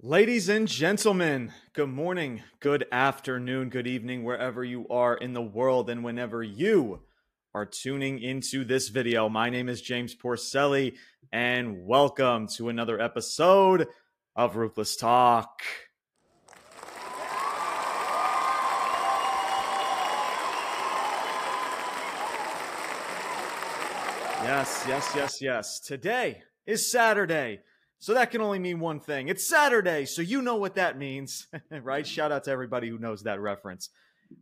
Ladies 0.00 0.48
and 0.48 0.68
gentlemen, 0.68 1.52
good 1.72 1.88
morning, 1.88 2.44
good 2.60 2.86
afternoon, 2.92 3.68
good 3.68 3.88
evening, 3.88 4.22
wherever 4.22 4.62
you 4.62 4.86
are 4.90 5.16
in 5.16 5.32
the 5.32 5.42
world 5.42 5.90
and 5.90 6.04
whenever 6.04 6.40
you 6.40 7.00
are 7.52 7.66
tuning 7.66 8.20
into 8.20 8.64
this 8.64 8.90
video. 8.90 9.28
My 9.28 9.50
name 9.50 9.68
is 9.68 9.82
James 9.82 10.14
Porcelli, 10.14 10.94
and 11.32 11.84
welcome 11.84 12.46
to 12.54 12.68
another 12.68 13.00
episode 13.00 13.88
of 14.36 14.54
Ruthless 14.54 14.94
Talk. 14.94 15.62
Yes, 24.44 24.84
yes, 24.86 25.12
yes, 25.16 25.42
yes. 25.42 25.80
Today 25.80 26.42
is 26.68 26.88
Saturday. 26.88 27.62
So 28.00 28.14
that 28.14 28.30
can 28.30 28.40
only 28.40 28.60
mean 28.60 28.78
one 28.78 29.00
thing. 29.00 29.26
It's 29.28 29.48
Saturday, 29.48 30.06
so 30.06 30.22
you 30.22 30.40
know 30.40 30.54
what 30.54 30.76
that 30.76 30.96
means, 30.96 31.48
right? 31.70 32.06
Shout 32.06 32.30
out 32.30 32.44
to 32.44 32.50
everybody 32.50 32.88
who 32.88 32.98
knows 32.98 33.24
that 33.24 33.40
reference. 33.40 33.90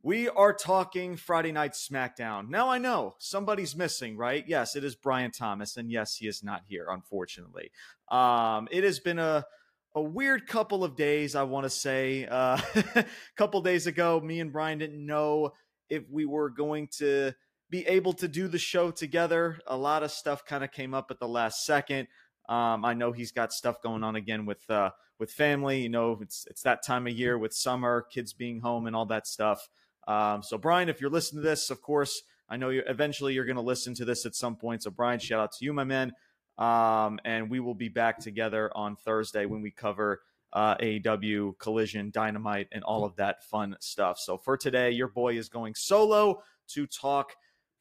We 0.02 0.28
are 0.28 0.52
talking 0.52 1.16
Friday 1.16 1.52
Night 1.52 1.73
SmackDown. 1.73 2.48
Now 2.48 2.69
I 2.69 2.78
know 2.78 3.14
somebody's 3.19 3.74
missing, 3.74 4.16
right? 4.16 4.45
Yes, 4.47 4.77
it 4.77 4.84
is 4.84 4.95
Brian 4.95 5.30
Thomas, 5.30 5.77
and 5.77 5.91
yes, 5.91 6.16
he 6.16 6.27
is 6.27 6.42
not 6.42 6.62
here, 6.69 6.88
unfortunately. 6.91 7.70
Um, 8.11 8.69
it 8.70 8.84
has 8.84 9.00
been 9.00 9.19
a 9.19 9.47
a 9.95 10.02
weird 10.02 10.47
couple 10.47 10.84
of 10.84 10.95
days, 10.95 11.34
I 11.34 11.45
want 11.45 11.64
to 11.64 11.70
say. 11.70 12.27
Uh, 12.27 12.61
a 12.95 13.06
couple 13.36 13.62
days 13.62 13.86
ago, 13.86 14.20
me 14.20 14.41
and 14.41 14.52
Brian 14.52 14.77
didn't 14.77 15.05
know 15.05 15.52
if 15.88 16.02
we 16.11 16.27
were 16.27 16.50
going 16.50 16.88
to 16.98 17.33
be 17.70 17.86
able 17.86 18.12
to 18.12 18.28
do 18.28 18.47
the 18.47 18.59
show 18.59 18.91
together. 18.91 19.59
A 19.66 19.77
lot 19.77 20.02
of 20.02 20.11
stuff 20.11 20.45
kind 20.45 20.62
of 20.62 20.70
came 20.70 20.92
up 20.92 21.11
at 21.11 21.19
the 21.19 21.27
last 21.27 21.64
second. 21.64 22.09
Um, 22.48 22.84
I 22.84 22.95
know 22.95 23.12
he's 23.12 23.32
got 23.32 23.52
stuff 23.52 23.82
going 23.82 24.05
on 24.05 24.16
again 24.16 24.46
with 24.46 24.68
uh, 24.70 24.91
with 25.18 25.30
family. 25.30 25.80
You 25.80 25.88
know, 25.88 26.18
it's 26.20 26.46
it's 26.50 26.62
that 26.62 26.84
time 26.84 27.06
of 27.06 27.12
year 27.12 27.38
with 27.38 27.52
summer, 27.52 28.06
kids 28.10 28.32
being 28.32 28.60
home, 28.60 28.86
and 28.86 28.95
all 28.95 29.06
that 29.06 29.27
stuff. 29.27 29.69
Um, 30.06 30.42
so, 30.42 30.56
Brian, 30.56 30.88
if 30.88 31.00
you're 31.00 31.11
listening 31.11 31.42
to 31.42 31.48
this, 31.48 31.70
of 31.70 31.83
course, 31.83 32.22
I 32.48 32.56
know 32.56 32.69
you 32.69 32.83
eventually 32.86 33.34
you're 33.34 33.44
going 33.44 33.56
to 33.56 33.62
listen 33.62 33.94
to 33.94 34.05
this 34.05 34.25
at 34.25 34.34
some 34.34 34.56
point. 34.56 34.83
So, 34.83 34.91
Brian, 34.91 35.19
shout 35.19 35.41
out 35.41 35.53
to 35.53 35.64
you, 35.64 35.72
my 35.72 35.84
man. 35.84 36.12
Um, 36.58 37.19
and 37.25 37.50
we 37.50 37.61
will 37.61 37.75
be 37.75 37.88
back 37.88 38.19
together 38.19 38.70
on 38.75 38.97
Thursday 38.97 39.44
when 39.44 39.60
we 39.60 39.70
cover 39.70 40.22
uh, 40.53 40.77
AEW, 40.77 41.58
Collision, 41.58 42.10
Dynamite, 42.10 42.69
and 42.72 42.83
all 42.83 43.05
of 43.05 43.16
that 43.16 43.44
fun 43.44 43.77
stuff. 43.81 44.19
So, 44.19 44.38
for 44.38 44.56
today, 44.56 44.91
your 44.91 45.08
boy 45.08 45.36
is 45.36 45.48
going 45.48 45.75
solo 45.75 46.42
to 46.69 46.86
talk 46.86 47.33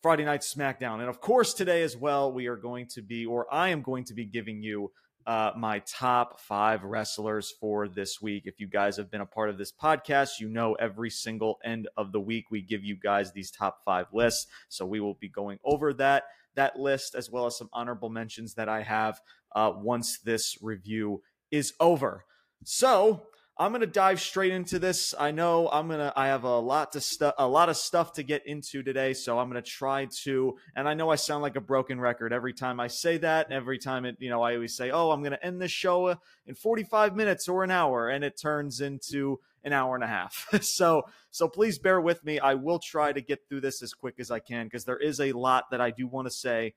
Friday 0.05 0.23
Night 0.23 0.41
SmackDown. 0.41 0.99
And 0.99 1.09
of 1.09 1.19
course, 1.19 1.55
today 1.55 1.81
as 1.81 1.97
well, 1.97 2.31
we 2.31 2.45
are 2.45 2.55
going 2.55 2.85
to 2.89 3.01
be, 3.01 3.25
or 3.25 3.51
I 3.51 3.69
am 3.69 3.81
going 3.81 4.03
to 4.03 4.13
be 4.13 4.23
giving 4.23 4.61
you 4.61 4.91
uh, 5.25 5.53
my 5.57 5.79
top 5.79 6.39
five 6.39 6.83
wrestlers 6.83 7.51
for 7.59 7.87
this 7.87 8.21
week. 8.21 8.43
If 8.45 8.59
you 8.59 8.67
guys 8.67 8.97
have 8.97 9.09
been 9.09 9.21
a 9.21 9.25
part 9.25 9.49
of 9.49 9.57
this 9.57 9.71
podcast, 9.71 10.39
you 10.39 10.47
know 10.47 10.75
every 10.75 11.09
single 11.09 11.57
end 11.63 11.87
of 11.97 12.11
the 12.11 12.19
week 12.19 12.51
we 12.51 12.61
give 12.61 12.83
you 12.83 12.95
guys 12.95 13.31
these 13.31 13.49
top 13.49 13.79
five 13.83 14.05
lists. 14.13 14.45
So 14.69 14.85
we 14.85 14.99
will 14.99 15.15
be 15.15 15.27
going 15.27 15.57
over 15.65 15.91
that 15.95 16.25
that 16.53 16.77
list 16.77 17.15
as 17.15 17.31
well 17.31 17.47
as 17.47 17.57
some 17.57 17.69
honorable 17.73 18.11
mentions 18.11 18.53
that 18.53 18.69
I 18.69 18.83
have 18.83 19.19
uh, 19.55 19.71
once 19.75 20.19
this 20.19 20.55
review 20.61 21.23
is 21.49 21.73
over. 21.79 22.25
So 22.63 23.23
I'm 23.57 23.71
gonna 23.71 23.85
dive 23.85 24.19
straight 24.19 24.51
into 24.51 24.79
this. 24.79 25.15
I 25.17 25.31
know 25.31 25.69
I'm 25.69 25.87
gonna 25.87 26.11
I 26.13 26.27
have 26.27 26.43
a 26.43 26.59
lot 26.59 26.91
to 26.91 27.01
stu- 27.01 27.31
a 27.37 27.47
lot 27.47 27.69
of 27.69 27.77
stuff 27.77 28.11
to 28.13 28.23
get 28.23 28.45
into 28.45 28.83
today, 28.83 29.13
so 29.13 29.39
I'm 29.39 29.47
gonna 29.47 29.61
try 29.61 30.07
to. 30.23 30.57
And 30.75 30.89
I 30.89 30.93
know 30.93 31.09
I 31.09 31.15
sound 31.15 31.41
like 31.41 31.55
a 31.55 31.61
broken 31.61 31.97
record 31.97 32.33
every 32.33 32.51
time 32.51 32.81
I 32.81 32.87
say 32.87 33.17
that. 33.19 33.53
Every 33.53 33.77
time 33.77 34.03
it, 34.03 34.17
you 34.19 34.29
know, 34.29 34.41
I 34.41 34.55
always 34.55 34.75
say, 34.75 34.91
"Oh, 34.91 35.11
I'm 35.11 35.23
gonna 35.23 35.39
end 35.41 35.61
this 35.61 35.71
show 35.71 36.07
uh, 36.07 36.15
in 36.45 36.53
45 36.53 37.15
minutes 37.15 37.47
or 37.47 37.63
an 37.63 37.71
hour," 37.71 38.09
and 38.09 38.25
it 38.25 38.37
turns 38.37 38.81
into 38.81 39.39
an 39.63 39.71
hour 39.71 39.95
and 39.95 40.03
a 40.03 40.07
half. 40.07 40.47
so 40.61 41.03
so 41.31 41.47
please 41.47 41.79
bear 41.79 42.01
with 42.01 42.25
me. 42.25 42.39
I 42.39 42.55
will 42.55 42.79
try 42.79 43.13
to 43.13 43.21
get 43.21 43.47
through 43.47 43.61
this 43.61 43.81
as 43.81 43.93
quick 43.93 44.15
as 44.19 44.31
I 44.31 44.39
can 44.39 44.65
because 44.65 44.83
there 44.83 44.99
is 44.99 45.21
a 45.21 45.31
lot 45.31 45.65
that 45.71 45.79
I 45.79 45.91
do 45.91 46.07
want 46.07 46.27
to 46.27 46.31
say 46.31 46.73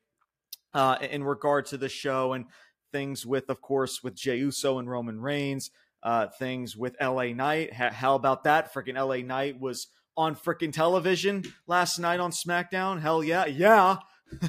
uh, 0.75 0.97
in 1.01 1.25
regard 1.25 1.67
to 1.67 1.77
the 1.77 1.89
show 1.89 2.35
and 2.35 2.45
things 2.93 3.27
with, 3.27 3.51
of 3.51 3.61
course, 3.61 4.03
with 4.03 4.15
Jey 4.15 4.39
Uso 4.39 4.79
and 4.79 4.89
Roman 4.89 5.21
Reigns 5.21 5.71
uh, 6.03 6.29
things 6.39 6.77
with 6.77 6.97
LA 7.01 7.33
Knight. 7.33 7.73
how 7.73 8.15
about 8.15 8.45
that? 8.45 8.73
Freaking 8.73 8.95
LA 8.95 9.27
Knight 9.27 9.61
was 9.61 9.89
on 10.17 10.35
freaking 10.35 10.73
television 10.73 11.45
last 11.67 11.99
night 11.99 12.21
on 12.21 12.31
SmackDown. 12.31 13.01
Hell 13.01 13.23
yeah, 13.23 13.47
yeah. 13.47 13.99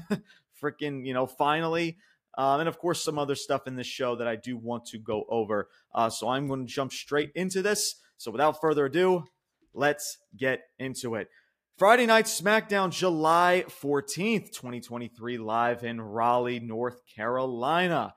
freaking, 0.61 1.05
you 1.05 1.13
know, 1.13 1.27
finally. 1.27 1.97
Um, 2.37 2.61
and 2.61 2.69
of 2.69 2.79
course, 2.79 3.03
some 3.03 3.19
other 3.19 3.35
stuff 3.35 3.67
in 3.67 3.75
this 3.75 3.87
show 3.87 4.15
that 4.15 4.27
I 4.27 4.35
do 4.35 4.57
want 4.57 4.85
to 4.87 4.97
go 4.97 5.25
over. 5.29 5.69
Uh, 5.93 6.09
so 6.09 6.29
I'm 6.29 6.47
going 6.47 6.65
to 6.65 6.73
jump 6.73 6.91
straight 6.91 7.31
into 7.35 7.61
this. 7.61 7.95
So 8.17 8.31
without 8.31 8.61
further 8.61 8.85
ado, 8.85 9.25
let's 9.73 10.17
get 10.37 10.61
into 10.77 11.15
it. 11.15 11.29
Friday 11.77 12.05
night 12.05 12.25
SmackDown, 12.25 12.91
July 12.91 13.63
14th, 13.81 14.51
2023, 14.51 15.37
live 15.37 15.83
in 15.83 16.01
Raleigh, 16.01 16.59
North 16.59 17.01
Carolina. 17.15 18.13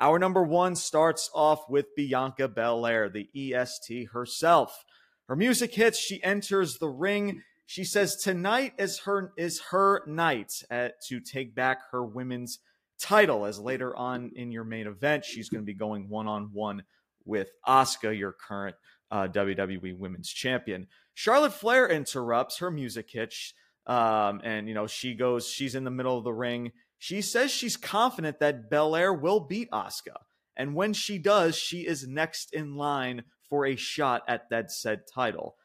Our 0.00 0.18
number 0.18 0.42
one 0.42 0.76
starts 0.76 1.30
off 1.34 1.68
with 1.68 1.94
Bianca 1.94 2.48
Belair, 2.48 3.10
the 3.10 3.28
EST 3.36 4.08
herself. 4.12 4.84
Her 5.28 5.36
music 5.36 5.74
hits, 5.74 5.98
she 5.98 6.22
enters 6.24 6.78
the 6.78 6.88
ring. 6.88 7.42
She 7.66 7.84
says 7.84 8.16
tonight 8.16 8.72
is 8.78 9.00
her 9.00 9.32
is 9.36 9.60
her 9.70 10.02
night 10.06 10.62
at, 10.70 10.94
to 11.08 11.20
take 11.20 11.54
back 11.54 11.82
her 11.92 12.02
women's 12.02 12.60
title. 12.98 13.44
As 13.44 13.58
later 13.58 13.94
on 13.94 14.32
in 14.34 14.50
your 14.50 14.64
main 14.64 14.86
event, 14.86 15.26
she's 15.26 15.50
going 15.50 15.62
to 15.62 15.66
be 15.66 15.74
going 15.74 16.08
one 16.08 16.26
on 16.26 16.50
one 16.52 16.82
with 17.26 17.50
Asuka, 17.68 18.18
your 18.18 18.32
current 18.32 18.76
uh, 19.10 19.28
WWE 19.28 19.98
Women's 19.98 20.30
Champion. 20.30 20.86
Charlotte 21.14 21.52
Flair 21.52 21.86
interrupts 21.86 22.58
her 22.58 22.70
music 22.70 23.10
hits, 23.10 23.52
um, 23.86 24.40
and 24.42 24.66
you 24.66 24.74
know 24.74 24.86
she 24.86 25.14
goes. 25.14 25.46
She's 25.46 25.74
in 25.74 25.84
the 25.84 25.90
middle 25.90 26.16
of 26.16 26.24
the 26.24 26.32
ring. 26.32 26.72
She 27.02 27.22
says 27.22 27.50
she's 27.50 27.78
confident 27.78 28.40
that 28.40 28.68
Belair 28.68 29.12
will 29.12 29.40
beat 29.40 29.70
Asuka. 29.70 30.18
And 30.54 30.74
when 30.74 30.92
she 30.92 31.16
does, 31.16 31.56
she 31.56 31.86
is 31.86 32.06
next 32.06 32.52
in 32.52 32.76
line 32.76 33.22
for 33.48 33.64
a 33.64 33.74
shot 33.74 34.22
at 34.28 34.50
that 34.50 34.70
said 34.70 35.04
title. 35.12 35.56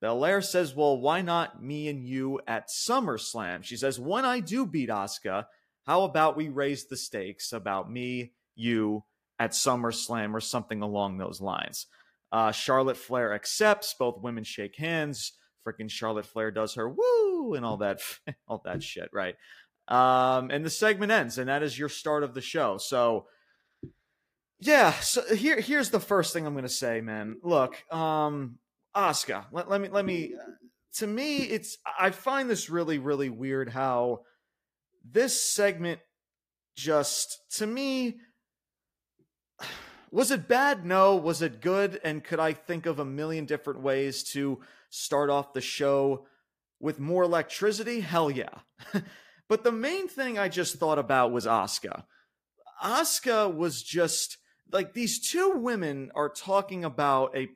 Belair 0.00 0.40
says, 0.40 0.74
Well, 0.74 0.98
why 0.98 1.20
not 1.20 1.62
me 1.62 1.88
and 1.88 2.02
you 2.08 2.40
at 2.46 2.70
SummerSlam? 2.70 3.62
She 3.62 3.76
says, 3.76 4.00
When 4.00 4.24
I 4.24 4.40
do 4.40 4.64
beat 4.64 4.88
Asuka, 4.88 5.44
how 5.84 6.04
about 6.04 6.38
we 6.38 6.48
raise 6.48 6.86
the 6.86 6.96
stakes 6.96 7.52
about 7.52 7.90
me, 7.90 8.32
you 8.54 9.04
at 9.38 9.50
SummerSlam 9.50 10.32
or 10.32 10.40
something 10.40 10.80
along 10.80 11.18
those 11.18 11.42
lines? 11.42 11.86
Uh, 12.32 12.52
Charlotte 12.52 12.96
Flair 12.96 13.34
accepts. 13.34 13.94
Both 13.98 14.22
women 14.22 14.44
shake 14.44 14.76
hands. 14.76 15.32
Freaking 15.66 15.90
Charlotte 15.90 16.24
Flair 16.24 16.50
does 16.50 16.72
her 16.76 16.88
woo 16.88 17.52
and 17.52 17.66
all 17.66 17.76
that, 17.76 18.00
all 18.48 18.62
that 18.64 18.82
shit, 18.82 19.10
right? 19.12 19.34
Um, 19.90 20.50
and 20.50 20.64
the 20.64 20.70
segment 20.70 21.10
ends, 21.10 21.36
and 21.38 21.48
that 21.48 21.62
is 21.62 21.78
your 21.78 21.88
start 21.88 22.22
of 22.22 22.34
the 22.34 22.40
show. 22.40 22.78
So, 22.78 23.26
yeah. 24.60 24.92
So 24.92 25.34
here, 25.34 25.60
here's 25.60 25.90
the 25.90 26.00
first 26.00 26.32
thing 26.32 26.46
I'm 26.46 26.54
going 26.54 26.62
to 26.62 26.68
say, 26.68 27.00
man. 27.00 27.36
Look, 27.42 27.76
um, 27.92 28.58
Asuka. 28.94 29.46
Let, 29.52 29.68
let 29.68 29.80
me, 29.80 29.88
let 29.88 30.04
me. 30.04 30.34
To 30.94 31.06
me, 31.06 31.38
it's. 31.38 31.78
I 31.98 32.10
find 32.10 32.48
this 32.48 32.70
really, 32.70 32.98
really 32.98 33.30
weird. 33.30 33.68
How 33.68 34.20
this 35.04 35.40
segment 35.40 36.00
just 36.76 37.40
to 37.56 37.66
me 37.66 38.16
was 40.10 40.30
it 40.30 40.48
bad? 40.48 40.84
No. 40.84 41.16
Was 41.16 41.42
it 41.42 41.60
good? 41.60 42.00
And 42.02 42.24
could 42.24 42.40
I 42.40 42.52
think 42.52 42.86
of 42.86 42.98
a 42.98 43.04
million 43.04 43.44
different 43.44 43.80
ways 43.80 44.24
to 44.32 44.60
start 44.88 45.30
off 45.30 45.52
the 45.52 45.60
show 45.60 46.26
with 46.80 46.98
more 46.98 47.22
electricity? 47.22 48.00
Hell 48.00 48.30
yeah. 48.30 48.58
But 49.50 49.64
the 49.64 49.72
main 49.72 50.06
thing 50.06 50.38
I 50.38 50.48
just 50.48 50.76
thought 50.76 51.00
about 51.00 51.32
was 51.32 51.44
Asuka. 51.44 52.04
Asuka 52.84 53.52
was 53.52 53.82
just 53.82 54.38
like 54.70 54.94
these 54.94 55.18
two 55.28 55.54
women 55.56 56.12
are 56.14 56.28
talking 56.28 56.84
about 56.84 57.36
a 57.36 57.48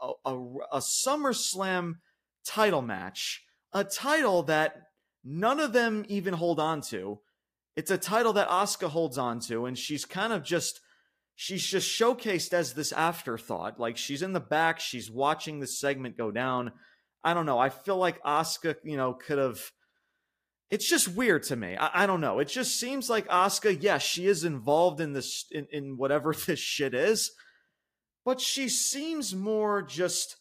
a, 0.00 0.12
a, 0.24 0.36
a 0.74 0.78
SummerSlam 0.78 1.94
title 2.46 2.82
match, 2.82 3.42
a 3.72 3.82
title 3.82 4.44
that 4.44 4.76
none 5.24 5.58
of 5.58 5.72
them 5.72 6.04
even 6.06 6.34
hold 6.34 6.60
on 6.60 6.82
to. 6.82 7.18
It's 7.74 7.90
a 7.90 7.98
title 7.98 8.34
that 8.34 8.48
Asuka 8.48 8.88
holds 8.88 9.18
on 9.18 9.40
to, 9.40 9.66
and 9.66 9.76
she's 9.76 10.04
kind 10.04 10.32
of 10.32 10.44
just 10.44 10.78
she's 11.34 11.66
just 11.66 11.90
showcased 11.90 12.52
as 12.52 12.74
this 12.74 12.92
afterthought. 12.92 13.80
Like 13.80 13.96
she's 13.96 14.22
in 14.22 14.34
the 14.34 14.38
back, 14.38 14.78
she's 14.78 15.10
watching 15.10 15.58
the 15.58 15.66
segment 15.66 16.16
go 16.16 16.30
down. 16.30 16.70
I 17.24 17.34
don't 17.34 17.46
know. 17.46 17.58
I 17.58 17.70
feel 17.70 17.96
like 17.96 18.22
Asuka, 18.22 18.76
you 18.84 18.96
know, 18.96 19.14
could 19.14 19.38
have 19.38 19.72
it's 20.70 20.88
just 20.88 21.08
weird 21.08 21.42
to 21.44 21.56
me. 21.56 21.76
I, 21.76 22.04
I, 22.04 22.06
don't 22.06 22.20
know. 22.20 22.38
It 22.38 22.48
just 22.48 22.78
seems 22.78 23.10
like 23.10 23.26
Asuka, 23.28 23.76
yes, 23.80 24.02
she 24.02 24.26
is 24.26 24.44
involved 24.44 25.00
in 25.00 25.12
this 25.12 25.46
in, 25.50 25.66
in 25.72 25.96
whatever 25.96 26.32
this 26.46 26.60
shit 26.60 26.94
is, 26.94 27.32
but 28.24 28.40
she 28.40 28.68
seems 28.68 29.34
more 29.34 29.82
just 29.82 30.36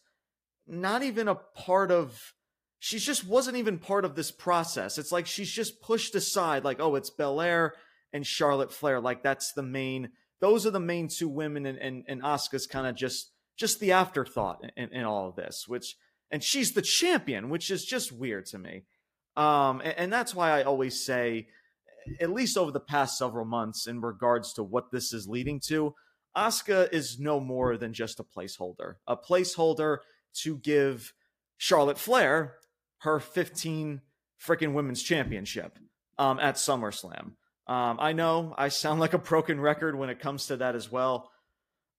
not 0.67 1.01
even 1.01 1.27
a 1.27 1.35
part 1.35 1.91
of 1.91 2.33
she 2.81 2.97
just 2.99 3.27
wasn't 3.27 3.57
even 3.57 3.77
part 3.77 4.05
of 4.05 4.15
this 4.15 4.31
process. 4.31 4.97
It's 4.97 5.11
like 5.11 5.25
she's 5.25 5.51
just 5.51 5.81
pushed 5.81 6.15
aside, 6.15 6.63
like, 6.63 6.79
oh, 6.79 6.95
it's 6.95 7.09
Belair 7.09 7.73
and 8.13 8.25
Charlotte 8.25 8.71
Flair. 8.71 9.01
Like 9.01 9.23
that's 9.23 9.51
the 9.53 9.63
main 9.63 10.09
those 10.41 10.65
are 10.65 10.71
the 10.71 10.79
main 10.79 11.09
two 11.09 11.27
women, 11.27 11.65
and 11.65 11.77
and, 11.77 12.03
and 12.07 12.21
Asuka's 12.21 12.67
kind 12.67 12.87
of 12.87 12.95
just 12.95 13.31
just 13.57 13.79
the 13.79 13.91
afterthought 13.91 14.63
in, 14.77 14.89
in 14.93 15.03
all 15.03 15.27
of 15.27 15.35
this, 15.35 15.65
which 15.67 15.95
and 16.31 16.43
she's 16.43 16.73
the 16.73 16.81
champion, 16.81 17.49
which 17.49 17.71
is 17.71 17.83
just 17.83 18.11
weird 18.11 18.45
to 18.47 18.59
me. 18.59 18.83
Um, 19.39 19.79
and, 19.81 19.93
and 19.97 20.13
that's 20.13 20.35
why 20.35 20.51
I 20.51 20.63
always 20.63 21.05
say, 21.05 21.47
at 22.19 22.31
least 22.31 22.57
over 22.57 22.71
the 22.71 22.79
past 22.79 23.17
several 23.17 23.45
months, 23.45 23.87
in 23.87 24.01
regards 24.01 24.53
to 24.53 24.63
what 24.63 24.91
this 24.91 25.13
is 25.13 25.27
leading 25.27 25.61
to, 25.67 25.95
Asuka 26.35 26.91
is 26.91 27.19
no 27.19 27.39
more 27.39 27.77
than 27.77 27.93
just 27.93 28.19
a 28.19 28.23
placeholder, 28.23 28.95
a 29.07 29.15
placeholder 29.15 29.99
to 30.41 30.57
give 30.57 31.13
Charlotte 31.57 31.97
Flair 31.97 32.55
her 32.99 33.19
15 33.19 34.01
freaking 34.45 34.73
women's 34.73 35.01
championship 35.01 35.79
um, 36.17 36.39
at 36.39 36.55
SummerSlam. 36.55 37.31
Um, 37.67 37.97
I 37.99 38.11
know 38.13 38.53
I 38.57 38.67
sound 38.69 38.99
like 38.99 39.13
a 39.13 39.17
broken 39.17 39.61
record 39.61 39.97
when 39.97 40.09
it 40.09 40.19
comes 40.19 40.47
to 40.47 40.57
that 40.57 40.75
as 40.75 40.91
well, 40.91 41.31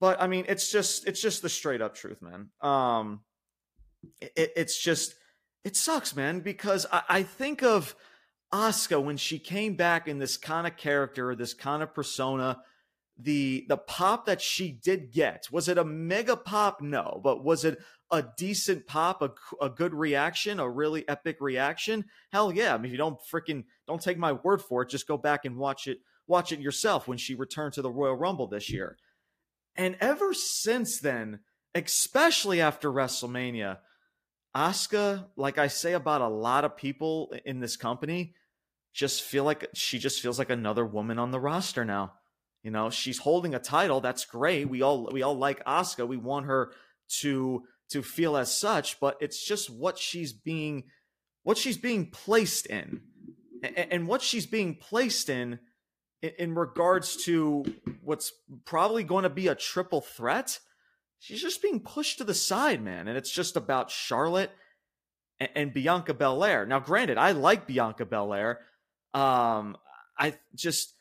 but 0.01 0.21
I 0.21 0.27
mean 0.27 0.45
it's 0.49 0.71
just 0.71 1.07
it's 1.07 1.23
just 1.23 1.43
the 1.43 1.49
straight 1.49 1.81
up 1.81 1.95
truth, 1.95 2.21
man. 2.21 2.51
Um, 2.61 3.21
it, 4.21 4.53
it's 4.57 4.83
just 4.83 5.15
it 5.65 5.77
sucks, 5.77 6.17
man, 6.17 6.41
because 6.41 6.87
I, 6.91 7.03
I 7.09 7.23
think 7.23 7.62
of 7.62 7.95
Asuka 8.53 9.03
when 9.03 9.17
she 9.17 9.39
came 9.39 9.77
back 9.77 10.09
in 10.09 10.19
this 10.19 10.37
kind 10.37 10.67
of 10.67 10.77
character, 10.77 11.35
this 11.35 11.55
kind 11.55 11.83
of 11.83 11.95
persona. 11.95 12.59
The 13.23 13.67
the 13.69 13.77
pop 13.77 14.27
that 14.27 14.41
she 14.41 14.73
did 14.73 15.12
get 15.12 15.47
was 15.53 15.69
it 15.69 15.77
a 15.77 15.85
mega 15.85 16.37
pop? 16.37 16.81
No, 16.81 17.21
but 17.23 17.45
was 17.45 17.67
it 17.67 17.79
a 18.11 18.25
decent 18.39 18.87
pop, 18.87 19.21
a, 19.21 19.31
a 19.62 19.69
good 19.69 19.93
reaction, 19.93 20.59
a 20.59 20.69
really 20.69 21.07
epic 21.07 21.37
reaction? 21.39 22.06
Hell 22.33 22.51
yeah! 22.51 22.75
I 22.75 22.79
mean, 22.79 22.87
if 22.87 22.93
you 22.93 22.97
don't 22.97 23.21
freaking 23.31 23.65
don't 23.87 24.01
take 24.01 24.17
my 24.17 24.33
word 24.33 24.63
for 24.63 24.83
it, 24.83 24.89
just 24.89 25.06
go 25.06 25.19
back 25.19 25.45
and 25.45 25.59
watch 25.59 25.87
it 25.87 25.99
watch 26.27 26.51
it 26.51 26.61
yourself 26.61 27.06
when 27.06 27.19
she 27.19 27.35
returned 27.35 27.75
to 27.75 27.83
the 27.83 27.91
Royal 27.91 28.15
Rumble 28.15 28.47
this 28.47 28.71
year. 28.71 28.97
And 29.77 29.97
ever 30.01 30.33
since 30.33 30.99
then, 30.99 31.41
especially 31.75 32.61
after 32.61 32.91
WrestleMania, 32.91 33.79
Asuka, 34.56 35.26
like 35.37 35.58
I 35.58 35.69
say 35.69 35.93
about 35.93 36.23
a 36.23 36.29
lot 36.29 36.64
of 36.64 36.76
people 36.76 37.32
in 37.44 37.61
this 37.61 37.76
company, 37.76 38.35
just 38.93 39.23
feel 39.23 39.44
like 39.44 39.69
she 39.75 39.99
just 39.99 40.20
feels 40.20 40.38
like 40.38 40.50
another 40.50 40.85
woman 40.85 41.19
on 41.19 41.31
the 41.31 41.41
roster 41.41 41.85
now. 41.85 42.14
You 42.62 42.70
know, 42.70 42.91
she's 42.91 43.19
holding 43.19 43.55
a 43.55 43.58
title. 43.58 44.00
That's 44.00 44.25
great. 44.25 44.69
We 44.69 44.82
all 44.82 45.08
we 45.12 45.23
all 45.23 45.37
like 45.37 45.64
Asuka. 45.64 46.06
We 46.06 46.17
want 46.17 46.47
her 46.47 46.73
to 47.20 47.62
to 47.91 48.02
feel 48.02 48.37
as 48.37 48.55
such, 48.55 49.00
but 49.00 49.17
it's 49.20 49.43
just 49.44 49.70
what 49.70 49.99
she's 49.99 50.32
being 50.32 50.85
what 51.43 51.56
she's 51.56 51.79
being 51.79 52.11
placed 52.11 52.67
in. 52.67 53.03
And, 53.62 54.08
what 54.08 54.23
she's 54.23 54.46
being 54.46 54.76
placed 54.76 55.29
in 55.29 55.58
in 56.23 56.55
regards 56.55 57.17
to 57.25 57.62
what's 58.03 58.32
probably 58.64 59.05
going 59.05 59.25
to 59.25 59.31
be 59.31 59.49
a 59.49 59.55
triple 59.55 60.00
threat 60.00 60.58
she's 61.20 61.40
just 61.40 61.62
being 61.62 61.78
pushed 61.78 62.19
to 62.19 62.25
the 62.25 62.34
side, 62.34 62.82
man. 62.82 63.06
And 63.06 63.17
it's 63.17 63.31
just 63.31 63.56
about 63.56 63.90
Charlotte 63.90 64.50
and, 65.38 65.50
and 65.55 65.72
Bianca 65.72 66.14
Belair. 66.14 66.67
Now, 66.67 66.81
granted, 66.81 67.19
I 67.19 67.32
like 67.32 67.67
Bianca 67.67 68.05
Belair. 68.05 68.58
Um, 69.14 69.76
I 70.19 70.34
just, 70.55 70.94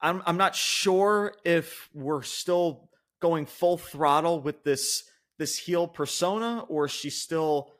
I'm, 0.00 0.22
I'm 0.26 0.36
not 0.36 0.56
sure 0.56 1.34
if 1.44 1.88
we're 1.94 2.22
still 2.22 2.90
going 3.20 3.46
full 3.46 3.78
throttle 3.78 4.40
with 4.40 4.64
this 4.64 5.04
this 5.38 5.58
heel 5.58 5.86
persona 5.86 6.64
or 6.68 6.88
she's 6.88 7.20
still 7.20 7.70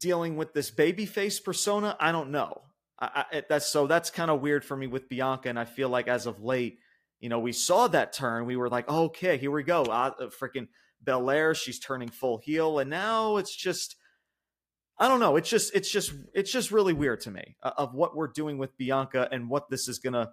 dealing 0.00 0.36
with 0.36 0.52
this 0.52 0.70
babyface 0.70 1.42
persona. 1.42 1.96
I 1.98 2.12
don't 2.12 2.30
know. 2.30 2.60
I, 2.98 3.24
I, 3.32 3.42
that's 3.48 3.66
so 3.68 3.86
that's 3.86 4.10
kind 4.10 4.30
of 4.30 4.42
weird 4.42 4.64
for 4.64 4.76
me 4.76 4.86
with 4.86 5.08
Bianca, 5.08 5.48
and 5.48 5.58
I 5.58 5.64
feel 5.64 5.88
like 5.88 6.08
as 6.08 6.26
of 6.26 6.42
late 6.42 6.78
you 7.20 7.28
know, 7.28 7.38
we 7.38 7.52
saw 7.52 7.88
that 7.88 8.12
turn. 8.12 8.46
We 8.46 8.56
were 8.56 8.68
like, 8.68 8.88
okay, 8.88 9.38
here 9.38 9.50
we 9.50 9.62
go. 9.62 9.82
Uh, 9.82 10.28
freaking 10.40 10.68
Belair, 11.02 11.54
she's 11.54 11.78
turning 11.78 12.08
full 12.08 12.38
heel, 12.38 12.78
and 12.78 12.90
now 12.90 13.36
it's 13.36 13.54
just, 13.54 13.96
I 14.98 15.08
don't 15.08 15.20
know. 15.20 15.36
It's 15.36 15.48
just, 15.48 15.74
it's 15.74 15.90
just, 15.90 16.12
it's 16.34 16.52
just 16.52 16.70
really 16.70 16.92
weird 16.92 17.20
to 17.20 17.30
me 17.30 17.56
uh, 17.62 17.72
of 17.76 17.94
what 17.94 18.16
we're 18.16 18.28
doing 18.28 18.58
with 18.58 18.76
Bianca 18.76 19.28
and 19.30 19.48
what 19.48 19.70
this 19.70 19.88
is 19.88 19.98
gonna 19.98 20.30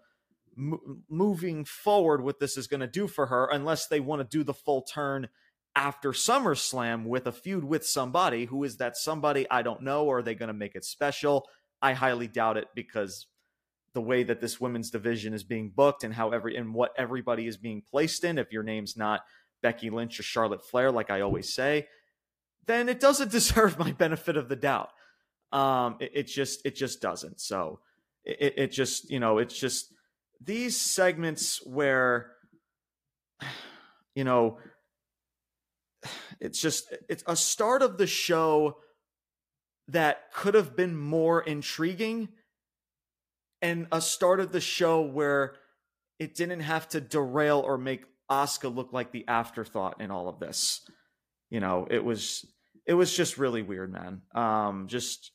moving 0.58 1.66
forward. 1.66 2.24
What 2.24 2.40
this 2.40 2.58
is 2.58 2.68
gonna 2.68 2.88
do 2.88 3.08
for 3.08 3.28
her, 3.28 3.50
unless 3.52 3.88
they 3.88 4.00
want 4.00 4.22
to 4.22 4.38
do 4.38 4.44
the 4.44 4.54
full 4.54 4.82
turn 4.82 5.30
after 5.76 6.12
SummerSlam 6.12 7.06
with 7.06 7.28
a 7.28 7.32
feud 7.32 7.64
with 7.64 7.86
somebody. 7.86 8.46
Who 8.46 8.64
is 8.64 8.78
that 8.78 8.96
somebody? 8.96 9.46
I 9.52 9.62
don't 9.62 9.82
know. 9.82 10.06
Or 10.06 10.20
are 10.20 10.24
they 10.24 10.36
gonna 10.36 10.54
make 10.54 10.76
it 10.76 10.86
special? 10.86 11.46
I 11.82 11.94
highly 11.94 12.28
doubt 12.28 12.58
it 12.58 12.70
because 12.74 13.28
the 13.96 14.02
way 14.02 14.24
that 14.24 14.42
this 14.42 14.62
women's 14.62 14.92
division 14.92 15.34
is 15.34 15.44
being 15.44 15.72
booked 15.74 16.04
and 16.04 16.14
how 16.14 16.30
every 16.30 16.56
and 16.56 16.74
what 16.74 16.92
everybody 16.98 17.48
is 17.48 17.58
being 17.58 17.82
placed 17.90 18.24
in. 18.24 18.38
If 18.38 18.52
your 18.52 18.62
name's 18.62 18.96
not 18.96 19.22
Becky 19.64 19.90
Lynch 19.90 20.20
or 20.20 20.24
Charlotte 20.24 20.64
Flair, 20.64 20.92
like 20.92 21.10
I 21.10 21.22
always 21.22 21.56
say, 21.56 21.88
then 22.68 22.90
it 22.90 23.00
doesn't 23.00 23.32
deserve 23.40 23.80
my 23.80 23.94
benefit 23.94 24.38
of 24.38 24.50
the 24.50 24.56
doubt. 24.58 24.90
Um, 25.52 25.96
it, 26.02 26.12
it 26.14 26.24
just 26.28 26.64
it 26.66 26.76
just 26.76 27.02
doesn't. 27.02 27.40
So 27.40 27.80
it, 28.26 28.54
it 28.58 28.72
just 28.72 29.10
you 29.10 29.20
know 29.20 29.38
it's 29.38 29.58
just 29.58 29.94
these 30.44 30.78
segments 30.80 31.66
where 31.66 32.32
you 34.14 34.26
know 34.26 34.60
it's 36.42 36.62
just 36.62 36.94
it's 37.08 37.24
a 37.28 37.36
start 37.38 37.82
of 37.82 37.98
the 37.98 38.08
show 38.08 38.76
that 39.88 40.34
could 40.34 40.54
have 40.54 40.76
been 40.76 40.98
more 40.98 41.42
intriguing 41.42 42.28
and 43.66 43.88
a 43.92 44.00
start 44.00 44.40
of 44.40 44.52
the 44.52 44.62
show 44.62 45.02
where 45.02 45.56
it 46.20 46.36
didn't 46.36 46.60
have 46.60 46.88
to 46.90 47.02
derail 47.02 47.64
or 47.66 47.80
make 47.80 48.04
Asuka 48.30 48.72
look 48.74 48.94
like 48.94 49.12
the 49.12 49.28
afterthought 49.28 50.00
in 50.00 50.12
all 50.12 50.30
of 50.30 50.40
this. 50.40 50.82
You 51.50 51.62
know, 51.62 51.88
it 51.90 52.04
was 52.04 52.46
it 52.86 52.94
was 52.94 53.12
just 53.16 53.40
really 53.40 53.64
weird, 53.64 53.92
man. 53.92 54.22
Um, 54.36 54.86
just 54.88 55.32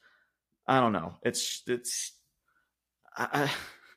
I 0.69 0.79
don't 0.79 0.93
know. 0.93 1.15
It's 1.23 1.65
it's 1.67 2.13
I, 3.17 3.51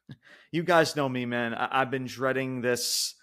I 0.10 0.16
you 0.52 0.64
guys 0.64 0.96
know 0.96 1.08
me, 1.08 1.28
man. 1.28 1.54
I, 1.54 1.78
have 1.80 1.92
been 1.92 2.06
dreading 2.06 2.62
this 2.62 3.14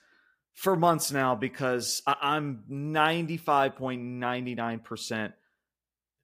for 0.55 0.77
months 0.77 1.11
now 1.11 1.35
because 1.35 2.03
I, 2.07 2.15
I'm 2.23 2.63
95.99% 2.71 5.33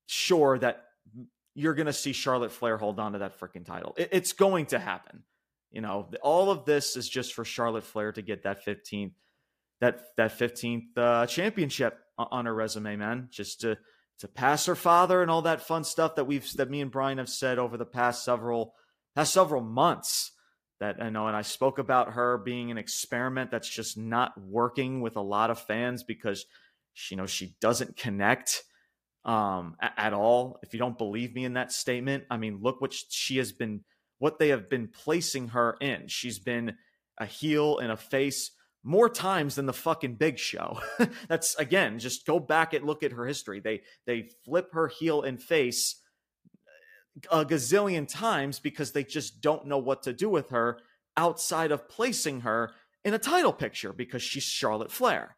sure 0.07 0.59
that 0.61 0.86
you're 1.57 1.75
going 1.75 1.87
to 1.87 1.93
see 1.93 2.13
Charlotte 2.13 2.53
Flair 2.53 2.77
hold 2.77 3.01
on 3.01 3.13
to 3.13 3.19
that 3.21 3.41
freaking 3.41 3.65
title. 3.65 3.95
It, 3.97 4.11
it's 4.13 4.33
going 4.35 4.67
to 4.67 4.79
happen. 4.79 5.23
You 5.71 5.81
know, 5.81 6.09
all 6.23 6.51
of 6.51 6.65
this 6.67 6.97
is 6.97 7.09
just 7.09 7.35
for 7.35 7.45
Charlotte 7.45 7.85
Flair 7.85 8.13
to 8.13 8.23
get 8.23 8.45
that 8.45 8.65
15th 8.65 9.13
that 9.81 10.17
that 10.17 10.39
15th 10.39 10.97
uh, 10.97 11.27
championship 11.27 11.99
on 12.19 12.47
her 12.47 12.55
resume, 12.55 12.97
man. 12.97 13.29
Just 13.31 13.61
to 13.63 13.79
to 14.19 14.29
pass 14.29 14.67
her 14.67 14.75
father 14.75 15.21
and 15.21 15.31
all 15.31 15.43
that 15.43 15.61
fun 15.61 15.85
stuff 15.85 16.15
that 16.15 16.25
we've 16.25 16.51
that 16.57 16.71
me 16.71 16.81
and 16.81 16.91
Brian 16.91 17.19
have 17.19 17.29
said 17.29 17.59
over 17.59 17.77
the 17.77 17.85
past 17.85 18.25
several 18.25 18.75
past 19.15 19.33
several 19.33 19.63
months. 19.63 20.33
That 20.79 21.03
I 21.03 21.09
know, 21.09 21.27
and 21.27 21.35
I 21.35 21.41
spoke 21.41 21.79
about 21.79 22.13
her 22.13 22.37
being 22.37 22.71
an 22.71 22.77
experiment 22.77 23.51
that's 23.51 23.69
just 23.69 23.97
not 23.97 24.33
working 24.39 25.01
with 25.01 25.17
a 25.17 25.23
lot 25.23 25.51
of 25.51 25.59
fans 25.59 26.03
because 26.03 26.45
she, 26.93 27.15
you 27.15 27.17
know 27.17 27.27
she 27.27 27.57
doesn't 27.61 27.97
connect 27.97 28.63
um, 29.27 29.77
at 29.81 30.15
all. 30.15 30.59
If 30.63 30.73
you 30.73 30.79
don't 30.79 30.97
believe 30.97 31.35
me 31.35 31.45
in 31.45 31.55
that 31.55 31.73
statement, 31.73 32.25
I 32.31 32.39
mean, 32.39 32.61
look 32.63 32.81
what 32.81 32.95
she 33.11 33.37
has 33.39 33.53
been, 33.53 33.83
what 34.19 34.39
they 34.39 34.49
have 34.49 34.71
been 34.71 34.89
placing 34.89 35.49
her 35.49 35.77
in. 35.81 36.07
She's 36.07 36.39
been 36.39 36.77
a 37.19 37.27
heel 37.27 37.79
and 37.79 37.91
a 37.91 37.97
face 37.97 38.53
more 38.85 39.09
times 39.09 39.57
than 39.57 39.67
the 39.67 39.73
fucking 39.73 40.15
Big 40.15 40.39
Show. 40.39 40.81
That's 41.29 41.57
again, 41.57 41.99
just 41.99 42.25
go 42.25 42.39
back 42.39 42.73
and 42.73 42.87
look 42.87 43.03
at 43.03 43.13
her 43.13 43.27
history. 43.27 43.61
They 43.61 43.83
they 44.07 44.31
flip 44.45 44.69
her 44.73 44.87
heel 44.87 45.23
and 45.23 45.43
face 45.43 46.01
a 47.31 47.45
gazillion 47.45 48.07
times 48.07 48.61
because 48.61 48.93
they 48.93 49.03
just 49.03 49.41
don't 49.41 49.67
know 49.67 49.79
what 49.79 50.05
to 50.05 50.13
do 50.13 50.29
with 50.29 50.51
her 50.51 50.79
outside 51.17 51.73
of 51.73 51.89
placing 51.89 52.43
her 52.43 52.71
in 53.05 53.15
a 53.15 53.19
title 53.19 53.53
picture 53.53 53.93
because 53.93 54.23
she's 54.23 54.45
Charlotte 54.45 54.93
Flair 54.93 55.37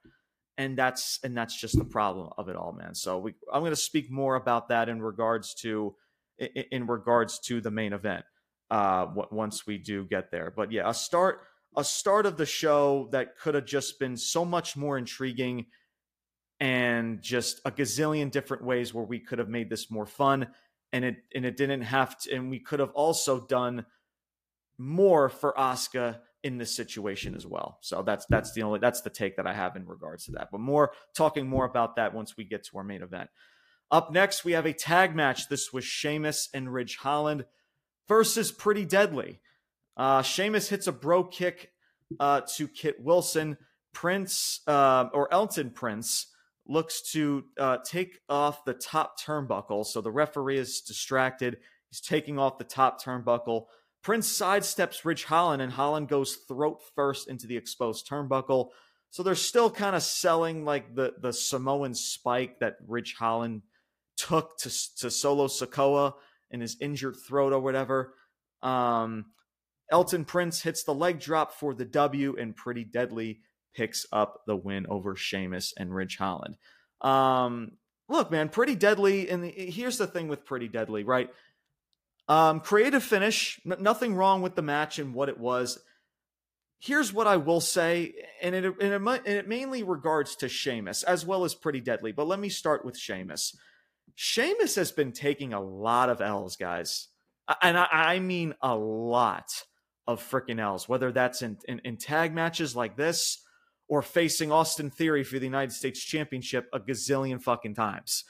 and 0.58 0.76
that's 0.76 1.20
and 1.22 1.34
that's 1.36 1.58
just 1.58 1.78
the 1.78 1.84
problem 1.84 2.30
of 2.36 2.48
it 2.48 2.56
all 2.56 2.72
man. 2.72 2.94
So 2.94 3.18
we, 3.18 3.34
i'm 3.50 3.62
going 3.62 3.72
to 3.72 3.76
speak 3.76 4.10
more 4.10 4.34
about 4.34 4.68
that 4.68 4.88
in 4.88 5.00
regards 5.00 5.54
to 5.62 5.94
in, 6.36 6.64
in 6.72 6.86
regards 6.86 7.38
to 7.46 7.60
the 7.62 7.70
main 7.70 7.94
event 7.94 8.24
uh 8.70 9.06
once 9.30 9.66
we 9.66 9.78
do 9.78 10.04
get 10.04 10.30
there. 10.30 10.52
But 10.54 10.72
yeah 10.72 10.90
a 10.90 10.92
start 10.92 11.40
a 11.76 11.84
start 11.84 12.26
of 12.26 12.36
the 12.36 12.46
show 12.46 13.08
that 13.12 13.38
could 13.38 13.54
have 13.54 13.66
just 13.66 13.98
been 13.98 14.16
so 14.16 14.44
much 14.44 14.76
more 14.76 14.98
intriguing 14.98 15.66
and 16.60 17.22
just 17.22 17.60
a 17.64 17.70
gazillion 17.70 18.30
different 18.30 18.64
ways 18.64 18.92
where 18.92 19.04
we 19.04 19.20
could 19.20 19.38
have 19.38 19.48
made 19.48 19.70
this 19.70 19.90
more 19.90 20.06
fun 20.06 20.48
and 20.92 21.04
it 21.04 21.16
and 21.34 21.46
it 21.46 21.56
didn't 21.56 21.82
have 21.82 22.18
to 22.18 22.34
and 22.34 22.50
we 22.50 22.58
could 22.58 22.80
have 22.80 22.90
also 22.90 23.46
done 23.46 23.86
more 24.76 25.28
for 25.28 25.52
Asuka 25.56 26.18
in 26.42 26.58
this 26.58 26.74
situation 26.74 27.34
as 27.34 27.46
well. 27.46 27.78
So 27.80 28.02
that's 28.02 28.26
that's 28.26 28.52
the 28.52 28.62
only 28.62 28.78
that's 28.78 29.00
the 29.00 29.10
take 29.10 29.36
that 29.36 29.46
I 29.46 29.54
have 29.54 29.76
in 29.76 29.86
regards 29.86 30.26
to 30.26 30.32
that. 30.32 30.48
But 30.50 30.60
more 30.60 30.92
talking 31.14 31.48
more 31.48 31.64
about 31.64 31.96
that 31.96 32.14
once 32.14 32.36
we 32.36 32.44
get 32.44 32.64
to 32.66 32.78
our 32.78 32.84
main 32.84 33.02
event. 33.02 33.30
Up 33.90 34.12
next, 34.12 34.44
we 34.44 34.52
have 34.52 34.66
a 34.66 34.72
tag 34.72 35.16
match. 35.16 35.48
This 35.48 35.72
was 35.72 35.84
Sheamus 35.84 36.48
and 36.52 36.72
Ridge 36.72 36.96
Holland 36.96 37.46
versus 38.06 38.52
Pretty 38.52 38.84
Deadly. 38.84 39.40
Uh, 39.96 40.22
Sheamus 40.22 40.68
hits 40.68 40.86
a 40.86 40.92
Brogue 40.92 41.32
Kick 41.32 41.72
uh, 42.20 42.42
to 42.56 42.68
Kit 42.68 43.02
Wilson. 43.02 43.56
Prince 43.94 44.60
uh, 44.66 45.06
or 45.12 45.32
Elton 45.32 45.70
Prince 45.70 46.26
looks 46.66 47.10
to 47.12 47.44
uh, 47.58 47.78
take 47.84 48.20
off 48.28 48.64
the 48.64 48.74
top 48.74 49.18
turnbuckle. 49.18 49.84
So 49.84 50.00
the 50.00 50.10
referee 50.10 50.58
is 50.58 50.82
distracted. 50.82 51.56
He's 51.90 52.00
taking 52.00 52.38
off 52.38 52.58
the 52.58 52.64
top 52.64 53.02
turnbuckle. 53.02 53.64
Prince 54.08 54.32
sidesteps 54.40 55.04
Ridge 55.04 55.24
Holland, 55.24 55.60
and 55.60 55.70
Holland 55.70 56.08
goes 56.08 56.36
throat 56.48 56.80
first 56.94 57.28
into 57.28 57.46
the 57.46 57.58
exposed 57.58 58.08
turnbuckle. 58.08 58.70
So 59.10 59.22
they're 59.22 59.34
still 59.34 59.70
kind 59.70 59.94
of 59.94 60.02
selling 60.02 60.64
like 60.64 60.94
the 60.94 61.12
the 61.20 61.30
Samoan 61.30 61.94
spike 61.94 62.58
that 62.60 62.76
Ridge 62.86 63.16
Holland 63.18 63.64
took 64.16 64.56
to 64.60 64.70
to 65.00 65.10
Solo 65.10 65.46
Sikoa 65.46 66.14
in 66.50 66.62
his 66.62 66.78
injured 66.80 67.16
throat 67.16 67.52
or 67.52 67.60
whatever. 67.60 68.14
Um, 68.62 69.26
Elton 69.90 70.24
Prince 70.24 70.62
hits 70.62 70.84
the 70.84 70.94
leg 70.94 71.20
drop 71.20 71.52
for 71.52 71.74
the 71.74 71.84
W, 71.84 72.34
and 72.40 72.56
Pretty 72.56 72.84
Deadly 72.84 73.42
picks 73.76 74.06
up 74.10 74.40
the 74.46 74.56
win 74.56 74.86
over 74.88 75.16
Sheamus 75.16 75.74
and 75.76 75.94
Ridge 75.94 76.16
Holland. 76.16 76.56
Um, 77.02 77.72
look, 78.08 78.30
man, 78.30 78.48
Pretty 78.48 78.74
Deadly, 78.74 79.28
and 79.28 79.44
here's 79.44 79.98
the 79.98 80.06
thing 80.06 80.28
with 80.28 80.46
Pretty 80.46 80.68
Deadly, 80.68 81.04
right? 81.04 81.28
Um, 82.28 82.60
creative 82.60 83.02
finish, 83.02 83.60
n- 83.64 83.78
nothing 83.80 84.14
wrong 84.14 84.42
with 84.42 84.54
the 84.54 84.62
match 84.62 84.98
and 84.98 85.14
what 85.14 85.28
it 85.28 85.38
was. 85.38 85.78
Here's 86.78 87.12
what 87.12 87.26
I 87.26 87.38
will 87.38 87.60
say, 87.60 88.14
and 88.42 88.54
it, 88.54 88.64
and 88.64 88.92
it, 88.92 89.02
and 89.02 89.26
it 89.26 89.48
mainly 89.48 89.82
regards 89.82 90.36
to 90.36 90.48
Sheamus 90.48 91.02
as 91.02 91.26
well 91.26 91.44
as 91.44 91.54
Pretty 91.54 91.80
Deadly. 91.80 92.12
But 92.12 92.28
let 92.28 92.38
me 92.38 92.50
start 92.50 92.84
with 92.84 92.96
Sheamus. 92.96 93.56
Sheamus 94.14 94.74
has 94.76 94.92
been 94.92 95.12
taking 95.12 95.52
a 95.52 95.60
lot 95.60 96.10
of 96.10 96.20
L's, 96.20 96.56
guys, 96.56 97.08
and 97.62 97.78
I, 97.78 97.88
I 97.90 98.18
mean 98.20 98.54
a 98.60 98.76
lot 98.76 99.64
of 100.06 100.22
freaking 100.22 100.60
L's. 100.60 100.88
Whether 100.88 101.10
that's 101.10 101.42
in, 101.42 101.58
in, 101.66 101.80
in 101.84 101.96
tag 101.96 102.34
matches 102.34 102.76
like 102.76 102.96
this 102.96 103.42
or 103.88 104.02
facing 104.02 104.52
Austin 104.52 104.90
Theory 104.90 105.24
for 105.24 105.38
the 105.38 105.46
United 105.46 105.72
States 105.72 106.00
Championship 106.00 106.68
a 106.72 106.78
gazillion 106.78 107.42
fucking 107.42 107.74
times. 107.74 108.24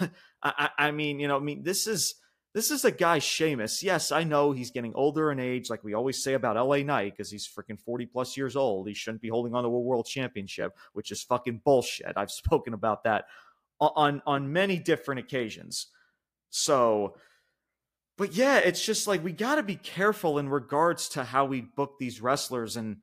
I, 0.42 0.70
I, 0.76 0.90
mean, 0.90 1.20
you 1.20 1.28
know, 1.28 1.36
I 1.36 1.40
mean, 1.40 1.62
this 1.62 1.86
is 1.86 2.16
this 2.54 2.70
is 2.70 2.84
a 2.84 2.92
guy, 2.92 3.18
Sheamus. 3.18 3.82
Yes, 3.82 4.12
I 4.12 4.22
know 4.22 4.52
he's 4.52 4.70
getting 4.70 4.94
older 4.94 5.32
in 5.32 5.40
age, 5.40 5.68
like 5.68 5.82
we 5.82 5.94
always 5.94 6.22
say 6.22 6.34
about 6.34 6.56
LA 6.56 6.78
Knight, 6.78 7.12
because 7.12 7.28
he's 7.28 7.48
freaking 7.48 7.80
40 7.80 8.06
plus 8.06 8.36
years 8.36 8.54
old. 8.54 8.86
He 8.86 8.94
shouldn't 8.94 9.22
be 9.22 9.28
holding 9.28 9.56
on 9.56 9.64
to 9.64 9.68
a 9.68 9.80
world 9.80 10.06
championship, 10.06 10.76
which 10.92 11.10
is 11.10 11.22
fucking 11.24 11.62
bullshit. 11.64 12.12
I've 12.16 12.30
spoken 12.30 12.72
about 12.72 13.02
that 13.04 13.26
on 13.80 14.22
on 14.24 14.52
many 14.52 14.78
different 14.78 15.18
occasions. 15.18 15.88
So, 16.50 17.16
but 18.16 18.34
yeah, 18.34 18.58
it's 18.58 18.84
just 18.84 19.08
like 19.08 19.24
we 19.24 19.32
got 19.32 19.56
to 19.56 19.64
be 19.64 19.74
careful 19.74 20.38
in 20.38 20.48
regards 20.48 21.08
to 21.10 21.24
how 21.24 21.46
we 21.46 21.60
book 21.60 21.96
these 21.98 22.20
wrestlers 22.20 22.76
and 22.76 22.98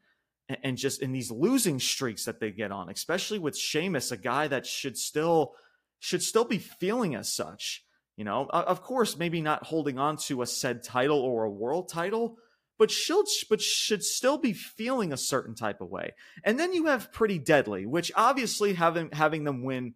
and 0.64 0.78
just 0.78 1.02
in 1.02 1.12
these 1.12 1.30
losing 1.30 1.80
streaks 1.80 2.24
that 2.24 2.40
they 2.40 2.52
get 2.52 2.72
on, 2.72 2.90
especially 2.90 3.40
with 3.40 3.58
Sheamus, 3.58 4.14
a 4.14 4.18
guy 4.18 4.48
that 4.48 4.66
should 4.66 4.98
still 4.98 5.56
should 6.00 6.24
still 6.24 6.46
be 6.46 6.58
feeling 6.58 7.16
as 7.16 7.34
such. 7.34 7.84
You 8.18 8.26
know, 8.26 8.46
of 8.52 8.84
course, 8.84 9.18
maybe 9.18 9.42
not 9.42 9.66
holding 9.66 9.98
on 9.98 10.18
to 10.28 10.42
a 10.42 10.46
said 10.46 10.84
title 10.84 11.20
or 11.20 11.44
a 11.44 11.50
world 11.50 11.90
title, 11.90 12.38
but 12.78 12.92
should 12.92 13.26
but 13.50 13.62
should 13.62 14.04
still 14.04 14.38
be 14.38 14.54
feeling 14.54 15.14
a 15.14 15.18
certain 15.18 15.56
type 15.56 15.82
of 15.82 15.90
way. 15.90 16.14
And 16.44 16.60
then 16.60 16.74
you 16.74 16.88
have 16.88 17.12
Pretty 17.12 17.40
Deadly, 17.40 17.86
which 17.86 18.12
obviously 18.16 18.74
having 18.74 19.10
having 19.12 19.44
them 19.44 19.64
win 19.64 19.94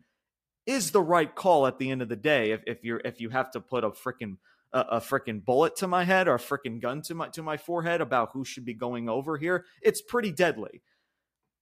is 0.66 0.92
the 0.92 1.02
right 1.02 1.34
call 1.34 1.68
at 1.68 1.78
the 1.78 1.92
end 1.92 2.02
of 2.02 2.10
the 2.10 2.16
day. 2.16 2.52
If 2.52 2.62
if 2.66 2.84
you're 2.84 3.02
if 3.04 3.20
you 3.20 3.30
have 3.30 3.52
to 3.52 3.60
put 3.60 3.84
a 3.84 3.90
freaking 3.90 4.38
a, 4.72 4.80
a 4.80 5.00
freaking 5.00 5.44
bullet 5.44 5.76
to 5.78 5.88
my 5.88 6.04
head 6.04 6.28
or 6.28 6.36
a 6.36 6.40
freaking 6.40 6.82
gun 6.82 7.02
to 7.04 7.16
my 7.16 7.28
to 7.30 7.44
my 7.44 7.58
forehead 7.58 8.02
about 8.02 8.30
who 8.34 8.46
should 8.46 8.66
be 8.66 8.74
going 8.74 9.10
over 9.10 9.38
here, 9.38 9.66
it's 9.82 10.02
pretty 10.02 10.32
deadly. 10.32 10.82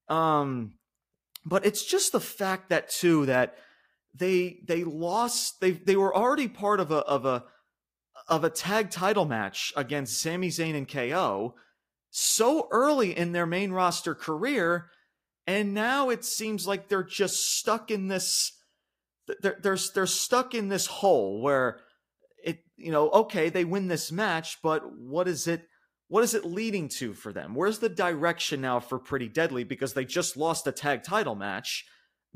Um, 0.09 0.73
but 1.45 1.65
it's 1.65 1.83
just 1.85 2.11
the 2.11 2.19
fact 2.19 2.69
that 2.69 2.89
too 2.89 3.25
that 3.27 3.55
they 4.13 4.59
they 4.67 4.83
lost 4.83 5.59
they 5.59 5.71
they 5.71 5.95
were 5.95 6.15
already 6.15 6.47
part 6.47 6.79
of 6.79 6.91
a 6.91 6.97
of 6.97 7.25
a 7.25 7.43
of 8.27 8.43
a 8.43 8.49
tag 8.49 8.89
title 8.89 9.25
match 9.25 9.73
against 9.75 10.21
Sami 10.21 10.49
Zayn 10.49 10.75
and 10.75 10.87
KO 10.87 11.55
so 12.09 12.67
early 12.71 13.17
in 13.17 13.31
their 13.31 13.45
main 13.45 13.71
roster 13.71 14.13
career 14.13 14.89
and 15.47 15.73
now 15.73 16.09
it 16.09 16.23
seems 16.23 16.67
like 16.67 16.87
they're 16.87 17.03
just 17.03 17.57
stuck 17.57 17.89
in 17.89 18.07
this 18.07 18.53
they're 19.41 19.57
they're 19.61 19.77
they're 19.93 20.05
stuck 20.05 20.53
in 20.53 20.69
this 20.69 20.85
hole 20.85 21.41
where 21.41 21.79
it 22.43 22.59
you 22.77 22.91
know 22.91 23.09
okay 23.09 23.49
they 23.49 23.65
win 23.65 23.87
this 23.87 24.11
match 24.11 24.59
but 24.61 24.83
what 24.95 25.27
is 25.27 25.47
it 25.47 25.67
what 26.13 26.23
is 26.23 26.35
it 26.35 26.45
leading 26.45 26.89
to 26.89 27.15
for 27.15 27.33
them? 27.33 27.55
Where's 27.55 27.79
the 27.79 27.89
direction 27.89 28.61
now 28.61 28.79
for 28.79 28.99
pretty 28.99 29.27
deadly? 29.27 29.63
Because 29.63 29.93
they 29.93 30.05
just 30.05 30.37
lost 30.37 30.67
a 30.67 30.71
tag 30.71 31.01
title 31.01 31.33
match 31.33 31.85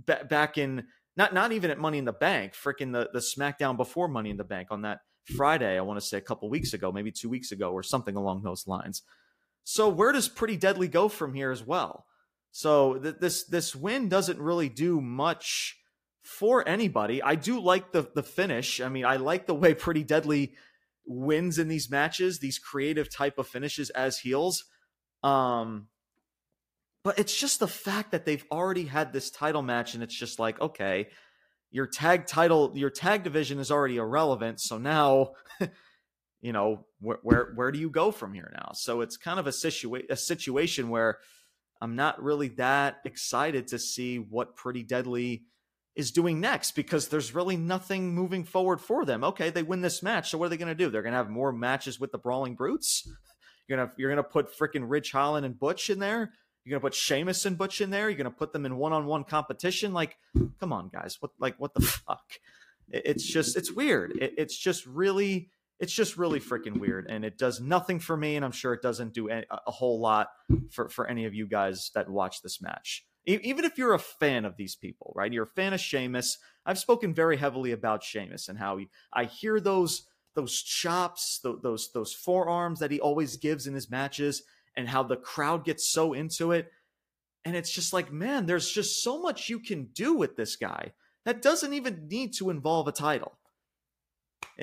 back 0.04 0.58
in 0.58 0.88
not 1.18 1.34
not 1.34 1.52
even 1.52 1.72
at 1.72 1.80
Money 1.80 1.98
in 1.98 2.06
the 2.06 2.14
Bank, 2.14 2.54
freaking 2.54 2.94
the 2.94 3.10
the 3.12 3.20
SmackDown 3.20 3.76
before 3.76 4.08
Money 4.08 4.30
in 4.30 4.38
the 4.38 4.44
Bank 4.44 4.70
on 4.72 4.84
that 4.84 5.00
Friday. 5.36 5.78
I 5.78 5.82
want 5.82 6.00
to 6.00 6.06
say 6.06 6.18
a 6.18 6.22
couple 6.22 6.50
weeks 6.50 6.74
ago, 6.74 6.92
maybe 6.92 7.12
two 7.12 7.30
weeks 7.30 7.52
ago, 7.52 7.72
or 7.72 7.84
something 7.84 8.16
along 8.16 8.44
those 8.44 8.68
lines. 8.68 9.02
So 9.64 9.90
where 9.90 10.14
does 10.14 10.30
Pretty 10.30 10.56
Deadly 10.56 10.88
go 10.88 11.10
from 11.10 11.34
here 11.34 11.52
as 11.52 11.66
well? 11.66 12.06
So 12.52 12.96
th- 13.00 13.16
this 13.20 13.44
this 13.46 13.76
win 13.76 14.08
doesn't 14.08 14.40
really 14.40 14.70
do 14.70 15.02
much 15.02 15.78
for 16.24 16.68
anybody. 16.68 17.22
I 17.22 17.36
do 17.36 17.60
like 17.60 17.92
the 17.92 18.10
the 18.14 18.24
finish. 18.24 18.80
I 18.80 18.90
mean, 18.90 19.06
I 19.06 19.18
like 19.18 19.48
the 19.48 19.56
way 19.56 19.74
Pretty 19.74 20.04
Deadly 20.04 20.54
wins 21.06 21.58
in 21.58 21.68
these 21.68 21.90
matches, 21.90 22.40
these 22.40 22.60
creative 22.60 23.10
type 23.10 23.38
of 23.38 23.48
finishes 23.48 23.90
as 23.90 24.20
heels. 24.20 24.66
Um, 25.24 25.88
but 27.08 27.18
it's 27.18 27.40
just 27.40 27.62
the 27.62 27.70
fact 27.70 28.12
that 28.12 28.26
they've 28.26 28.44
already 28.52 28.84
had 28.84 29.14
this 29.14 29.32
title 29.32 29.62
match, 29.62 29.94
and 29.94 30.04
it's 30.04 30.14
just 30.14 30.40
like, 30.40 30.60
okay, 30.60 31.08
your 31.72 31.88
tag 31.88 32.26
title, 32.26 32.74
your 32.76 32.90
tag 32.90 33.24
division 33.24 33.60
is 33.60 33.72
already 33.72 33.96
irrelevant. 33.96 34.60
So 34.60 34.78
now, 34.78 35.32
you 36.42 36.52
know, 36.52 36.86
where 37.00 37.20
where 37.24 37.54
where 37.56 37.72
do 37.72 37.80
you 37.80 37.90
go 37.90 38.12
from 38.12 38.34
here 38.34 38.52
now? 38.54 38.72
So 38.74 39.00
it's 39.00 39.16
kind 39.16 39.40
of 39.40 39.48
a 39.48 39.52
situa- 39.52 40.10
a 40.10 40.18
situation 40.18 40.90
where 40.90 41.20
I'm 41.80 41.96
not 41.96 42.22
really 42.22 42.50
that 42.58 42.98
excited 43.06 43.68
to 43.68 43.80
see 43.80 44.18
what 44.18 44.58
Pretty 44.58 44.84
Deadly 44.84 45.46
is 45.96 46.12
doing 46.12 46.42
next 46.42 46.74
because 46.74 47.08
there's 47.08 47.34
really 47.34 47.56
nothing 47.56 48.14
moving 48.14 48.44
forward 48.44 48.82
for 48.82 49.06
them. 49.06 49.24
Okay, 49.24 49.50
they 49.50 49.64
win 49.64 49.80
this 49.80 50.04
match, 50.04 50.30
so 50.30 50.38
what 50.38 50.48
are 50.48 50.50
they 50.50 50.58
going 50.58 50.68
to 50.68 50.76
do? 50.76 50.90
They're 50.90 51.04
going 51.04 51.14
to 51.14 51.20
have 51.20 51.30
more 51.30 51.54
matches 51.54 52.02
with 52.02 52.12
the 52.12 52.18
Brawling 52.18 52.56
Brutes. 52.56 53.10
You're 53.70 53.78
gonna 53.78 53.92
you're 53.98 54.10
gonna 54.10 54.24
put 54.24 54.58
freaking 54.58 54.86
Ridge 54.88 55.12
Holland 55.12 55.46
and 55.46 55.60
Butch 55.60 55.90
in 55.90 56.00
there. 56.00 56.32
You're 56.68 56.78
gonna 56.78 56.90
put 56.90 56.96
Sheamus 56.96 57.46
and 57.46 57.58
Butch 57.58 57.80
in 57.80 57.92
there. 57.92 58.10
You're 58.10 58.18
gonna 58.18 58.30
put 58.30 58.52
them 58.52 58.66
in 58.66 58.76
one-on-one 58.76 59.24
competition. 59.24 59.94
Like, 59.94 60.18
come 60.60 60.74
on, 60.74 60.90
guys. 60.90 61.16
What 61.22 61.32
like 61.40 61.56
what 61.58 61.74
the 61.74 61.80
fuck? 61.82 62.26
It's 62.90 63.24
just 63.24 63.56
it's 63.56 63.72
weird. 63.72 64.12
It's 64.20 64.58
just 64.58 64.86
really 64.86 65.50
it's 65.80 65.94
just 65.94 66.18
really 66.18 66.42
freaking 66.42 66.78
weird, 66.78 67.08
and 67.10 67.24
it 67.24 67.38
does 67.38 67.62
nothing 67.62 68.02
for 68.02 68.18
me. 68.18 68.36
And 68.36 68.44
I'm 68.44 68.52
sure 68.52 68.74
it 68.74 68.82
doesn't 68.82 69.14
do 69.14 69.30
a 69.30 69.72
whole 69.72 70.02
lot 70.02 70.28
for 70.70 70.90
for 70.90 71.08
any 71.08 71.24
of 71.24 71.34
you 71.34 71.48
guys 71.48 71.90
that 71.96 72.10
watch 72.10 72.42
this 72.42 72.62
match. 72.62 73.06
Even 73.26 73.64
if 73.64 73.78
you're 73.78 73.94
a 73.94 74.00
fan 74.00 74.44
of 74.44 74.58
these 74.58 74.76
people, 74.76 75.14
right? 75.16 75.32
You're 75.32 75.44
a 75.44 75.48
fan 75.48 75.74
of 75.74 75.80
Sheamus. 75.80 76.38
I've 76.66 76.80
spoken 76.80 77.14
very 77.14 77.38
heavily 77.38 77.72
about 77.72 78.04
Sheamus 78.04 78.50
and 78.50 78.60
how 78.60 78.76
he, 78.76 78.90
I 79.14 79.24
hear 79.24 79.62
those 79.62 80.06
those 80.36 80.62
chops, 80.62 81.40
those 81.42 81.92
those 81.94 82.14
forearms 82.14 82.80
that 82.80 82.92
he 82.92 83.00
always 83.00 83.38
gives 83.38 83.68
in 83.68 83.74
his 83.74 83.90
matches 83.90 84.44
and 84.78 84.88
how 84.88 85.04
the 85.04 85.18
crowd 85.18 85.66
gets 85.66 85.90
so 85.90 86.14
into 86.14 86.52
it. 86.52 86.72
And 87.44 87.56
it's 87.56 87.72
just 87.72 87.92
like, 87.92 88.12
man, 88.12 88.46
there's 88.46 88.72
just 88.72 89.04
so 89.04 89.22
much 89.22 89.50
you 89.50 89.60
can 89.60 89.86
do 89.86 90.14
with 90.14 90.36
this 90.36 90.56
guy 90.56 90.94
that 91.26 91.42
doesn't 91.42 91.74
even 91.74 92.08
need 92.08 92.34
to 92.36 92.50
involve 92.50 92.88
a 92.88 92.92
title. 92.92 93.38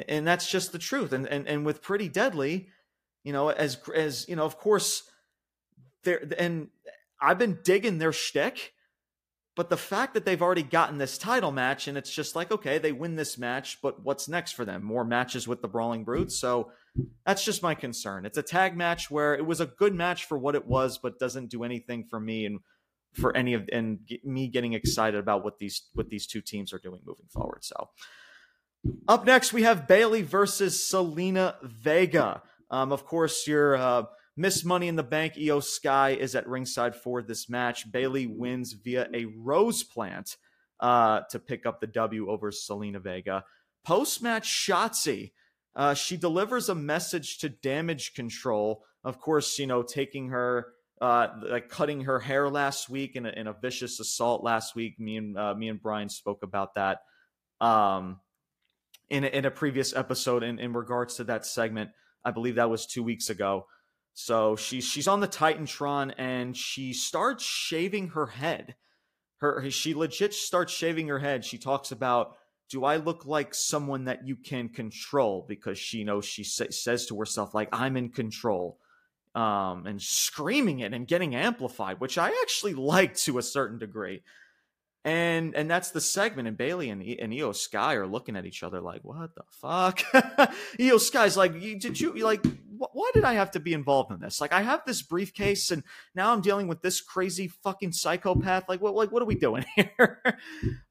And 0.08 0.26
that's 0.26 0.50
just 0.50 0.72
the 0.72 0.78
truth. 0.78 1.12
And 1.12 1.26
and 1.26 1.46
and 1.46 1.66
with 1.66 1.82
Pretty 1.82 2.08
Deadly, 2.08 2.68
you 3.22 3.32
know, 3.32 3.48
as 3.48 3.78
as 3.94 4.28
you 4.28 4.36
know, 4.36 4.44
of 4.44 4.58
course, 4.58 5.02
there 6.04 6.22
and 6.38 6.68
I've 7.20 7.38
been 7.38 7.58
digging 7.64 7.98
their 7.98 8.12
shtick 8.12 8.73
but 9.56 9.70
the 9.70 9.76
fact 9.76 10.14
that 10.14 10.24
they've 10.24 10.42
already 10.42 10.62
gotten 10.62 10.98
this 10.98 11.16
title 11.16 11.52
match 11.52 11.86
and 11.86 11.96
it's 11.96 12.10
just 12.10 12.34
like, 12.34 12.50
okay, 12.50 12.78
they 12.78 12.92
win 12.92 13.14
this 13.14 13.38
match, 13.38 13.78
but 13.80 14.02
what's 14.02 14.28
next 14.28 14.52
for 14.52 14.64
them? 14.64 14.82
More 14.82 15.04
matches 15.04 15.46
with 15.46 15.62
the 15.62 15.68
Brawling 15.68 16.02
Brutes. 16.02 16.36
So 16.36 16.72
that's 17.24 17.44
just 17.44 17.62
my 17.62 17.74
concern. 17.74 18.26
It's 18.26 18.38
a 18.38 18.42
tag 18.42 18.76
match 18.76 19.10
where 19.10 19.34
it 19.34 19.46
was 19.46 19.60
a 19.60 19.66
good 19.66 19.94
match 19.94 20.24
for 20.24 20.36
what 20.36 20.56
it 20.56 20.66
was, 20.66 20.98
but 20.98 21.18
doesn't 21.20 21.50
do 21.50 21.62
anything 21.62 22.04
for 22.04 22.18
me 22.18 22.46
and 22.46 22.60
for 23.12 23.36
any 23.36 23.54
of 23.54 23.68
and 23.72 24.00
me 24.24 24.48
getting 24.48 24.72
excited 24.72 25.20
about 25.20 25.44
what 25.44 25.58
these 25.58 25.82
what 25.94 26.08
these 26.10 26.26
two 26.26 26.40
teams 26.40 26.72
are 26.72 26.78
doing 26.78 27.00
moving 27.04 27.26
forward. 27.30 27.62
So 27.64 27.90
up 29.06 29.24
next 29.24 29.52
we 29.52 29.62
have 29.62 29.86
Bayley 29.86 30.22
versus 30.22 30.76
Zelina 30.92 31.54
Vega. 31.62 32.42
Um, 32.70 32.90
of 32.90 33.06
course, 33.06 33.46
your 33.46 33.76
uh, 33.76 34.04
Miss 34.36 34.64
Money 34.64 34.88
in 34.88 34.96
the 34.96 35.02
Bank, 35.02 35.34
Iyo 35.34 35.62
Sky 35.62 36.10
is 36.10 36.34
at 36.34 36.48
ringside 36.48 36.96
for 36.96 37.22
this 37.22 37.48
match. 37.48 37.90
Bayley 37.90 38.26
wins 38.26 38.72
via 38.72 39.08
a 39.14 39.26
rose 39.26 39.84
plant 39.84 40.36
uh, 40.80 41.20
to 41.30 41.38
pick 41.38 41.66
up 41.66 41.80
the 41.80 41.86
W 41.86 42.28
over 42.28 42.50
Zelina 42.50 43.00
Vega. 43.00 43.44
Post 43.84 44.22
match, 44.22 44.48
Shotzi. 44.48 45.32
Uh, 45.76 45.94
she 45.94 46.16
delivers 46.16 46.68
a 46.68 46.74
message 46.74 47.38
to 47.38 47.48
damage 47.48 48.14
control. 48.14 48.84
Of 49.04 49.20
course, 49.20 49.58
you 49.58 49.66
know, 49.66 49.82
taking 49.82 50.28
her, 50.28 50.68
uh, 51.00 51.28
like 51.42 51.68
cutting 51.68 52.02
her 52.02 52.18
hair 52.18 52.48
last 52.48 52.88
week 52.88 53.16
in 53.16 53.26
a, 53.26 53.30
in 53.30 53.46
a 53.46 53.52
vicious 53.52 54.00
assault 54.00 54.42
last 54.42 54.74
week. 54.74 54.98
Me 54.98 55.16
and 55.16 55.38
uh, 55.38 55.54
me 55.54 55.68
and 55.68 55.80
Brian 55.80 56.08
spoke 56.08 56.42
about 56.42 56.74
that 56.74 57.02
um, 57.60 58.20
in 59.10 59.24
a, 59.24 59.28
in 59.28 59.44
a 59.44 59.50
previous 59.50 59.94
episode 59.94 60.42
in, 60.42 60.58
in 60.58 60.72
regards 60.72 61.16
to 61.16 61.24
that 61.24 61.46
segment. 61.46 61.90
I 62.24 62.30
believe 62.30 62.54
that 62.54 62.70
was 62.70 62.86
two 62.86 63.02
weeks 63.02 63.28
ago. 63.30 63.66
So 64.14 64.56
she's 64.56 64.84
she's 64.84 65.08
on 65.08 65.20
the 65.20 65.28
Titantron 65.28 66.14
and 66.16 66.56
she 66.56 66.92
starts 66.92 67.44
shaving 67.44 68.08
her 68.08 68.26
head. 68.26 68.76
Her 69.38 69.70
she 69.70 69.94
legit 69.94 70.32
starts 70.32 70.72
shaving 70.72 71.08
her 71.08 71.18
head. 71.18 71.44
She 71.44 71.58
talks 71.58 71.92
about, 71.92 72.36
"Do 72.70 72.84
I 72.84 72.96
look 72.96 73.26
like 73.26 73.54
someone 73.54 74.04
that 74.04 74.26
you 74.26 74.36
can 74.36 74.68
control?" 74.68 75.44
Because 75.46 75.78
she 75.78 76.04
knows 76.04 76.24
she 76.24 76.44
sa- 76.44 76.70
says 76.70 77.06
to 77.06 77.18
herself, 77.18 77.54
"Like 77.54 77.68
I'm 77.72 77.96
in 77.96 78.10
control." 78.10 78.78
um, 79.34 79.86
and 79.86 80.00
screaming 80.00 80.80
it 80.80 80.94
and 80.94 81.06
getting 81.06 81.34
amplified, 81.34 82.00
which 82.00 82.18
I 82.18 82.28
actually 82.42 82.74
like 82.74 83.16
to 83.16 83.38
a 83.38 83.42
certain 83.42 83.78
degree. 83.78 84.22
And 85.04 85.54
and 85.54 85.70
that's 85.70 85.90
the 85.90 86.00
segment. 86.00 86.48
And 86.48 86.56
Bayley 86.56 86.88
and, 86.88 87.02
and 87.02 87.30
Iyo 87.30 87.54
Sky 87.54 87.94
are 87.94 88.06
looking 88.06 88.36
at 88.36 88.46
each 88.46 88.62
other 88.62 88.80
like, 88.80 89.04
"What 89.04 89.34
the 89.34 89.42
fuck?" 89.50 89.98
Iyo 90.78 90.98
Sky's 90.98 91.36
like, 91.36 91.52
"Did 91.60 92.00
you 92.00 92.14
like? 92.24 92.42
Wh- 92.46 92.94
why 92.94 93.10
did 93.12 93.22
I 93.24 93.34
have 93.34 93.50
to 93.50 93.60
be 93.60 93.74
involved 93.74 94.12
in 94.12 94.20
this? 94.20 94.40
Like, 94.40 94.54
I 94.54 94.62
have 94.62 94.80
this 94.86 95.02
briefcase, 95.02 95.70
and 95.70 95.82
now 96.14 96.32
I'm 96.32 96.40
dealing 96.40 96.68
with 96.68 96.80
this 96.80 97.02
crazy 97.02 97.48
fucking 97.48 97.92
psychopath. 97.92 98.64
Like, 98.66 98.80
what? 98.80 98.94
Like, 98.94 99.12
what 99.12 99.22
are 99.22 99.26
we 99.26 99.34
doing 99.34 99.66
here?" 99.76 100.38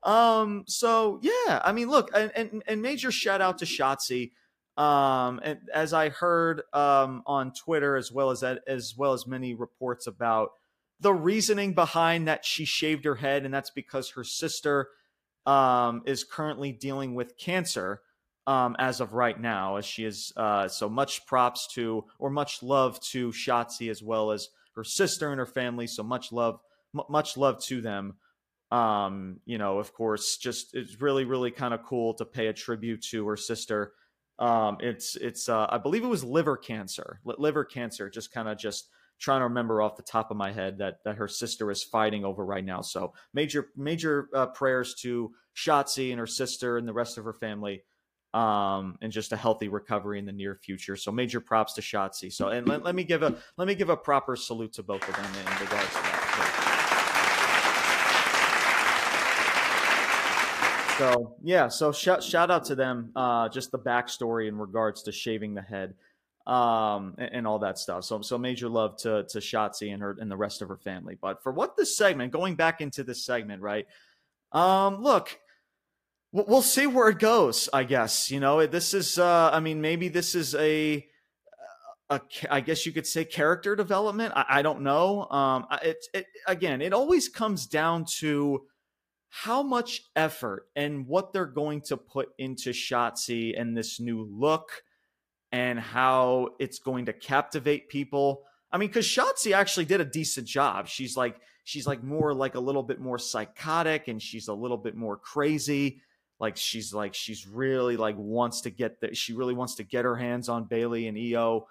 um. 0.03 0.63
So 0.67 1.20
yeah, 1.24 1.60
I 1.65 1.72
mean, 1.72 1.89
look, 1.89 2.12
and 2.13 2.32
and, 2.36 2.63
and 2.67 2.84
major 2.84 3.12
shout 3.12 3.41
out 3.41 3.58
to 3.60 3.65
Shotzi 3.65 4.32
um 4.75 5.39
and 5.43 5.60
as 5.72 5.93
i 5.93 6.10
heard 6.10 6.63
um 6.74 7.22
on 7.27 7.53
twitter 7.53 7.96
as 7.96 8.12
well 8.12 8.32
as 8.32 8.39
that 8.39 8.63
as 8.67 8.96
well 8.98 9.13
as 9.13 9.27
many 9.27 9.53
reports 9.53 10.08
about 10.08 10.50
the 11.03 11.13
reasoning 11.13 11.74
behind 11.74 12.27
that 12.27 12.45
she 12.45 12.65
shaved 12.65 13.05
her 13.05 13.15
head 13.15 13.45
and 13.45 13.53
that's 13.53 13.69
because 13.69 14.12
her 14.12 14.24
sister 14.24 14.89
um 15.45 16.01
is 16.05 16.24
currently 16.24 16.72
dealing 16.72 17.13
with 17.13 17.38
cancer 17.38 18.01
um 18.48 18.75
as 18.79 19.00
of 19.00 19.13
right 19.13 19.39
now 19.39 19.75
as 19.75 19.86
she 19.86 20.05
is 20.05 20.33
uh 20.38 20.67
so 20.67 20.89
much 20.89 21.25
props 21.25 21.67
to 21.74 22.03
or 22.17 22.29
much 22.29 22.63
love 22.63 23.00
to 23.01 23.31
Shotzi 23.31 23.89
as 23.89 24.01
well 24.01 24.31
as 24.31 24.48
her 24.75 24.83
sister 24.83 25.29
and 25.29 25.39
her 25.39 25.45
family 25.45 25.88
so 25.88 26.03
much 26.03 26.31
love 26.31 26.60
m- 26.98 27.05
much 27.10 27.38
love 27.38 27.62
to 27.65 27.81
them 27.81 28.15
um 28.72 29.39
you 29.45 29.57
know 29.57 29.77
of 29.79 29.93
course 29.93 30.38
just 30.38 30.74
it's 30.74 31.00
really 31.01 31.25
really 31.25 31.51
kind 31.51 31.74
of 31.74 31.83
cool 31.83 32.13
to 32.15 32.25
pay 32.25 32.48
a 32.48 32.53
tribute 32.53 33.01
to 33.12 33.27
her 33.27 33.38
sister 33.38 33.93
um, 34.39 34.77
it's 34.79 35.15
it's 35.15 35.48
uh, 35.48 35.67
I 35.69 35.77
believe 35.77 36.03
it 36.03 36.07
was 36.07 36.24
liver 36.24 36.57
cancer. 36.57 37.19
liver 37.24 37.63
cancer. 37.63 38.10
Just 38.10 38.31
kind 38.31 38.48
of 38.48 38.57
just 38.57 38.89
trying 39.20 39.41
to 39.41 39.46
remember 39.46 39.82
off 39.82 39.96
the 39.96 40.03
top 40.03 40.32
of 40.32 40.38
my 40.38 40.51
head 40.51 40.77
that 40.79 41.03
that 41.05 41.17
her 41.17 41.27
sister 41.27 41.72
is 41.72 41.84
fighting 41.84 42.25
over 42.25 42.46
right 42.46 42.65
now. 42.65 42.82
So 42.82 43.13
major 43.34 43.67
major 43.75 44.29
uh, 44.34 44.48
prayers 44.48 44.96
to 45.01 45.32
Shotzi 45.55 46.12
and 46.12 46.20
her 46.20 46.27
sister 46.27 46.77
and 46.77 46.88
the 46.88 46.93
rest 46.93 47.17
of 47.17 47.24
her 47.25 47.34
family. 47.34 47.84
Um, 48.34 48.98
and 49.00 49.12
just 49.12 49.32
a 49.32 49.38
healthy 49.38 49.67
recovery 49.67 50.17
in 50.17 50.25
the 50.25 50.32
near 50.32 50.55
future. 50.55 50.96
So 50.96 51.12
major 51.12 51.39
props 51.39 51.74
to 51.74 51.82
Shotzi. 51.82 52.34
So 52.34 52.48
and 52.48 52.67
let, 52.67 52.84
let 52.84 52.96
me 52.96 53.03
give 53.03 53.22
a 53.22 53.36
let 53.58 53.67
me 53.67 53.75
give 53.75 53.89
a 53.89 53.98
proper 53.98 54.36
salute 54.36 54.74
to 54.74 54.84
both 54.84 55.08
of 55.08 55.15
them 55.15 55.25
in 55.25 55.62
regards 55.62 55.88
to 55.88 56.01
that. 56.01 56.53
So 60.98 61.36
yeah, 61.43 61.70
so 61.70 61.91
shout 61.91 62.24
shout 62.24 62.51
out 62.51 62.65
to 62.65 62.75
them. 62.75 63.12
Uh, 63.15 63.50
just 63.50 63.72
the 63.72 63.79
backstory 63.79 64.48
in 64.48 64.58
regards 64.58 65.03
to 65.03 65.12
shaving 65.12 65.55
the 65.55 65.62
head, 65.62 65.96
um, 66.45 67.15
and, 67.17 67.29
and, 67.33 67.47
all 67.47 67.59
that 67.59 67.77
stuff. 67.77 68.03
So 68.03 68.21
so 68.21 68.38
major 68.38 68.67
love 68.67 68.97
to 68.97 69.23
to 69.29 69.39
Shotzi 69.39 69.93
and 69.93 70.01
her 70.01 70.17
and 70.19 70.29
the 70.29 70.38
rest 70.38 70.62
of 70.62 70.67
her 70.67 70.77
family. 70.77 71.17
But 71.19 71.41
for 71.41 71.51
what 71.51 71.77
this 71.77 71.95
segment, 71.95 72.33
going 72.33 72.55
back 72.55 72.81
into 72.81 73.03
this 73.03 73.25
segment, 73.25 73.62
right? 73.62 73.88
Um, 74.51 75.01
look, 75.01 75.39
we'll 76.33 76.62
see 76.62 76.85
where 76.85 77.09
it 77.09 77.19
goes. 77.19 77.69
I 77.71 77.85
guess 77.85 78.29
you 78.29 78.39
know 78.39 78.65
this 78.65 78.94
is. 78.94 79.18
Uh, 79.18 79.51
I 79.53 79.59
mean, 79.59 79.81
maybe 79.81 80.09
this 80.09 80.35
is 80.35 80.53
a. 80.55 81.07
A, 82.09 82.20
I 82.51 82.59
guess 82.59 82.85
you 82.85 82.91
could 82.91 83.07
say 83.07 83.24
character 83.24 83.77
development. 83.77 84.33
I, 84.35 84.46
I 84.50 84.61
don't 84.61 84.81
know. 84.81 85.24
Um, 85.29 85.65
it, 85.81 86.05
it 86.13 86.25
again, 86.46 86.81
it 86.81 86.91
always 86.91 87.29
comes 87.29 87.65
down 87.65 88.05
to 88.20 88.65
how 89.29 89.63
much 89.63 90.03
effort 90.15 90.68
and 90.75 91.07
what 91.07 91.33
they're 91.33 91.46
going 91.46 91.81
to 91.81 91.98
put 91.98 92.29
into 92.37 92.70
Shotzi 92.70 93.59
and 93.59 93.75
this 93.75 94.00
new 94.00 94.29
look 94.29 94.82
and 95.53 95.79
how 95.79 96.50
it's 96.59 96.79
going 96.79 97.05
to 97.05 97.13
captivate 97.13 97.87
people. 97.87 98.44
I 98.72 98.77
mean, 98.77 98.89
because 98.89 99.05
Shotzi 99.05 99.53
actually 99.53 99.85
did 99.85 100.01
a 100.01 100.05
decent 100.05 100.48
job. 100.48 100.87
She's 100.87 101.16
like, 101.16 101.39
she's 101.63 101.87
like 101.87 102.03
more 102.03 102.33
like 102.33 102.55
a 102.55 102.59
little 102.59 102.83
bit 102.83 103.00
more 103.00 103.18
psychotic 103.18 104.09
and 104.09 104.22
she's 104.22 104.50
a 104.50 104.53
little 104.53 104.77
bit 104.77 104.96
more 104.96 105.16
crazy. 105.16 106.01
Like 106.39 106.57
she's 106.57 106.94
like, 106.94 107.13
she's 107.13 107.48
really 107.48 107.96
like 107.96 108.16
wants 108.18 108.61
to 108.61 108.70
get 108.70 109.00
that. 109.00 109.16
She 109.16 109.33
really 109.33 109.53
wants 109.53 109.75
to 109.75 109.83
get 109.83 110.03
her 110.03 110.18
hands 110.18 110.50
on 110.50 110.66
Bayley 110.66 111.07
and 111.07 111.16
Iyo, 111.16 111.68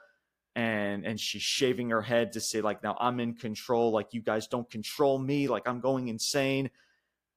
and 0.54 1.04
and 1.04 1.20
she's 1.20 1.42
shaving 1.42 1.90
her 1.90 2.00
head 2.02 2.32
to 2.32 2.40
say 2.40 2.60
like 2.60 2.82
now 2.82 2.94
i'm 3.00 3.20
in 3.20 3.32
control 3.32 3.90
like 3.90 4.12
you 4.12 4.20
guys 4.20 4.46
don't 4.46 4.68
control 4.70 5.18
me 5.18 5.48
like 5.48 5.66
i'm 5.66 5.80
going 5.80 6.08
insane 6.08 6.68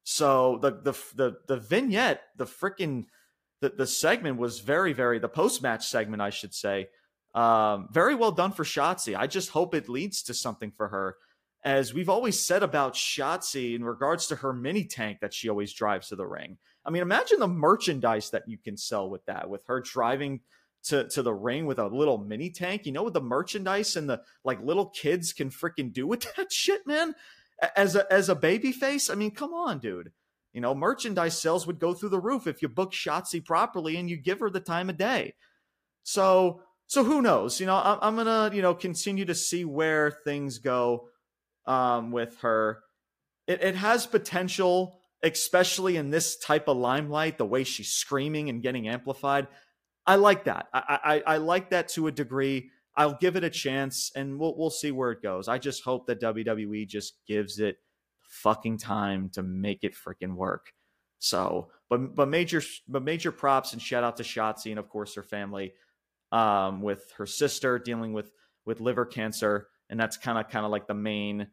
so 0.06 0.60
the 0.62 0.70
the 0.70 0.92
the 1.16 1.38
the 1.48 1.58
vignette, 1.58 2.22
the 2.38 2.46
freaking 2.46 3.06
the, 3.66 3.76
the 3.78 3.88
segment 3.88 4.38
was 4.38 4.60
very 4.60 4.94
very 4.94 5.20
the 5.20 5.30
post 5.30 5.64
match 5.64 5.88
segment, 5.88 6.22
I 6.22 6.30
should 6.30 6.54
say, 6.54 6.88
um, 7.34 7.88
very 7.92 8.16
well 8.16 8.32
done 8.32 8.52
for 8.52 8.64
Shotzi. 8.64 9.18
I 9.18 9.28
just 9.28 9.50
hope 9.50 9.74
it 9.74 9.90
leads 9.90 10.24
to 10.24 10.34
something 10.34 10.72
for 10.72 10.90
her, 10.90 11.16
as 11.64 11.94
we've 11.94 12.10
always 12.10 12.40
said 12.40 12.64
about 12.64 12.94
Shotzi 12.94 13.76
in 13.76 13.84
regards 13.84 14.28
to 14.28 14.36
her 14.38 14.54
mini 14.54 14.86
tank 14.86 15.20
that 15.22 15.34
she 15.34 15.50
always 15.50 15.74
drives 15.74 16.10
to 16.10 16.16
the 16.16 16.28
ring. 16.28 16.58
I 16.86 16.92
mean, 16.92 17.02
imagine 17.02 17.40
the 17.40 17.48
merchandise 17.48 18.30
that 18.30 18.48
you 18.48 18.58
can 18.58 18.78
sell 18.78 19.10
with 19.10 19.26
that, 19.26 19.50
with 19.50 19.64
her 19.66 19.82
driving 19.82 20.42
to, 20.84 21.08
to 21.10 21.24
the 21.24 21.34
ring 21.34 21.66
with 21.66 21.80
a 21.80 21.88
little 21.88 22.20
mini 22.20 22.52
tank. 22.52 22.86
You 22.86 22.92
know 22.92 23.02
what 23.02 23.14
the 23.14 23.22
merchandise 23.22 23.96
and 23.96 24.08
the 24.08 24.22
like 24.44 24.62
little 24.62 24.90
kids 24.90 25.34
can 25.34 25.50
freaking 25.50 25.92
do 25.92 26.06
with 26.06 26.22
that 26.38 26.52
shit, 26.52 26.86
man? 26.86 27.16
as 27.76 27.96
a 27.96 28.12
as 28.12 28.30
a 28.30 28.36
baby 28.36 28.72
face. 28.72 29.10
I 29.10 29.16
mean, 29.16 29.32
come 29.32 29.54
on, 29.54 29.80
dude. 29.80 30.12
You 30.56 30.62
know, 30.62 30.74
merchandise 30.74 31.38
sales 31.38 31.68
would 31.68 31.80
go 31.80 31.94
through 31.94 32.10
the 32.10 32.20
roof 32.20 32.48
if 32.48 32.62
you 32.62 32.70
book 32.70 32.94
Shotzi 32.94 33.44
properly 33.44 33.98
and 33.98 34.10
you 34.10 34.16
give 34.16 34.40
her 34.40 34.50
the 34.50 34.62
time 34.62 34.90
of 34.90 34.98
day. 34.98 35.34
So 36.04 36.62
so 36.88 37.04
who 37.04 37.22
knows? 37.22 37.60
You 37.60 37.66
know, 37.66 37.76
I'm, 37.76 38.00
I'm 38.02 38.16
gonna 38.16 38.56
you 38.56 38.62
know 38.62 38.74
continue 38.74 39.26
to 39.26 39.36
see 39.36 39.66
where 39.66 40.12
things 40.24 40.60
go 40.60 41.10
um, 41.66 42.14
with 42.14 42.40
her. 42.40 42.80
It, 43.48 43.62
it 43.62 43.76
has 43.76 44.08
potential, 44.08 45.02
especially 45.22 45.98
in 45.98 46.10
this 46.10 46.38
type 46.38 46.70
of 46.70 46.78
limelight. 46.78 47.38
The 47.38 47.46
way 47.46 47.66
she's 47.66 47.92
screaming 47.92 48.48
and 48.48 48.64
getting 48.64 48.88
amplified, 48.88 49.48
I 50.08 50.16
like 50.16 50.46
that. 50.46 50.68
I, 50.74 51.22
I, 51.28 51.34
I 51.34 51.38
like 51.38 51.72
that 51.72 51.90
to 51.90 52.08
a 52.08 52.14
degree. 52.14 52.70
I'll 52.96 53.18
give 53.20 53.36
it 53.36 53.44
a 53.44 53.50
chance 53.50 54.10
and 54.16 54.40
we'll 54.40 54.58
we'll 54.58 54.70
see 54.70 54.92
where 54.92 55.12
it 55.12 55.22
goes. 55.22 55.50
I 55.50 55.58
just 55.58 55.84
hope 55.84 56.08
that 56.08 56.22
WWE 56.22 56.88
just 56.88 57.16
gives 57.28 57.60
it 57.60 57.76
fucking 58.30 58.78
time 58.78 59.30
to 59.30 59.44
make 59.44 59.84
it 59.84 59.94
freaking 59.96 60.36
work. 60.36 60.74
So, 61.20 61.70
but 61.90 62.16
but 62.16 62.28
major 62.28 62.62
but 62.88 63.04
major 63.04 63.32
props 63.32 63.74
and 63.74 63.82
shout 63.82 64.04
out 64.04 64.18
to 64.18 64.24
Shotzi 64.24 64.70
and 64.70 64.80
of 64.80 64.90
course 64.90 65.16
her 65.16 65.24
family 65.24 65.74
um, 66.32 66.82
with 66.82 67.12
her 67.18 67.26
sister 67.26 67.80
dealing 67.80 68.14
with 68.14 68.32
with 68.66 68.80
liver 68.80 69.06
cancer 69.06 69.68
and 69.90 70.00
that's 70.00 70.18
kind 70.18 70.38
of 70.38 70.50
kind 70.50 70.66
of 70.66 70.72
like 70.72 70.88
the 70.88 70.94
main 70.94 71.48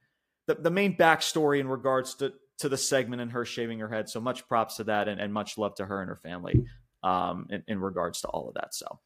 the, 0.46 0.54
the 0.56 0.70
main 0.70 0.96
backstory 0.96 1.61
in 1.61 1.68
regards 1.68 2.14
to 2.16 2.32
to 2.58 2.68
the 2.68 2.76
segment 2.76 3.22
and 3.22 3.32
her 3.32 3.44
shaving 3.44 3.78
her 3.78 3.88
head. 3.88 4.08
So 4.08 4.20
much 4.20 4.46
props 4.48 4.76
to 4.76 4.85
that 4.85 5.08
and, 5.08 5.20
and 5.20 5.32
much 5.32 5.58
love 5.58 5.74
to 5.76 5.87
her 5.87 6.00
and 6.00 6.08
her 6.08 6.16
family 6.16 6.64
um, 7.02 7.46
in, 7.50 7.62
in 7.66 7.80
regards 7.80 8.20
to 8.22 8.28
all 8.28 8.48
of 8.48 8.54
that. 8.54 8.74
So 8.74 8.98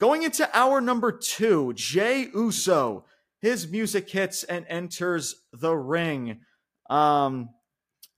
Going 0.00 0.22
into 0.22 0.48
hour 0.56 0.80
number 0.80 1.12
two, 1.12 1.74
Jey 1.74 2.30
Uso, 2.34 3.04
his 3.38 3.68
music 3.68 4.08
hits 4.08 4.44
and 4.44 4.64
enters 4.66 5.42
the 5.52 5.76
ring. 5.76 6.40
Um, 6.90 7.50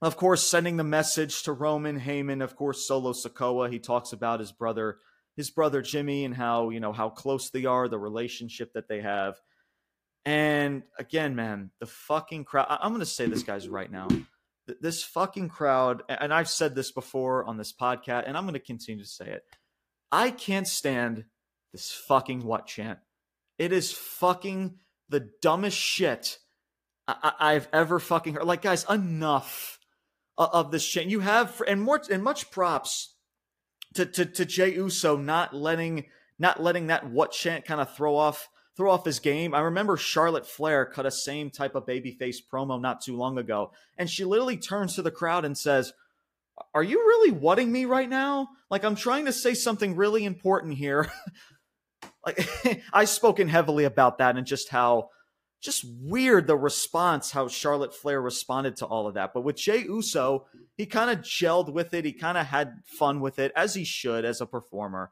of 0.01 0.17
course, 0.17 0.43
sending 0.43 0.75
the 0.75 0.83
message 0.83 1.43
to 1.43 1.53
Roman 1.53 1.97
Heyman, 1.97 2.43
of 2.43 2.57
course, 2.57 2.85
Solo 2.85 3.13
Sikoa. 3.13 3.71
He 3.71 3.79
talks 3.79 4.11
about 4.11 4.41
his 4.41 4.51
brother, 4.51 4.97
his 5.37 5.49
brother 5.49 5.81
Jimmy, 5.81 6.25
and 6.25 6.35
how 6.35 6.71
you 6.71 6.81
know 6.81 6.91
how 6.91 7.09
close 7.09 7.49
they 7.51 7.63
are, 7.63 7.87
the 7.87 7.99
relationship 7.99 8.73
that 8.73 8.89
they 8.89 8.99
have. 8.99 9.39
And 10.25 10.83
again, 10.97 11.35
man, 11.35 11.71
the 11.79 11.85
fucking 11.85 12.43
crowd. 12.45 12.67
I'm 12.69 12.91
going 12.91 12.99
to 12.99 13.05
say 13.05 13.27
this, 13.27 13.43
guys, 13.43 13.69
right 13.69 13.91
now. 13.91 14.07
This 14.81 15.03
fucking 15.03 15.49
crowd, 15.49 16.03
and 16.07 16.33
I've 16.33 16.49
said 16.49 16.73
this 16.73 16.91
before 16.91 17.45
on 17.45 17.57
this 17.57 17.73
podcast, 17.73 18.23
and 18.25 18.37
I'm 18.37 18.45
going 18.45 18.53
to 18.53 18.59
continue 18.59 19.03
to 19.03 19.09
say 19.09 19.29
it. 19.29 19.43
I 20.11 20.31
can't 20.31 20.67
stand 20.67 21.25
this 21.73 21.91
fucking 21.91 22.43
what 22.43 22.67
chant. 22.67 22.99
It 23.57 23.71
is 23.73 23.91
fucking 23.91 24.79
the 25.09 25.29
dumbest 25.41 25.77
shit 25.77 26.39
I- 27.07 27.53
have 27.53 27.67
ever 27.73 27.99
fucking 27.99 28.35
heard. 28.35 28.45
Like, 28.45 28.61
guys, 28.61 28.85
enough 28.89 29.79
of 30.37 30.71
this 30.71 30.85
chant. 30.87 31.09
You 31.09 31.19
have 31.19 31.61
and 31.67 31.81
more 31.81 32.01
and 32.09 32.23
much 32.23 32.51
props 32.51 33.15
to 33.93 34.05
to, 34.05 34.25
to 34.25 34.45
Jey 34.45 34.73
Uso 34.73 35.17
not 35.17 35.53
letting 35.53 36.05
not 36.39 36.61
letting 36.61 36.87
that 36.87 37.09
what 37.09 37.31
chant 37.31 37.65
kind 37.65 37.81
of 37.81 37.95
throw 37.95 38.15
off 38.15 38.49
throw 38.75 38.91
off 38.91 39.05
his 39.05 39.19
game. 39.19 39.53
I 39.53 39.59
remember 39.59 39.97
Charlotte 39.97 40.47
Flair 40.47 40.85
cut 40.85 41.05
a 41.05 41.11
same 41.11 41.51
type 41.51 41.75
of 41.75 41.85
babyface 41.85 42.37
promo 42.51 42.81
not 42.81 43.01
too 43.01 43.15
long 43.15 43.37
ago, 43.37 43.71
and 43.97 44.09
she 44.09 44.25
literally 44.25 44.57
turns 44.57 44.95
to 44.95 45.01
the 45.01 45.11
crowd 45.11 45.45
and 45.45 45.57
says, 45.57 45.93
"Are 46.73 46.83
you 46.83 46.97
really 46.97 47.31
whatting 47.31 47.71
me 47.71 47.85
right 47.85 48.09
now? 48.09 48.49
Like 48.71 48.83
I'm 48.83 48.95
trying 48.95 49.25
to 49.25 49.33
say 49.33 49.53
something 49.53 49.95
really 49.95 50.25
important 50.25 50.75
here." 50.75 51.11
like 52.25 52.49
I've 52.93 53.09
spoken 53.09 53.47
heavily 53.47 53.83
about 53.83 54.17
that 54.17 54.37
and 54.37 54.47
just 54.47 54.69
how 54.69 55.09
just 55.63 55.85
weird 56.01 56.45
the 56.45 56.57
response 56.57 57.31
how 57.31 57.47
Charlotte 57.47 57.95
Flair 57.95 58.21
responded 58.21 58.75
to 58.77 58.85
all 58.85 59.07
of 59.07 59.13
that. 59.13 59.33
But 59.33 59.41
with 59.41 59.55
Jey 59.55 59.83
Uso, 59.83 60.45
he 60.75 60.85
kind 60.85 61.09
of 61.09 61.23
gelled 61.23 61.71
with 61.71 61.93
it. 61.93 62.05
He 62.05 62.11
kind 62.13 62.37
of 62.37 62.47
had 62.47 62.81
fun 62.85 63.21
with 63.21 63.39
it 63.39 63.53
as 63.55 63.73
he 63.73 63.83
should 63.83 64.25
as 64.25 64.41
a 64.41 64.45
performer. 64.45 65.11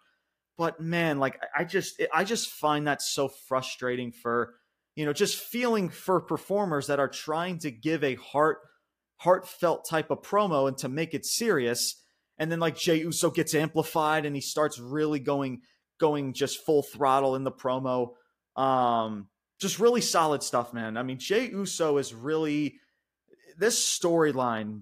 But 0.58 0.82
man, 0.82 1.20
like 1.20 1.40
I 1.56 1.64
just 1.64 2.02
I 2.14 2.24
just 2.24 2.50
find 2.50 2.88
that 2.88 3.02
so 3.02 3.30
frustrating 3.30 4.12
for 4.12 4.56
you 4.96 5.06
know 5.06 5.14
just 5.14 5.38
feeling 5.38 5.90
for 5.90 6.20
performers 6.20 6.88
that 6.88 7.00
are 7.00 7.08
trying 7.08 7.60
to 7.60 7.72
give 7.72 8.04
a 8.04 8.16
heart 8.16 8.58
heartfelt 9.18 9.88
type 9.88 10.12
of 10.12 10.22
promo 10.22 10.68
and 10.68 10.78
to 10.80 10.90
make 10.90 11.14
it 11.14 11.26
serious 11.26 12.02
and 12.42 12.52
then 12.52 12.60
like 12.60 12.76
Jey 12.76 12.98
Uso 12.98 13.30
gets 13.30 13.54
amplified 13.54 14.26
and 14.26 14.36
he 14.36 14.42
starts 14.42 14.80
really 14.80 15.20
going 15.20 15.62
going 16.00 16.34
just 16.34 16.66
full 16.66 16.82
throttle 16.82 17.36
in 17.36 17.44
the 17.44 17.52
promo. 17.52 18.14
Um 18.56 19.28
just 19.62 19.80
really 19.80 20.02
solid 20.02 20.41
stuff, 20.41 20.74
man. 20.74 20.97
I 20.97 21.04
mean, 21.04 21.19
Jey 21.19 21.50
Uso 21.50 21.97
is 21.97 22.13
really 22.13 22.80
this 23.58 23.80
storyline 23.80 24.82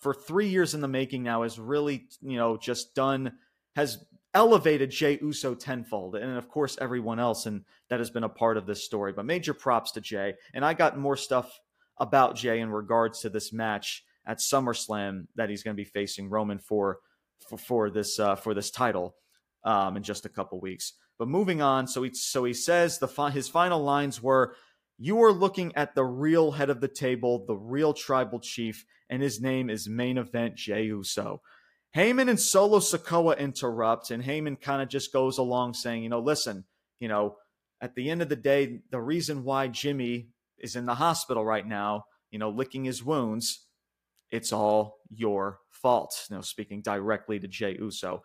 for 0.00 0.14
three 0.14 0.48
years 0.48 0.74
in 0.74 0.80
the 0.80 0.88
making 0.88 1.22
now 1.24 1.42
is 1.42 1.58
really, 1.58 2.06
you 2.22 2.36
know, 2.36 2.56
just 2.56 2.94
done 2.94 3.32
has 3.74 4.04
elevated 4.32 4.90
Jey 4.90 5.18
Uso 5.20 5.54
tenfold, 5.54 6.14
and 6.14 6.36
of 6.36 6.48
course 6.48 6.78
everyone 6.80 7.18
else, 7.18 7.46
and 7.46 7.64
that 7.90 7.98
has 7.98 8.10
been 8.10 8.24
a 8.24 8.28
part 8.28 8.56
of 8.56 8.66
this 8.66 8.84
story. 8.84 9.12
But 9.12 9.26
major 9.26 9.54
props 9.54 9.92
to 9.92 10.00
Jey, 10.00 10.34
and 10.54 10.64
I 10.64 10.74
got 10.74 10.98
more 10.98 11.16
stuff 11.16 11.58
about 11.98 12.36
Jey 12.36 12.60
in 12.60 12.70
regards 12.70 13.20
to 13.20 13.30
this 13.30 13.52
match 13.52 14.04
at 14.26 14.38
SummerSlam 14.38 15.26
that 15.36 15.50
he's 15.50 15.62
going 15.62 15.76
to 15.76 15.80
be 15.80 15.88
facing 15.88 16.30
Roman 16.30 16.58
for 16.58 16.98
for, 17.48 17.58
for 17.58 17.90
this 17.90 18.18
uh, 18.20 18.36
for 18.36 18.54
this 18.54 18.70
title 18.70 19.16
um, 19.64 19.96
in 19.96 20.02
just 20.02 20.24
a 20.24 20.28
couple 20.28 20.60
weeks. 20.60 20.92
But 21.18 21.28
moving 21.28 21.62
on, 21.62 21.86
so 21.86 22.02
he 22.02 22.12
so 22.14 22.44
he 22.44 22.54
says 22.54 22.98
the 22.98 23.06
his 23.30 23.48
final 23.48 23.82
lines 23.82 24.20
were, 24.20 24.56
"You 24.98 25.22
are 25.22 25.32
looking 25.32 25.74
at 25.76 25.94
the 25.94 26.04
real 26.04 26.52
head 26.52 26.70
of 26.70 26.80
the 26.80 26.88
table, 26.88 27.44
the 27.46 27.56
real 27.56 27.94
tribal 27.94 28.40
chief, 28.40 28.84
and 29.08 29.22
his 29.22 29.40
name 29.40 29.70
is 29.70 29.88
Main 29.88 30.18
Event 30.18 30.56
Jey 30.56 30.86
Uso." 30.86 31.40
Heyman 31.94 32.28
and 32.28 32.40
Solo 32.40 32.80
Sikoa 32.80 33.38
interrupt, 33.38 34.10
and 34.10 34.24
Heyman 34.24 34.60
kind 34.60 34.82
of 34.82 34.88
just 34.88 35.12
goes 35.12 35.38
along 35.38 35.74
saying, 35.74 36.02
"You 36.02 36.08
know, 36.08 36.18
listen, 36.20 36.64
you 36.98 37.06
know, 37.06 37.38
at 37.80 37.94
the 37.94 38.10
end 38.10 38.20
of 38.20 38.28
the 38.28 38.36
day, 38.36 38.80
the 38.90 39.00
reason 39.00 39.44
why 39.44 39.68
Jimmy 39.68 40.30
is 40.58 40.74
in 40.74 40.86
the 40.86 40.96
hospital 40.96 41.44
right 41.44 41.66
now, 41.66 42.06
you 42.32 42.40
know, 42.40 42.50
licking 42.50 42.84
his 42.84 43.04
wounds, 43.04 43.66
it's 44.30 44.52
all 44.52 44.98
your 45.08 45.60
fault." 45.70 46.26
You 46.28 46.36
know, 46.36 46.42
speaking 46.42 46.82
directly 46.82 47.38
to 47.38 47.46
Jey 47.46 47.76
Uso. 47.78 48.24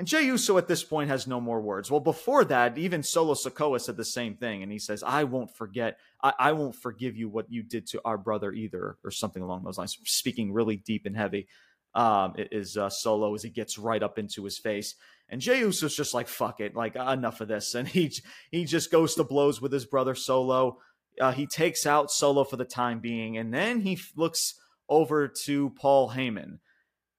And 0.00 0.08
Jey 0.08 0.22
Uso 0.22 0.56
at 0.56 0.66
this 0.66 0.82
point 0.82 1.10
has 1.10 1.26
no 1.26 1.42
more 1.42 1.60
words. 1.60 1.90
Well, 1.90 2.00
before 2.00 2.42
that, 2.46 2.78
even 2.78 3.02
Solo 3.02 3.34
Sikoa 3.34 3.78
said 3.82 3.98
the 3.98 4.04
same 4.06 4.34
thing, 4.34 4.62
and 4.62 4.72
he 4.72 4.78
says, 4.78 5.02
"I 5.02 5.24
won't 5.24 5.54
forget. 5.54 5.98
I, 6.22 6.32
I, 6.38 6.52
won't 6.52 6.74
forgive 6.74 7.18
you 7.18 7.28
what 7.28 7.52
you 7.52 7.62
did 7.62 7.86
to 7.88 8.00
our 8.06 8.16
brother 8.16 8.50
either," 8.50 8.96
or 9.04 9.10
something 9.10 9.42
along 9.42 9.64
those 9.64 9.76
lines. 9.76 9.98
Speaking 10.06 10.54
really 10.54 10.76
deep 10.76 11.04
and 11.04 11.14
heavy, 11.14 11.48
um, 11.94 12.32
is 12.38 12.78
uh, 12.78 12.88
Solo 12.88 13.34
as 13.34 13.42
he 13.42 13.50
gets 13.50 13.76
right 13.76 14.02
up 14.02 14.18
into 14.18 14.42
his 14.42 14.56
face, 14.56 14.94
and 15.28 15.42
Jey 15.42 15.58
Uso's 15.58 15.94
just 15.94 16.14
like, 16.14 16.28
"Fuck 16.28 16.60
it, 16.60 16.74
like 16.74 16.96
enough 16.96 17.42
of 17.42 17.48
this," 17.48 17.74
and 17.74 17.86
he 17.86 18.10
he 18.50 18.64
just 18.64 18.90
goes 18.90 19.14
to 19.16 19.24
blows 19.24 19.60
with 19.60 19.70
his 19.70 19.84
brother 19.84 20.14
Solo. 20.14 20.78
Uh, 21.20 21.32
he 21.32 21.46
takes 21.46 21.84
out 21.84 22.10
Solo 22.10 22.44
for 22.44 22.56
the 22.56 22.64
time 22.64 23.00
being, 23.00 23.36
and 23.36 23.52
then 23.52 23.82
he 23.82 23.98
looks 24.16 24.54
over 24.88 25.28
to 25.44 25.68
Paul 25.78 26.12
Heyman 26.12 26.60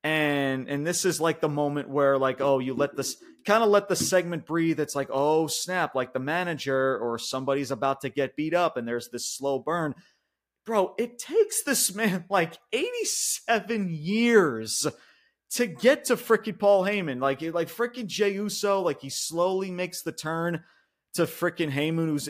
and 0.04 0.68
and 0.68 0.86
this 0.86 1.06
is 1.06 1.22
like 1.22 1.42
the 1.42 1.50
moment 1.50 1.90
where 1.90 2.18
like 2.18 2.42
oh 2.42 2.60
you 2.60 2.74
let 2.74 2.96
this 2.96 3.18
kind 3.46 3.64
of 3.64 3.70
let 3.70 3.88
the 3.88 3.96
segment 3.96 4.46
breathe. 4.46 4.80
It's 4.80 4.96
like 4.96 5.10
oh 5.12 5.48
snap 5.48 5.96
like 5.96 6.14
the 6.14 6.20
manager 6.20 6.98
or 6.98 7.18
somebody's 7.18 7.72
about 7.72 8.02
to 8.02 8.10
get 8.10 8.36
beat 8.36 8.54
up 8.54 8.78
and 8.78 8.88
there's 8.88 9.10
this 9.10 9.26
slow 9.26 9.60
burn. 9.60 9.96
Bro 10.66 10.96
it 10.98 11.20
takes 11.20 11.64
this 11.64 11.94
man 11.94 12.26
like 12.30 12.58
87 12.74 13.90
years 13.92 14.88
to 15.52 15.68
get 15.68 16.06
to 16.06 16.16
freaking 16.16 16.58
Paul 16.58 16.84
Heyman. 16.84 17.22
Like 17.22 17.42
like 17.42 17.68
freaking 17.68 18.08
Jey 18.08 18.34
Uso 18.34 18.82
like 18.82 19.02
he 19.02 19.10
slowly 19.10 19.70
makes 19.70 20.02
the 20.02 20.12
turn 20.12 20.64
to 21.14 21.24
freaking 21.24 21.72
Heyman 21.72 22.08
who's 22.08 22.30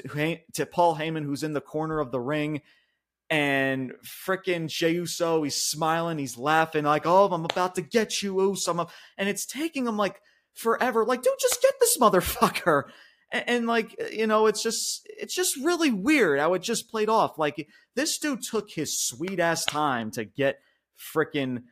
to 0.54 0.66
Paul 0.66 0.98
Heyman 0.98 1.24
who's 1.24 1.44
in 1.44 1.54
the 1.54 1.62
corner 1.62 2.00
of 2.00 2.12
the 2.12 2.20
ring 2.20 2.62
and 3.32 3.94
freaking 4.06 4.68
Jey 4.68 4.92
Uso, 4.92 5.42
he's 5.42 5.56
smiling, 5.56 6.18
he's 6.18 6.38
laughing, 6.38 6.84
like, 6.84 7.06
oh, 7.06 7.30
I'm 7.32 7.46
about 7.46 7.76
to 7.76 7.82
get 7.82 8.22
you, 8.22 8.42
Uso. 8.42 8.90
And 9.18 9.30
it's 9.30 9.46
taking 9.46 9.88
him 9.88 9.96
like 9.96 10.22
forever. 10.54 11.06
Like, 11.06 11.24
dude, 11.24 11.34
just 11.40 11.62
get 11.62 11.74
this 11.80 11.98
motherfucker. 12.02 12.84
And, 13.32 13.44
and, 13.48 13.68
like, 13.68 13.96
you 14.12 14.28
know, 14.28 14.48
it's 14.48 14.62
just, 14.62 15.08
it's 15.18 15.34
just 15.34 15.56
really 15.56 15.92
weird 15.92 16.42
how 16.42 16.54
it 16.56 16.62
just 16.62 16.92
played 16.92 17.08
off. 17.08 17.40
Like, 17.40 17.70
this 17.96 18.18
dude 18.18 18.44
took 18.44 18.70
his 18.70 19.00
sweet 19.00 19.40
ass 19.40 19.64
time 19.64 20.12
to 20.12 20.26
get 20.26 20.60
freaking. 21.16 21.64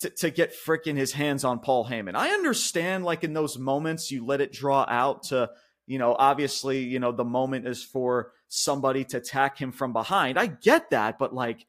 To, 0.00 0.10
to 0.10 0.30
get 0.32 0.52
freaking 0.52 0.96
his 0.96 1.12
hands 1.12 1.44
on 1.44 1.60
Paul 1.60 1.86
Heyman. 1.86 2.16
I 2.16 2.30
understand, 2.30 3.04
like 3.04 3.22
in 3.22 3.34
those 3.34 3.56
moments, 3.56 4.10
you 4.10 4.26
let 4.26 4.40
it 4.40 4.50
draw 4.50 4.84
out 4.88 5.22
to 5.28 5.50
you 5.86 5.98
know, 5.98 6.14
obviously, 6.18 6.80
you 6.80 6.98
know, 6.98 7.12
the 7.12 7.24
moment 7.24 7.66
is 7.66 7.82
for 7.82 8.32
somebody 8.48 9.04
to 9.04 9.18
attack 9.18 9.58
him 9.58 9.72
from 9.72 9.92
behind. 9.92 10.38
I 10.38 10.46
get 10.46 10.90
that, 10.90 11.18
but 11.18 11.34
like, 11.34 11.66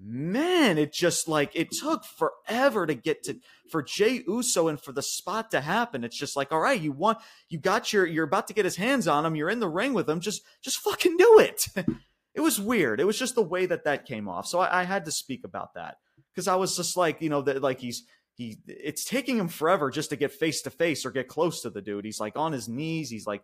man, 0.00 0.78
it 0.78 0.92
just 0.92 1.28
like 1.28 1.50
it 1.54 1.70
took 1.72 2.04
forever 2.04 2.86
to 2.86 2.94
get 2.94 3.24
to 3.24 3.38
for 3.70 3.82
Jey 3.82 4.22
Uso 4.26 4.68
and 4.68 4.80
for 4.80 4.92
the 4.92 5.02
spot 5.02 5.50
to 5.50 5.60
happen. 5.60 6.04
It's 6.04 6.18
just 6.18 6.36
like, 6.36 6.52
all 6.52 6.60
right, 6.60 6.80
you 6.80 6.92
want 6.92 7.18
you 7.48 7.58
got 7.58 7.92
your 7.92 8.06
you're 8.06 8.24
about 8.24 8.48
to 8.48 8.54
get 8.54 8.64
his 8.64 8.76
hands 8.76 9.08
on 9.08 9.26
him, 9.26 9.34
you're 9.34 9.50
in 9.50 9.60
the 9.60 9.68
ring 9.68 9.94
with 9.94 10.08
him, 10.08 10.20
just 10.20 10.42
just 10.62 10.78
fucking 10.78 11.16
do 11.16 11.38
it. 11.40 11.66
it 12.34 12.40
was 12.40 12.60
weird. 12.60 13.00
It 13.00 13.06
was 13.06 13.18
just 13.18 13.34
the 13.34 13.42
way 13.42 13.66
that 13.66 13.84
that 13.84 14.06
came 14.06 14.28
off. 14.28 14.46
So 14.46 14.60
I, 14.60 14.80
I 14.80 14.84
had 14.84 15.04
to 15.06 15.12
speak 15.12 15.42
about 15.44 15.74
that 15.74 15.96
because 16.32 16.46
I 16.46 16.54
was 16.54 16.76
just 16.76 16.96
like, 16.96 17.20
you 17.20 17.28
know, 17.28 17.42
that 17.42 17.62
like 17.62 17.80
he's 17.80 18.04
he 18.38 18.56
it's 18.68 19.04
taking 19.04 19.36
him 19.36 19.48
forever 19.48 19.90
just 19.90 20.10
to 20.10 20.16
get 20.16 20.32
face 20.32 20.62
to 20.62 20.70
face 20.70 21.04
or 21.04 21.10
get 21.10 21.26
close 21.26 21.60
to 21.62 21.70
the 21.70 21.82
dude. 21.82 22.04
He's 22.04 22.20
like 22.20 22.36
on 22.36 22.52
his 22.52 22.68
knees. 22.68 23.10
He's 23.10 23.26
like, 23.26 23.42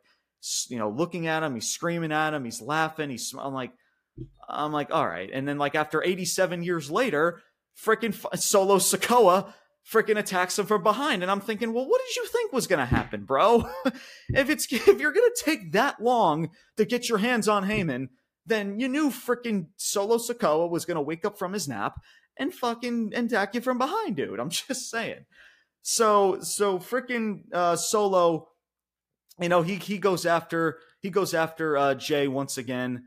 you 0.68 0.78
know, 0.78 0.88
looking 0.88 1.26
at 1.26 1.42
him. 1.42 1.54
He's 1.54 1.68
screaming 1.68 2.12
at 2.12 2.32
him. 2.32 2.44
He's 2.44 2.62
laughing. 2.62 3.10
He's 3.10 3.34
I'm 3.36 3.52
like, 3.52 3.72
I'm 4.48 4.72
like, 4.72 4.92
all 4.92 5.06
right. 5.06 5.28
And 5.32 5.48
then 5.48 5.58
like 5.58 5.74
after 5.74 6.02
87 6.02 6.62
years 6.62 6.92
later, 6.92 7.42
freaking 7.76 8.14
Solo 8.38 8.76
Sikoa 8.76 9.52
freaking 9.90 10.16
attacks 10.16 10.58
him 10.58 10.66
from 10.66 10.82
behind, 10.82 11.22
and 11.22 11.30
I'm 11.30 11.40
thinking, 11.40 11.74
well, 11.74 11.86
what 11.86 12.00
did 12.06 12.16
you 12.16 12.26
think 12.28 12.52
was 12.52 12.66
gonna 12.66 12.86
happen, 12.86 13.24
bro? 13.24 13.68
if 14.28 14.48
it's 14.48 14.72
if 14.72 15.00
you're 15.00 15.12
gonna 15.12 15.26
take 15.44 15.72
that 15.72 16.00
long 16.00 16.50
to 16.76 16.84
get 16.84 17.08
your 17.08 17.18
hands 17.18 17.48
on 17.48 17.66
Heyman, 17.66 18.08
then 18.46 18.78
you 18.78 18.88
knew 18.88 19.10
freaking 19.10 19.66
Solo 19.76 20.18
Sikoa 20.18 20.70
was 20.70 20.84
gonna 20.84 21.02
wake 21.02 21.24
up 21.24 21.36
from 21.36 21.52
his 21.52 21.66
nap 21.66 22.00
and 22.36 22.52
fucking 22.52 23.12
attack 23.14 23.54
you 23.54 23.60
from 23.60 23.78
behind, 23.78 24.16
dude. 24.16 24.40
I'm 24.40 24.50
just 24.50 24.90
saying. 24.90 25.24
So 25.82 26.40
so 26.40 26.78
freaking 26.78 27.42
uh, 27.52 27.76
Solo, 27.76 28.48
you 29.40 29.48
know 29.48 29.62
he 29.62 29.76
he 29.76 29.98
goes 29.98 30.26
after 30.26 30.78
he 31.00 31.10
goes 31.10 31.34
after 31.34 31.76
uh, 31.76 31.94
Jey 31.94 32.28
once 32.28 32.56
again. 32.56 33.04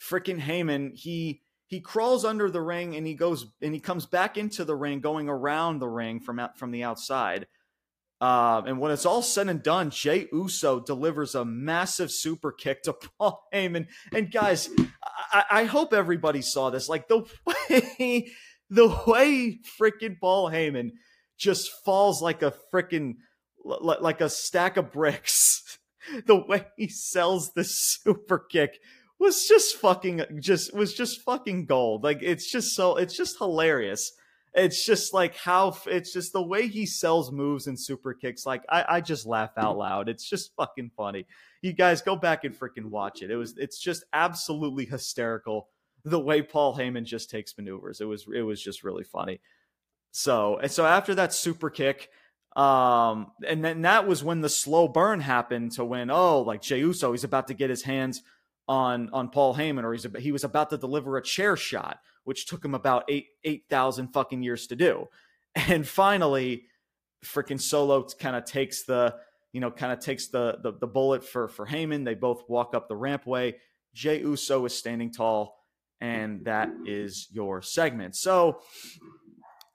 Freaking 0.00 0.40
Heyman, 0.40 0.94
he 0.94 1.42
he 1.66 1.80
crawls 1.80 2.24
under 2.24 2.50
the 2.50 2.60
ring 2.60 2.96
and 2.96 3.06
he 3.06 3.14
goes 3.14 3.46
and 3.60 3.74
he 3.74 3.80
comes 3.80 4.06
back 4.06 4.36
into 4.36 4.64
the 4.64 4.76
ring, 4.76 5.00
going 5.00 5.28
around 5.28 5.78
the 5.78 5.88
ring 5.88 6.20
from 6.20 6.38
out, 6.38 6.58
from 6.58 6.70
the 6.70 6.84
outside. 6.84 7.46
Uh, 8.20 8.62
and 8.66 8.80
when 8.80 8.90
it's 8.90 9.06
all 9.06 9.22
said 9.22 9.48
and 9.48 9.62
done, 9.62 9.90
Jey 9.90 10.26
Uso 10.32 10.80
delivers 10.80 11.34
a 11.34 11.44
massive 11.44 12.10
super 12.10 12.50
kick 12.50 12.82
to 12.82 12.92
Paul 13.18 13.46
Heyman. 13.54 13.86
And 14.12 14.32
guys, 14.32 14.68
I, 15.32 15.44
I 15.50 15.64
hope 15.64 15.92
everybody 15.92 16.42
saw 16.42 16.70
this. 16.70 16.88
Like 16.88 17.06
the 17.08 17.24
way 17.46 18.32
the 18.70 18.88
way 19.06 19.58
freaking 19.80 20.18
Paul 20.20 20.50
Heyman 20.50 20.90
just 21.36 21.70
falls 21.84 22.20
like 22.20 22.42
a 22.42 22.54
freaking 22.72 23.16
like 23.64 24.20
a 24.20 24.28
stack 24.28 24.76
of 24.76 24.92
bricks. 24.92 25.78
the 26.26 26.36
way 26.36 26.66
he 26.76 26.88
sells 26.88 27.52
the 27.52 27.64
super 27.64 28.38
kick 28.38 28.78
was 29.18 29.46
just 29.46 29.76
fucking 29.76 30.22
just 30.40 30.74
was 30.74 30.94
just 30.94 31.22
fucking 31.22 31.66
gold. 31.66 32.04
Like 32.04 32.20
it's 32.22 32.50
just 32.50 32.74
so 32.74 32.96
it's 32.96 33.16
just 33.16 33.38
hilarious. 33.38 34.12
It's 34.54 34.84
just 34.84 35.12
like 35.12 35.36
how 35.36 35.76
it's 35.86 36.12
just 36.12 36.32
the 36.32 36.42
way 36.42 36.68
he 36.68 36.86
sells 36.86 37.30
moves 37.30 37.66
and 37.66 37.78
super 37.78 38.14
kicks. 38.14 38.46
Like 38.46 38.64
I, 38.68 38.84
I 38.88 39.00
just 39.00 39.26
laugh 39.26 39.52
out 39.56 39.76
loud. 39.76 40.08
It's 40.08 40.28
just 40.28 40.54
fucking 40.56 40.92
funny. 40.96 41.26
You 41.62 41.72
guys 41.72 42.02
go 42.02 42.16
back 42.16 42.44
and 42.44 42.58
freaking 42.58 42.86
watch 42.86 43.22
it. 43.22 43.30
It 43.30 43.36
was 43.36 43.56
it's 43.58 43.78
just 43.78 44.04
absolutely 44.12 44.86
hysterical 44.86 45.68
the 46.08 46.20
way 46.20 46.42
Paul 46.42 46.76
Heyman 46.76 47.04
just 47.04 47.30
takes 47.30 47.56
maneuvers. 47.56 48.00
It 48.00 48.06
was 48.06 48.26
it 48.34 48.42
was 48.42 48.62
just 48.62 48.84
really 48.84 49.04
funny. 49.04 49.40
So 50.10 50.58
and 50.58 50.70
so 50.70 50.86
after 50.86 51.14
that 51.16 51.32
super 51.32 51.70
kick, 51.70 52.10
um, 52.56 53.32
and 53.46 53.64
then 53.64 53.82
that 53.82 54.06
was 54.06 54.24
when 54.24 54.40
the 54.40 54.48
slow 54.48 54.88
burn 54.88 55.20
happened 55.20 55.72
to 55.72 55.84
when 55.84 56.10
oh 56.10 56.40
like 56.40 56.62
Jey 56.62 56.80
Uso 56.80 57.12
he's 57.12 57.24
about 57.24 57.48
to 57.48 57.54
get 57.54 57.70
his 57.70 57.82
hands 57.82 58.22
on 58.68 59.10
on 59.12 59.30
Paul 59.30 59.54
Heyman, 59.54 59.84
or 59.84 59.92
he's 59.92 60.06
he 60.18 60.32
was 60.32 60.44
about 60.44 60.70
to 60.70 60.78
deliver 60.78 61.16
a 61.16 61.22
chair 61.22 61.56
shot, 61.56 62.00
which 62.24 62.46
took 62.46 62.64
him 62.64 62.74
about 62.74 63.04
eight 63.08 63.28
eight 63.44 63.64
thousand 63.70 64.08
fucking 64.08 64.42
years 64.42 64.66
to 64.68 64.76
do, 64.76 65.06
and 65.54 65.88
finally, 65.88 66.64
freaking 67.24 67.60
Solo 67.60 68.06
kind 68.18 68.36
of 68.36 68.44
takes 68.44 68.84
the 68.84 69.14
you 69.52 69.60
know 69.60 69.70
kind 69.70 69.92
of 69.92 70.00
takes 70.00 70.28
the, 70.28 70.58
the 70.62 70.72
the 70.72 70.86
bullet 70.86 71.24
for 71.24 71.48
for 71.48 71.66
Heyman. 71.66 72.04
They 72.04 72.14
both 72.14 72.42
walk 72.48 72.74
up 72.74 72.88
the 72.88 72.94
rampway. 72.94 73.54
Jey 73.94 74.20
Uso 74.20 74.64
is 74.66 74.76
standing 74.76 75.10
tall, 75.10 75.57
and 76.00 76.44
that 76.44 76.70
is 76.86 77.28
your 77.32 77.62
segment. 77.62 78.16
So. 78.16 78.60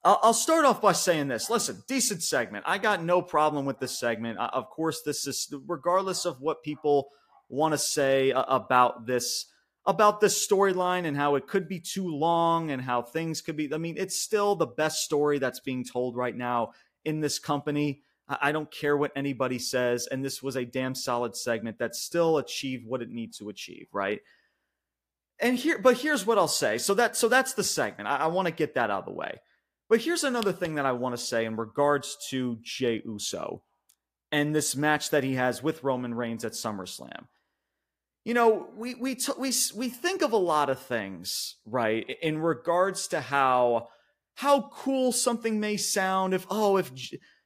I'll 0.06 0.34
start 0.34 0.66
off 0.66 0.82
by 0.82 0.92
saying 0.92 1.30
this. 1.30 1.50
Listen, 1.50 1.82
decent 1.88 2.24
segment. 2.24 2.66
I 2.68 2.78
got 2.78 3.02
no 3.02 3.22
problem 3.22 3.64
with 3.64 3.80
this 3.80 3.98
segment. 3.98 4.38
Of 4.38 4.70
course, 4.70 5.02
this 5.02 5.26
is 5.26 5.48
regardless 5.66 6.26
of 6.26 6.42
what 6.42 6.62
people 6.62 7.08
want 7.48 7.72
to 7.74 7.78
say 7.78 8.34
about 8.36 9.06
this 9.06 9.46
about 9.86 10.22
this 10.22 10.46
storyline 10.48 11.06
and 11.06 11.18
how 11.18 11.36
it 11.36 11.48
could 11.48 11.68
be 11.68 11.80
too 11.80 12.08
long 12.08 12.72
and 12.72 12.82
how 12.82 13.02
things 13.02 13.42
could 13.42 13.58
be. 13.58 13.74
I 13.74 13.78
mean, 13.78 13.96
it's 13.98 14.20
still 14.22 14.56
the 14.56 14.66
best 14.66 15.00
story 15.00 15.40
that's 15.40 15.60
being 15.60 15.84
told 15.84 16.16
right 16.16 16.36
now 16.36 16.72
in 17.04 17.20
this 17.20 17.40
company. 17.40 18.02
I 18.28 18.54
don't 18.54 18.72
care 18.72 18.96
what 18.96 19.12
anybody 19.16 19.60
says. 19.60 20.08
And 20.10 20.24
this 20.24 20.42
was 20.42 20.56
a 20.56 20.64
damn 20.64 20.96
solid 20.96 21.36
segment 21.36 21.80
that 21.80 21.96
still 21.96 22.38
achieved 22.38 22.86
what 22.86 23.02
it 23.02 23.10
needs 23.10 23.38
to 23.40 23.50
achieve, 23.50 23.88
right? 23.92 24.22
And 25.44 25.58
here, 25.58 25.78
but 25.78 25.98
here's 25.98 26.26
what 26.26 26.40
I'll 26.40 26.48
say. 26.48 26.80
So 26.80 26.96
that, 26.96 27.16
so 27.16 27.28
that's 27.28 27.54
the 27.54 27.64
segment. 27.64 28.10
I, 28.10 28.18
I 28.18 28.28
want 28.28 28.48
to 28.48 28.54
get 28.54 28.74
that 28.74 28.90
out 28.90 29.02
of 29.02 29.06
the 29.06 29.12
way. 29.12 29.40
But 29.90 30.02
here's 30.02 30.24
another 30.24 30.54
thing 30.54 30.76
that 30.76 30.88
I 30.88 30.94
want 30.94 31.16
to 31.16 31.22
say 31.22 31.46
in 31.46 31.56
regards 31.56 32.18
to 32.32 32.58
Jey 32.64 33.04
Uso 33.06 33.62
and 34.32 34.56
this 34.56 34.76
match 34.76 35.12
that 35.12 35.24
he 35.24 35.36
has 35.36 35.62
with 35.62 35.84
Roman 35.84 36.16
Reigns 36.16 36.44
at 36.44 36.54
SummerSlam 36.54 37.28
you 38.26 38.34
know, 38.34 38.68
we 38.76 38.96
we 38.96 39.16
t- 39.16 39.34
we 39.38 39.52
we 39.76 39.90
think 39.90 40.22
of 40.22 40.32
a 40.32 40.38
lot 40.38 40.70
of 40.70 40.80
things, 40.80 41.58
right, 41.66 42.10
in 42.22 42.40
regards 42.40 43.08
to 43.10 43.20
how 43.20 43.90
how 44.36 44.70
cool 44.74 45.12
something 45.12 45.60
may 45.60 45.78
sound 45.78 46.34
if 46.34 46.46
oh 46.50 46.78
if 46.78 46.92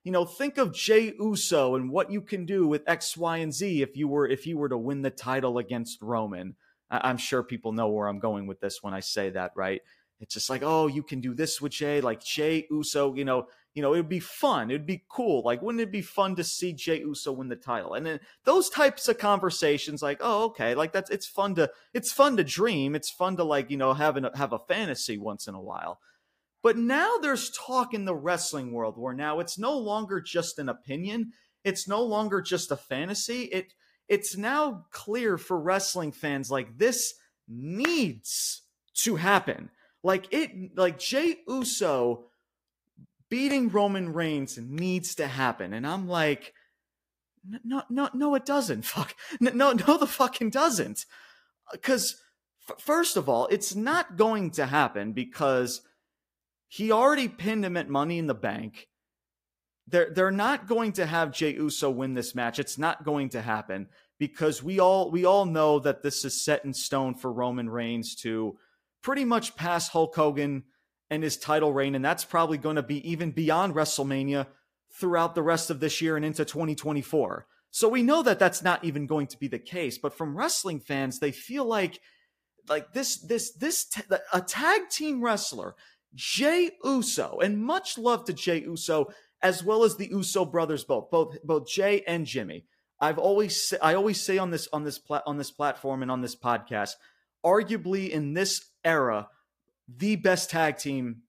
you 0.04 0.12
know 0.12 0.26
think 0.26 0.58
of 0.58 0.74
Jey 0.74 1.14
Uso 1.20 1.76
and 1.76 1.90
what 1.90 2.12
you 2.12 2.22
can 2.22 2.46
do 2.46 2.68
with 2.68 2.88
X 2.88 3.18
Y 3.18 3.38
and 3.38 3.54
Z 3.54 3.82
if 3.82 3.98
you 3.98 4.08
were 4.08 4.28
if 4.28 4.46
you 4.46 4.58
were 4.58 4.70
to 4.70 4.78
win 4.78 5.02
the 5.02 5.10
title 5.10 5.58
against 5.58 6.02
Roman. 6.02 6.56
I- 6.90 7.10
I'm 7.10 7.18
sure 7.18 7.44
people 7.44 7.74
know 7.74 7.90
where 7.90 8.08
I'm 8.08 8.20
going 8.20 8.48
with 8.48 8.60
this 8.60 8.82
when 8.82 8.94
I 8.94 9.00
say 9.02 9.30
that, 9.32 9.52
right? 9.56 9.82
It's 10.20 10.34
just 10.34 10.50
like, 10.50 10.64
oh, 10.64 10.88
you 10.88 11.04
can 11.04 11.22
do 11.22 11.34
this 11.34 11.62
with 11.62 11.72
Jey, 11.74 12.02
like 12.02 12.24
Jey 12.24 12.66
Uso, 12.72 13.14
you 13.14 13.26
know, 13.26 13.48
you 13.76 13.84
know, 13.84 13.94
it 13.94 13.98
would 13.98 14.10
be 14.10 14.20
fun. 14.20 14.72
It'd 14.72 14.88
be 14.88 15.04
cool. 15.08 15.44
Like, 15.44 15.62
wouldn't 15.62 15.84
it 15.84 15.92
be 15.92 16.02
fun 16.02 16.36
to 16.38 16.44
see 16.44 16.74
Jey 16.74 17.02
Uso 17.02 17.32
win 17.32 17.50
the 17.50 17.56
title? 17.56 17.94
And 17.94 18.04
then 18.04 18.20
those 18.44 18.70
types 18.70 19.08
of 19.08 19.20
conversations, 19.20 20.02
like, 20.02 20.18
oh, 20.20 20.46
okay, 20.46 20.74
like 20.74 20.92
that's 20.94 21.12
it's 21.12 21.28
fun 21.28 21.54
to 21.56 21.70
it's 21.94 22.12
fun 22.12 22.38
to 22.38 22.44
dream. 22.44 22.96
It's 22.96 23.12
fun 23.12 23.38
to 23.38 23.44
like 23.44 23.70
you 23.70 23.78
know 23.78 23.94
have 23.94 24.18
an, 24.18 24.30
have 24.34 24.52
a 24.52 24.60
fantasy 24.60 25.20
once 25.20 25.48
in 25.48 25.54
a 25.54 25.62
while. 25.62 26.00
But 26.64 26.78
now 26.78 27.18
there's 27.22 27.52
talk 27.52 27.94
in 27.94 28.06
the 28.06 28.16
wrestling 28.16 28.72
world 28.72 28.98
where 28.98 29.14
now 29.14 29.40
it's 29.40 29.60
no 29.60 29.78
longer 29.78 30.20
just 30.22 30.58
an 30.58 30.70
opinion. 30.70 31.32
It's 31.64 31.88
no 31.88 32.02
longer 32.02 32.42
just 32.42 32.72
a 32.72 32.78
fantasy. 32.78 33.44
It 33.44 33.74
it's 34.08 34.38
now 34.38 34.86
clear 34.92 35.38
for 35.38 35.60
wrestling 35.60 36.12
fans 36.12 36.50
like 36.50 36.78
this 36.78 37.14
needs 37.48 38.62
to 38.96 39.16
happen. 39.16 39.70
Like 40.04 40.28
it 40.32 40.78
like 40.78 41.00
Jey 41.00 41.38
Uso 41.48 42.26
beating 43.30 43.70
Roman 43.70 44.14
Reigns 44.14 44.58
needs 44.58 45.16
to 45.16 45.28
happen. 45.28 45.74
And 45.74 45.86
I'm 45.86 46.08
like, 46.08 46.54
no, 47.64 47.84
no, 47.90 48.10
no, 48.14 48.36
it 48.36 48.46
doesn't. 48.46 48.82
Fuck. 48.86 49.16
No, 49.40 49.74
no, 49.74 49.98
the 49.98 50.08
fucking 50.08 50.50
doesn't. 50.50 51.06
Uh, 51.68 51.74
because, 51.74 52.22
f- 52.70 52.80
first 52.80 53.18
of 53.18 53.30
all, 53.30 53.48
it's 53.48 53.76
not 53.76 54.18
going 54.18 54.52
to 54.52 54.66
happen 54.66 55.14
because 55.14 55.82
he 56.68 56.92
already 56.92 57.28
pinned 57.28 57.66
him 57.66 57.78
at 57.78 57.90
Money 57.90 58.18
in 58.18 58.28
the 58.28 58.34
Bank. 58.34 58.88
They're, 59.88 60.10
they're 60.14 60.32
not 60.32 60.68
going 60.68 60.94
to 60.94 61.06
have 61.06 61.32
Jey 61.32 61.54
Uso 61.54 61.90
win 61.90 62.14
this 62.14 62.36
match. 62.36 62.60
It's 62.60 62.78
not 62.78 63.06
going 63.06 63.30
to 63.30 63.42
happen 63.42 63.88
because 64.20 64.62
we 64.62 64.80
all 64.80 65.12
we 65.12 65.26
all 65.26 65.46
know 65.46 65.80
that 65.80 66.04
this 66.04 66.26
is 66.26 66.44
set 66.44 66.66
in 66.66 66.74
stone 66.74 67.14
for 67.14 67.32
Roman 67.32 67.70
Reigns 67.70 68.16
to 68.16 68.58
pretty 69.02 69.24
much 69.24 69.56
pass 69.56 69.90
Hulk 69.90 70.16
Hogan 70.16 70.64
and 71.10 71.24
his 71.24 71.38
title 71.38 71.72
reign. 71.72 71.96
And 71.96 72.04
that's 72.04 72.26
probably 72.26 72.58
going 72.58 72.76
to 72.76 72.84
be 72.84 73.10
even 73.10 73.32
beyond 73.32 73.74
WrestleMania 73.76 74.48
throughout 74.94 75.36
the 75.36 75.44
rest 75.44 75.70
of 75.70 75.80
this 75.80 76.02
year 76.02 76.18
and 76.18 76.26
into 76.26 76.44
2024. 76.44 77.46
So 77.72 77.88
we 77.88 78.04
know 78.04 78.24
that 78.24 78.40
that's 78.40 78.64
not 78.64 78.84
even 78.84 79.06
going 79.06 79.28
to 79.28 79.38
be 79.38 79.48
the 79.48 79.60
case. 79.60 79.98
But 79.98 80.18
from 80.18 80.36
wrestling 80.38 80.80
fans, 80.80 81.20
they 81.20 81.32
feel 81.32 81.66
like 81.66 82.00
like 82.68 82.92
this 82.94 83.18
this 83.18 83.54
this 83.54 83.88
a 84.34 84.42
tag 84.42 84.90
team 84.90 85.24
wrestler 85.24 85.76
Jey 86.14 86.72
Uso 86.84 87.40
and 87.40 87.64
much 87.64 87.98
love 87.98 88.26
to 88.26 88.34
Jey 88.34 88.62
Uso 88.62 89.08
as 89.42 89.64
well 89.64 89.84
as 89.84 89.98
the 89.98 90.10
Uso 90.10 90.46
brothers 90.46 90.84
both 90.84 91.10
both 91.12 91.42
both 91.44 91.68
Jey 91.68 92.04
and 92.08 92.26
Jimmy. 92.26 92.66
I've 93.00 93.20
always 93.20 93.74
I 93.82 93.94
always 93.94 94.22
say 94.22 94.38
on 94.38 94.52
this 94.52 94.68
on 94.74 94.84
this 94.84 94.98
pla- 95.00 95.22
on 95.26 95.38
this 95.38 95.52
platform 95.52 96.02
and 96.02 96.12
on 96.12 96.22
this 96.22 96.36
podcast, 96.36 96.92
arguably 97.46 98.10
in 98.10 98.34
this 98.34 98.62
era, 98.84 99.30
the 99.88 100.16
best 100.16 100.50
tag 100.50 100.78
team 100.78 101.22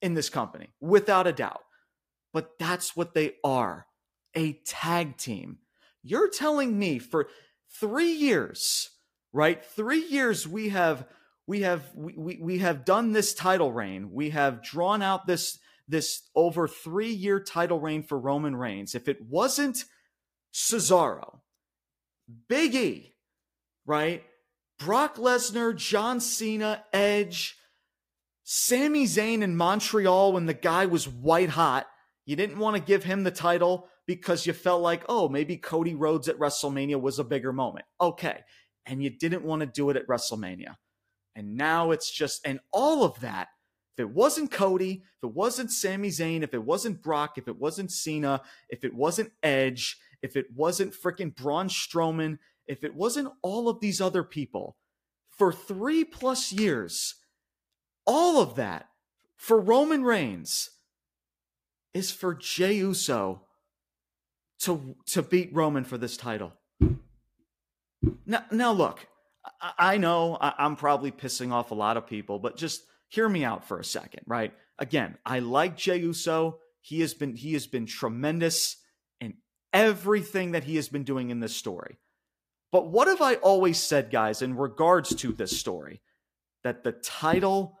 in 0.00 0.14
this 0.14 0.28
company, 0.28 0.68
without 0.80 1.26
a 1.26 1.32
doubt. 1.32 1.62
But 2.32 2.58
that's 2.58 2.94
what 2.94 3.14
they 3.14 3.34
are 3.42 3.86
a 4.36 4.52
tag 4.64 5.16
team. 5.16 5.58
You're 6.02 6.28
telling 6.28 6.78
me 6.78 6.98
for 6.98 7.28
three 7.80 8.12
years, 8.12 8.90
right? 9.32 9.64
Three 9.64 10.04
years 10.06 10.46
we 10.46 10.68
have 10.68 11.06
we 11.46 11.62
have 11.62 11.82
we, 11.94 12.14
we, 12.16 12.38
we 12.40 12.58
have 12.58 12.84
done 12.84 13.12
this 13.12 13.34
title 13.34 13.72
reign. 13.72 14.12
We 14.12 14.30
have 14.30 14.62
drawn 14.62 15.02
out 15.02 15.26
this 15.26 15.58
this 15.88 16.28
over 16.34 16.66
three 16.66 17.12
year 17.12 17.40
title 17.40 17.80
reign 17.80 18.02
for 18.02 18.18
Roman 18.18 18.56
Reigns. 18.56 18.94
If 18.94 19.08
it 19.08 19.22
wasn't 19.22 19.84
Cesaro, 20.52 21.40
Big 22.48 22.74
E, 22.74 23.14
right? 23.84 24.24
Brock 24.78 25.16
Lesnar, 25.16 25.74
John 25.74 26.20
Cena, 26.20 26.84
Edge, 26.92 27.56
Sami 28.44 29.04
Zayn 29.04 29.42
in 29.42 29.56
Montreal 29.56 30.32
when 30.32 30.46
the 30.46 30.54
guy 30.54 30.86
was 30.86 31.08
white 31.08 31.50
hot. 31.50 31.86
You 32.26 32.36
didn't 32.36 32.58
want 32.58 32.76
to 32.76 32.82
give 32.82 33.04
him 33.04 33.24
the 33.24 33.30
title 33.30 33.88
because 34.06 34.46
you 34.46 34.52
felt 34.52 34.82
like, 34.82 35.04
oh, 35.08 35.28
maybe 35.28 35.56
Cody 35.56 35.94
Rhodes 35.94 36.28
at 36.28 36.38
WrestleMania 36.38 37.00
was 37.00 37.18
a 37.18 37.24
bigger 37.24 37.52
moment. 37.52 37.86
Okay. 38.00 38.40
And 38.84 39.02
you 39.02 39.10
didn't 39.10 39.44
want 39.44 39.60
to 39.60 39.66
do 39.66 39.90
it 39.90 39.96
at 39.96 40.06
WrestleMania. 40.06 40.76
And 41.34 41.56
now 41.56 41.90
it's 41.90 42.10
just, 42.10 42.40
and 42.46 42.60
all 42.72 43.04
of 43.04 43.20
that, 43.20 43.48
if 43.96 44.00
it 44.00 44.10
wasn't 44.10 44.50
Cody, 44.50 45.02
if 45.16 45.24
it 45.24 45.34
wasn't 45.34 45.70
Sami 45.70 46.10
Zayn, 46.10 46.42
if 46.42 46.52
it 46.52 46.62
wasn't 46.62 47.02
Brock, 47.02 47.38
if 47.38 47.48
it 47.48 47.58
wasn't 47.58 47.90
Cena, 47.90 48.42
if 48.68 48.84
it 48.84 48.92
wasn't 48.92 49.32
Edge, 49.42 49.96
if 50.20 50.36
it 50.36 50.46
wasn't 50.54 50.92
freaking 50.92 51.34
Braun 51.34 51.68
Strowman, 51.68 52.38
if 52.66 52.84
it 52.84 52.94
wasn't 52.94 53.32
all 53.40 53.70
of 53.70 53.80
these 53.80 54.02
other 54.02 54.22
people, 54.22 54.76
for 55.30 55.50
three 55.50 56.04
plus 56.04 56.52
years, 56.52 57.14
all 58.06 58.42
of 58.42 58.56
that 58.56 58.88
for 59.34 59.58
Roman 59.58 60.02
Reigns 60.02 60.70
is 61.94 62.10
for 62.10 62.34
Jey 62.34 62.74
Uso 62.74 63.42
to 64.60 64.94
to 65.06 65.22
beat 65.22 65.54
Roman 65.54 65.84
for 65.84 65.96
this 65.96 66.18
title. 66.18 66.52
Now, 68.26 68.44
now 68.50 68.72
look, 68.72 69.06
I, 69.60 69.72
I 69.78 69.96
know 69.96 70.36
I, 70.38 70.52
I'm 70.58 70.76
probably 70.76 71.10
pissing 71.10 71.50
off 71.50 71.70
a 71.70 71.74
lot 71.74 71.96
of 71.96 72.06
people, 72.06 72.38
but 72.38 72.58
just 72.58 72.82
hear 73.16 73.28
me 73.28 73.44
out 73.44 73.66
for 73.66 73.80
a 73.80 73.84
second, 73.84 74.20
right? 74.26 74.52
Again, 74.78 75.16
I 75.24 75.38
like 75.38 75.76
Jey 75.76 75.96
Uso. 75.96 76.58
He 76.82 77.00
has 77.00 77.14
been 77.14 77.34
he 77.34 77.54
has 77.54 77.66
been 77.66 77.86
tremendous 77.86 78.76
in 79.20 79.38
everything 79.72 80.52
that 80.52 80.64
he 80.64 80.76
has 80.76 80.88
been 80.90 81.02
doing 81.02 81.30
in 81.30 81.40
this 81.40 81.56
story. 81.56 81.98
But 82.70 82.88
what 82.88 83.08
have 83.08 83.22
I 83.22 83.36
always 83.36 83.78
said, 83.78 84.10
guys, 84.10 84.42
in 84.42 84.54
regards 84.54 85.14
to 85.16 85.32
this 85.32 85.58
story? 85.58 86.02
That 86.62 86.84
the 86.84 86.92
title 86.92 87.78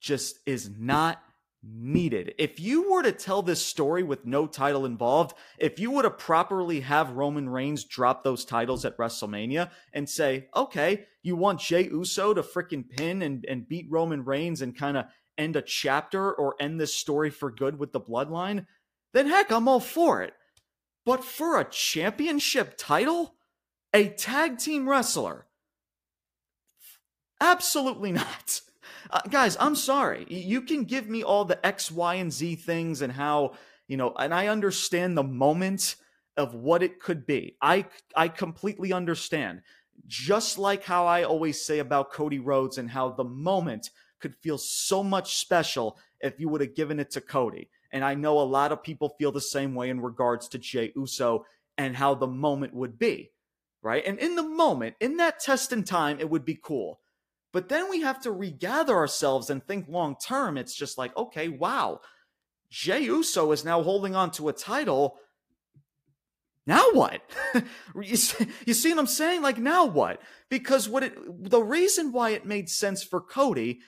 just 0.00 0.38
is 0.46 0.70
not 0.70 1.20
needed. 1.62 2.34
If 2.38 2.58
you 2.58 2.90
were 2.90 3.02
to 3.02 3.12
tell 3.12 3.42
this 3.42 3.64
story 3.64 4.02
with 4.02 4.24
no 4.24 4.46
title 4.46 4.86
involved, 4.86 5.36
if 5.58 5.78
you 5.78 5.90
were 5.90 6.02
to 6.02 6.10
properly 6.10 6.80
have 6.80 7.12
Roman 7.12 7.48
Reigns 7.48 7.84
drop 7.84 8.24
those 8.24 8.44
titles 8.44 8.84
at 8.84 8.96
WrestleMania 8.96 9.70
and 9.92 10.08
say, 10.08 10.48
okay, 10.56 11.04
you 11.22 11.36
want 11.36 11.60
Jey 11.60 11.84
Uso 11.84 12.32
to 12.32 12.42
freaking 12.42 12.88
pin 12.88 13.22
and, 13.22 13.44
and 13.48 13.68
beat 13.68 13.86
Roman 13.90 14.24
Reigns 14.24 14.62
and 14.62 14.76
kind 14.76 14.96
of 14.96 15.06
end 15.36 15.56
a 15.56 15.62
chapter 15.62 16.32
or 16.32 16.54
end 16.60 16.80
this 16.80 16.94
story 16.94 17.30
for 17.30 17.50
good 17.50 17.78
with 17.78 17.92
the 17.92 18.00
bloodline, 18.00 18.66
then 19.12 19.26
heck, 19.26 19.50
I'm 19.50 19.68
all 19.68 19.80
for 19.80 20.22
it. 20.22 20.34
But 21.04 21.24
for 21.24 21.58
a 21.58 21.68
championship 21.68 22.74
title, 22.78 23.34
a 23.92 24.08
tag 24.08 24.58
team 24.58 24.88
wrestler, 24.88 25.46
absolutely 27.40 28.12
not. 28.12 28.60
Uh, 29.08 29.20
guys, 29.30 29.56
I'm 29.60 29.76
sorry. 29.76 30.26
You 30.28 30.62
can 30.62 30.84
give 30.84 31.08
me 31.08 31.22
all 31.22 31.44
the 31.44 31.64
X, 31.64 31.90
Y, 31.90 32.14
and 32.16 32.32
Z 32.32 32.56
things 32.56 33.02
and 33.02 33.12
how, 33.12 33.52
you 33.88 33.96
know, 33.96 34.12
and 34.18 34.34
I 34.34 34.48
understand 34.48 35.16
the 35.16 35.22
moment 35.24 35.96
of 36.36 36.54
what 36.54 36.82
it 36.82 37.00
could 37.00 37.26
be. 37.26 37.56
I 37.62 37.86
I 38.16 38.28
completely 38.28 38.92
understand. 38.92 39.62
just 40.06 40.58
like 40.58 40.84
how 40.84 41.06
I 41.06 41.22
always 41.24 41.64
say 41.64 41.78
about 41.78 42.12
Cody 42.12 42.38
Rhodes 42.38 42.78
and 42.78 42.90
how 42.90 43.10
the 43.10 43.24
moment 43.24 43.90
could 44.20 44.34
feel 44.36 44.58
so 44.58 45.02
much 45.02 45.36
special 45.36 45.98
if 46.20 46.38
you 46.38 46.48
would 46.48 46.60
have 46.60 46.74
given 46.74 47.00
it 47.00 47.10
to 47.12 47.20
Cody. 47.20 47.68
And 47.92 48.04
I 48.04 48.14
know 48.14 48.40
a 48.40 48.42
lot 48.42 48.72
of 48.72 48.82
people 48.82 49.14
feel 49.18 49.32
the 49.32 49.40
same 49.40 49.74
way 49.74 49.90
in 49.90 50.00
regards 50.00 50.48
to 50.48 50.58
Jey 50.58 50.92
Uso 50.96 51.44
and 51.78 51.96
how 51.96 52.14
the 52.14 52.26
moment 52.26 52.74
would 52.74 52.98
be, 52.98 53.32
right? 53.82 54.04
And 54.06 54.18
in 54.18 54.36
the 54.36 54.42
moment, 54.42 54.96
in 55.00 55.16
that 55.18 55.40
test 55.40 55.72
in 55.72 55.84
time, 55.84 56.20
it 56.20 56.28
would 56.30 56.44
be 56.44 56.58
cool. 56.62 57.00
But 57.52 57.68
then 57.68 57.90
we 57.90 58.02
have 58.02 58.20
to 58.22 58.32
regather 58.32 58.94
ourselves 58.94 59.50
and 59.50 59.64
think 59.64 59.88
long 59.88 60.16
term. 60.24 60.56
It's 60.56 60.74
just 60.74 60.98
like, 60.98 61.16
okay, 61.16 61.48
wow, 61.48 62.00
Jey 62.70 63.04
Uso 63.04 63.50
is 63.52 63.64
now 63.64 63.82
holding 63.82 64.14
on 64.14 64.30
to 64.32 64.48
a 64.48 64.52
title. 64.52 65.18
Now 66.66 66.84
what? 66.92 67.22
you, 68.00 68.16
see, 68.16 68.46
you 68.66 68.74
see 68.74 68.90
what 68.90 69.00
I'm 69.00 69.06
saying? 69.06 69.42
Like, 69.42 69.58
now 69.58 69.86
what? 69.86 70.20
Because 70.48 70.88
what 70.88 71.02
it, 71.02 71.50
the 71.50 71.62
reason 71.62 72.12
why 72.12 72.30
it 72.30 72.46
made 72.46 72.68
sense 72.68 73.02
for 73.02 73.20
Cody, 73.20 73.80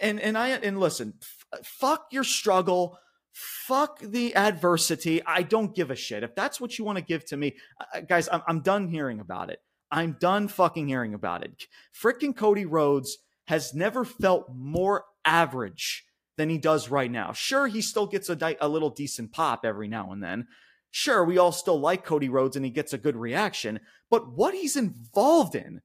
and, 0.00 0.20
and 0.20 0.38
I, 0.38 0.50
and 0.50 0.78
listen, 0.78 1.14
f- 1.20 1.64
fuck 1.64 2.06
your 2.12 2.24
struggle 2.24 2.98
fuck 3.32 4.00
the 4.00 4.34
adversity. 4.34 5.24
I 5.24 5.42
don't 5.42 5.74
give 5.74 5.90
a 5.90 5.96
shit. 5.96 6.22
If 6.22 6.34
that's 6.34 6.60
what 6.60 6.78
you 6.78 6.84
want 6.84 6.98
to 6.98 7.04
give 7.04 7.24
to 7.26 7.36
me, 7.36 7.56
uh, 7.94 8.00
guys, 8.00 8.28
I'm, 8.30 8.42
I'm 8.46 8.60
done 8.60 8.88
hearing 8.88 9.20
about 9.20 9.50
it. 9.50 9.60
I'm 9.90 10.16
done 10.20 10.48
fucking 10.48 10.88
hearing 10.88 11.14
about 11.14 11.44
it. 11.44 11.66
Frickin' 11.92 12.36
Cody 12.36 12.64
Rhodes 12.64 13.18
has 13.46 13.74
never 13.74 14.04
felt 14.04 14.46
more 14.54 15.04
average 15.24 16.04
than 16.36 16.48
he 16.48 16.58
does 16.58 16.88
right 16.88 17.10
now. 17.10 17.32
Sure, 17.32 17.66
he 17.66 17.82
still 17.82 18.06
gets 18.06 18.28
a, 18.28 18.36
di- 18.36 18.56
a 18.60 18.68
little 18.68 18.90
decent 18.90 19.32
pop 19.32 19.64
every 19.64 19.88
now 19.88 20.12
and 20.12 20.22
then. 20.22 20.46
Sure, 20.90 21.24
we 21.24 21.38
all 21.38 21.52
still 21.52 21.78
like 21.78 22.04
Cody 22.04 22.28
Rhodes 22.28 22.56
and 22.56 22.64
he 22.64 22.70
gets 22.70 22.92
a 22.92 22.98
good 22.98 23.16
reaction, 23.16 23.80
but 24.10 24.32
what 24.32 24.54
he's 24.54 24.76
involved 24.76 25.54
in, 25.54 25.82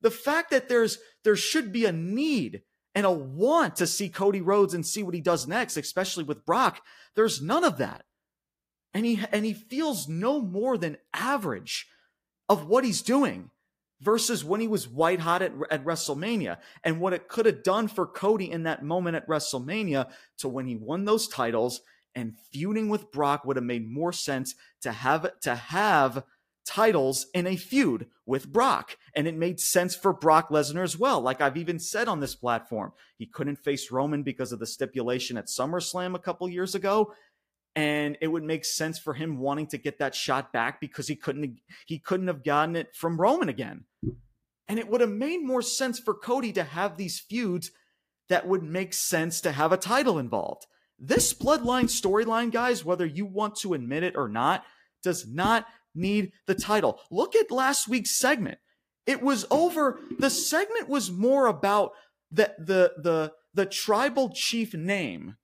the 0.00 0.10
fact 0.10 0.50
that 0.50 0.68
there's 0.68 0.98
there 1.24 1.36
should 1.36 1.72
be 1.72 1.84
a 1.84 1.92
need 1.92 2.62
and 2.94 3.04
a 3.04 3.10
want 3.10 3.76
to 3.76 3.86
see 3.86 4.08
Cody 4.08 4.40
Rhodes 4.40 4.72
and 4.72 4.86
see 4.86 5.02
what 5.02 5.14
he 5.14 5.20
does 5.20 5.48
next, 5.48 5.76
especially 5.76 6.24
with 6.24 6.46
Brock. 6.46 6.80
There's 7.14 7.42
none 7.42 7.64
of 7.64 7.78
that. 7.78 8.04
And 8.94 9.04
he 9.04 9.20
and 9.32 9.44
he 9.44 9.52
feels 9.52 10.08
no 10.08 10.40
more 10.40 10.78
than 10.78 10.98
average 11.12 11.88
of 12.48 12.66
what 12.66 12.84
he's 12.84 13.02
doing 13.02 13.50
versus 14.00 14.44
when 14.44 14.60
he 14.60 14.68
was 14.68 14.88
white 14.88 15.20
hot 15.20 15.42
at, 15.42 15.52
at 15.70 15.84
WrestleMania 15.84 16.58
and 16.84 17.00
what 17.00 17.12
it 17.12 17.28
could 17.28 17.46
have 17.46 17.62
done 17.62 17.88
for 17.88 18.06
Cody 18.06 18.50
in 18.50 18.64
that 18.64 18.84
moment 18.84 19.16
at 19.16 19.28
WrestleMania 19.28 20.08
to 20.38 20.48
when 20.48 20.66
he 20.66 20.76
won 20.76 21.04
those 21.04 21.28
titles 21.28 21.80
and 22.14 22.36
feuding 22.52 22.88
with 22.88 23.10
Brock 23.10 23.44
would 23.44 23.56
have 23.56 23.64
made 23.64 23.90
more 23.90 24.12
sense 24.12 24.54
to 24.82 24.92
have 24.92 25.28
to 25.40 25.54
have 25.54 26.24
titles 26.66 27.26
in 27.32 27.46
a 27.46 27.56
feud 27.56 28.06
with 28.26 28.52
Brock. 28.52 28.96
And 29.14 29.28
it 29.28 29.36
made 29.36 29.60
sense 29.60 29.94
for 29.94 30.12
Brock 30.12 30.50
Lesnar 30.50 30.82
as 30.82 30.98
well. 30.98 31.20
Like 31.20 31.40
I've 31.40 31.56
even 31.56 31.78
said 31.78 32.08
on 32.08 32.20
this 32.20 32.34
platform, 32.34 32.92
he 33.16 33.26
couldn't 33.26 33.56
face 33.56 33.92
Roman 33.92 34.22
because 34.24 34.50
of 34.50 34.58
the 34.58 34.66
stipulation 34.66 35.36
at 35.36 35.46
SummerSlam 35.46 36.14
a 36.14 36.18
couple 36.18 36.48
years 36.48 36.74
ago. 36.74 37.14
And 37.76 38.16
it 38.20 38.28
would 38.28 38.42
make 38.42 38.64
sense 38.64 38.98
for 38.98 39.14
him 39.14 39.38
wanting 39.38 39.68
to 39.68 39.78
get 39.78 39.98
that 39.98 40.14
shot 40.14 40.52
back 40.52 40.80
because 40.80 41.06
he 41.06 41.14
couldn't 41.14 41.60
he 41.86 41.98
couldn't 41.98 42.26
have 42.26 42.42
gotten 42.42 42.74
it 42.74 42.96
from 42.96 43.20
Roman 43.20 43.48
again. 43.50 43.84
And 44.66 44.78
it 44.78 44.88
would 44.88 45.02
have 45.02 45.10
made 45.10 45.44
more 45.44 45.62
sense 45.62 46.00
for 46.00 46.14
Cody 46.14 46.52
to 46.52 46.64
have 46.64 46.96
these 46.96 47.20
feuds 47.20 47.70
that 48.28 48.48
would 48.48 48.62
make 48.62 48.94
sense 48.94 49.40
to 49.42 49.52
have 49.52 49.72
a 49.72 49.76
title 49.76 50.18
involved. 50.18 50.66
This 50.98 51.34
bloodline 51.34 51.84
storyline, 51.84 52.50
guys, 52.50 52.84
whether 52.84 53.04
you 53.06 53.26
want 53.26 53.56
to 53.56 53.74
admit 53.74 54.02
it 54.02 54.16
or 54.16 54.28
not, 54.28 54.64
does 55.02 55.26
not 55.28 55.66
need 55.94 56.32
the 56.46 56.54
title. 56.54 57.00
Look 57.10 57.36
at 57.36 57.50
last 57.50 57.88
week's 57.88 58.18
segment. 58.18 58.58
It 59.06 59.22
was 59.22 59.46
over. 59.50 60.00
The 60.18 60.30
segment 60.30 60.88
was 60.88 61.10
more 61.10 61.46
about 61.46 61.92
the 62.30 62.54
the 62.58 62.92
the 62.96 63.32
the 63.54 63.66
tribal 63.66 64.30
chief 64.34 64.74
name, 64.74 65.36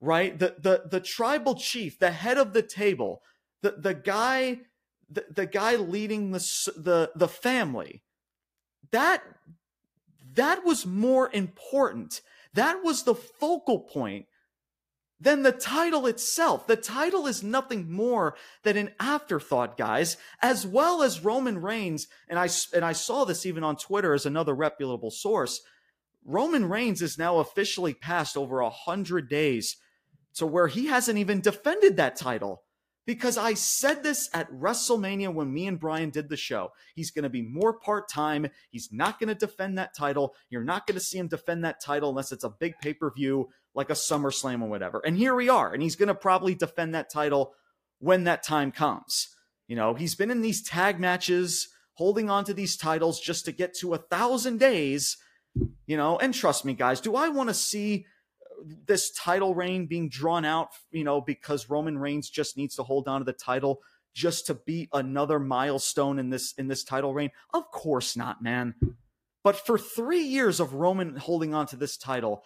right? 0.00 0.38
The 0.38 0.56
the 0.58 0.82
the 0.90 1.00
tribal 1.00 1.54
chief, 1.54 1.98
the 1.98 2.10
head 2.10 2.38
of 2.38 2.52
the 2.52 2.62
table, 2.62 3.22
the 3.62 3.72
the 3.72 3.94
guy 3.94 4.60
the, 5.10 5.24
the 5.30 5.46
guy 5.46 5.76
leading 5.76 6.32
the 6.32 6.38
the 6.76 7.10
the 7.14 7.28
family. 7.28 8.02
That 8.90 9.22
that 10.34 10.64
was 10.64 10.86
more 10.86 11.30
important. 11.32 12.20
That 12.54 12.82
was 12.82 13.02
the 13.02 13.14
focal 13.14 13.80
point 13.80 14.26
than 15.18 15.42
the 15.42 15.52
title 15.52 16.06
itself. 16.06 16.66
The 16.66 16.76
title 16.76 17.26
is 17.26 17.42
nothing 17.42 17.90
more 17.90 18.36
than 18.64 18.76
an 18.76 18.90
afterthought, 19.00 19.78
guys, 19.78 20.16
as 20.42 20.66
well 20.66 21.02
as 21.02 21.24
Roman 21.24 21.60
Reigns. 21.60 22.06
And 22.28 22.38
I, 22.38 22.48
and 22.74 22.84
I 22.84 22.92
saw 22.92 23.24
this 23.24 23.46
even 23.46 23.64
on 23.64 23.76
Twitter 23.76 24.12
as 24.12 24.26
another 24.26 24.54
reputable 24.54 25.10
source. 25.10 25.62
Roman 26.24 26.68
Reigns 26.68 27.00
is 27.00 27.18
now 27.18 27.38
officially 27.38 27.94
past 27.94 28.36
over 28.36 28.60
a 28.60 28.70
hundred 28.70 29.28
days 29.28 29.76
to 30.36 30.46
where 30.46 30.68
he 30.68 30.86
hasn't 30.86 31.18
even 31.18 31.40
defended 31.40 31.96
that 31.96 32.16
title 32.16 32.62
because 33.06 33.38
I 33.38 33.54
said 33.54 34.02
this 34.02 34.28
at 34.34 34.50
WrestleMania 34.50 35.32
when 35.32 35.52
me 35.52 35.66
and 35.66 35.78
Brian 35.78 36.10
did 36.10 36.28
the 36.28 36.36
show. 36.36 36.72
He's 36.94 37.12
going 37.12 37.22
to 37.22 37.28
be 37.30 37.42
more 37.42 37.78
part 37.78 38.08
time. 38.08 38.48
He's 38.70 38.90
not 38.92 39.18
going 39.18 39.28
to 39.28 39.34
defend 39.34 39.78
that 39.78 39.94
title. 39.96 40.34
You're 40.50 40.64
not 40.64 40.86
going 40.86 40.98
to 40.98 41.04
see 41.04 41.18
him 41.18 41.28
defend 41.28 41.64
that 41.64 41.80
title 41.80 42.10
unless 42.10 42.32
it's 42.32 42.44
a 42.44 42.50
big 42.50 42.74
pay 42.82 42.92
per 42.92 43.10
view 43.12 43.48
like 43.74 43.90
a 43.90 43.94
SummerSlam 43.94 44.62
or 44.62 44.68
whatever. 44.68 45.00
And 45.04 45.16
here 45.16 45.34
we 45.34 45.48
are. 45.48 45.72
And 45.72 45.82
he's 45.82 45.96
going 45.96 46.08
to 46.08 46.14
probably 46.14 46.54
defend 46.54 46.94
that 46.94 47.10
title 47.10 47.54
when 48.00 48.24
that 48.24 48.42
time 48.42 48.72
comes. 48.72 49.28
You 49.68 49.76
know, 49.76 49.94
he's 49.94 50.14
been 50.14 50.30
in 50.30 50.42
these 50.42 50.62
tag 50.62 50.98
matches, 50.98 51.68
holding 51.94 52.28
on 52.28 52.44
to 52.44 52.54
these 52.54 52.76
titles 52.76 53.20
just 53.20 53.44
to 53.44 53.52
get 53.52 53.74
to 53.78 53.94
a 53.94 53.98
thousand 53.98 54.58
days. 54.58 55.16
You 55.86 55.96
know, 55.96 56.18
and 56.18 56.34
trust 56.34 56.64
me, 56.64 56.74
guys, 56.74 57.00
do 57.00 57.16
I 57.16 57.28
want 57.28 57.48
to 57.48 57.54
see 57.54 58.06
this 58.86 59.10
title 59.12 59.54
reign 59.54 59.86
being 59.86 60.08
drawn 60.08 60.44
out, 60.44 60.68
you 60.90 61.04
know, 61.04 61.20
because 61.20 61.70
Roman 61.70 61.98
Reigns 61.98 62.30
just 62.30 62.56
needs 62.56 62.76
to 62.76 62.82
hold 62.82 63.08
on 63.08 63.20
to 63.20 63.24
the 63.24 63.32
title 63.32 63.80
just 64.14 64.46
to 64.46 64.54
beat 64.54 64.88
another 64.92 65.38
milestone 65.38 66.18
in 66.18 66.30
this 66.30 66.54
in 66.56 66.68
this 66.68 66.84
title 66.84 67.14
reign? 67.14 67.30
Of 67.52 67.70
course 67.70 68.16
not, 68.16 68.42
man. 68.42 68.74
But 69.44 69.56
for 69.56 69.78
3 69.78 70.20
years 70.20 70.58
of 70.58 70.74
Roman 70.74 71.16
holding 71.16 71.54
on 71.54 71.66
to 71.66 71.76
this 71.76 71.96
title, 71.96 72.42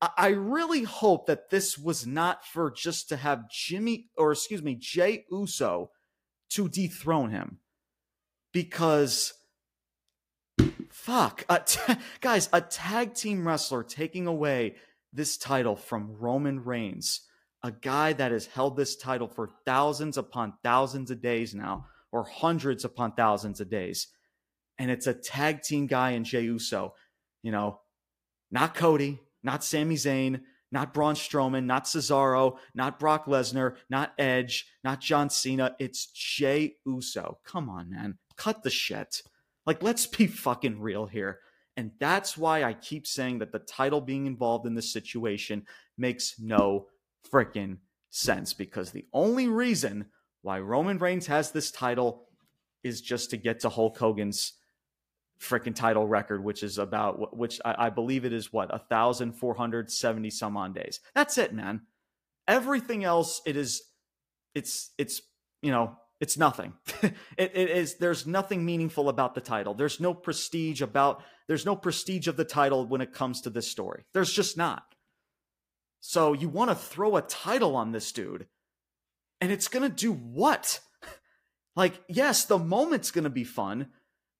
I 0.00 0.28
really 0.28 0.82
hope 0.82 1.26
that 1.26 1.50
this 1.50 1.78
was 1.78 2.06
not 2.06 2.44
for 2.44 2.70
just 2.70 3.08
to 3.08 3.16
have 3.16 3.50
Jimmy 3.50 4.08
or 4.16 4.32
excuse 4.32 4.62
me, 4.62 4.74
Jey 4.74 5.24
Uso 5.30 5.90
to 6.50 6.68
dethrone 6.68 7.30
him. 7.30 7.58
Because 8.52 9.32
fuck, 10.90 11.44
guys, 12.20 12.48
a 12.52 12.60
tag 12.60 13.14
team 13.14 13.46
wrestler 13.46 13.82
taking 13.82 14.26
away 14.26 14.76
this 15.14 15.36
title 15.36 15.76
from 15.76 16.16
Roman 16.18 16.64
Reigns, 16.64 17.22
a 17.62 17.70
guy 17.70 18.12
that 18.12 18.32
has 18.32 18.46
held 18.46 18.76
this 18.76 18.96
title 18.96 19.28
for 19.28 19.48
thousands 19.64 20.18
upon 20.18 20.54
thousands 20.62 21.10
of 21.10 21.22
days 21.22 21.54
now, 21.54 21.86
or 22.12 22.24
hundreds 22.24 22.84
upon 22.84 23.12
thousands 23.12 23.60
of 23.60 23.70
days. 23.70 24.08
And 24.78 24.90
it's 24.90 25.06
a 25.06 25.14
tag 25.14 25.62
team 25.62 25.86
guy 25.86 26.10
in 26.10 26.24
Jey 26.24 26.42
Uso, 26.42 26.94
you 27.42 27.52
know, 27.52 27.80
not 28.50 28.74
Cody, 28.74 29.20
not 29.42 29.64
Sami 29.64 29.94
Zayn, 29.94 30.40
not 30.72 30.92
Braun 30.92 31.14
Strowman, 31.14 31.64
not 31.66 31.84
Cesaro, 31.84 32.58
not 32.74 32.98
Brock 32.98 33.26
Lesnar, 33.26 33.76
not 33.88 34.12
Edge, 34.18 34.66
not 34.82 35.00
John 35.00 35.30
Cena. 35.30 35.76
It's 35.78 36.06
Jey 36.06 36.74
Uso. 36.84 37.38
Come 37.44 37.68
on, 37.68 37.90
man. 37.90 38.18
Cut 38.36 38.64
the 38.64 38.70
shit. 38.70 39.22
Like, 39.66 39.82
let's 39.82 40.06
be 40.06 40.26
fucking 40.26 40.80
real 40.80 41.06
here. 41.06 41.38
And 41.76 41.90
that's 41.98 42.36
why 42.38 42.62
I 42.62 42.72
keep 42.72 43.06
saying 43.06 43.40
that 43.40 43.52
the 43.52 43.58
title 43.58 44.00
being 44.00 44.26
involved 44.26 44.66
in 44.66 44.74
this 44.74 44.92
situation 44.92 45.66
makes 45.98 46.38
no 46.38 46.86
freaking 47.30 47.78
sense 48.10 48.52
because 48.52 48.90
the 48.90 49.06
only 49.12 49.48
reason 49.48 50.06
why 50.42 50.60
Roman 50.60 50.98
Reigns 50.98 51.26
has 51.26 51.50
this 51.50 51.70
title 51.70 52.28
is 52.84 53.00
just 53.00 53.30
to 53.30 53.36
get 53.36 53.60
to 53.60 53.68
Hulk 53.68 53.98
Hogan's 53.98 54.52
freaking 55.40 55.74
title 55.74 56.06
record, 56.06 56.44
which 56.44 56.62
is 56.62 56.78
about 56.78 57.36
which 57.36 57.60
I, 57.64 57.86
I 57.86 57.90
believe 57.90 58.24
it 58.24 58.32
is 58.32 58.52
what 58.52 58.72
a 58.72 58.78
thousand 58.78 59.32
four 59.32 59.54
hundred 59.54 59.90
seventy 59.90 60.30
some 60.30 60.56
on 60.56 60.72
days. 60.72 61.00
That's 61.14 61.38
it, 61.38 61.52
man. 61.52 61.82
Everything 62.46 63.04
else, 63.04 63.40
it 63.46 63.56
is, 63.56 63.82
it's 64.54 64.90
it's 64.98 65.22
you 65.62 65.72
know 65.72 65.96
it's 66.20 66.38
nothing. 66.38 66.74
it, 67.02 67.14
it 67.36 67.70
is 67.70 67.96
there's 67.96 68.26
nothing 68.26 68.64
meaningful 68.64 69.08
about 69.08 69.34
the 69.34 69.40
title. 69.40 69.74
There's 69.74 70.00
no 70.00 70.14
prestige 70.14 70.80
about 70.80 71.22
there's 71.48 71.66
no 71.66 71.76
prestige 71.76 72.28
of 72.28 72.36
the 72.36 72.44
title 72.44 72.86
when 72.86 73.00
it 73.00 73.12
comes 73.12 73.40
to 73.42 73.50
this 73.50 73.70
story. 73.70 74.04
There's 74.14 74.32
just 74.32 74.56
not. 74.56 74.84
So 76.00 76.32
you 76.32 76.48
want 76.48 76.70
to 76.70 76.76
throw 76.76 77.16
a 77.16 77.22
title 77.22 77.76
on 77.76 77.92
this 77.92 78.12
dude, 78.12 78.46
and 79.40 79.50
it's 79.50 79.68
gonna 79.68 79.88
do 79.88 80.12
what? 80.12 80.80
like, 81.76 82.00
yes, 82.08 82.44
the 82.44 82.58
moment's 82.58 83.10
gonna 83.10 83.30
be 83.30 83.44
fun, 83.44 83.88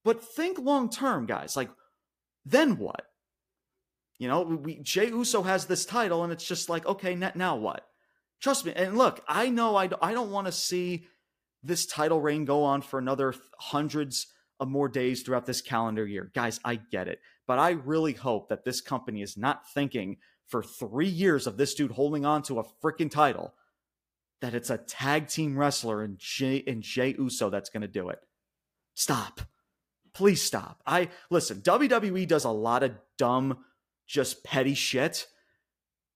but 0.05 0.22
think 0.22 0.59
long 0.59 0.91
term, 0.91 1.27
guys. 1.27 1.57
Like, 1.57 1.70
then 2.45 2.79
what? 2.79 3.03
You 4.18 4.29
know, 4.29 4.43
we 4.43 4.79
Jey 4.81 5.09
Uso 5.09 5.43
has 5.43 5.66
this 5.66 5.85
title, 5.85 6.22
and 6.22 6.33
it's 6.33 6.47
just 6.47 6.68
like, 6.68 6.87
okay, 6.87 7.14
now 7.14 7.57
what? 7.57 7.87
Trust 8.41 8.66
me. 8.66 8.72
And 8.75 8.97
look, 8.97 9.22
I 9.27 9.49
know 9.49 9.77
I, 9.77 9.89
I 10.01 10.12
don't 10.12 10.31
want 10.31 10.47
to 10.47 10.53
see 10.53 11.07
this 11.65 11.87
title 11.87 12.21
reign 12.21 12.45
go 12.45 12.62
on 12.62 12.83
for 12.83 12.99
another 12.99 13.35
hundreds 13.59 14.29
of 14.61 14.69
more 14.69 14.89
days 14.89 15.23
throughout 15.23 15.47
this 15.47 15.61
calendar 15.61 16.07
year. 16.07 16.31
Guys, 16.35 16.61
I 16.65 16.77
get 16.77 17.09
it. 17.09 17.21
But 17.47 17.59
I 17.59 17.71
really 17.71 18.12
hope 18.12 18.49
that 18.49 18.65
this 18.65 18.81
company 18.81 19.23
is 19.23 19.37
not 19.37 19.69
thinking 19.71 20.19
for 20.47 20.62
three 20.62 21.09
years 21.09 21.47
of 21.47 21.57
this 21.57 21.75
dude 21.75 21.93
holding 21.93 22.25
on 22.25 22.43
to 22.43 22.61
a 22.61 22.65
freaking 22.83 23.11
title 23.11 23.55
that 24.41 24.55
it's 24.55 24.71
a 24.71 24.79
tag 24.79 25.29
team 25.29 25.59
wrestler 25.59 26.03
and 26.03 26.19
Jey 26.19 26.62
and 26.67 26.83
Jey 26.83 27.15
Uso 27.19 27.51
that's 27.51 27.71
going 27.71 27.81
to 27.81 27.89
do 27.89 28.11
it. 28.11 28.19
Stop. 28.95 29.41
Please 30.12 30.43
stop. 30.43 30.83
I 30.87 31.09
listen, 31.31 31.61
WWE 31.62 32.29
does 32.29 32.45
a 32.45 32.51
lot 32.51 32.83
of 32.83 32.93
dumb, 33.19 33.65
just 34.07 34.45
petty 34.45 34.75
shit. 34.75 35.27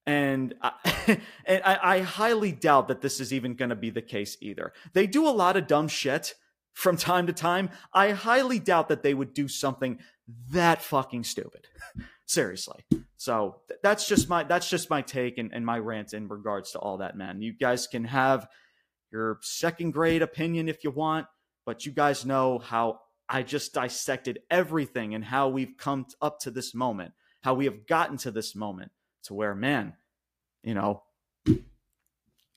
And 0.09 0.55
I, 0.63 0.73
and 1.45 1.63
I, 1.65 1.79
I 1.83 2.01
highly 2.01 2.51
doubt 2.51 2.89
that 2.89 3.03
this 3.03 3.21
is 3.21 3.33
even 3.33 3.55
going 3.55 3.69
to 3.69 3.77
be 3.77 3.91
the 3.91 4.03
case 4.03 4.39
either. 4.41 4.73
They 4.95 5.07
do 5.07 5.29
a 5.29 5.31
lot 5.31 5.57
of 5.57 5.67
dumb 5.67 5.89
shit 5.89 6.35
from 6.73 6.97
time 6.97 7.27
to 7.27 7.33
time. 7.33 7.69
I 7.93 8.13
highly 8.13 8.59
doubt 8.59 8.89
that 8.89 9.03
they 9.03 9.13
would 9.13 9.35
do 9.35 9.49
something 9.49 9.99
that 10.51 10.83
fucking 10.83 11.25
stupid. 11.25 11.67
Seriously. 12.27 12.85
So 13.17 13.57
th- 13.69 13.81
that's 13.83 14.07
just 14.07 14.29
my 14.29 14.45
that's 14.45 14.69
just 14.69 14.91
my 14.91 15.03
take 15.03 15.39
and, 15.39 15.51
and 15.53 15.65
my 15.65 15.79
rant 15.79 16.13
in 16.13 16.29
regards 16.29 16.73
to 16.73 16.79
all 16.79 16.99
that, 16.99 17.17
man. 17.17 17.43
You 17.43 17.53
guys 17.53 17.87
can 17.87 18.05
have 18.05 18.49
your 19.11 19.39
second 19.43 19.93
grade 19.93 20.23
opinion 20.23 20.69
if 20.69 20.85
you 20.85 20.91
want, 20.91 21.27
but 21.67 21.85
you 21.85 21.93
guys 21.93 22.25
know 22.25 22.59
how 22.59 23.01
I 23.29 23.43
just 23.43 23.75
dissected 23.75 24.41
everything 24.51 25.15
and 25.15 25.25
how 25.25 25.49
we've 25.49 25.77
come 25.79 26.07
up 26.23 26.41
to 26.41 26.51
this 26.51 26.75
moment, 26.75 27.13
how 27.43 27.55
we 27.55 27.67
have 27.67 27.87
gotten 27.87 28.17
to 28.19 28.31
this 28.31 28.55
moment 28.55 28.93
to 29.25 29.35
where, 29.35 29.55
man, 29.55 29.95
you 30.63 30.75
know, 30.75 31.03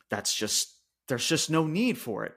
that's 0.10 0.34
just 0.34 0.76
there's 1.08 1.26
just 1.26 1.49
no 1.49 1.66
need 1.66 1.97
for 1.97 2.26
it. 2.26 2.34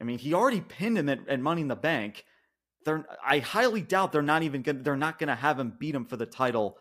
I 0.00 0.04
mean, 0.04 0.18
he 0.18 0.34
already 0.34 0.60
pinned 0.60 0.98
him 0.98 1.08
at, 1.08 1.28
at 1.28 1.40
Money 1.40 1.62
in 1.62 1.68
the 1.68 1.76
Bank 1.76 2.24
they're 2.84 3.06
I 3.24 3.38
highly 3.38 3.80
doubt 3.80 4.12
they're 4.12 4.22
not 4.22 4.42
even 4.42 4.62
gonna 4.62 4.82
they're 4.82 4.96
not 4.96 5.18
gonna 5.18 5.34
have 5.34 5.58
him 5.58 5.74
beat 5.78 5.94
him 5.94 6.04
for 6.04 6.16
the 6.16 6.26
title 6.26 6.78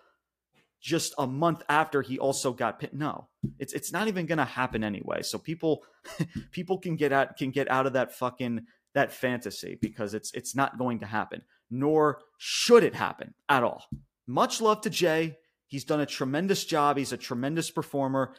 just 0.82 1.14
a 1.18 1.26
month 1.26 1.64
after 1.70 2.02
he 2.02 2.20
also 2.20 2.52
got 2.52 2.80
pit. 2.80 2.94
No, 2.94 3.30
it's 3.58 3.74
it's 3.74 3.91
not 3.91 4.08
even 4.08 4.26
gonna 4.26 4.46
happen 4.46 4.84
anyway. 4.84 5.22
So 5.22 5.38
people 5.38 5.84
people 6.52 6.78
can 6.78 6.96
get 6.96 7.12
out 7.12 7.38
can 7.38 7.52
get 7.52 7.70
out 7.70 7.88
of 7.88 7.94
that 7.94 8.14
fucking 8.14 8.66
that 8.94 9.12
fantasy 9.12 9.78
because 9.82 10.14
it's 10.14 10.32
it's 10.34 10.56
not 10.56 10.78
going 10.78 11.00
to 11.00 11.06
happen. 11.06 11.41
Nor 11.72 12.20
should 12.38 12.84
it 12.84 12.96
happen 12.96 13.34
at 13.50 13.64
all. 13.64 13.86
Much 14.28 14.62
love 14.62 14.82
to 14.82 14.89
Jey. 14.89 15.38
He's 15.74 15.86
done 15.86 16.02
a 16.02 16.06
tremendous 16.06 16.66
job. 16.66 16.98
He's 16.98 17.14
a 17.14 17.18
tremendous 17.18 17.72
performer. 17.72 18.36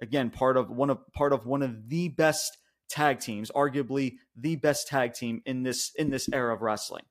Again, 0.00 0.30
part 0.30 0.56
of 0.56 0.70
one 0.70 0.88
of 0.88 0.96
part 1.12 1.34
of 1.34 1.44
one 1.44 1.60
of 1.60 1.90
the 1.90 2.08
best 2.08 2.56
tag 2.88 3.20
teams, 3.20 3.50
arguably 3.50 4.14
the 4.34 4.56
best 4.56 4.88
tag 4.88 5.12
team 5.12 5.42
in 5.44 5.62
this 5.62 5.92
in 5.94 6.08
this 6.08 6.26
era 6.32 6.54
of 6.54 6.62
wrestling. 6.62 7.04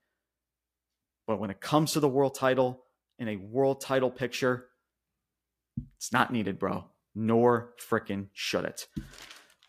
But 1.27 1.39
when 1.39 1.51
it 1.51 1.61
comes 1.61 1.91
to 1.91 1.99
the 1.99 2.09
world 2.09 2.33
title 2.33 2.81
in 3.19 3.27
a 3.27 3.35
world 3.35 3.79
title 3.79 4.09
picture, 4.09 4.69
it's 5.97 6.11
not 6.11 6.33
needed, 6.33 6.57
bro. 6.57 6.85
Nor 7.13 7.75
freaking 7.79 8.29
should 8.33 8.65
it. 8.65 8.87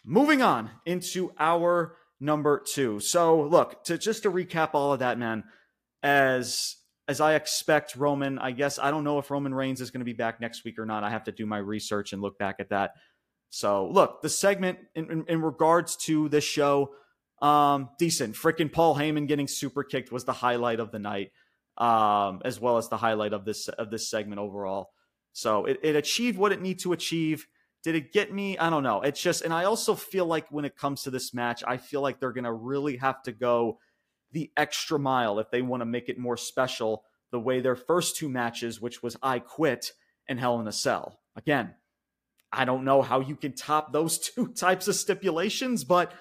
Moving 0.03 0.41
on 0.41 0.71
into 0.87 1.35
our 1.39 1.99
number 2.19 2.65
two. 2.67 3.01
So 3.01 3.43
look, 3.43 3.85
to 3.85 3.99
just 3.99 4.23
to 4.23 4.33
recap 4.33 4.71
all 4.73 4.95
of 4.95 5.01
that, 5.01 5.19
man, 5.19 5.45
as 6.03 6.77
as 7.11 7.21
I 7.21 7.35
expect 7.35 7.97
Roman, 7.97 8.39
I 8.39 8.53
guess 8.53 8.79
I 8.79 8.93
don't 8.93 9.03
know 9.03 9.19
if 9.19 9.33
Roman 9.33 9.53
Reigns 9.53 9.81
is 9.81 9.91
going 9.91 9.99
to 9.99 10.05
be 10.05 10.13
back 10.13 10.41
next 10.41 10.65
week 10.65 10.79
or 10.79 10.87
not. 10.87 11.03
I 11.03 11.11
have 11.11 11.25
to 11.25 11.33
do 11.33 11.45
my 11.45 11.59
research 11.59 12.13
and 12.13 12.23
look 12.23 12.39
back 12.39 12.61
at 12.61 12.69
that. 12.69 12.93
So 13.49 13.89
look, 13.89 14.23
the 14.23 14.29
segment 14.29 14.79
in, 14.95 15.11
in, 15.11 15.25
in 15.27 15.43
regards 15.43 15.97
to 16.05 16.29
this 16.29 16.45
show, 16.45 16.93
um, 17.43 17.89
decent. 17.99 18.37
Freaking 18.37 18.73
Paul 18.73 18.95
Heyman 18.95 19.27
getting 19.27 19.49
super 19.49 19.83
kicked 19.83 20.13
was 20.13 20.25
the 20.25 20.33
highlight 20.33 20.79
of 20.79 20.93
the 20.93 21.01
night, 21.01 21.33
um, 21.79 22.43
as 22.45 22.61
well 22.61 22.77
as 22.77 22.89
the 22.89 22.97
highlight 22.99 23.33
of 23.33 23.45
this 23.45 23.67
of 23.67 23.91
this 23.91 24.09
segment 24.09 24.39
overall. 24.39 24.91
So 25.33 25.65
it, 25.65 25.81
it 25.83 25.97
achieved 25.97 26.39
what 26.39 26.53
it 26.53 26.63
needed 26.63 26.83
to 26.85 26.93
achieve. 26.93 27.49
Did 27.83 27.97
it 27.97 28.13
get 28.13 28.33
me? 28.33 28.57
I 28.57 28.71
don't 28.71 28.85
know. 28.85 29.01
It's 29.01 29.21
just, 29.21 29.43
and 29.43 29.53
I 29.53 29.65
also 29.65 29.97
feel 29.97 30.27
like 30.27 30.47
when 30.51 30.65
it 30.65 30.77
comes 30.77 31.03
to 31.03 31.11
this 31.11 31.35
match, 31.35 31.65
I 31.67 31.77
feel 31.77 32.03
like 32.03 32.21
they're 32.21 32.33
gonna 32.33 32.55
really 32.55 32.99
have 32.99 33.21
to 33.25 33.33
go 33.33 33.79
the 34.33 34.51
extra 34.57 34.99
mile 34.99 35.39
if 35.39 35.51
they 35.51 35.63
want 35.63 35.81
to 35.81 35.87
make 35.87 36.09
it 36.09 36.19
more 36.19 36.37
special. 36.37 37.05
The 37.33 37.41
way 37.41 37.61
their 37.61 37.77
first 37.77 38.17
two 38.17 38.29
matches, 38.29 38.81
which 38.81 39.03
was 39.03 39.17
I 39.23 39.39
Quit 39.39 39.93
and 40.29 40.41
Hell 40.41 40.61
in 40.61 40.67
a 40.67 40.73
Cell. 40.73 41.21
Again, 41.37 41.75
I 42.53 42.65
don't 42.65 42.85
know 42.85 43.03
how 43.03 43.21
you 43.21 43.37
can 43.37 43.53
top 43.53 43.93
those 43.93 44.19
two 44.31 44.49
types 44.49 44.89
of 44.89 44.97
stipulations, 44.97 45.85
but 45.85 46.13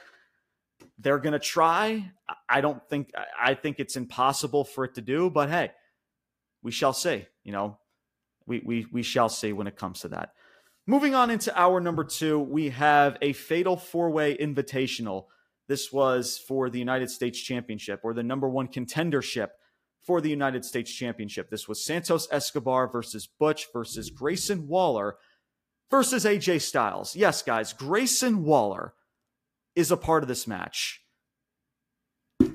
they're 0.97 1.19
going 1.19 1.33
to 1.33 1.39
try. 1.39 2.11
I 2.47 2.61
don't 2.61 2.81
think, 2.89 3.11
I 3.39 3.53
think 3.53 3.79
it's 3.79 3.95
impossible 3.95 4.65
for 4.65 4.85
it 4.85 4.95
to 4.95 5.01
do, 5.01 5.29
but 5.29 5.49
hey, 5.49 5.71
we 6.61 6.71
shall 6.71 6.93
see. 6.93 7.25
You 7.43 7.51
know, 7.51 7.77
we, 8.45 8.61
we, 8.63 8.85
we 8.91 9.03
shall 9.03 9.29
see 9.29 9.53
when 9.53 9.67
it 9.67 9.75
comes 9.75 10.01
to 10.01 10.09
that. 10.09 10.33
Moving 10.85 11.13
on 11.13 11.29
into 11.29 11.57
hour 11.57 11.79
number 11.79 12.03
two, 12.03 12.39
we 12.39 12.69
have 12.69 13.17
a 13.21 13.33
fatal 13.33 13.77
four 13.77 14.09
way 14.09 14.35
invitational. 14.35 15.25
This 15.69 15.93
was 15.93 16.39
for 16.39 16.71
the 16.71 16.79
United 16.79 17.11
States 17.11 17.39
Championship 17.39 17.99
or 18.03 18.15
the 18.15 18.23
number 18.23 18.49
one 18.49 18.67
contendership 18.67 19.49
for 20.01 20.19
the 20.19 20.29
United 20.29 20.65
States 20.65 20.91
Championship. 20.91 21.51
This 21.51 21.67
was 21.67 21.85
Santos 21.85 22.27
Escobar 22.31 22.91
versus 22.91 23.27
Butch 23.27 23.67
versus 23.71 24.09
Grayson 24.09 24.67
Waller 24.67 25.17
versus 25.91 26.25
AJ 26.25 26.61
Styles. 26.61 27.15
Yes, 27.15 27.43
guys, 27.43 27.71
Grayson 27.71 28.43
Waller 28.43 28.95
is 29.75 29.91
a 29.91 29.97
part 29.97 30.23
of 30.23 30.27
this 30.27 30.47
match. 30.47 31.03
Uh, 32.41 32.47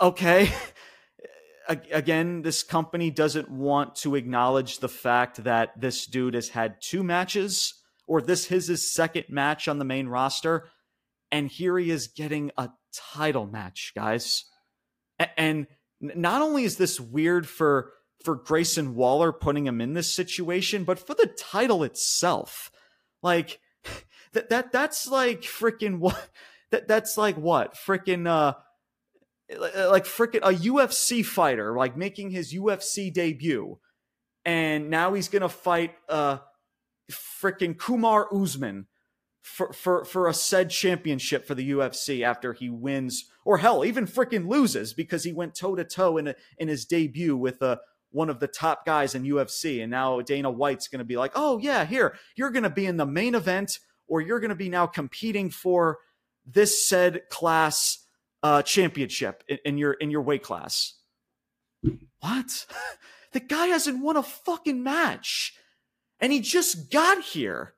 okay. 0.00 0.52
Again, 1.68 2.42
this 2.42 2.64
company 2.64 3.12
doesn't 3.12 3.48
want 3.48 3.94
to 3.96 4.16
acknowledge 4.16 4.80
the 4.80 4.88
fact 4.88 5.44
that 5.44 5.80
this 5.80 6.04
dude 6.04 6.34
has 6.34 6.48
had 6.48 6.82
two 6.82 7.04
matches, 7.04 7.74
or 8.08 8.20
this 8.20 8.50
is 8.50 8.66
his 8.66 8.92
second 8.92 9.26
match 9.28 9.68
on 9.68 9.78
the 9.78 9.84
main 9.84 10.08
roster. 10.08 10.68
And 11.32 11.48
here 11.48 11.78
he 11.78 11.90
is 11.90 12.08
getting 12.08 12.50
a 12.56 12.70
title 13.14 13.46
match, 13.46 13.92
guys. 13.94 14.44
And 15.36 15.66
not 16.00 16.42
only 16.42 16.64
is 16.64 16.76
this 16.76 16.98
weird 16.98 17.48
for 17.48 17.92
for 18.24 18.34
Grayson 18.34 18.94
Waller 18.94 19.32
putting 19.32 19.66
him 19.66 19.80
in 19.80 19.94
this 19.94 20.12
situation, 20.12 20.84
but 20.84 20.98
for 20.98 21.14
the 21.14 21.26
title 21.26 21.82
itself. 21.82 22.70
Like 23.22 23.60
that 24.32 24.50
that 24.50 24.72
that's 24.72 25.06
like 25.06 25.42
freaking 25.42 25.98
what 25.98 26.28
that 26.70 26.88
that's 26.88 27.16
like 27.16 27.36
what? 27.36 27.74
Freaking 27.74 28.26
uh 28.26 28.54
like 29.58 30.04
freaking 30.04 30.42
a 30.42 30.54
UFC 30.54 31.24
fighter 31.24 31.74
like 31.76 31.96
making 31.96 32.30
his 32.30 32.54
UFC 32.54 33.12
debut 33.12 33.78
and 34.44 34.90
now 34.90 35.14
he's 35.14 35.28
going 35.28 35.42
to 35.42 35.48
fight 35.48 35.94
uh 36.08 36.38
freaking 37.10 37.74
Kamaru 37.74 38.42
Usman 38.42 38.86
for, 39.42 39.72
for, 39.72 40.04
for 40.04 40.28
a 40.28 40.34
said 40.34 40.70
championship 40.70 41.46
for 41.46 41.54
the 41.54 41.70
UFC 41.70 42.22
after 42.22 42.52
he 42.52 42.68
wins, 42.68 43.30
or 43.44 43.58
hell, 43.58 43.84
even 43.84 44.06
freaking 44.06 44.48
loses 44.48 44.92
because 44.92 45.24
he 45.24 45.32
went 45.32 45.54
toe 45.54 45.74
to 45.74 45.84
toe 45.84 46.18
in 46.18 46.34
in 46.58 46.68
his 46.68 46.84
debut 46.84 47.36
with 47.36 47.62
a 47.62 47.80
one 48.10 48.28
of 48.28 48.40
the 48.40 48.48
top 48.48 48.84
guys 48.84 49.14
in 49.14 49.22
UFC. 49.22 49.82
And 49.82 49.90
now 49.90 50.20
Dana 50.20 50.50
White's 50.50 50.88
going 50.88 50.98
to 50.98 51.04
be 51.04 51.16
like, 51.16 51.32
oh, 51.34 51.58
yeah, 51.58 51.84
here, 51.84 52.16
you're 52.36 52.50
going 52.50 52.64
to 52.64 52.70
be 52.70 52.86
in 52.86 52.96
the 52.96 53.06
main 53.06 53.34
event 53.34 53.78
or 54.08 54.20
you're 54.20 54.40
going 54.40 54.50
to 54.50 54.56
be 54.56 54.68
now 54.68 54.86
competing 54.86 55.50
for 55.50 55.98
this 56.44 56.84
said 56.86 57.22
class 57.30 58.04
uh, 58.42 58.62
championship 58.62 59.44
in, 59.48 59.58
in 59.64 59.78
your 59.78 59.92
in 59.92 60.10
your 60.10 60.22
weight 60.22 60.42
class. 60.42 60.94
What? 62.20 62.66
the 63.32 63.40
guy 63.40 63.68
hasn't 63.68 64.02
won 64.02 64.16
a 64.16 64.22
fucking 64.22 64.82
match. 64.82 65.54
And 66.18 66.32
he 66.32 66.40
just 66.40 66.90
got 66.90 67.22
here. 67.22 67.74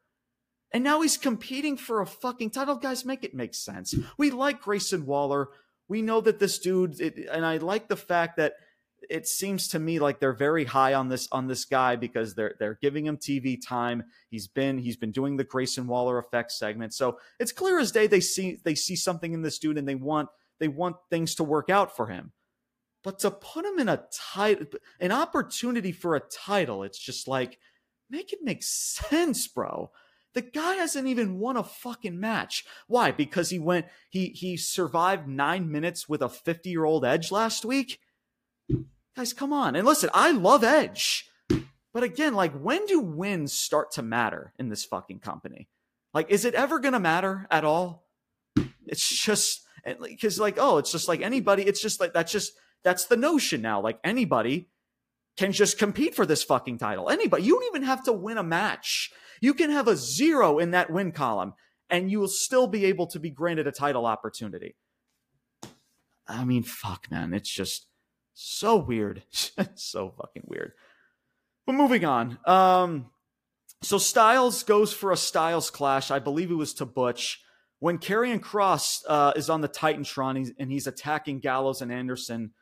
And 0.73 0.83
now 0.83 1.03
he's 1.03 1.19
competing 1.19 1.77
for 1.77 2.01
a 2.01 2.07
fucking 2.07 2.51
title. 2.51 2.77
Guys, 2.77 3.05
make 3.05 3.25
it 3.25 3.35
make 3.35 3.55
sense. 3.55 3.95
We 4.17 4.31
like 4.31 4.63
Grayson 4.63 5.05
Waller. 5.05 5.49
We 5.89 6.01
know 6.01 6.21
that 6.23 6.39
this 6.39 6.59
dude, 6.59 7.01
it, 7.01 7.29
and 7.31 7.45
I 7.45 7.59
like 7.59 7.89
the 7.89 7.97
fact 7.97 8.39
that 8.39 8.55
it 9.11 9.27
seems 9.27 9.69
to 9.69 9.79
me 9.79 9.99
like 9.99 10.21
they're 10.21 10.33
very 10.33 10.65
high 10.65 10.95
on 10.95 11.09
this 11.09 11.29
on 11.33 11.49
this 11.49 11.65
guy 11.65 11.97
because 11.97 12.35
they're 12.35 12.55
they're 12.59 12.79
giving 12.81 13.07
him 13.07 13.17
TV 13.17 13.59
time. 13.61 14.05
He's 14.31 14.47
been 14.47 14.79
he's 14.79 14.97
been 14.97 15.13
doing 15.13 15.37
the 15.37 15.45
Grayson 15.45 15.87
Waller 15.87 16.19
effect 16.19 16.53
segment. 16.53 16.95
So 16.95 17.19
it's 17.39 17.53
clear 17.53 17.79
as 17.79 17.93
day 17.93 18.07
they 18.07 18.21
see 18.21 18.59
they 18.65 18.75
see 18.75 18.97
something 18.97 19.33
in 19.33 19.43
this 19.43 19.59
dude 19.59 19.79
and 19.79 19.89
they 19.89 19.95
want 19.95 20.29
they 20.61 20.69
want 20.69 20.97
things 21.11 21.35
to 21.37 21.45
work 21.45 21.69
out 21.69 21.95
for 21.97 22.07
him. 22.07 22.33
But 23.05 23.19
to 23.21 23.31
put 23.31 23.65
him 23.65 23.79
in 23.79 23.89
a 23.89 24.05
title 24.33 24.67
an 25.01 25.13
opportunity 25.13 25.93
for 25.93 26.15
a 26.15 26.21
title, 26.21 26.83
it's 26.83 26.99
just 26.99 27.27
like 27.27 27.59
make 28.09 28.33
it 28.33 28.41
make 28.43 28.63
sense, 28.63 29.49
bro. 29.49 29.91
The 30.35 30.43
guy 30.43 30.77
hasn't 30.77 31.09
even 31.09 31.39
won 31.39 31.57
a 31.57 31.63
fucking 31.63 32.19
match. 32.19 32.65
Why? 32.87 33.11
Because 33.11 33.51
he 33.51 33.59
went 33.59 33.87
he 34.09 34.29
he 34.29 34.57
survived 34.57 35.29
9 35.29 35.71
minutes 35.71 36.09
with 36.09 36.23
a 36.23 36.29
50-year-old 36.29 37.05
edge 37.05 37.31
last 37.31 37.65
week 37.65 37.99
Guys, 39.17 39.33
come 39.33 39.53
on. 39.53 39.77
And 39.77 39.87
listen, 39.87 40.09
I 40.15 40.31
love 40.31 40.65
Edge. 40.65 41.29
But 41.93 42.03
again, 42.03 42.35
like 42.35 42.53
when 42.55 42.87
do 42.87 43.01
wins 43.01 43.53
start 43.53 43.93
to 43.93 44.03
matter 44.03 44.55
in 44.59 44.71
this 44.71 44.85
fucking 44.85 45.19
company? 45.19 45.69
Like, 46.15 46.31
is 46.31 46.45
it 46.45 46.55
ever 46.55 46.79
gonna 46.79 47.01
matter 47.01 47.47
at 47.51 47.65
all? 47.65 48.07
It's 48.87 49.07
just 49.09 49.67
because 50.01 50.39
like 50.39 50.59
oh 50.59 50.79
it's 50.79 50.93
just 50.93 51.09
like 51.09 51.23
anybody 51.23 51.65
it's 51.65 51.83
just 51.83 51.99
like 51.99 52.13
that's 52.13 52.31
just 52.31 52.53
that's 52.85 53.07
the 53.07 53.17
notion 53.17 53.61
now 53.61 53.81
like 53.81 53.99
anybody 54.05 54.69
can 55.37 55.51
just 55.51 55.77
compete 55.77 56.15
for 56.15 56.25
this 56.25 56.45
fucking 56.45 56.79
title 56.79 57.11
anybody 57.11 57.43
you 57.43 57.55
don't 57.55 57.65
even 57.65 57.83
have 57.83 58.05
to 58.05 58.13
win 58.13 58.39
a 58.39 58.45
match 58.45 59.11
you 59.43 59.53
can 59.53 59.71
have 59.71 59.89
a 59.89 59.97
zero 59.97 60.59
in 60.59 60.71
that 60.71 60.89
win 60.89 61.13
column 61.13 61.53
and 61.91 62.11
you 62.11 62.21
will 62.21 62.29
still 62.29 62.69
be 62.69 62.87
able 62.87 63.09
to 63.09 63.21
be 63.21 63.29
granted 63.29 63.67
a 63.67 63.73
title 63.73 64.07
opportunity. 64.07 64.77
I 66.27 66.45
mean 66.45 66.63
fuck 66.63 67.11
man. 67.11 67.35
It's 67.35 67.51
just 67.51 67.87
so 68.33 68.77
weird. 68.77 69.25
So 69.75 70.15
fucking 70.17 70.45
weird. 70.47 70.73
But 71.67 71.75
moving 71.75 72.05
on 72.05 72.39
um 72.47 73.11
so 73.83 73.99
styles 73.99 74.63
goes 74.63 74.93
for 74.93 75.11
a 75.11 75.17
styles 75.17 75.71
clash. 75.71 76.13
I 76.13 76.21
believe 76.21 76.51
it 76.51 76.55
was 76.55 76.73
to 76.75 76.87
butch. 76.87 77.43
When 77.81 77.99
Karrion 77.99 78.39
Kross 78.39 79.03
uh, 79.09 79.33
is 79.35 79.51
on 79.51 79.61
the 79.61 79.69
Titantron 79.69 80.55
and 80.57 80.71
he's 80.71 80.87
attacking 80.87 81.41
Gallows 81.41 81.83
and 81.83 81.91
Anderson 81.91 82.53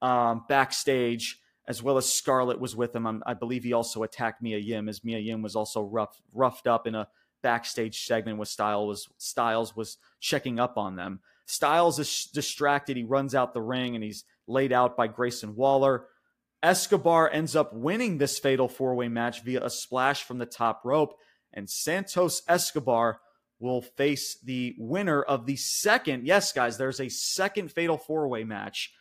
um, 0.00 0.44
backstage, 0.48 1.40
as 1.68 1.82
well 1.82 1.98
as 1.98 2.10
Scarlett 2.10 2.58
was 2.58 2.74
with 2.74 2.96
him. 2.96 3.06
I'm, 3.06 3.22
i 3.26 3.34
believe 3.34 3.62
he 3.62 3.74
also 3.74 4.02
attacked 4.02 4.42
Mia 4.42 4.58
Yim, 4.58 4.88
as 4.88 5.04
Mia 5.04 5.18
Yim 5.18 5.42
was 5.42 5.54
also 5.54 5.82
rough, 5.82 6.20
roughed 6.32 6.66
up 6.66 6.86
in 6.86 6.94
a 6.94 7.08
backstage 7.42 8.04
segment 8.04 8.38
with 8.38 8.48
Styles 8.48 8.88
was 8.88 9.08
Styles 9.18 9.76
was 9.76 9.98
checking 10.18 10.58
up 10.58 10.78
on 10.78 10.96
them. 10.96 11.20
Styles 11.46 11.98
is 11.98 12.28
distracted. 12.32 12.96
He 12.96 13.04
runs 13.04 13.34
out 13.34 13.54
the 13.54 13.60
ring 13.60 13.94
and 13.94 14.02
he's 14.02 14.24
laid 14.48 14.72
out 14.72 14.96
by 14.96 15.06
Grayson 15.06 15.54
Waller. 15.54 16.06
Escobar 16.62 17.30
ends 17.30 17.54
up 17.54 17.72
winning 17.72 18.18
this 18.18 18.38
fatal 18.38 18.66
four 18.66 18.94
way 18.94 19.08
match 19.08 19.44
via 19.44 19.62
a 19.62 19.70
splash 19.70 20.24
from 20.24 20.38
the 20.38 20.46
top 20.46 20.80
rope, 20.84 21.14
and 21.52 21.68
Santos 21.68 22.42
Escobar 22.48 23.20
will 23.60 23.82
face 23.82 24.38
the 24.42 24.74
winner 24.78 25.22
of 25.22 25.44
the 25.44 25.56
second. 25.56 26.26
Yes, 26.26 26.52
guys, 26.52 26.78
there's 26.78 27.00
a 27.00 27.10
second 27.10 27.70
fatal 27.70 27.98
four 27.98 28.26
way 28.26 28.44
match 28.44 28.92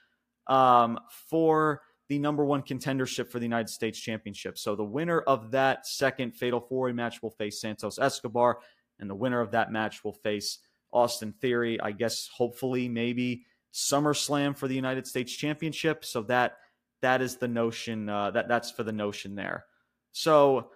um, 0.48 1.00
for 1.30 1.82
the 2.10 2.20
number 2.20 2.46
one 2.46 2.62
contendership 2.62 3.30
for 3.30 3.40
the 3.40 3.46
United 3.46 3.70
States 3.70 4.00
Championship. 4.00 4.58
So 4.58 4.76
the 4.76 4.84
winner 4.84 5.22
of 5.22 5.52
that 5.52 5.86
second 5.86 6.36
fatal 6.36 6.62
four 6.62 6.86
way 6.86 6.92
match 6.94 7.22
will 7.22 7.32
face 7.32 7.62
Santos 7.62 8.00
Escobar, 8.00 8.60
and 9.00 9.10
the 9.10 9.16
winner 9.16 9.42
of 9.42 9.52
that 9.52 9.72
match 9.72 10.04
will 10.04 10.14
face 10.14 10.60
Austin 10.92 11.34
Theory. 11.34 11.80
I 11.82 11.92
guess 11.92 12.30
hopefully 12.34 12.88
maybe 12.88 13.44
SummerSlam 13.74 14.58
for 14.58 14.68
the 14.68 14.76
United 14.76 15.06
States 15.06 15.34
Championship. 15.34 16.06
So 16.06 16.24
that 16.24 16.58
that 17.02 17.22
is 17.22 17.38
the 17.38 17.48
notion. 17.48 18.10
Uh, 18.10 18.32
that 18.32 18.48
that's 18.48 18.72
for 18.72 18.84
the 18.84 18.92
notion 18.92 19.36
there. 19.36 19.66
So 20.12 20.72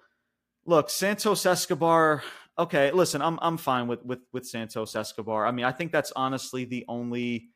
look, 0.66 0.90
Santos 0.90 1.46
Escobar 1.46 2.24
okay, 2.58 2.92
listen, 2.92 3.22
I'm 3.22 3.40
I'm 3.42 3.58
fine 3.58 3.88
with 3.88 4.04
with 4.06 4.20
with 4.32 4.46
Santos 4.46 4.96
Escobar. 4.96 5.46
I 5.46 5.52
mean, 5.52 5.66
I 5.66 5.72
think 5.72 5.92
that's 5.92 6.12
honestly 6.16 6.66
the 6.66 6.86
only 6.88 7.50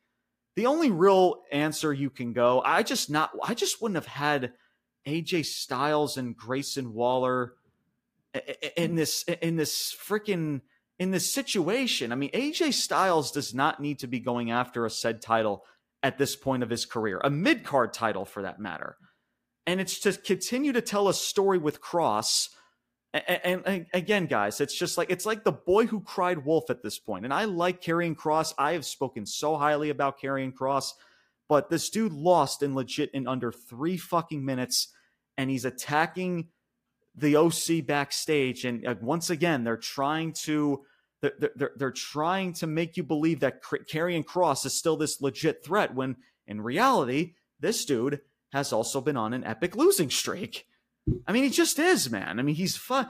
the 0.56 0.66
only 0.66 0.90
real 0.90 1.42
answer 1.52 1.92
you 1.92 2.10
can 2.10 2.32
go. 2.32 2.62
I 2.64 2.82
just 2.82 3.10
not 3.10 3.30
I 3.42 3.54
just 3.54 3.80
wouldn't 3.80 3.96
have 3.96 4.06
had 4.06 4.52
AJ 5.06 5.46
Styles 5.46 6.16
and 6.16 6.36
Grayson 6.36 6.92
Waller 6.92 7.54
hmm. 8.34 8.40
in 8.76 8.96
this 8.96 9.22
in 9.22 9.56
this 9.56 9.94
freaking 9.94 10.62
in 10.98 11.10
this 11.10 11.30
situation. 11.30 12.10
I 12.10 12.14
mean, 12.16 12.30
AJ 12.30 12.72
Styles 12.72 13.30
does 13.30 13.54
not 13.54 13.80
need 13.80 14.00
to 14.00 14.06
be 14.06 14.18
going 14.18 14.50
after 14.50 14.84
a 14.84 14.90
said 14.90 15.20
title 15.20 15.64
at 16.02 16.18
this 16.18 16.34
point 16.36 16.62
of 16.62 16.70
his 16.70 16.86
career, 16.86 17.20
a 17.22 17.30
mid 17.30 17.64
card 17.64 17.92
title 17.92 18.24
for 18.24 18.42
that 18.42 18.58
matter. 18.58 18.96
And 19.66 19.80
it's 19.80 19.98
to 20.00 20.12
continue 20.12 20.72
to 20.72 20.80
tell 20.80 21.08
a 21.08 21.14
story 21.14 21.58
with 21.58 21.80
Kross 21.80 22.48
and, 23.26 23.62
and, 23.66 23.86
again, 23.92 24.26
guys, 24.26 24.60
it's 24.60 24.76
just 24.76 24.98
like 24.98 25.10
it's 25.10 25.26
like 25.26 25.44
the 25.44 25.52
boy 25.52 25.86
who 25.86 26.00
cried 26.00 26.44
wolf 26.44 26.70
at 26.70 26.82
this 26.82 26.98
point. 26.98 27.24
And 27.24 27.32
I 27.32 27.44
like 27.44 27.82
Karrion 27.82 28.16
Kross. 28.16 28.52
I 28.58 28.72
have 28.72 28.84
spoken 28.84 29.26
so 29.26 29.56
highly 29.56 29.90
about 29.90 30.20
Karrion 30.20 30.52
Kross, 30.52 30.92
but 31.48 31.70
this 31.70 31.90
dude 31.90 32.12
lost 32.12 32.62
in 32.62 32.74
legit 32.74 33.10
in 33.12 33.28
under 33.28 33.52
three 33.52 33.96
fucking 33.96 34.44
minutes, 34.44 34.88
and 35.36 35.50
he's 35.50 35.64
attacking 35.64 36.48
the 37.14 37.36
OC 37.36 37.86
backstage. 37.86 38.64
And 38.64 38.86
uh, 38.86 38.94
once 39.00 39.30
again, 39.30 39.64
they're 39.64 39.76
trying 39.76 40.32
to 40.44 40.84
they're, 41.22 41.50
they're, 41.54 41.72
they're 41.76 41.90
trying 41.90 42.52
to 42.54 42.66
make 42.66 42.96
you 42.96 43.02
believe 43.02 43.40
that 43.40 43.62
Karrion 43.62 44.24
Kross 44.24 44.66
is 44.66 44.74
still 44.74 44.96
this 44.96 45.20
legit 45.20 45.64
threat 45.64 45.94
when 45.94 46.16
in 46.46 46.60
reality, 46.60 47.34
this 47.60 47.84
dude 47.84 48.20
has 48.52 48.72
also 48.72 49.00
been 49.00 49.16
on 49.16 49.32
an 49.32 49.44
epic 49.44 49.76
losing 49.76 50.10
streak. 50.10 50.66
I 51.26 51.32
mean, 51.32 51.44
he 51.44 51.50
just 51.50 51.78
is, 51.78 52.10
man. 52.10 52.38
I 52.38 52.42
mean, 52.42 52.54
he's 52.54 52.76
fun. 52.76 53.08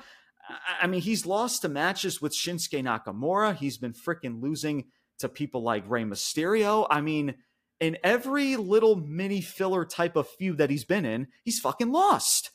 I 0.80 0.86
mean, 0.86 1.00
he's 1.00 1.26
lost 1.26 1.62
to 1.62 1.68
matches 1.68 2.22
with 2.22 2.32
Shinsuke 2.32 2.82
Nakamura. 2.82 3.56
He's 3.56 3.78
been 3.78 3.92
freaking 3.92 4.40
losing 4.40 4.84
to 5.18 5.28
people 5.28 5.62
like 5.62 5.88
Rey 5.88 6.04
Mysterio. 6.04 6.86
I 6.88 7.00
mean, 7.00 7.34
in 7.80 7.96
every 8.04 8.56
little 8.56 8.96
mini 8.96 9.40
filler 9.40 9.84
type 9.84 10.16
of 10.16 10.28
feud 10.28 10.58
that 10.58 10.70
he's 10.70 10.84
been 10.84 11.04
in, 11.04 11.28
he's 11.44 11.58
fucking 11.58 11.90
lost. 11.90 12.50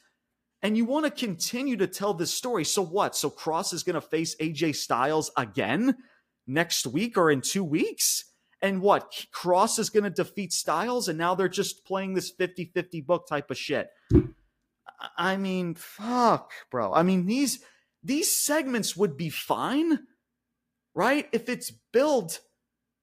And 0.61 0.77
you 0.77 0.85
want 0.85 1.05
to 1.05 1.11
continue 1.11 1.75
to 1.77 1.87
tell 1.87 2.13
this 2.13 2.33
story. 2.33 2.63
So 2.65 2.83
what? 2.83 3.15
So 3.15 3.29
Kross 3.29 3.73
is 3.73 3.83
going 3.83 3.95
to 3.95 4.01
face 4.01 4.35
AJ 4.35 4.75
Styles 4.75 5.31
again 5.35 5.97
next 6.47 6.85
week 6.85 7.17
or 7.17 7.31
in 7.31 7.41
two 7.41 7.63
weeks? 7.63 8.25
And 8.61 8.81
what? 8.81 9.25
Kross 9.33 9.79
is 9.79 9.89
going 9.89 10.03
to 10.03 10.11
defeat 10.11 10.53
Styles, 10.53 11.07
and 11.07 11.17
now 11.17 11.33
they're 11.33 11.49
just 11.49 11.83
playing 11.83 12.13
this 12.13 12.29
50 12.29 12.65
50 12.73 13.01
book 13.01 13.27
type 13.27 13.49
of 13.49 13.57
shit. 13.57 13.87
I 15.17 15.37
mean, 15.37 15.75
fuck, 15.75 16.51
bro. 16.69 16.93
I 16.93 17.03
mean, 17.03 17.25
these 17.25 17.59
these 18.03 18.35
segments 18.35 18.95
would 18.97 19.17
be 19.17 19.29
fine, 19.29 19.99
right? 20.93 21.27
If 21.31 21.49
it's 21.49 21.71
built 21.71 22.41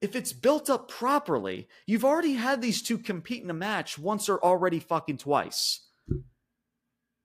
if 0.00 0.14
it's 0.14 0.32
built 0.32 0.70
up 0.70 0.88
properly. 0.88 1.66
You've 1.86 2.04
already 2.04 2.34
had 2.34 2.62
these 2.62 2.82
two 2.82 2.98
compete 2.98 3.42
in 3.42 3.50
a 3.50 3.54
match 3.54 3.98
once 3.98 4.28
or 4.28 4.42
already 4.42 4.78
fucking 4.78 5.18
twice. 5.18 5.86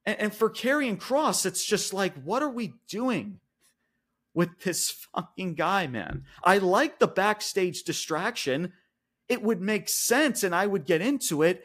And, 0.05 0.19
and 0.19 0.33
for 0.33 0.49
Karrion 0.49 0.97
Kross, 0.97 1.45
it's 1.45 1.65
just 1.65 1.93
like, 1.93 2.15
what 2.23 2.41
are 2.41 2.49
we 2.49 2.73
doing 2.87 3.39
with 4.33 4.61
this 4.61 4.89
fucking 4.89 5.53
guy, 5.53 5.87
man? 5.87 6.23
I 6.43 6.57
like 6.57 6.99
the 6.99 7.07
backstage 7.07 7.83
distraction. 7.83 8.73
It 9.29 9.43
would 9.43 9.61
make 9.61 9.87
sense 9.87 10.43
and 10.43 10.55
I 10.55 10.65
would 10.65 10.85
get 10.85 11.01
into 11.01 11.43
it 11.43 11.63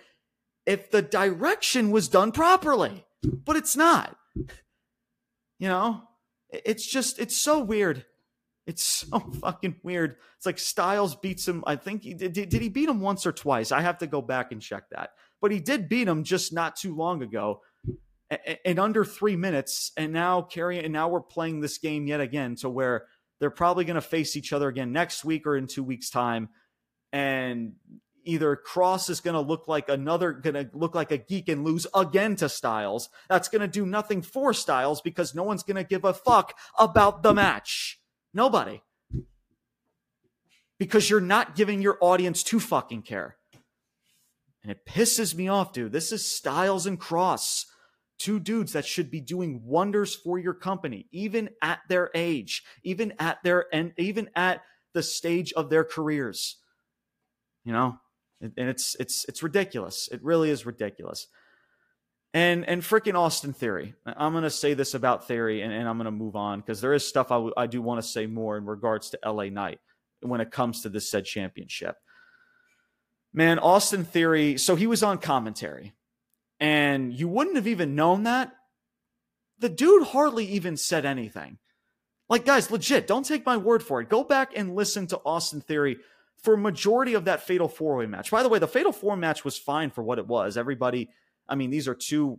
if 0.68 0.90
the 0.90 1.00
direction 1.00 1.90
was 1.90 2.08
done 2.08 2.30
properly, 2.30 3.06
but 3.22 3.56
it's 3.56 3.74
not. 3.74 4.14
You 4.36 5.68
know, 5.68 6.02
it's 6.50 6.86
just, 6.86 7.18
it's 7.18 7.36
so 7.36 7.58
weird. 7.58 8.04
It's 8.66 8.82
so 8.82 9.18
fucking 9.40 9.76
weird. 9.82 10.16
It's 10.36 10.44
like 10.44 10.58
Styles 10.58 11.16
beats 11.16 11.48
him. 11.48 11.64
I 11.66 11.76
think 11.76 12.02
he 12.02 12.12
did. 12.12 12.34
Did 12.34 12.52
he 12.52 12.68
beat 12.68 12.90
him 12.90 13.00
once 13.00 13.26
or 13.26 13.32
twice? 13.32 13.72
I 13.72 13.80
have 13.80 13.98
to 13.98 14.06
go 14.06 14.20
back 14.20 14.52
and 14.52 14.60
check 14.60 14.90
that. 14.90 15.12
But 15.40 15.52
he 15.52 15.58
did 15.58 15.88
beat 15.88 16.06
him 16.06 16.22
just 16.22 16.52
not 16.52 16.76
too 16.76 16.94
long 16.94 17.22
ago, 17.22 17.62
in 18.64 18.78
under 18.78 19.06
three 19.06 19.36
minutes. 19.36 19.92
And 19.96 20.12
now 20.12 20.42
Karrion, 20.42 20.84
and 20.84 20.92
now 20.92 21.08
we're 21.08 21.20
playing 21.22 21.60
this 21.60 21.78
game 21.78 22.06
yet 22.06 22.20
again 22.20 22.56
to 22.56 22.68
where 22.68 23.06
they're 23.40 23.50
probably 23.50 23.86
going 23.86 23.94
to 23.94 24.02
face 24.02 24.36
each 24.36 24.52
other 24.52 24.68
again 24.68 24.92
next 24.92 25.24
week 25.24 25.46
or 25.46 25.56
in 25.56 25.66
two 25.66 25.82
weeks' 25.82 26.10
time. 26.10 26.50
And 27.10 27.72
either 28.28 28.56
Kross 28.56 29.10
is 29.10 29.20
going 29.20 29.34
to 29.34 29.40
look 29.40 29.66
like 29.66 29.88
another, 29.88 30.32
going 30.32 30.54
to 30.54 30.70
look 30.72 30.94
like 30.94 31.10
a 31.10 31.18
geek 31.18 31.48
and 31.48 31.64
lose 31.64 31.86
again 31.94 32.36
to 32.36 32.48
Styles. 32.48 33.08
That's 33.28 33.48
going 33.48 33.62
to 33.62 33.68
do 33.68 33.86
nothing 33.86 34.22
for 34.22 34.52
Styles 34.52 35.00
because 35.00 35.34
no 35.34 35.42
one's 35.42 35.62
going 35.62 35.76
to 35.76 35.84
give 35.84 36.04
a 36.04 36.14
fuck 36.14 36.56
about 36.78 37.22
the 37.22 37.34
match. 37.34 38.00
Nobody. 38.32 38.82
Because 40.78 41.10
you're 41.10 41.20
not 41.20 41.56
giving 41.56 41.82
your 41.82 41.98
audience 42.00 42.42
to 42.44 42.60
fucking 42.60 43.02
care. 43.02 43.36
And 44.62 44.70
it 44.70 44.86
pisses 44.86 45.34
me 45.34 45.48
off, 45.48 45.72
dude. 45.72 45.92
This 45.92 46.12
is 46.12 46.30
Styles 46.30 46.86
and 46.86 47.00
Kross, 47.00 47.64
Two 48.18 48.40
dudes 48.40 48.72
that 48.72 48.84
should 48.84 49.12
be 49.12 49.20
doing 49.20 49.62
wonders 49.64 50.14
for 50.16 50.40
your 50.40 50.54
company, 50.54 51.06
even 51.12 51.50
at 51.62 51.78
their 51.88 52.10
age, 52.14 52.64
even 52.82 53.12
at 53.20 53.38
their 53.44 53.66
and 53.72 53.92
even 53.96 54.28
at 54.34 54.62
the 54.92 55.04
stage 55.04 55.52
of 55.52 55.70
their 55.70 55.84
careers. 55.84 56.56
You 57.64 57.72
know, 57.72 57.98
and 58.40 58.52
it's 58.56 58.96
it's 59.00 59.24
it's 59.28 59.42
ridiculous. 59.42 60.08
It 60.12 60.22
really 60.22 60.50
is 60.50 60.66
ridiculous. 60.66 61.26
And 62.34 62.64
and 62.66 62.82
freaking 62.82 63.14
Austin 63.14 63.52
Theory. 63.52 63.94
I'm 64.06 64.32
gonna 64.32 64.50
say 64.50 64.74
this 64.74 64.94
about 64.94 65.26
Theory, 65.26 65.62
and, 65.62 65.72
and 65.72 65.88
I'm 65.88 65.96
gonna 65.96 66.10
move 66.10 66.36
on 66.36 66.60
because 66.60 66.80
there 66.80 66.92
is 66.92 67.06
stuff 67.06 67.30
I, 67.32 67.36
w- 67.36 67.54
I 67.56 67.66
do 67.66 67.82
want 67.82 68.02
to 68.02 68.08
say 68.08 68.26
more 68.26 68.56
in 68.56 68.66
regards 68.66 69.10
to 69.10 69.18
LA 69.24 69.44
Knight 69.44 69.80
when 70.20 70.40
it 70.40 70.50
comes 70.50 70.82
to 70.82 70.88
this 70.88 71.10
said 71.10 71.24
championship. 71.24 71.96
Man, 73.32 73.58
Austin 73.58 74.04
Theory. 74.04 74.58
So 74.58 74.76
he 74.76 74.86
was 74.86 75.02
on 75.02 75.18
commentary, 75.18 75.94
and 76.60 77.12
you 77.12 77.28
wouldn't 77.28 77.56
have 77.56 77.66
even 77.66 77.94
known 77.94 78.24
that. 78.24 78.52
The 79.58 79.68
dude 79.68 80.06
hardly 80.06 80.46
even 80.46 80.76
said 80.76 81.04
anything. 81.04 81.58
Like, 82.28 82.44
guys, 82.44 82.70
legit, 82.70 83.06
don't 83.06 83.24
take 83.24 83.46
my 83.46 83.56
word 83.56 83.82
for 83.82 84.00
it. 84.00 84.08
Go 84.08 84.22
back 84.22 84.52
and 84.54 84.76
listen 84.76 85.06
to 85.08 85.20
Austin 85.24 85.60
Theory 85.62 85.96
for 86.42 86.56
majority 86.56 87.14
of 87.14 87.24
that 87.24 87.42
fatal 87.42 87.68
four 87.68 87.96
way 87.96 88.06
match. 88.06 88.30
By 88.30 88.42
the 88.42 88.48
way, 88.48 88.58
the 88.58 88.68
fatal 88.68 88.92
four 88.92 89.16
match 89.16 89.44
was 89.44 89.58
fine 89.58 89.90
for 89.90 90.02
what 90.02 90.18
it 90.18 90.26
was. 90.26 90.56
Everybody, 90.56 91.10
I 91.48 91.54
mean, 91.54 91.70
these 91.70 91.88
are 91.88 91.94
two 91.94 92.38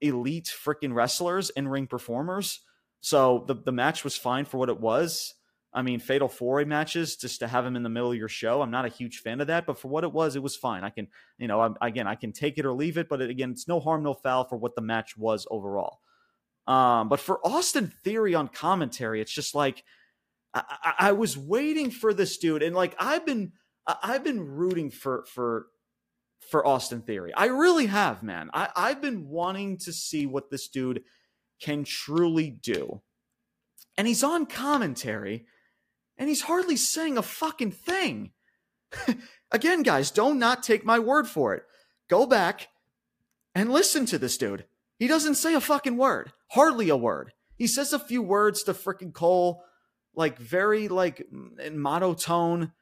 elite 0.00 0.52
freaking 0.64 0.94
wrestlers 0.94 1.50
in 1.50 1.68
ring 1.68 1.86
performers. 1.86 2.60
So 3.00 3.44
the, 3.46 3.54
the 3.54 3.72
match 3.72 4.04
was 4.04 4.16
fine 4.16 4.44
for 4.44 4.58
what 4.58 4.68
it 4.68 4.80
was. 4.80 5.34
I 5.72 5.82
mean, 5.82 6.00
fatal 6.00 6.28
four 6.28 6.56
way 6.56 6.64
matches 6.64 7.16
just 7.16 7.40
to 7.40 7.48
have 7.48 7.64
him 7.64 7.76
in 7.76 7.82
the 7.82 7.88
middle 7.88 8.10
of 8.10 8.16
your 8.16 8.28
show. 8.28 8.60
I'm 8.60 8.72
not 8.72 8.86
a 8.86 8.88
huge 8.88 9.18
fan 9.18 9.40
of 9.40 9.46
that, 9.46 9.66
but 9.66 9.78
for 9.78 9.88
what 9.88 10.02
it 10.02 10.12
was, 10.12 10.34
it 10.34 10.42
was 10.42 10.56
fine. 10.56 10.82
I 10.82 10.90
can, 10.90 11.06
you 11.38 11.46
know, 11.46 11.60
I'm, 11.60 11.76
again, 11.80 12.08
I 12.08 12.16
can 12.16 12.32
take 12.32 12.58
it 12.58 12.66
or 12.66 12.72
leave 12.72 12.98
it, 12.98 13.08
but 13.08 13.20
it, 13.20 13.30
again, 13.30 13.52
it's 13.52 13.68
no 13.68 13.78
harm, 13.78 14.02
no 14.02 14.14
foul 14.14 14.44
for 14.44 14.56
what 14.56 14.74
the 14.74 14.82
match 14.82 15.16
was 15.16 15.46
overall. 15.50 16.00
Um, 16.66 17.08
but 17.08 17.20
for 17.20 17.44
Austin 17.46 17.92
Theory 18.02 18.34
on 18.34 18.48
commentary, 18.48 19.20
it's 19.20 19.32
just 19.32 19.54
like 19.54 19.78
I, 19.78 19.82
I, 20.52 20.94
I 20.98 21.12
was 21.12 21.38
waiting 21.38 21.90
for 21.90 22.12
this 22.12 22.38
dude, 22.38 22.62
and 22.62 22.74
like 22.74 22.94
I've 22.98 23.24
been, 23.24 23.52
I've 23.86 24.24
been 24.24 24.40
rooting 24.40 24.90
for 24.90 25.24
for 25.26 25.66
for 26.50 26.66
Austin 26.66 27.02
Theory. 27.02 27.32
I 27.34 27.46
really 27.46 27.86
have, 27.86 28.22
man. 28.22 28.50
I, 28.52 28.68
I've 28.74 29.00
been 29.00 29.28
wanting 29.28 29.78
to 29.78 29.92
see 29.92 30.26
what 30.26 30.50
this 30.50 30.68
dude 30.68 31.04
can 31.60 31.84
truly 31.84 32.50
do. 32.50 33.02
And 33.96 34.08
he's 34.08 34.24
on 34.24 34.46
commentary 34.46 35.46
and 36.16 36.28
he's 36.28 36.42
hardly 36.42 36.76
saying 36.76 37.18
a 37.18 37.22
fucking 37.22 37.72
thing. 37.72 38.32
Again, 39.50 39.82
guys, 39.82 40.10
don't 40.10 40.38
not 40.38 40.62
take 40.62 40.84
my 40.84 40.98
word 40.98 41.28
for 41.28 41.54
it. 41.54 41.64
Go 42.08 42.26
back 42.26 42.68
and 43.54 43.72
listen 43.72 44.06
to 44.06 44.18
this 44.18 44.36
dude. 44.36 44.64
He 44.98 45.06
doesn't 45.06 45.36
say 45.36 45.54
a 45.54 45.60
fucking 45.60 45.96
word, 45.96 46.32
hardly 46.48 46.88
a 46.88 46.96
word. 46.96 47.32
He 47.56 47.66
says 47.66 47.92
a 47.92 47.98
few 47.98 48.22
words 48.22 48.62
to 48.64 48.74
freaking 48.74 49.12
Cole, 49.12 49.62
like 50.14 50.38
very 50.38 50.88
like 50.88 51.26
in 51.58 51.78
monotone. 51.78 52.72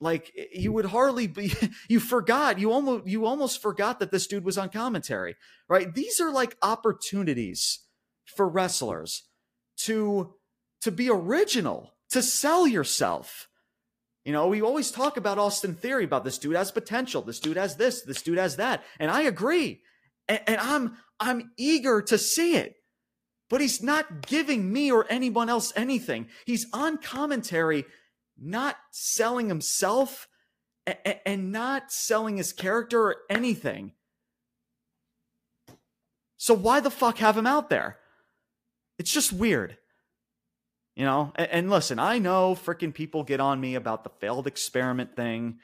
Like 0.00 0.32
you 0.52 0.72
would 0.72 0.86
hardly 0.86 1.26
be. 1.26 1.52
You 1.88 2.00
forgot. 2.00 2.58
You 2.58 2.72
almost 2.72 3.06
you 3.06 3.26
almost 3.26 3.62
forgot 3.62 4.00
that 4.00 4.10
this 4.10 4.26
dude 4.26 4.44
was 4.44 4.58
on 4.58 4.68
commentary, 4.68 5.36
right? 5.68 5.92
These 5.94 6.20
are 6.20 6.32
like 6.32 6.56
opportunities 6.62 7.80
for 8.24 8.48
wrestlers 8.48 9.24
to 9.78 10.34
to 10.82 10.90
be 10.90 11.08
original, 11.08 11.94
to 12.10 12.22
sell 12.22 12.66
yourself. 12.66 13.48
You 14.24 14.32
know, 14.32 14.46
we 14.46 14.62
always 14.62 14.90
talk 14.90 15.16
about 15.16 15.38
Austin 15.38 15.74
Theory 15.74 16.04
about 16.04 16.24
this 16.24 16.38
dude 16.38 16.56
has 16.56 16.70
potential. 16.70 17.22
This 17.22 17.40
dude 17.40 17.56
has 17.56 17.76
this. 17.76 18.02
This 18.02 18.22
dude 18.22 18.38
has 18.38 18.56
that. 18.56 18.84
And 19.00 19.10
I 19.10 19.22
agree. 19.22 19.80
And, 20.28 20.40
and, 20.46 20.60
I'm 20.60 20.96
I'm 21.18 21.50
eager 21.56 22.02
to 22.02 22.18
see 22.18 22.56
it. 22.56 22.76
But 23.52 23.60
he's 23.60 23.82
not 23.82 24.26
giving 24.26 24.72
me 24.72 24.90
or 24.90 25.04
anyone 25.10 25.50
else 25.50 25.74
anything. 25.76 26.28
He's 26.46 26.66
on 26.72 26.96
commentary, 26.96 27.84
not 28.40 28.78
selling 28.92 29.48
himself 29.48 30.26
and, 31.26 31.52
not 31.52 31.92
selling 31.92 32.38
his 32.38 32.54
character 32.54 33.02
or 33.02 33.16
anything. 33.28 33.92
So 36.38 36.54
why 36.54 36.80
the 36.80 36.90
fuck 36.90 37.18
have 37.18 37.36
him 37.36 37.46
out 37.46 37.68
there? 37.68 37.98
It's 38.98 39.12
just 39.12 39.34
weird. 39.34 39.76
You 40.96 41.04
know, 41.04 41.34
and, 41.36 41.50
and 41.50 41.70
listen, 41.70 41.98
I 41.98 42.20
know 42.20 42.54
freaking 42.54 42.94
people 42.94 43.22
get 43.22 43.38
on 43.38 43.60
me 43.60 43.74
about 43.74 44.02
the 44.02 44.12
failed 44.18 44.46
experiment 44.46 45.14
thing. 45.14 45.58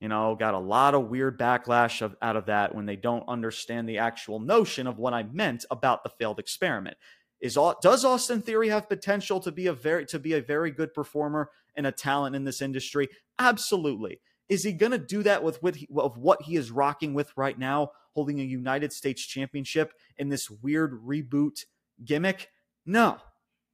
You 0.00 0.08
know, 0.08 0.36
got 0.36 0.54
a 0.54 0.58
lot 0.58 0.94
of 0.94 1.08
weird 1.08 1.38
backlash 1.38 2.00
of, 2.00 2.16
out 2.22 2.36
of 2.36 2.46
that 2.46 2.74
when 2.74 2.86
they 2.86 2.96
don't 2.96 3.28
understand 3.28 3.86
the 3.86 3.98
actual 3.98 4.40
notion 4.40 4.86
of 4.86 4.96
what 4.96 5.12
I 5.12 5.22
meant 5.22 5.66
about 5.70 6.02
the 6.02 6.10
failed 6.18 6.38
experiment. 6.38 6.96
Is 7.40 7.58
does 7.82 8.04
Austin 8.04 8.42
Theory 8.42 8.68
have 8.68 8.88
potential 8.88 9.40
to 9.40 9.52
be 9.52 9.66
a 9.66 9.72
very 9.72 10.06
to 10.06 10.18
be 10.18 10.32
a 10.32 10.40
very 10.40 10.70
good 10.70 10.94
performer 10.94 11.50
and 11.74 11.86
a 11.86 11.92
talent 11.92 12.34
in 12.34 12.44
this 12.44 12.62
industry? 12.62 13.08
Absolutely. 13.38 14.20
Is 14.48 14.62
he 14.62 14.72
going 14.72 14.92
to 14.92 14.98
do 14.98 15.22
that 15.22 15.42
with 15.42 15.62
with 15.62 15.76
he, 15.76 15.88
of 15.96 16.16
what 16.16 16.42
he 16.42 16.56
is 16.56 16.70
rocking 16.70 17.14
with 17.14 17.36
right 17.36 17.58
now, 17.58 17.90
holding 18.14 18.40
a 18.40 18.44
United 18.44 18.92
States 18.92 19.24
Championship 19.24 19.92
in 20.16 20.28
this 20.28 20.50
weird 20.50 20.92
reboot 21.04 21.64
gimmick? 22.04 22.48
No, 22.86 23.18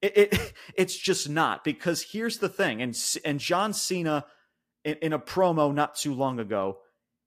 it, 0.01 0.17
it, 0.17 0.53
it's 0.75 0.97
just 0.97 1.29
not 1.29 1.63
because 1.63 2.03
here's 2.03 2.39
the 2.39 2.49
thing, 2.49 2.83
and 2.83 2.99
and 3.25 3.39
John 3.39 3.73
Cena 3.73 4.25
in, 4.85 4.97
in 5.03 5.13
a 5.13 5.19
promo 5.19 5.73
not 5.73 5.95
too 5.95 6.15
long 6.15 6.41
ago 6.41 6.79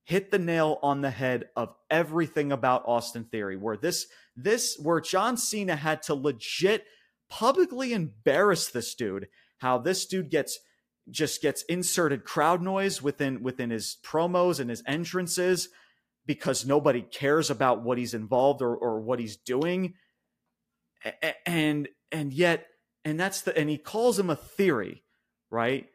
hit 0.05 0.29
the 0.29 0.39
nail 0.39 0.79
on 0.83 1.01
the 1.01 1.09
head 1.09 1.49
of 1.55 1.75
everything 1.89 2.51
about 2.51 2.83
Austin 2.85 3.25
Theory, 3.25 3.57
where 3.57 3.75
this 3.75 4.07
this 4.35 4.77
where 4.79 5.01
John 5.01 5.37
Cena 5.37 5.75
had 5.75 6.03
to 6.03 6.13
legit 6.13 6.85
publicly 7.29 7.93
embarrass 7.93 8.69
this 8.69 8.93
dude. 8.95 9.27
How 9.59 9.77
this 9.77 10.05
dude 10.05 10.29
gets 10.29 10.59
just 11.09 11.41
gets 11.41 11.63
inserted 11.63 12.23
crowd 12.23 12.61
noise 12.61 13.01
within 13.01 13.43
within 13.43 13.69
his 13.69 13.97
promos 14.03 14.59
and 14.59 14.69
his 14.69 14.83
entrances 14.87 15.69
because 16.25 16.65
nobody 16.65 17.01
cares 17.01 17.49
about 17.49 17.83
what 17.83 17.97
he's 17.97 18.15
involved 18.15 18.61
or, 18.61 18.75
or 18.75 18.99
what 18.99 19.19
he's 19.19 19.37
doing 19.37 19.93
and 21.45 21.87
and 22.11 22.33
yet 22.33 22.65
and 23.03 23.19
that's 23.19 23.41
the 23.41 23.55
and 23.57 23.69
he 23.69 23.77
calls 23.77 24.17
him 24.17 24.29
a 24.29 24.35
theory 24.35 25.03
right 25.51 25.85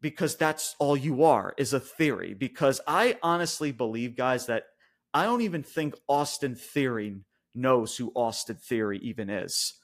because 0.00 0.36
that's 0.36 0.76
all 0.78 0.96
you 0.96 1.24
are 1.24 1.54
is 1.56 1.72
a 1.72 1.80
theory 1.80 2.34
because 2.34 2.80
i 2.86 3.16
honestly 3.22 3.72
believe 3.72 4.16
guys 4.16 4.46
that 4.46 4.64
i 5.14 5.24
don't 5.24 5.40
even 5.40 5.62
think 5.62 5.94
austin 6.08 6.54
theory 6.54 7.16
knows 7.54 7.96
who 7.96 8.12
austin 8.14 8.56
theory 8.56 8.98
even 8.98 9.28
is 9.28 9.74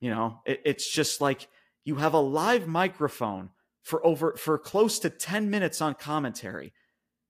you 0.00 0.10
know 0.10 0.40
it, 0.46 0.60
it's 0.64 0.90
just 0.90 1.20
like 1.20 1.48
you 1.84 1.96
have 1.96 2.14
a 2.14 2.20
live 2.20 2.66
microphone 2.66 3.50
for 3.82 4.04
over 4.06 4.34
for 4.36 4.58
close 4.58 4.98
to 4.98 5.10
10 5.10 5.50
minutes 5.50 5.80
on 5.80 5.94
commentary 5.94 6.72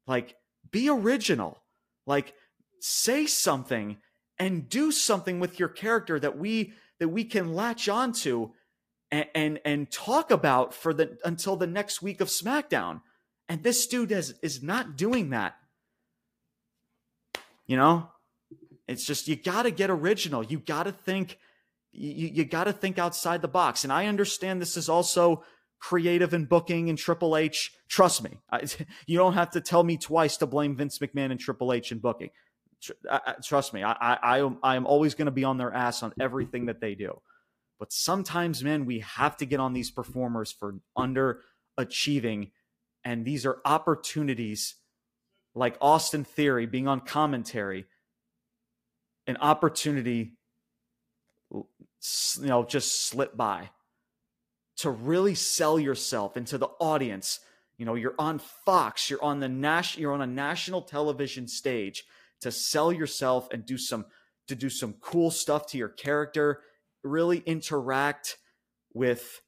like 0.06 0.36
be 0.70 0.88
original 0.88 1.62
like 2.06 2.34
say 2.80 3.26
something 3.26 3.96
and 4.38 4.68
do 4.68 4.92
something 4.92 5.40
with 5.40 5.58
your 5.58 5.68
character 5.68 6.18
that 6.18 6.38
we 6.38 6.72
that 6.98 7.08
we 7.08 7.24
can 7.24 7.54
latch 7.54 7.88
onto 7.88 8.50
and 9.10 9.26
and, 9.34 9.60
and 9.64 9.90
talk 9.90 10.30
about 10.30 10.74
for 10.74 10.92
the 10.92 11.18
until 11.24 11.56
the 11.56 11.66
next 11.66 12.02
week 12.02 12.20
of 12.20 12.28
SmackDown. 12.28 13.00
And 13.48 13.62
this 13.62 13.86
dude 13.86 14.12
is 14.12 14.34
is 14.42 14.62
not 14.62 14.96
doing 14.96 15.30
that. 15.30 15.56
You 17.66 17.76
know, 17.76 18.10
it's 18.86 19.04
just 19.04 19.28
you 19.28 19.36
got 19.36 19.62
to 19.62 19.70
get 19.70 19.90
original. 19.90 20.44
You 20.44 20.58
got 20.58 20.84
to 20.84 20.92
think. 20.92 21.38
You, 21.92 22.28
you 22.28 22.44
got 22.44 22.64
to 22.64 22.72
think 22.72 22.98
outside 22.98 23.40
the 23.40 23.48
box. 23.48 23.84
And 23.84 23.92
I 23.92 24.06
understand 24.06 24.60
this 24.60 24.76
is 24.76 24.88
also 24.88 25.44
creative 25.78 26.32
in 26.34 26.46
booking 26.46 26.88
and 26.88 26.98
Triple 26.98 27.36
H. 27.36 27.72
Trust 27.88 28.22
me, 28.22 28.38
I, 28.50 28.62
you 29.06 29.18
don't 29.18 29.34
have 29.34 29.50
to 29.50 29.60
tell 29.60 29.84
me 29.84 29.96
twice 29.96 30.38
to 30.38 30.46
blame 30.46 30.76
Vince 30.76 30.98
McMahon 30.98 31.30
and 31.30 31.38
Triple 31.38 31.72
H 31.72 31.92
in 31.92 31.98
booking. 31.98 32.30
I, 33.10 33.34
trust 33.42 33.72
me, 33.72 33.82
I, 33.82 33.92
I, 33.92 34.50
I 34.62 34.76
am 34.76 34.86
always 34.86 35.14
going 35.14 35.26
to 35.26 35.32
be 35.32 35.44
on 35.44 35.56
their 35.58 35.72
ass 35.72 36.02
on 36.02 36.12
everything 36.20 36.66
that 36.66 36.80
they 36.80 36.94
do. 36.94 37.20
But 37.78 37.92
sometimes, 37.92 38.62
man, 38.62 38.86
we 38.86 39.00
have 39.00 39.36
to 39.38 39.46
get 39.46 39.60
on 39.60 39.72
these 39.72 39.90
performers 39.90 40.52
for 40.52 40.76
underachieving. 40.96 42.50
And 43.04 43.24
these 43.24 43.44
are 43.44 43.58
opportunities 43.64 44.76
like 45.54 45.76
Austin 45.80 46.24
Theory 46.24 46.66
being 46.66 46.88
on 46.88 47.00
commentary, 47.00 47.86
an 49.26 49.36
opportunity, 49.38 50.32
you 51.52 51.66
know, 52.40 52.64
just 52.64 53.06
slip 53.06 53.36
by 53.36 53.70
to 54.76 54.90
really 54.90 55.34
sell 55.34 55.78
yourself 55.78 56.36
into 56.36 56.58
the 56.58 56.68
audience. 56.80 57.40
You 57.78 57.86
know, 57.86 57.94
you're 57.94 58.14
on 58.18 58.38
Fox, 58.38 59.08
you're 59.08 59.22
on 59.22 59.40
the 59.40 59.48
national, 59.48 60.02
you're 60.02 60.12
on 60.12 60.22
a 60.22 60.26
national 60.26 60.82
television 60.82 61.48
stage 61.48 62.04
to 62.40 62.50
sell 62.50 62.92
yourself 62.92 63.48
and 63.52 63.64
do 63.64 63.78
some 63.78 64.06
to 64.48 64.54
do 64.54 64.68
some 64.68 64.94
cool 65.00 65.30
stuff 65.30 65.66
to 65.68 65.78
your 65.78 65.88
character, 65.88 66.60
really 67.02 67.38
interact 67.38 68.36
with 68.92 69.40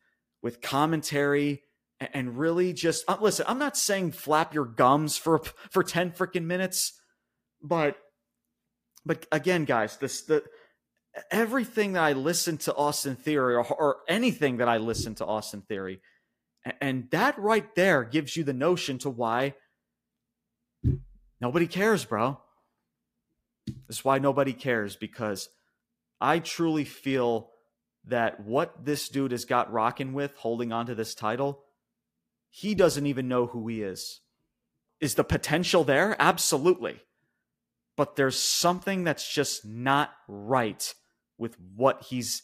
with 0.42 0.60
commentary 0.60 1.62
and 2.00 2.38
really 2.38 2.72
just 2.72 3.04
uh, 3.08 3.16
listen, 3.20 3.44
I'm 3.48 3.58
not 3.58 3.76
saying 3.76 4.12
flap 4.12 4.54
your 4.54 4.64
gums 4.64 5.16
for 5.16 5.38
for 5.70 5.82
10 5.82 6.12
freaking 6.12 6.44
minutes, 6.44 6.92
but 7.62 7.96
but 9.06 9.24
again, 9.30 9.64
guys, 9.64 9.96
this 9.96 10.22
the 10.22 10.42
everything 11.30 11.92
that 11.92 12.02
I 12.02 12.12
listen 12.12 12.58
to 12.58 12.74
Austin 12.74 13.16
Theory 13.16 13.54
or, 13.54 13.64
or 13.64 13.98
anything 14.08 14.58
that 14.58 14.68
I 14.68 14.76
listen 14.78 15.14
to 15.16 15.24
Austin 15.24 15.62
Theory, 15.62 16.00
and 16.80 17.08
that 17.12 17.38
right 17.38 17.72
there 17.76 18.04
gives 18.04 18.36
you 18.36 18.42
the 18.44 18.52
notion 18.52 18.98
to 18.98 19.10
why 19.10 19.54
nobody 21.40 21.68
cares, 21.68 22.04
bro. 22.04 22.40
This 23.86 23.98
is 23.98 24.04
why 24.04 24.18
nobody 24.18 24.52
cares 24.52 24.96
because 24.96 25.48
I 26.20 26.40
truly 26.40 26.84
feel 26.84 27.50
that 28.06 28.40
what 28.40 28.84
this 28.84 29.08
dude 29.08 29.32
has 29.32 29.44
got 29.44 29.72
rocking 29.72 30.12
with 30.12 30.34
holding 30.36 30.72
on 30.72 30.86
to 30.86 30.94
this 30.94 31.14
title, 31.14 31.62
he 32.50 32.74
doesn't 32.74 33.06
even 33.06 33.28
know 33.28 33.46
who 33.46 33.66
he 33.68 33.82
is. 33.82 34.20
Is 35.00 35.14
the 35.14 35.24
potential 35.24 35.84
there? 35.84 36.16
Absolutely. 36.18 37.00
But 37.96 38.16
there's 38.16 38.38
something 38.38 39.04
that's 39.04 39.32
just 39.32 39.64
not 39.64 40.12
right 40.28 40.94
with 41.38 41.56
what 41.74 42.02
he's 42.02 42.42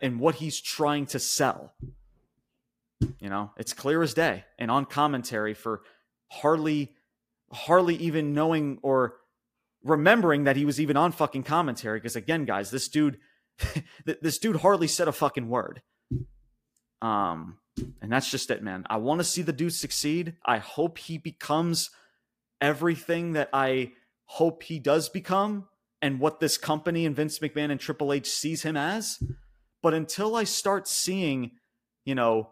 and 0.00 0.20
what 0.20 0.36
he's 0.36 0.60
trying 0.60 1.06
to 1.06 1.18
sell. 1.18 1.74
You 3.20 3.28
know, 3.28 3.52
it's 3.56 3.72
clear 3.72 4.02
as 4.02 4.14
day. 4.14 4.44
And 4.58 4.70
on 4.70 4.84
commentary 4.84 5.54
for 5.54 5.82
hardly 6.30 6.92
hardly 7.52 7.96
even 7.96 8.32
knowing 8.32 8.78
or 8.82 9.16
remembering 9.84 10.44
that 10.44 10.56
he 10.56 10.64
was 10.64 10.80
even 10.80 10.96
on 10.96 11.12
fucking 11.12 11.44
commentary 11.44 12.00
because 12.00 12.16
again 12.16 12.44
guys 12.44 12.72
this 12.72 12.88
dude 12.88 13.18
this 14.04 14.38
dude 14.38 14.56
hardly 14.56 14.88
said 14.88 15.06
a 15.06 15.12
fucking 15.12 15.48
word 15.48 15.80
um 17.02 17.58
And 18.00 18.10
that's 18.10 18.30
just 18.30 18.50
it, 18.50 18.62
man. 18.62 18.84
I 18.88 18.96
want 18.96 19.20
to 19.20 19.24
see 19.24 19.42
the 19.42 19.52
dude 19.52 19.74
succeed. 19.74 20.36
I 20.44 20.58
hope 20.58 20.98
he 20.98 21.18
becomes 21.18 21.90
everything 22.60 23.34
that 23.34 23.50
I 23.52 23.92
hope 24.26 24.64
he 24.64 24.78
does 24.78 25.08
become 25.08 25.68
and 26.02 26.20
what 26.20 26.40
this 26.40 26.58
company 26.58 27.06
and 27.06 27.16
Vince 27.16 27.38
McMahon 27.38 27.70
and 27.70 27.80
Triple 27.80 28.12
H 28.12 28.28
sees 28.28 28.62
him 28.62 28.76
as. 28.76 29.18
But 29.82 29.94
until 29.94 30.36
I 30.36 30.44
start 30.44 30.86
seeing, 30.86 31.52
you 32.04 32.14
know, 32.14 32.50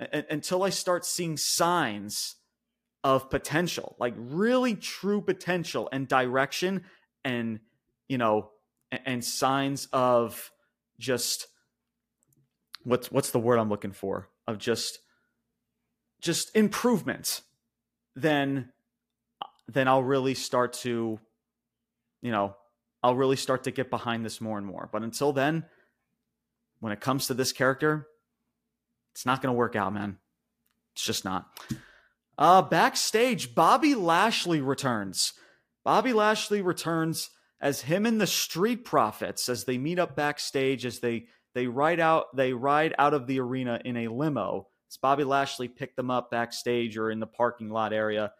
a- 0.00 0.24
until 0.30 0.62
I 0.62 0.70
start 0.70 1.04
seeing 1.04 1.36
signs 1.36 2.36
of 3.04 3.30
potential, 3.30 3.96
like 3.98 4.14
really 4.16 4.74
true 4.74 5.20
potential 5.20 5.88
and 5.92 6.08
direction 6.08 6.84
and, 7.24 7.60
you 8.08 8.18
know, 8.18 8.50
and, 8.90 9.00
and 9.04 9.24
signs 9.24 9.88
of 9.92 10.50
just 10.98 11.46
what's 12.84 13.10
what's 13.10 13.30
the 13.30 13.38
word 13.38 13.58
I'm 13.58 13.68
looking 13.68 13.92
for? 13.92 14.28
Of 14.46 14.58
just 14.58 15.00
just 16.20 16.54
improvement, 16.56 17.42
then 18.14 18.72
then 19.68 19.88
I'll 19.88 20.02
really 20.02 20.34
start 20.34 20.74
to, 20.74 21.18
you 22.22 22.30
know, 22.30 22.54
I'll 23.02 23.16
really 23.16 23.36
start 23.36 23.64
to 23.64 23.70
get 23.70 23.90
behind 23.90 24.24
this 24.24 24.40
more 24.40 24.58
and 24.58 24.66
more. 24.66 24.88
But 24.92 25.02
until 25.02 25.32
then, 25.32 25.64
when 26.80 26.92
it 26.92 27.00
comes 27.00 27.26
to 27.26 27.34
this 27.34 27.52
character, 27.52 28.06
it's 29.12 29.26
not 29.26 29.42
going 29.42 29.52
to 29.52 29.56
work 29.58 29.76
out, 29.76 29.92
man. 29.92 30.18
It's 30.94 31.04
just 31.04 31.24
not. 31.24 31.46
Uh, 32.38 32.62
backstage, 32.62 33.54
Bobby 33.54 33.94
Lashley 33.94 34.60
returns. 34.60 35.32
Bobby 35.84 36.12
Lashley 36.12 36.62
returns 36.62 37.30
as 37.60 37.82
him 37.82 38.06
and 38.06 38.20
the 38.20 38.26
Street 38.26 38.84
Profits 38.84 39.48
as 39.48 39.64
they 39.64 39.78
meet 39.78 39.98
up 39.98 40.16
backstage 40.16 40.84
as 40.84 41.00
they 41.00 41.26
they 41.54 41.66
ride 41.66 42.00
out 42.00 42.36
they 42.36 42.52
ride 42.52 42.94
out 42.98 43.14
of 43.14 43.26
the 43.26 43.40
arena 43.40 43.80
in 43.84 43.96
a 43.96 44.08
limo. 44.08 44.68
It's 44.88 44.98
Bobby 44.98 45.24
Lashley 45.24 45.68
picked 45.68 45.96
them 45.96 46.10
up 46.10 46.30
backstage 46.30 46.98
or 46.98 47.10
in 47.10 47.20
the 47.20 47.26
parking 47.26 47.70
lot 47.70 47.92
area, 47.92 48.32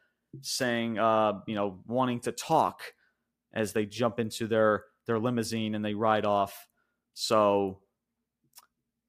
saying, 0.43 0.99
uh, 0.99 1.41
you 1.47 1.55
know, 1.55 1.81
wanting 1.87 2.21
to 2.21 2.33
talk 2.33 2.81
as 3.53 3.73
they 3.73 3.87
jump 3.87 4.19
into 4.19 4.47
their 4.47 4.85
their 5.07 5.19
limousine 5.19 5.75
and 5.75 5.85
they 5.85 5.95
ride 5.95 6.25
off. 6.25 6.69
So 7.15 7.79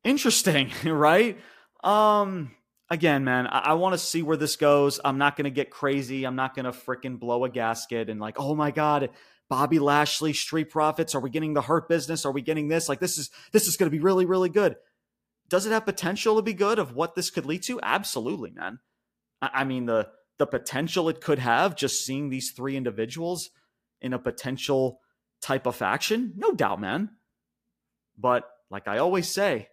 interesting, 0.03 0.71
right? 0.84 1.38
Um, 1.84 2.51
again, 2.89 3.23
man, 3.23 3.47
I, 3.47 3.59
I 3.59 3.73
want 3.73 3.93
to 3.93 3.99
see 3.99 4.21
where 4.21 4.38
this 4.38 4.55
goes. 4.55 4.99
I'm 5.03 5.17
not 5.17 5.36
to 5.45 5.51
get 5.51 5.69
crazy. 5.69 6.25
I'm 6.25 6.36
not 6.36 6.55
to 6.65 6.71
freaking 6.71 7.19
blow 7.19 7.43
a 7.43 7.49
gasket 7.49 8.09
and 8.09 8.19
like, 8.19 8.39
oh 8.39 8.55
my 8.55 8.71
god, 8.71 9.09
Bobby 9.49 9.80
Lashley, 9.80 10.34
Street 10.34 10.69
Profits. 10.69 11.15
Are 11.15 11.21
we 11.21 11.30
getting 11.30 11.53
the 11.53 11.61
Hurt 11.61 11.88
Business? 11.88 12.25
Are 12.25 12.32
we 12.32 12.41
getting 12.41 12.67
this? 12.67 12.89
Like, 12.89 12.99
this 12.99 13.17
is 13.17 13.30
this 13.51 13.67
is 13.67 13.78
to 13.89 13.95
be 13.95 14.03
really, 14.03 14.25
really 14.25 14.49
good. 14.49 14.75
Does 15.49 15.65
it 15.65 15.71
have 15.71 15.86
potential 15.86 16.36
to 16.36 16.41
be 16.41 16.53
good? 16.53 16.80
Of 16.80 16.93
what 16.93 17.15
this 17.15 17.30
could 17.30 17.45
lead 17.45 17.63
to? 17.63 17.80
Absolutely, 17.82 18.51
man. 18.51 18.80
I, 19.41 19.49
I 19.53 19.63
mean 19.63 19.86
the 19.86 20.09
the 20.38 20.45
potential 20.45 21.09
it 21.09 21.21
could 21.21 21.39
have 21.39 21.75
just 21.75 22.05
seeing 22.05 22.29
these 22.29 22.51
three 22.51 22.75
individuals 22.75 23.49
in 24.01 24.13
a 24.13 24.19
potential 24.19 25.01
type 25.41 25.65
of 25.65 25.75
faction, 25.75 26.33
no 26.35 26.51
doubt, 26.51 26.79
man. 26.79 27.09
But 28.17 28.49
like 28.69 28.88
I 28.88 28.97
always 28.99 29.27
say, 29.27 29.69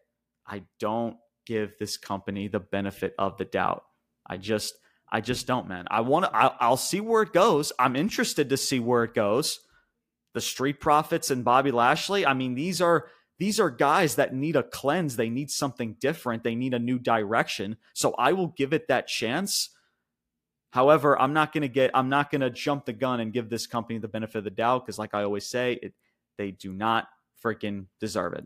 I 0.46 0.62
don't 0.78 1.16
give 1.46 1.74
this 1.78 1.96
company 1.96 2.48
the 2.48 2.60
benefit 2.60 3.14
of 3.18 3.36
the 3.36 3.44
doubt. 3.44 3.84
I 4.26 4.36
just 4.36 4.74
I 5.10 5.20
just 5.20 5.46
don't, 5.46 5.68
man. 5.68 5.86
I 5.90 6.00
want 6.00 6.24
to 6.24 6.34
I'll, 6.34 6.56
I'll 6.60 6.76
see 6.76 7.00
where 7.00 7.22
it 7.22 7.32
goes. 7.32 7.72
I'm 7.78 7.96
interested 7.96 8.48
to 8.50 8.56
see 8.56 8.80
where 8.80 9.04
it 9.04 9.14
goes. 9.14 9.60
The 10.32 10.40
Street 10.40 10.80
Profits 10.80 11.30
and 11.30 11.44
Bobby 11.44 11.70
Lashley, 11.70 12.26
I 12.26 12.34
mean, 12.34 12.54
these 12.54 12.80
are 12.80 13.06
these 13.38 13.58
are 13.58 13.70
guys 13.70 14.16
that 14.16 14.34
need 14.34 14.56
a 14.56 14.62
cleanse. 14.62 15.16
They 15.16 15.28
need 15.28 15.50
something 15.50 15.96
different. 16.00 16.44
They 16.44 16.54
need 16.54 16.74
a 16.74 16.78
new 16.78 16.98
direction. 16.98 17.76
So 17.92 18.14
I 18.18 18.32
will 18.32 18.48
give 18.48 18.72
it 18.72 18.88
that 18.88 19.06
chance. 19.06 19.70
However, 20.74 21.16
I'm 21.20 21.32
not 21.32 21.52
going 21.52 21.62
to 21.62 21.68
get 21.68 21.92
I'm 21.94 22.08
not 22.08 22.32
going 22.32 22.40
to 22.40 22.50
jump 22.50 22.84
the 22.84 22.92
gun 22.92 23.20
and 23.20 23.32
give 23.32 23.48
this 23.48 23.64
company 23.64 24.00
the 24.00 24.08
benefit 24.08 24.38
of 24.38 24.44
the 24.44 24.50
doubt 24.50 24.84
because 24.84 24.98
like 24.98 25.14
I 25.14 25.22
always 25.22 25.46
say, 25.46 25.78
it 25.80 25.94
they 26.36 26.50
do 26.50 26.72
not 26.72 27.06
freaking 27.44 27.86
deserve 28.00 28.32
it. 28.32 28.44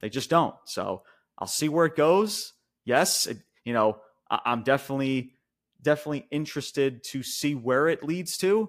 They 0.00 0.08
just 0.08 0.28
don't. 0.28 0.56
So 0.64 1.02
I'll 1.38 1.46
see 1.46 1.68
where 1.68 1.86
it 1.86 1.94
goes. 1.94 2.52
Yes, 2.84 3.26
it, 3.26 3.38
you 3.64 3.72
know, 3.72 3.98
I, 4.28 4.40
I'm 4.44 4.64
definitely 4.64 5.34
definitely 5.80 6.26
interested 6.32 7.04
to 7.12 7.22
see 7.22 7.54
where 7.54 7.86
it 7.86 8.02
leads 8.02 8.36
to. 8.38 8.68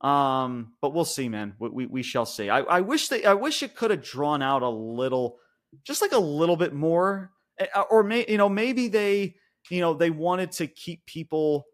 Um, 0.00 0.74
but 0.80 0.94
we'll 0.94 1.04
see, 1.04 1.28
man. 1.28 1.54
We, 1.58 1.68
we, 1.68 1.86
we 1.86 2.02
shall 2.04 2.26
see. 2.26 2.48
I, 2.48 2.60
I 2.60 2.80
wish 2.82 3.08
they 3.08 3.24
I 3.24 3.34
wish 3.34 3.60
it 3.64 3.74
could 3.74 3.90
have 3.90 4.04
drawn 4.04 4.40
out 4.40 4.62
a 4.62 4.68
little, 4.68 5.38
just 5.82 6.00
like 6.00 6.12
a 6.12 6.18
little 6.18 6.56
bit 6.56 6.74
more, 6.74 7.32
eh, 7.58 7.66
or 7.90 8.04
may 8.04 8.24
you 8.28 8.38
know 8.38 8.48
maybe 8.48 8.86
they 8.86 9.34
you 9.68 9.80
know 9.80 9.94
they 9.94 10.10
wanted 10.10 10.52
to 10.52 10.68
keep 10.68 11.04
people 11.06 11.66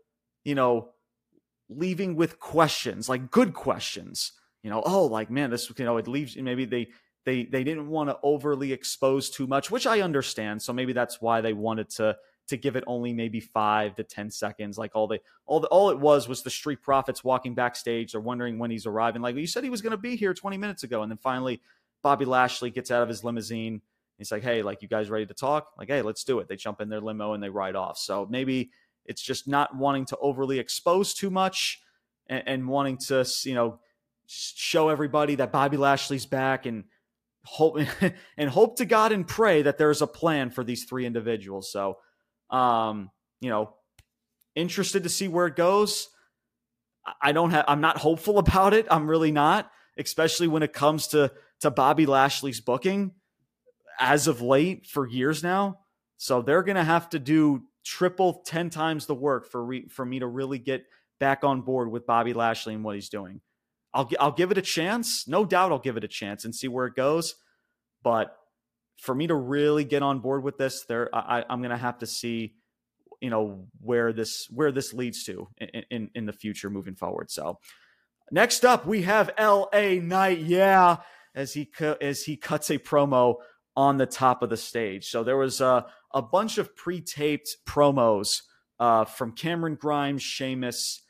you 0.45 0.55
know 0.55 0.91
leaving 1.69 2.17
with 2.17 2.39
questions 2.39 3.09
like 3.09 3.31
good 3.31 3.55
questions. 3.55 4.33
You 4.63 4.71
know, 4.71 4.83
oh, 4.85 5.07
like 5.07 5.31
man, 5.31 5.51
this 5.51 5.71
you 5.77 5.85
know 5.85 5.97
it 5.97 6.07
leaves 6.07 6.37
maybe 6.37 6.65
they 6.65 6.89
they 7.25 7.45
they 7.45 7.65
didn't 7.65 7.89
want 7.89 8.11
to 8.11 8.19
overly 8.23 8.73
expose 8.73 9.31
too 9.31 9.47
much, 9.47 9.71
which 9.71 9.87
I 9.87 10.01
understand. 10.01 10.61
So 10.61 10.73
maybe 10.73 10.93
that's 10.93 11.21
why 11.21 11.41
they 11.41 11.53
wanted 11.53 11.89
to 11.91 12.17
to 12.49 12.57
give 12.57 12.77
it 12.77 12.85
only 12.87 13.13
maybe 13.13 13.41
five 13.41 13.95
to 13.97 14.05
ten 14.05 14.31
seconds. 14.31 14.77
Like 14.77 14.93
all 14.95 15.07
they 15.07 15.21
all 15.47 15.61
the, 15.61 15.69
all 15.69 15.91
it 15.91 15.99
was 15.99 16.29
was 16.29 16.43
the 16.43 16.51
street 16.51 16.83
profits 16.83 17.25
walking 17.25 17.55
backstage. 17.55 18.13
They're 18.13 18.21
wondering 18.21 18.59
when 18.59 18.71
he's 18.71 18.87
arriving. 18.87 19.23
Like 19.23 19.37
you 19.37 19.47
said, 19.47 19.65
he 19.65 19.71
was 19.71 19.81
going 19.81 19.93
to 19.93 19.97
be 19.97 20.17
here 20.17 20.35
20 20.35 20.59
minutes 20.59 20.83
ago, 20.83 21.03
and 21.03 21.11
then 21.11 21.19
finally 21.19 21.61
Bobby 22.03 22.25
Lashley 22.25 22.71
gets 22.71 22.91
out 22.91 23.03
of 23.03 23.09
his 23.09 23.25
limousine. 23.25 23.81
He's 24.19 24.33
like, 24.33 24.43
"Hey, 24.43 24.63
like 24.63 24.83
you 24.83 24.89
guys 24.89 25.09
ready 25.09 25.27
to 25.27 25.35
talk? 25.35 25.69
Like, 25.79 25.89
hey, 25.89 26.03
let's 26.03 26.25
do 26.25 26.41
it." 26.41 26.49
They 26.49 26.57
jump 26.57 26.81
in 26.81 26.89
their 26.89 27.01
limo 27.01 27.33
and 27.33 27.43
they 27.43 27.49
ride 27.49 27.77
off. 27.77 27.97
So 27.97 28.27
maybe 28.29 28.71
it's 29.11 29.21
just 29.21 29.49
not 29.49 29.77
wanting 29.77 30.05
to 30.07 30.17
overly 30.19 30.61
expose 30.61 31.15
too 31.15 31.31
much 31.31 31.81
and, 32.29 32.43
and 32.47 32.69
wanting 32.69 32.97
to 32.97 33.27
you 33.43 33.55
know 33.55 33.81
show 34.29 34.89
everybody 34.89 35.35
that 35.35 35.51
Bobby 35.51 35.77
Lashley's 35.77 36.27
back 36.27 36.65
and 36.65 36.85
hope 37.45 37.77
and 38.39 38.49
hope 38.49 38.77
to 38.77 38.85
God 38.85 39.11
and 39.11 39.27
pray 39.27 39.63
that 39.63 39.79
there's 39.79 40.01
a 40.01 40.07
plan 40.07 40.51
for 40.51 40.63
these 40.63 40.85
three 40.85 41.05
individuals. 41.05 41.73
So 41.73 41.99
um, 42.51 43.11
you 43.41 43.51
know, 43.51 43.75
interested 44.55 45.03
to 45.03 45.09
see 45.09 45.27
where 45.27 45.47
it 45.47 45.57
goes. 45.57 46.09
I 47.21 47.33
don't 47.33 47.51
have 47.51 47.65
I'm 47.67 47.81
not 47.81 47.99
hopeful 47.99 48.39
about 48.47 48.75
it. 48.75 48.87
I'm 48.91 49.11
really 49.11 49.33
not, 49.33 49.69
especially 49.99 50.47
when 50.47 50.63
it 50.63 50.73
comes 50.73 51.09
to 51.09 51.33
to 51.63 51.71
Bobby 51.71 52.07
Lashley's 52.07 52.61
booking 52.61 53.11
as 53.99 54.29
of 54.29 54.41
late 54.41 54.87
for 54.87 55.07
years 55.07 55.43
now. 55.43 55.81
So 56.17 56.43
they're 56.43 56.63
going 56.63 56.77
to 56.77 56.85
have 56.85 57.09
to 57.11 57.19
do 57.19 57.63
triple 57.91 58.43
10 58.47 58.71
times 58.71 59.07
the 59.07 59.15
work 59.15 59.51
for 59.51 59.65
re, 59.65 59.89
for 59.89 60.05
me 60.05 60.21
to 60.21 60.27
really 60.27 60.59
get 60.59 60.85
back 61.19 61.43
on 61.43 61.61
board 61.61 61.91
with 61.91 62.07
Bobby 62.07 62.33
Lashley 62.33 62.73
and 62.73 62.85
what 62.85 62.95
he's 62.95 63.09
doing. 63.09 63.41
I'll 63.93 64.09
I'll 64.21 64.33
give 64.33 64.53
it 64.53 64.59
a 64.59 64.63
chance. 64.63 65.27
No 65.27 65.45
doubt 65.45 65.73
I'll 65.73 65.81
give 65.81 65.97
it 65.97 66.05
a 66.05 66.09
chance 66.09 66.45
and 66.45 66.55
see 66.55 66.69
where 66.69 66.87
it 66.87 66.95
goes. 66.95 67.35
But 68.05 68.37
for 68.99 69.13
me 69.13 69.27
to 69.27 69.35
really 69.35 69.83
get 69.85 70.05
on 70.05 70.21
board 70.21 70.45
with 70.45 70.57
this, 70.57 70.85
there 70.85 71.13
I, 71.13 71.45
am 71.51 71.61
going 71.61 71.71
to 71.71 71.77
have 71.77 71.99
to 71.99 72.07
see, 72.07 72.55
you 73.21 73.29
know, 73.29 73.67
where 73.81 74.13
this 74.13 74.47
where 74.51 74.71
this 74.71 74.95
leads 74.95 75.25
to 75.25 75.49
in, 75.59 75.83
in 75.91 76.11
in 76.15 76.27
the 76.27 76.33
future 76.33 76.71
moving 76.71 76.95
forward. 76.95 77.33
So 77.33 77.59
next 78.31 78.65
up, 78.65 78.87
we 78.87 79.03
have 79.03 79.31
L.A. 79.37 79.99
Knight. 79.99 80.39
Yeah, 80.39 80.99
as 81.35 81.55
he 81.55 81.69
as 82.01 82.23
he 82.23 82.37
cuts 82.37 82.71
a 82.71 82.79
promo 82.79 83.37
on 83.77 83.97
the 83.97 84.07
top 84.07 84.43
of 84.43 84.51
the 84.51 84.57
stage. 84.57 85.09
So 85.09 85.23
there 85.25 85.37
was 85.37 85.61
a 85.61 85.87
a 86.13 86.23
bunch 86.23 86.59
of 86.59 86.75
pre-taped 86.75 87.59
promos 87.67 88.43
uh, 88.81 89.05
from 89.05 89.33
Cameron 89.33 89.77
Grimes, 89.77 90.23
Sheamus, 90.23 91.03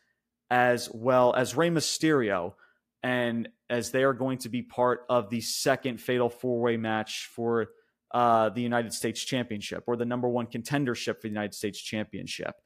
as 0.50 0.90
well 0.92 1.32
as 1.34 1.56
Rey 1.56 1.70
Mysterio 1.70 2.54
and 3.02 3.48
as 3.70 3.92
they 3.92 4.02
are 4.02 4.12
going 4.12 4.38
to 4.38 4.48
be 4.48 4.62
part 4.62 5.06
of 5.08 5.30
the 5.30 5.40
second 5.40 6.00
fatal 6.00 6.28
four 6.28 6.60
way 6.60 6.76
match 6.76 7.30
for 7.32 7.68
uh, 8.12 8.50
the 8.50 8.60
United 8.60 8.92
States 8.92 9.24
Championship 9.24 9.84
or 9.86 9.96
the 9.96 10.04
number 10.04 10.28
one 10.28 10.46
contendership 10.46 11.16
for 11.16 11.22
the 11.22 11.28
United 11.28 11.54
States 11.54 11.80
Championship. 11.80 12.56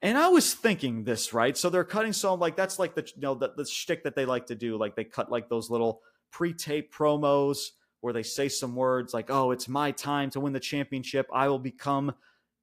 And 0.00 0.18
I 0.18 0.28
was 0.28 0.54
thinking 0.54 1.04
this, 1.04 1.32
right? 1.32 1.56
So 1.56 1.70
they're 1.70 1.84
cutting 1.84 2.12
so 2.12 2.34
like 2.34 2.56
that's 2.56 2.78
like 2.78 2.94
the 2.94 3.02
you 3.14 3.22
know 3.22 3.34
the, 3.34 3.52
the 3.56 3.64
shtick 3.64 4.02
that 4.04 4.16
they 4.16 4.24
like 4.24 4.46
to 4.46 4.56
do. 4.56 4.76
Like 4.76 4.96
they 4.96 5.04
cut 5.04 5.30
like 5.30 5.48
those 5.48 5.70
little 5.70 6.00
pre-tape 6.32 6.92
promos 6.92 7.68
where 8.02 8.12
they 8.12 8.22
say 8.22 8.48
some 8.48 8.76
words 8.76 9.14
like, 9.14 9.30
"Oh, 9.30 9.50
it's 9.50 9.68
my 9.68 9.90
time 9.90 10.28
to 10.30 10.40
win 10.40 10.52
the 10.52 10.60
championship. 10.60 11.26
I 11.32 11.48
will 11.48 11.58
become 11.58 12.14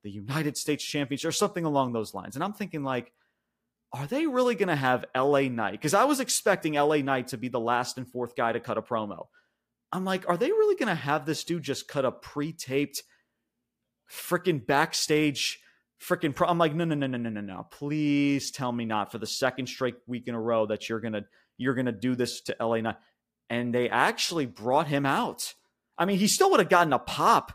the 0.04 0.12
United 0.12 0.56
States 0.56 0.84
champion," 0.84 1.20
or 1.26 1.32
something 1.32 1.66
along 1.66 1.94
those 1.94 2.14
lines. 2.14 2.36
And 2.36 2.44
I'm 2.44 2.54
thinking 2.54 2.84
like, 2.84 3.12
are 3.92 4.06
they 4.06 4.28
really 4.28 4.56
going 4.56 4.70
to 4.70 4.76
have 4.76 5.06
LA 5.16 5.44
Knight? 5.44 5.72
Because 5.72 5.94
I 5.94 6.04
was 6.04 6.20
expecting 6.20 6.74
LA 6.74 6.98
Knight 6.98 7.30
to 7.30 7.38
be 7.38 7.48
the 7.48 7.60
last 7.60 7.98
and 7.98 8.08
fourth 8.08 8.36
guy 8.36 8.52
to 8.52 8.60
cut 8.60 8.78
a 8.78 8.82
promo. 8.82 9.28
I'm 9.92 10.06
like, 10.06 10.30
are 10.30 10.38
they 10.38 10.52
really 10.52 10.76
going 10.76 10.90
to 10.90 10.96
have 10.96 11.26
this 11.26 11.44
dude 11.44 11.64
just 11.64 11.88
cut 11.88 12.06
a 12.06 12.12
pre-taped 12.12 13.02
freaking 14.12 14.66
backstage 14.66 15.60
freaking 16.00 16.36
pro? 16.36 16.48
I'm 16.48 16.60
like, 16.60 16.76
no, 16.76 16.86
no, 16.86 16.94
no, 16.94 17.08
no, 17.08 17.18
no, 17.18 17.30
no, 17.30 17.42
no. 17.42 17.68
Please 17.72 18.52
tell 18.52 18.72
me 18.72 18.86
not 18.86 19.12
for 19.12 19.18
the 19.18 19.26
second 19.26 19.68
straight 19.68 19.96
week 20.06 20.28
in 20.28 20.36
a 20.36 20.42
row 20.42 20.68
that 20.68 20.88
you're 20.88 21.00
gonna 21.00 21.26
you're 21.58 21.74
gonna 21.74 21.92
do 21.92 22.16
this 22.16 22.42
to 22.42 22.56
LA 22.60 22.82
Knight. 22.82 22.98
And 23.50 23.74
they 23.74 23.90
actually 23.90 24.46
brought 24.46 24.88
him 24.88 25.06
out. 25.06 25.56
I 25.98 26.06
mean, 26.06 26.20
he 26.20 26.28
still 26.28 26.52
would 26.52 26.60
have 26.60 26.70
gotten 26.70 26.94
a 26.94 27.00
pop 27.00 27.54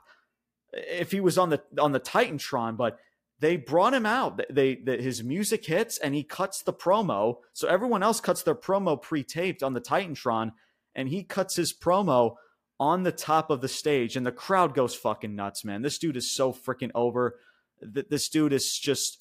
if 0.72 1.12
he 1.12 1.20
was 1.20 1.38
on 1.38 1.50
the 1.50 1.62
on 1.78 1.92
the 1.92 2.00
Titantron, 2.00 2.76
but 2.76 2.98
they 3.40 3.56
brought 3.56 3.94
him 3.94 4.06
out. 4.06 4.40
They, 4.50 4.76
they 4.76 5.00
his 5.00 5.22
music 5.22 5.64
hits 5.66 5.98
and 5.98 6.14
he 6.14 6.24
cuts 6.24 6.62
the 6.62 6.72
promo. 6.72 7.38
So 7.52 7.68
everyone 7.68 8.02
else 8.02 8.20
cuts 8.20 8.42
their 8.42 8.54
promo 8.54 9.00
pre-taped 9.00 9.62
on 9.62 9.74
the 9.74 9.80
Titantron, 9.80 10.52
and 10.94 11.08
he 11.08 11.22
cuts 11.22 11.56
his 11.56 11.72
promo 11.72 12.36
on 12.80 13.04
the 13.04 13.12
top 13.12 13.50
of 13.50 13.60
the 13.60 13.68
stage, 13.68 14.16
and 14.16 14.26
the 14.26 14.32
crowd 14.32 14.74
goes 14.74 14.94
fucking 14.94 15.36
nuts, 15.36 15.64
man. 15.64 15.82
This 15.82 15.98
dude 15.98 16.16
is 16.16 16.30
so 16.30 16.52
freaking 16.52 16.90
over. 16.94 17.38
This 17.80 18.28
dude 18.28 18.52
is 18.52 18.78
just 18.78 19.18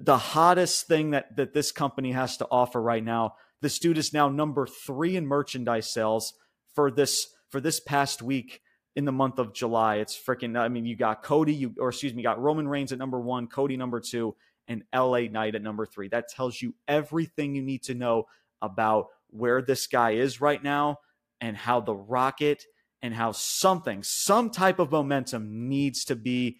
the 0.00 0.18
hottest 0.18 0.86
thing 0.86 1.10
that 1.10 1.36
that 1.36 1.54
this 1.54 1.72
company 1.72 2.12
has 2.12 2.36
to 2.38 2.46
offer 2.50 2.80
right 2.80 3.04
now. 3.04 3.34
This 3.60 3.78
dude 3.78 3.98
is 3.98 4.12
now 4.12 4.28
number 4.28 4.66
three 4.66 5.16
in 5.16 5.26
merchandise 5.26 5.90
sales 5.90 6.34
for 6.74 6.90
this 6.90 7.28
for 7.50 7.60
this 7.60 7.80
past 7.80 8.22
week 8.22 8.60
in 8.96 9.04
the 9.04 9.12
month 9.12 9.38
of 9.38 9.54
July. 9.54 9.96
It's 9.96 10.18
freaking. 10.18 10.58
I 10.58 10.68
mean, 10.68 10.86
you 10.86 10.96
got 10.96 11.22
Cody, 11.22 11.54
you 11.54 11.74
or 11.78 11.88
excuse 11.88 12.14
me, 12.14 12.22
got 12.22 12.40
Roman 12.40 12.68
Reigns 12.68 12.92
at 12.92 12.98
number 12.98 13.20
one, 13.20 13.46
Cody 13.46 13.76
number 13.76 14.00
two, 14.00 14.34
and 14.68 14.82
LA 14.94 15.22
Knight 15.30 15.54
at 15.54 15.62
number 15.62 15.86
three. 15.86 16.08
That 16.08 16.28
tells 16.28 16.60
you 16.60 16.74
everything 16.86 17.54
you 17.54 17.62
need 17.62 17.82
to 17.84 17.94
know 17.94 18.24
about 18.62 19.06
where 19.28 19.62
this 19.62 19.86
guy 19.86 20.12
is 20.12 20.40
right 20.40 20.62
now 20.62 20.98
and 21.40 21.56
how 21.56 21.80
the 21.80 21.94
Rocket 21.94 22.64
and 23.02 23.14
how 23.14 23.32
something, 23.32 24.02
some 24.02 24.48
type 24.50 24.78
of 24.78 24.90
momentum 24.90 25.68
needs 25.68 26.04
to 26.06 26.16
be 26.16 26.58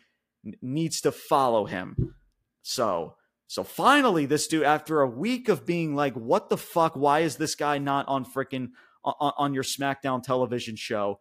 needs 0.61 1.01
to 1.03 1.13
follow 1.13 1.67
him. 1.67 2.15
So. 2.63 3.17
So 3.55 3.63
finally, 3.63 4.27
this 4.27 4.49
dude, 4.49 4.65
after 4.65 5.01
a 5.01 5.09
week 5.09 5.49
of 5.49 5.65
being 5.65 5.95
like, 5.95 6.15
"What 6.15 6.49
the 6.49 6.57
fuck? 6.57 6.97
Why 6.97 7.21
is 7.21 7.37
this 7.37 7.55
guy 7.55 7.79
not 7.79 8.09
on 8.09 8.25
freaking 8.25 8.71
on, 9.05 9.33
on 9.39 9.55
your 9.55 9.63
SmackDown 9.63 10.25
television 10.25 10.75
show?" 10.75 11.21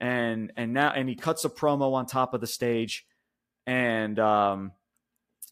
and 0.00 0.50
and 0.56 0.72
now 0.72 0.92
and 0.92 1.08
he 1.08 1.14
cuts 1.14 1.44
a 1.44 1.50
promo 1.50 1.92
on 1.92 2.06
top 2.06 2.32
of 2.32 2.40
the 2.40 2.46
stage. 2.46 3.06
And 3.66 4.18
um 4.18 4.72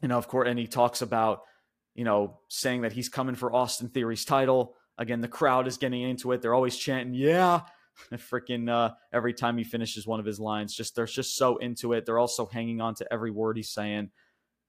you 0.00 0.08
know 0.08 0.16
of 0.16 0.26
course 0.28 0.48
and 0.48 0.58
he 0.58 0.66
talks 0.66 1.02
about 1.02 1.42
you 1.94 2.04
know 2.04 2.38
saying 2.48 2.80
that 2.80 2.92
he's 2.92 3.10
coming 3.10 3.34
for 3.34 3.54
Austin 3.54 3.88
Theory's 3.88 4.24
title. 4.24 4.74
Again 4.96 5.20
the 5.20 5.28
crowd 5.28 5.66
is 5.66 5.76
getting 5.76 6.02
into 6.02 6.32
it. 6.32 6.42
They're 6.42 6.54
always 6.54 6.76
chanting 6.76 7.14
yeah. 7.14 7.60
Freaking 8.12 8.70
uh 8.70 8.94
every 9.12 9.34
time 9.34 9.58
he 9.58 9.64
finishes 9.64 10.06
one 10.06 10.18
of 10.18 10.26
his 10.26 10.40
lines 10.40 10.74
just 10.74 10.96
they're 10.96 11.06
just 11.06 11.36
so 11.36 11.58
into 11.58 11.92
it. 11.92 12.06
They're 12.06 12.18
also 12.18 12.46
hanging 12.46 12.80
on 12.80 12.94
to 12.96 13.12
every 13.12 13.30
word 13.30 13.58
he's 13.58 13.70
saying 13.70 14.10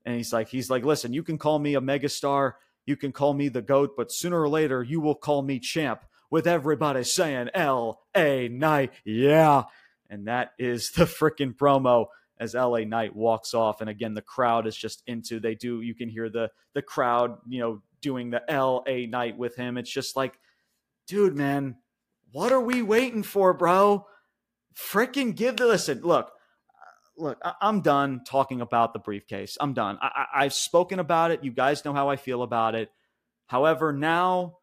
and 0.05 0.15
he's 0.15 0.33
like 0.33 0.49
he's 0.49 0.69
like 0.69 0.83
listen 0.83 1.13
you 1.13 1.23
can 1.23 1.37
call 1.37 1.59
me 1.59 1.75
a 1.75 1.81
megastar 1.81 2.53
you 2.85 2.95
can 2.95 3.11
call 3.11 3.33
me 3.33 3.47
the 3.47 3.61
goat 3.61 3.95
but 3.95 4.11
sooner 4.11 4.41
or 4.41 4.49
later 4.49 4.83
you 4.83 4.99
will 4.99 5.15
call 5.15 5.41
me 5.41 5.59
champ 5.59 6.03
with 6.33 6.47
everybody 6.47 7.03
saying 7.03 7.49
L.A. 7.53 8.47
Knight, 8.47 8.91
yeah. 9.05 9.65
And 10.09 10.27
that 10.27 10.53
is 10.57 10.89
the 10.89 11.05
freaking 11.05 11.55
promo 11.55 12.07
as 12.39 12.55
LA 12.55 12.79
Knight 12.79 13.15
walks 13.15 13.53
off. 13.53 13.81
And 13.81 13.89
again, 13.89 14.15
the 14.15 14.23
crowd 14.23 14.65
is 14.65 14.75
just 14.75 15.03
into, 15.05 15.39
they 15.39 15.53
do, 15.53 15.81
you 15.81 15.93
can 15.93 16.09
hear 16.09 16.31
the, 16.31 16.49
the 16.73 16.81
crowd, 16.81 17.37
you 17.47 17.59
know, 17.59 17.83
doing 18.01 18.31
the 18.31 18.41
LA 18.49 19.05
Knight 19.07 19.37
with 19.37 19.55
him. 19.55 19.77
It's 19.77 19.91
just 19.91 20.15
like, 20.15 20.39
dude, 21.05 21.35
man, 21.35 21.75
what 22.31 22.51
are 22.51 22.59
we 22.59 22.81
waiting 22.81 23.21
for, 23.21 23.53
bro? 23.53 24.07
Freaking 24.75 25.35
give 25.35 25.57
the, 25.57 25.67
listen, 25.67 26.01
look, 26.01 26.31
look, 27.17 27.37
I, 27.43 27.53
am 27.61 27.81
done 27.81 28.21
talking 28.25 28.61
about 28.61 28.93
the 28.93 28.99
briefcase. 28.99 29.57
I'm 29.59 29.73
done. 29.73 29.97
I, 30.01 30.07
I, 30.07 30.45
I've 30.45 30.53
spoken 30.53 30.99
about 30.99 31.31
it. 31.31 31.43
You 31.43 31.51
guys 31.51 31.85
know 31.85 31.93
how 31.93 32.09
I 32.09 32.15
feel 32.15 32.43
about 32.43 32.75
it. 32.75 32.89
However, 33.47 33.91
now 33.91 34.57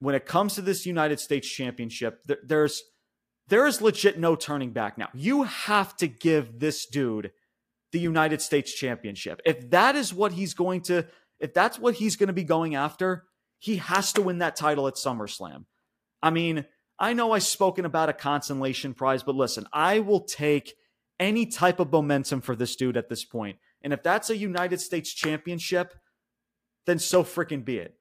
when 0.00 0.14
it 0.14 0.26
comes 0.26 0.54
to 0.54 0.62
this 0.62 0.86
United 0.86 1.20
States 1.20 1.48
championship, 1.48 2.20
there, 2.26 2.38
there's 2.44 2.82
there 3.48 3.66
is 3.66 3.82
legit 3.82 4.18
no 4.18 4.36
turning 4.36 4.70
back 4.70 4.96
now. 4.96 5.08
You 5.12 5.42
have 5.42 5.96
to 5.98 6.06
give 6.06 6.60
this 6.60 6.86
dude 6.86 7.32
the 7.92 8.00
United 8.00 8.40
States 8.40 8.72
championship. 8.72 9.40
If 9.44 9.70
that 9.70 9.96
is 9.96 10.14
what 10.14 10.32
he's 10.32 10.54
going 10.54 10.82
to 10.82 11.06
if 11.40 11.52
that's 11.52 11.78
what 11.78 11.94
he's 11.94 12.16
going 12.16 12.28
to 12.28 12.32
be 12.32 12.44
going 12.44 12.74
after, 12.74 13.24
he 13.58 13.76
has 13.76 14.12
to 14.14 14.22
win 14.22 14.38
that 14.38 14.56
title 14.56 14.88
at 14.88 14.94
SummerSlam. 14.94 15.64
I 16.22 16.30
mean, 16.30 16.64
I 16.98 17.12
know 17.12 17.32
I've 17.32 17.42
spoken 17.42 17.84
about 17.84 18.08
a 18.08 18.14
consolation 18.14 18.94
prize, 18.94 19.22
but 19.22 19.34
listen, 19.34 19.66
I 19.72 19.98
will 19.98 20.20
take 20.20 20.74
any 21.20 21.46
type 21.46 21.80
of 21.80 21.92
momentum 21.92 22.40
for 22.40 22.56
this 22.56 22.76
dude 22.76 22.96
at 22.96 23.08
this 23.08 23.24
point. 23.24 23.58
And 23.82 23.92
if 23.92 24.02
that's 24.02 24.30
a 24.30 24.36
United 24.36 24.80
States 24.80 25.12
championship, 25.12 25.94
then 26.86 26.98
so 26.98 27.22
freaking 27.22 27.64
be 27.64 27.78
it 27.78 27.96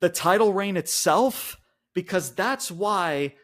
the 0.00 0.08
title 0.08 0.52
reign 0.52 0.76
itself 0.76 1.58
because 1.94 2.34
that's 2.34 2.70
why 2.70 3.34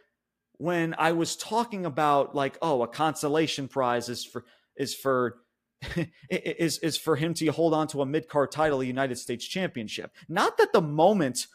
when 0.58 0.94
I 0.98 1.12
was 1.12 1.36
talking 1.36 1.86
about 1.86 2.34
like 2.34 2.58
oh 2.62 2.82
a 2.82 2.88
consolation 2.88 3.68
prize 3.68 4.08
is 4.08 4.24
for 4.24 4.44
is 4.76 4.94
for 4.94 5.38
is 6.30 6.78
is 6.78 6.96
for 6.96 7.16
him 7.16 7.34
to 7.34 7.46
hold 7.48 7.74
on 7.74 7.88
to 7.88 8.02
a 8.02 8.06
mid 8.06 8.28
card 8.28 8.52
title, 8.52 8.80
a 8.80 8.84
United 8.84 9.16
States 9.16 9.44
Championship. 9.44 10.12
Not 10.28 10.58
that 10.58 10.72
the 10.72 10.82
moment 10.82 11.46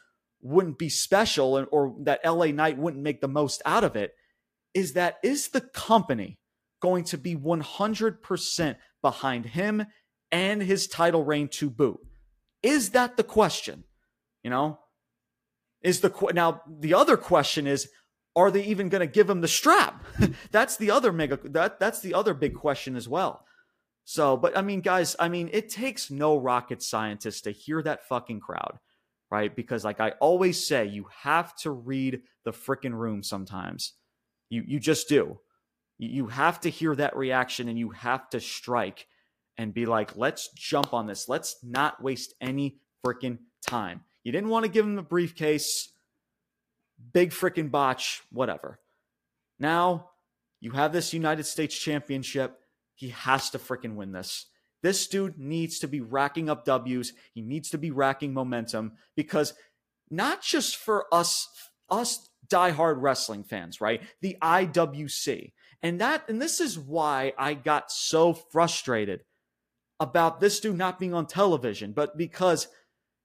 wouldn't 0.41 0.78
be 0.78 0.89
special 0.89 1.65
or 1.72 1.95
that 2.01 2.22
LA 2.26 2.47
Knight 2.47 2.78
wouldn't 2.78 3.03
make 3.03 3.22
the 3.22 3.28
most 3.28 3.61
out 3.65 3.84
of 3.84 3.95
it. 3.95 4.13
Is 4.74 4.93
that 4.93 5.18
is 5.24 5.49
the 5.49 5.61
company 5.61 6.39
going 6.82 7.03
to 7.05 7.17
be 7.17 7.36
100% 7.36 8.75
behind 9.01 9.45
him 9.45 9.86
and 10.32 10.61
his 10.61 10.88
title 10.88 11.23
reign 11.23 11.47
to 11.47 11.69
boot? 11.69 11.99
Is 12.63 12.91
that 12.91 13.17
the 13.17 13.23
question? 13.23 13.84
You 14.43 14.49
know, 14.49 14.80
is 15.82 16.01
the 16.01 16.13
now 16.34 16.61
the 16.67 16.93
other 16.93 17.17
question 17.17 17.67
is 17.67 17.89
are 18.36 18.51
they 18.51 18.63
even 18.63 18.89
going 18.89 19.01
to 19.01 19.07
give 19.07 19.30
him 19.30 19.41
the 19.41 19.47
strap? 19.47 20.03
That's 20.51 20.78
the 20.78 20.91
other 20.91 21.11
mega 21.11 21.39
that 21.43 21.80
that's 21.80 22.01
the 22.01 22.13
other 22.13 22.34
big 22.34 22.53
question 22.53 22.95
as 22.95 23.07
well. 23.07 23.45
So 24.05 24.38
but 24.38 24.57
i 24.57 24.61
mean 24.61 24.80
guys 24.80 25.17
i 25.19 25.28
mean 25.28 25.49
it 25.51 25.69
takes 25.69 26.09
no 26.09 26.38
rocket 26.38 26.82
scientist 26.82 27.43
to 27.43 27.51
hear 27.51 27.82
that 27.82 28.07
fucking 28.07 28.39
crowd 28.39 28.80
right? 29.30 29.55
Because 29.55 29.84
like 29.84 29.99
i 29.99 30.11
always 30.19 30.65
say 30.65 30.86
you 30.86 31.07
have 31.23 31.55
to 31.57 31.71
read 31.71 32.21
the 32.45 32.51
freaking 32.51 32.93
room 32.93 33.23
sometimes. 33.23 33.93
You 34.49 34.63
you 34.65 34.80
just 34.80 35.09
do 35.09 35.39
you 35.97 36.27
have 36.27 36.59
to 36.61 36.69
hear 36.69 36.95
that 36.95 37.15
reaction 37.15 37.67
and 37.69 37.79
you 37.79 37.89
have 37.89 38.29
to 38.29 38.39
strike 38.39 39.07
and 39.57 39.73
be 39.73 39.85
like 39.85 40.15
let's 40.15 40.49
jump 40.49 40.93
on 40.93 41.07
this 41.07 41.27
let's 41.27 41.57
not 41.63 42.01
waste 42.01 42.33
any 42.41 42.77
freaking 43.05 43.39
time 43.65 44.01
you 44.27 44.33
didn't 44.33 44.49
want 44.49 44.65
to 44.65 44.69
give 44.69 44.85
him 44.85 44.97
the 44.97 45.01
briefcase. 45.01 45.93
Big 47.13 47.31
freaking 47.31 47.71
botch, 47.71 48.23
whatever. 48.29 48.77
Now 49.57 50.09
you 50.59 50.71
have 50.71 50.91
this 50.91 51.13
United 51.13 51.45
States 51.45 51.79
Championship. 51.79 52.59
He 52.93 53.11
has 53.11 53.49
to 53.51 53.57
freaking 53.57 53.95
win 53.95 54.11
this. 54.11 54.47
This 54.83 55.07
dude 55.07 55.39
needs 55.39 55.79
to 55.79 55.87
be 55.87 56.01
racking 56.01 56.49
up 56.49 56.65
W's. 56.65 57.13
He 57.33 57.41
needs 57.41 57.69
to 57.69 57.77
be 57.77 57.89
racking 57.89 58.33
momentum 58.33 58.97
because 59.15 59.53
not 60.09 60.41
just 60.41 60.75
for 60.75 61.05
us, 61.13 61.47
us 61.89 62.27
diehard 62.49 62.97
wrestling 62.99 63.45
fans, 63.45 63.79
right? 63.79 64.01
The 64.19 64.35
IWC. 64.41 65.53
And 65.84 66.01
that, 66.01 66.28
and 66.28 66.41
this 66.41 66.59
is 66.59 66.78
why 66.78 67.34
I 67.38 67.53
got 67.53 67.91
so 67.91 68.34
frustrated 68.34 69.21
about 69.99 70.39
this 70.39 70.59
dude 70.59 70.78
not 70.78 70.99
being 70.99 71.13
on 71.13 71.28
television, 71.28 71.91
but 71.91 72.17
because 72.17 72.67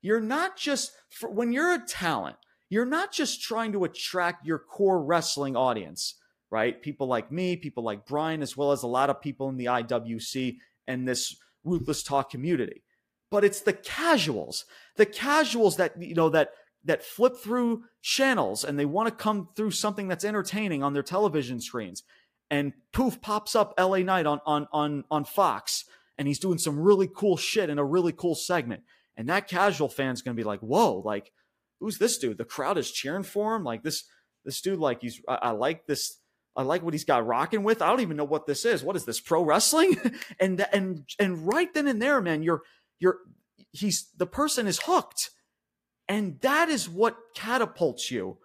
you're 0.00 0.20
not 0.20 0.57
just 0.57 0.92
for, 1.11 1.30
when 1.30 1.53
you're 1.53 1.72
a 1.72 1.86
talent, 1.86 2.36
you're 2.68 2.84
not 2.84 3.12
just 3.12 3.42
trying 3.42 3.72
to 3.72 3.84
attract 3.84 4.46
your 4.46 4.59
core 4.59 5.03
wrestling 5.03 5.57
audience, 5.57 6.14
right? 6.50 6.80
People 6.82 7.07
like 7.07 7.30
me, 7.30 7.57
people 7.57 7.84
like 7.84 8.07
Brian, 8.07 8.42
as 8.42 8.57
well 8.57 8.72
as 8.72 8.82
a 8.82 8.88
lot 8.88 9.11
of 9.11 9.20
people 9.20 9.48
in 9.48 9.57
the 9.57 9.66
IWC 9.66 10.57
and 10.86 11.07
this 11.07 11.36
ruthless 11.64 12.03
talk 12.03 12.30
community. 12.30 12.82
But 13.30 13.44
it's 13.44 13.61
the 13.61 13.72
casuals, 13.72 14.64
the 14.96 15.07
casuals 15.07 15.76
that 15.76 16.00
you 16.00 16.14
know 16.14 16.28
that 16.30 16.50
that 16.84 17.05
flip 17.05 17.36
through 17.36 17.84
channels 18.03 18.64
and 18.64 18.78
they 18.78 18.84
want 18.84 19.09
to 19.09 19.14
come 19.14 19.48
through 19.55 19.70
something 19.70 20.09
that's 20.09 20.24
entertaining 20.24 20.82
on 20.82 20.92
their 20.92 21.03
television 21.03 21.61
screens. 21.61 22.03
And 22.53 22.72
poof 22.92 23.20
pops 23.20 23.57
up 23.57 23.74
LA 23.80 23.98
Knight 23.98 24.26
on 24.26 24.40
on 24.46 24.68
on 24.72 25.05
on 25.11 25.24
Fox 25.24 25.86
and 26.18 26.28
he's 26.28 26.38
doing 26.38 26.59
some 26.59 26.78
really 26.78 27.09
cool 27.09 27.36
shit 27.36 27.70
in 27.70 27.78
a 27.78 27.84
really 27.84 28.12
cool 28.12 28.34
segment. 28.34 28.82
And 29.16 29.28
that 29.28 29.48
casual 29.48 29.88
fan's 29.88 30.22
to 30.22 30.34
be 30.34 30.44
like, 30.44 30.61
whoa, 30.61 31.03
like, 31.05 31.32
who's 31.80 31.98
this 31.98 32.18
dude? 32.18 32.38
The 32.38 32.44
crowd 32.44 32.78
is 32.78 32.90
cheering 32.90 33.24
for 33.24 33.57
him. 33.57 33.64
Like 33.64 33.82
this, 33.82 34.05
this 34.44 34.61
dude, 34.61 34.78
like 34.78 35.00
he's, 35.00 35.20
I, 35.28 35.34
I 35.34 35.50
like 35.50 35.86
this. 35.86 36.18
I 36.55 36.62
like 36.62 36.82
what 36.82 36.94
he's 36.94 37.05
got 37.05 37.26
rocking 37.26 37.64
with. 37.64 37.80
I 37.80 37.88
don't 37.88 38.00
even 38.00 38.16
know 38.16 38.24
what 38.24 38.46
this 38.46 38.64
is. 38.64 38.84
What 38.84 38.96
is 38.96 39.05
this 39.05 39.20
pro 39.20 39.42
wrestling? 39.42 39.96
and, 40.40 40.64
and, 40.72 41.09
and 41.18 41.46
right 41.46 41.72
then 41.72 41.86
and 41.88 42.00
there, 42.00 42.20
man, 42.20 42.42
you're, 42.42 42.62
you're, 42.98 43.18
he's, 43.72 44.11
the 44.16 44.26
person 44.26 44.66
is 44.66 44.80
hooked. 44.84 45.30
And 46.09 46.40
that 46.42 46.68
is 46.68 46.88
what 46.88 47.16
catapults 47.34 48.11
you, 48.11 48.38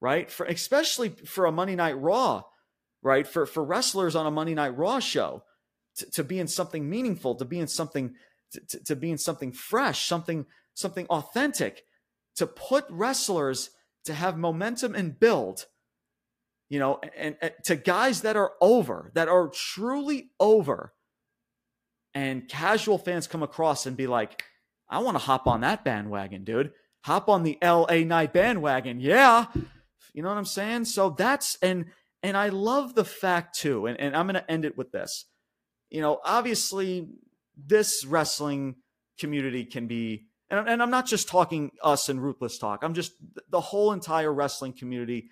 right? 0.00 0.30
For, 0.30 0.44
especially 0.44 1.08
for 1.08 1.46
a 1.46 1.52
Monday 1.52 1.74
night 1.74 1.98
raw, 1.98 2.42
right? 3.02 3.26
For, 3.26 3.46
for 3.46 3.64
wrestlers 3.64 4.16
on 4.16 4.26
a 4.26 4.30
Monday 4.30 4.54
night 4.54 4.76
raw 4.76 4.98
show 4.98 5.44
to, 5.96 6.10
to 6.12 6.24
be 6.24 6.38
in 6.38 6.48
something 6.48 6.88
meaningful, 6.88 7.34
to 7.36 7.44
be 7.44 7.58
in 7.58 7.68
something 7.68 8.14
to, 8.52 8.84
to, 8.84 8.96
be 8.96 9.10
in 9.10 9.18
something 9.18 9.52
fresh, 9.52 10.06
something 10.06 10.46
something 10.74 11.06
authentic, 11.06 11.84
to 12.36 12.46
put 12.46 12.86
wrestlers 12.88 13.70
to 14.04 14.14
have 14.14 14.38
momentum 14.38 14.94
and 14.94 15.18
build, 15.18 15.66
you 16.68 16.78
know, 16.78 17.00
and, 17.16 17.36
and 17.42 17.52
to 17.64 17.76
guys 17.76 18.22
that 18.22 18.36
are 18.36 18.52
over, 18.60 19.10
that 19.14 19.28
are 19.28 19.48
truly 19.48 20.30
over, 20.40 20.94
and 22.14 22.48
casual 22.48 22.96
fans 22.96 23.26
come 23.26 23.42
across 23.42 23.86
and 23.86 23.96
be 23.96 24.06
like, 24.06 24.44
I 24.88 25.00
want 25.00 25.16
to 25.16 25.22
hop 25.24 25.46
on 25.46 25.60
that 25.60 25.84
bandwagon, 25.84 26.44
dude. 26.44 26.72
Hop 27.02 27.28
on 27.28 27.42
the 27.42 27.58
LA 27.62 28.04
Knight 28.04 28.32
bandwagon. 28.32 29.00
Yeah. 29.00 29.46
You 30.14 30.22
know 30.22 30.30
what 30.30 30.38
I'm 30.38 30.44
saying? 30.44 30.86
So 30.86 31.10
that's 31.10 31.58
and 31.62 31.86
and 32.22 32.36
I 32.36 32.48
love 32.48 32.94
the 32.94 33.04
fact 33.04 33.58
too, 33.58 33.86
and, 33.86 33.98
and 33.98 34.16
I'm 34.16 34.26
gonna 34.26 34.44
end 34.48 34.64
it 34.64 34.76
with 34.76 34.92
this. 34.92 35.26
You 35.90 36.00
know, 36.00 36.20
obviously, 36.24 37.08
this 37.56 38.04
wrestling 38.04 38.76
community 39.18 39.64
can 39.64 39.86
be 39.86 40.28
and, 40.50 40.68
and 40.68 40.82
I'm 40.82 40.90
not 40.90 41.06
just 41.06 41.28
talking 41.28 41.72
us 41.82 42.08
and 42.08 42.22
ruthless 42.22 42.58
talk. 42.58 42.82
I'm 42.82 42.94
just 42.94 43.12
the 43.50 43.60
whole 43.60 43.92
entire 43.92 44.32
wrestling 44.32 44.72
community 44.72 45.30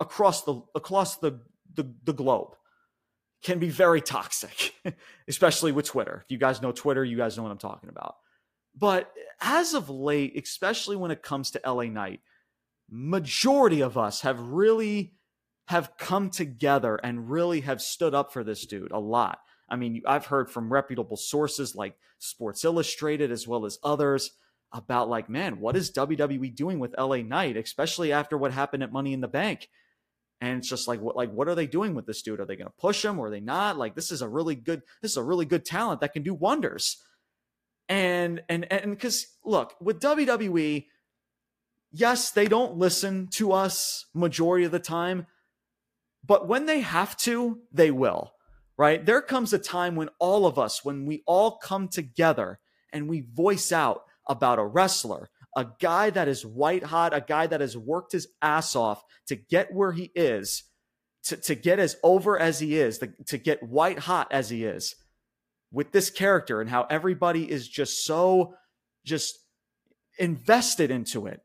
across 0.00 0.42
the 0.44 0.60
across 0.74 1.18
the 1.18 1.40
the, 1.74 1.92
the 2.04 2.12
globe 2.12 2.54
can 3.42 3.58
be 3.58 3.68
very 3.68 4.00
toxic, 4.00 4.74
especially 5.28 5.72
with 5.72 5.86
Twitter. 5.86 6.22
If 6.24 6.30
you 6.30 6.38
guys 6.38 6.60
know 6.60 6.72
Twitter, 6.72 7.04
you 7.04 7.16
guys 7.16 7.36
know 7.36 7.44
what 7.44 7.52
I'm 7.52 7.58
talking 7.58 7.88
about. 7.88 8.16
But 8.76 9.12
as 9.40 9.74
of 9.74 9.90
late, 9.90 10.40
especially 10.40 10.96
when 10.96 11.10
it 11.10 11.22
comes 11.22 11.52
to 11.52 11.60
LA 11.64 11.84
Knight, 11.84 12.20
majority 12.90 13.80
of 13.80 13.96
us 13.96 14.22
have 14.22 14.40
really 14.40 15.14
have 15.68 15.98
come 15.98 16.30
together 16.30 16.98
and 17.02 17.30
really 17.30 17.60
have 17.60 17.82
stood 17.82 18.14
up 18.14 18.32
for 18.32 18.42
this 18.42 18.64
dude 18.64 18.90
a 18.90 18.98
lot. 18.98 19.40
I 19.68 19.76
mean, 19.76 20.00
I've 20.06 20.24
heard 20.24 20.50
from 20.50 20.72
reputable 20.72 21.18
sources 21.18 21.76
like 21.76 21.94
Sports 22.18 22.64
Illustrated 22.64 23.30
as 23.30 23.46
well 23.46 23.66
as 23.66 23.78
others 23.84 24.30
about 24.72 25.10
like, 25.10 25.28
man, 25.28 25.60
what 25.60 25.76
is 25.76 25.92
WWE 25.92 26.54
doing 26.54 26.78
with 26.78 26.94
LA 26.98 27.18
Knight, 27.18 27.58
especially 27.58 28.12
after 28.12 28.38
what 28.38 28.52
happened 28.52 28.82
at 28.82 28.92
Money 28.92 29.12
in 29.12 29.20
the 29.20 29.28
Bank? 29.28 29.68
And 30.40 30.58
it's 30.58 30.70
just 30.70 30.88
like 30.88 31.02
what 31.02 31.16
like 31.16 31.32
what 31.32 31.48
are 31.48 31.54
they 31.54 31.66
doing 31.66 31.94
with 31.94 32.06
this 32.06 32.22
dude? 32.22 32.40
Are 32.40 32.46
they 32.46 32.56
going 32.56 32.68
to 32.68 32.80
push 32.80 33.04
him 33.04 33.18
or 33.18 33.26
are 33.26 33.30
they 33.30 33.40
not? 33.40 33.76
Like 33.76 33.94
this 33.94 34.10
is 34.10 34.22
a 34.22 34.28
really 34.28 34.54
good 34.54 34.80
this 35.02 35.10
is 35.10 35.16
a 35.18 35.22
really 35.22 35.44
good 35.44 35.66
talent 35.66 36.00
that 36.00 36.14
can 36.14 36.22
do 36.22 36.32
wonders. 36.32 37.02
And 37.90 38.40
and 38.48 38.72
and 38.72 38.92
because 38.92 39.26
look, 39.44 39.74
with 39.80 40.00
WWE, 40.00 40.86
yes, 41.92 42.30
they 42.30 42.46
don't 42.46 42.76
listen 42.76 43.28
to 43.32 43.52
us 43.52 44.06
majority 44.14 44.64
of 44.64 44.72
the 44.72 44.78
time, 44.78 45.26
but 46.28 46.46
when 46.46 46.66
they 46.66 46.80
have 46.80 47.16
to, 47.18 47.58
they 47.72 47.90
will. 47.90 48.32
Right? 48.76 49.04
There 49.04 49.22
comes 49.22 49.52
a 49.52 49.58
time 49.58 49.96
when 49.96 50.10
all 50.20 50.46
of 50.46 50.56
us, 50.56 50.84
when 50.84 51.04
we 51.04 51.24
all 51.26 51.58
come 51.58 51.88
together 51.88 52.60
and 52.92 53.08
we 53.08 53.26
voice 53.34 53.72
out 53.72 54.02
about 54.28 54.60
a 54.60 54.64
wrestler, 54.64 55.30
a 55.56 55.66
guy 55.80 56.10
that 56.10 56.28
is 56.28 56.46
white 56.46 56.84
hot, 56.84 57.12
a 57.12 57.20
guy 57.20 57.48
that 57.48 57.60
has 57.60 57.76
worked 57.76 58.12
his 58.12 58.28
ass 58.40 58.76
off 58.76 59.02
to 59.26 59.34
get 59.34 59.74
where 59.74 59.90
he 59.90 60.12
is, 60.14 60.62
to, 61.24 61.36
to 61.38 61.56
get 61.56 61.80
as 61.80 61.96
over 62.04 62.38
as 62.38 62.60
he 62.60 62.78
is, 62.78 62.98
to, 62.98 63.12
to 63.26 63.36
get 63.36 63.64
white 63.64 63.98
hot 63.98 64.28
as 64.30 64.48
he 64.48 64.64
is 64.64 64.94
with 65.72 65.90
this 65.90 66.10
character 66.10 66.60
and 66.60 66.70
how 66.70 66.86
everybody 66.88 67.50
is 67.50 67.68
just 67.68 68.04
so 68.04 68.54
just 69.04 69.38
invested 70.18 70.90
into 70.90 71.26
it. 71.26 71.40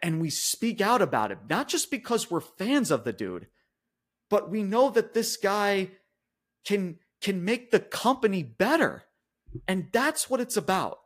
And 0.00 0.20
we 0.20 0.30
speak 0.30 0.80
out 0.80 1.02
about 1.02 1.32
it, 1.32 1.38
not 1.48 1.68
just 1.68 1.90
because 1.90 2.30
we're 2.30 2.40
fans 2.40 2.90
of 2.90 3.04
the 3.04 3.12
dude, 3.12 3.48
but 4.30 4.50
we 4.50 4.62
know 4.62 4.90
that 4.90 5.14
this 5.14 5.36
guy 5.36 5.90
can 6.64 6.98
can 7.20 7.44
make 7.44 7.70
the 7.70 7.80
company 7.80 8.42
better. 8.42 9.04
And 9.68 9.88
that's 9.92 10.30
what 10.30 10.40
it's 10.40 10.56
about. 10.56 10.98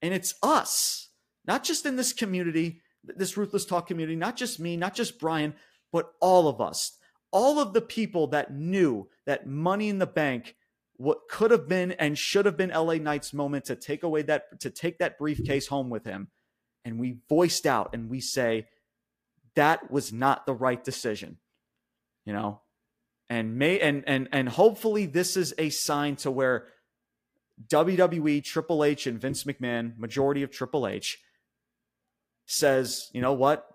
And 0.00 0.14
it's 0.14 0.34
us, 0.42 1.08
not 1.46 1.64
just 1.64 1.84
in 1.84 1.96
this 1.96 2.12
community, 2.12 2.80
this 3.02 3.36
Ruthless 3.36 3.64
Talk 3.64 3.86
community, 3.86 4.16
not 4.16 4.36
just 4.36 4.60
me, 4.60 4.76
not 4.76 4.94
just 4.94 5.18
Brian, 5.18 5.54
but 5.92 6.12
all 6.20 6.48
of 6.48 6.60
us. 6.60 6.96
All 7.30 7.58
of 7.58 7.72
the 7.72 7.80
people 7.82 8.28
that 8.28 8.54
knew 8.54 9.08
that 9.26 9.46
Money 9.46 9.88
in 9.88 9.98
the 9.98 10.06
Bank 10.06 10.54
what 10.98 11.28
could 11.28 11.52
have 11.52 11.68
been 11.68 11.92
and 11.92 12.18
should 12.18 12.44
have 12.44 12.56
been 12.56 12.70
LA 12.70 12.94
Knight's 12.94 13.32
moment 13.32 13.64
to 13.66 13.76
take 13.76 14.02
away 14.02 14.22
that 14.22 14.60
to 14.60 14.68
take 14.68 14.98
that 14.98 15.16
briefcase 15.16 15.68
home 15.68 15.90
with 15.90 16.04
him 16.04 16.28
and 16.88 16.98
we 16.98 17.18
voiced 17.28 17.66
out 17.66 17.90
and 17.92 18.10
we 18.10 18.20
say 18.20 18.66
that 19.54 19.90
was 19.90 20.12
not 20.12 20.46
the 20.46 20.54
right 20.54 20.82
decision 20.82 21.38
you 22.24 22.32
know 22.32 22.60
and 23.28 23.56
may 23.56 23.78
and 23.80 24.04
and 24.06 24.28
and 24.32 24.48
hopefully 24.48 25.06
this 25.06 25.36
is 25.36 25.54
a 25.58 25.68
sign 25.70 26.16
to 26.16 26.30
where 26.30 26.66
WWE, 27.66 28.44
Triple 28.44 28.84
H, 28.84 29.06
and 29.06 29.20
Vince 29.20 29.44
McMahon, 29.44 29.98
majority 29.98 30.42
of 30.42 30.50
Triple 30.50 30.86
H, 30.86 31.18
says, 32.46 33.10
you 33.12 33.20
know 33.20 33.32
what, 33.32 33.66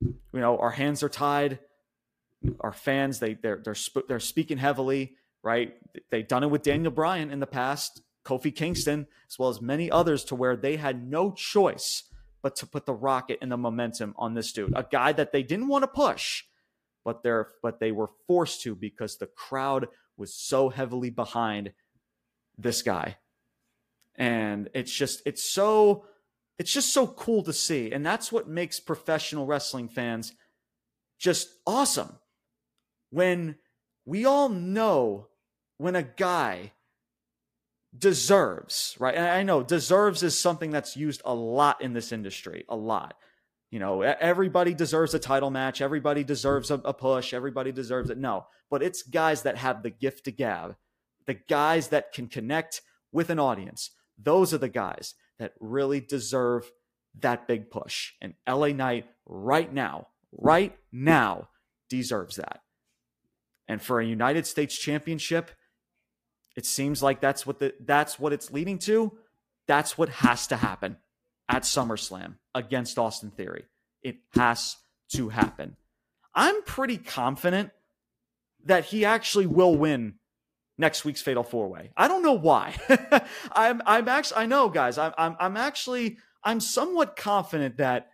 you 0.00 0.16
know, 0.32 0.58
our 0.58 0.70
hands 0.70 1.02
are 1.02 1.08
tied. 1.08 1.58
Our 2.60 2.72
fans, 2.72 3.20
they 3.20 3.34
they're 3.34 3.60
they're 3.62 3.76
they're 4.08 4.18
speaking 4.18 4.58
heavily, 4.58 5.14
right? 5.44 5.74
They've 6.10 6.26
done 6.26 6.42
it 6.42 6.50
with 6.50 6.62
Daniel 6.62 6.90
Bryan 6.90 7.30
in 7.30 7.38
the 7.38 7.46
past, 7.46 8.02
Kofi 8.24 8.52
Kingston, 8.52 9.06
as 9.30 9.38
well 9.38 9.48
as 9.48 9.60
many 9.60 9.90
others, 9.90 10.24
to 10.24 10.34
where 10.34 10.56
they 10.56 10.76
had 10.76 11.08
no 11.08 11.30
choice 11.30 12.02
but 12.42 12.56
to 12.56 12.66
put 12.66 12.86
the 12.86 12.94
rocket 12.94 13.38
and 13.40 13.50
the 13.50 13.56
momentum 13.56 14.14
on 14.16 14.34
this 14.34 14.52
dude, 14.52 14.72
a 14.76 14.86
guy 14.90 15.12
that 15.12 15.32
they 15.32 15.42
didn't 15.42 15.68
want 15.68 15.82
to 15.84 15.88
push, 15.88 16.44
but 17.04 17.22
they're 17.22 17.48
but 17.62 17.80
they 17.80 17.92
were 17.92 18.10
forced 18.26 18.62
to 18.62 18.74
because 18.74 19.16
the 19.16 19.26
crowd 19.26 19.88
was 20.16 20.34
so 20.34 20.68
heavily 20.68 21.10
behind 21.10 21.72
this 22.58 22.82
guy. 22.82 23.16
And 24.14 24.68
it's 24.74 24.92
just, 24.92 25.22
it's 25.24 25.42
so, 25.42 26.06
it's 26.58 26.72
just 26.72 26.92
so 26.92 27.06
cool 27.06 27.42
to 27.44 27.52
see. 27.52 27.92
And 27.92 28.04
that's 28.04 28.30
what 28.30 28.48
makes 28.48 28.78
professional 28.78 29.46
wrestling 29.46 29.88
fans 29.88 30.32
just 31.18 31.48
awesome. 31.66 32.18
When 33.10 33.56
we 34.04 34.24
all 34.24 34.48
know 34.48 35.28
when 35.78 35.96
a 35.96 36.02
guy 36.02 36.72
deserves, 37.96 38.96
right? 38.98 39.14
And 39.14 39.26
I 39.26 39.42
know 39.42 39.62
deserves 39.62 40.22
is 40.22 40.38
something 40.38 40.70
that's 40.70 40.96
used 40.96 41.22
a 41.24 41.34
lot 41.34 41.82
in 41.82 41.92
this 41.92 42.12
industry, 42.12 42.64
a 42.68 42.76
lot. 42.76 43.14
You 43.70 43.78
know, 43.78 44.02
everybody 44.02 44.74
deserves 44.74 45.14
a 45.14 45.18
title 45.18 45.50
match. 45.50 45.80
Everybody 45.80 46.24
deserves 46.24 46.70
a, 46.70 46.74
a 46.74 46.92
push. 46.92 47.32
Everybody 47.32 47.72
deserves 47.72 48.10
it. 48.10 48.18
No, 48.18 48.46
but 48.70 48.82
it's 48.82 49.02
guys 49.02 49.42
that 49.42 49.56
have 49.56 49.82
the 49.82 49.90
gift 49.90 50.24
to 50.24 50.30
gab 50.30 50.76
the 51.26 51.34
guys 51.34 51.88
that 51.88 52.12
can 52.12 52.28
connect 52.28 52.82
with 53.12 53.30
an 53.30 53.38
audience, 53.38 53.90
those 54.18 54.52
are 54.52 54.58
the 54.58 54.68
guys 54.68 55.14
that 55.38 55.52
really 55.60 56.00
deserve 56.00 56.70
that 57.18 57.46
big 57.46 57.70
push. 57.70 58.12
And 58.20 58.34
LA 58.48 58.68
Knight 58.68 59.06
right 59.26 59.72
now, 59.72 60.08
right 60.32 60.76
now, 60.90 61.48
deserves 61.88 62.36
that. 62.36 62.60
And 63.68 63.80
for 63.80 64.00
a 64.00 64.06
United 64.06 64.46
States 64.46 64.76
championship, 64.76 65.50
it 66.56 66.66
seems 66.66 67.02
like 67.02 67.20
that's 67.20 67.46
what 67.46 67.58
the 67.58 67.74
that's 67.80 68.18
what 68.18 68.32
it's 68.32 68.50
leading 68.50 68.78
to. 68.80 69.12
That's 69.66 69.96
what 69.96 70.08
has 70.08 70.46
to 70.48 70.56
happen 70.56 70.96
at 71.48 71.62
SummerSlam 71.62 72.34
against 72.54 72.98
Austin 72.98 73.30
Theory. 73.30 73.64
It 74.02 74.16
has 74.34 74.76
to 75.14 75.28
happen. 75.28 75.76
I'm 76.34 76.62
pretty 76.62 76.96
confident 76.96 77.70
that 78.64 78.86
he 78.86 79.04
actually 79.04 79.46
will 79.46 79.76
win 79.76 80.14
next 80.78 81.04
week's 81.04 81.22
Fatal 81.22 81.42
Four 81.42 81.68
Way. 81.68 81.90
I 81.96 82.08
don't 82.08 82.22
know 82.22 82.32
why. 82.32 82.74
I'm 83.52 83.82
I'm 83.86 84.08
actually 84.08 84.42
I 84.42 84.46
know 84.46 84.68
guys. 84.68 84.98
I'm 84.98 85.12
I'm 85.16 85.36
I'm 85.38 85.56
actually 85.56 86.18
I'm 86.44 86.60
somewhat 86.60 87.16
confident 87.16 87.78
that 87.78 88.10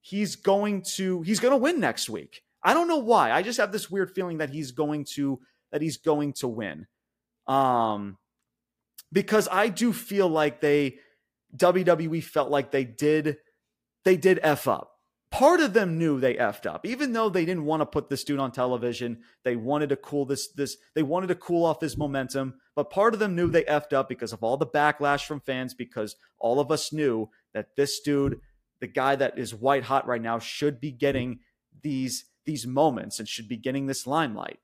he's 0.00 0.36
going 0.36 0.82
to 0.82 1.22
he's 1.22 1.40
going 1.40 1.52
to 1.52 1.58
win 1.58 1.80
next 1.80 2.08
week. 2.08 2.42
I 2.62 2.74
don't 2.74 2.88
know 2.88 2.98
why. 2.98 3.32
I 3.32 3.42
just 3.42 3.58
have 3.58 3.72
this 3.72 3.90
weird 3.90 4.14
feeling 4.14 4.38
that 4.38 4.50
he's 4.50 4.70
going 4.70 5.04
to 5.14 5.40
that 5.72 5.82
he's 5.82 5.96
going 5.96 6.32
to 6.34 6.48
win. 6.48 6.86
Um 7.46 8.18
because 9.12 9.48
I 9.50 9.68
do 9.68 9.92
feel 9.92 10.28
like 10.28 10.60
they 10.60 10.98
WWE 11.56 12.22
felt 12.24 12.50
like 12.50 12.70
they 12.70 12.84
did 12.84 13.38
they 14.04 14.16
did 14.16 14.40
F 14.42 14.66
up. 14.66 14.90
Part 15.30 15.60
of 15.60 15.72
them 15.72 15.96
knew 15.96 16.20
they 16.20 16.34
effed 16.34 16.66
up. 16.66 16.84
Even 16.84 17.14
though 17.14 17.30
they 17.30 17.46
didn't 17.46 17.64
want 17.64 17.80
to 17.80 17.86
put 17.86 18.10
this 18.10 18.24
dude 18.24 18.38
on 18.38 18.52
television 18.52 19.22
they 19.44 19.56
wanted 19.56 19.88
to 19.90 19.96
cool 19.96 20.24
this 20.24 20.52
this 20.52 20.76
they 20.94 21.02
wanted 21.02 21.28
to 21.28 21.34
cool 21.34 21.64
off 21.64 21.80
his 21.80 21.96
momentum 21.96 22.54
but 22.74 22.90
part 22.90 23.14
of 23.14 23.20
them 23.20 23.34
knew 23.34 23.50
they 23.50 23.64
effed 23.64 23.92
up 23.92 24.08
because 24.08 24.32
of 24.32 24.42
all 24.42 24.56
the 24.56 24.66
backlash 24.66 25.24
from 25.24 25.40
fans 25.40 25.74
because 25.74 26.16
all 26.38 26.60
of 26.60 26.70
us 26.70 26.92
knew 26.92 27.28
that 27.54 27.76
this 27.76 28.00
dude 28.00 28.40
the 28.82 28.86
guy 28.88 29.14
that 29.14 29.38
is 29.38 29.54
white 29.54 29.84
hot 29.84 30.06
right 30.08 30.20
now 30.20 30.38
should 30.40 30.80
be 30.80 30.90
getting 30.90 31.38
these 31.82 32.26
these 32.44 32.66
moments 32.66 33.18
and 33.18 33.28
should 33.28 33.48
be 33.48 33.56
getting 33.56 33.86
this 33.86 34.06
limelight. 34.06 34.58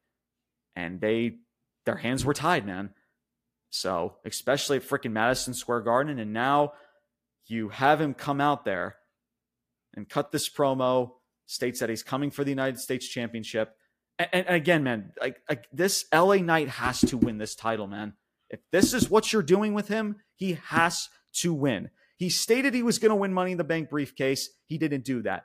And 0.75 1.01
they 1.01 1.37
their 1.89 1.97
hands 1.97 2.25
were 2.25 2.35
tied 2.35 2.65
man 2.65 2.91
so 3.71 4.17
especially 4.25 4.77
at 4.77 4.83
freaking 4.83 5.13
madison 5.13 5.53
square 5.53 5.81
garden 5.81 6.19
and 6.19 6.33
now 6.33 6.73
you 7.49 7.71
have 7.71 8.01
him 8.01 8.15
come 8.15 8.41
out 8.41 8.65
there 8.65 8.97
and 9.95 10.09
cut 10.09 10.33
this 10.33 10.49
promo, 10.49 11.13
states 11.47 11.81
that 11.81 11.89
he's 11.89 12.03
coming 12.03 12.31
for 12.31 12.45
the 12.45 12.51
United 12.51 12.79
States 12.79 13.09
Championship. 13.09 13.75
And, 14.19 14.29
and 14.33 14.57
again, 14.57 14.85
man, 14.85 15.13
like, 15.21 15.39
like 15.49 15.67
this 15.73 16.05
LA 16.15 16.37
Knight 16.37 16.69
has 16.69 17.01
to 17.01 17.17
win 17.17 17.39
this 17.39 17.55
title, 17.55 17.87
man. 17.87 18.15
If 18.51 18.61
this 18.71 18.95
is 18.95 19.11
what 19.11 19.33
you're 19.33 19.43
doing 19.43 19.75
with 19.75 19.89
him, 19.89 20.17
he 20.35 20.59
has 20.67 21.09
to 21.35 21.53
win. 21.53 21.91
He 22.17 22.31
stated 22.31 22.75
he 22.75 22.83
was 22.83 22.99
going 22.99 23.11
to 23.11 23.17
win 23.17 23.33
Money 23.33 23.53
in 23.53 23.59
the 23.59 23.65
Bank 23.65 23.91
briefcase. 23.91 24.51
He 24.67 24.79
didn't 24.79 25.05
do 25.05 25.23
that. 25.23 25.45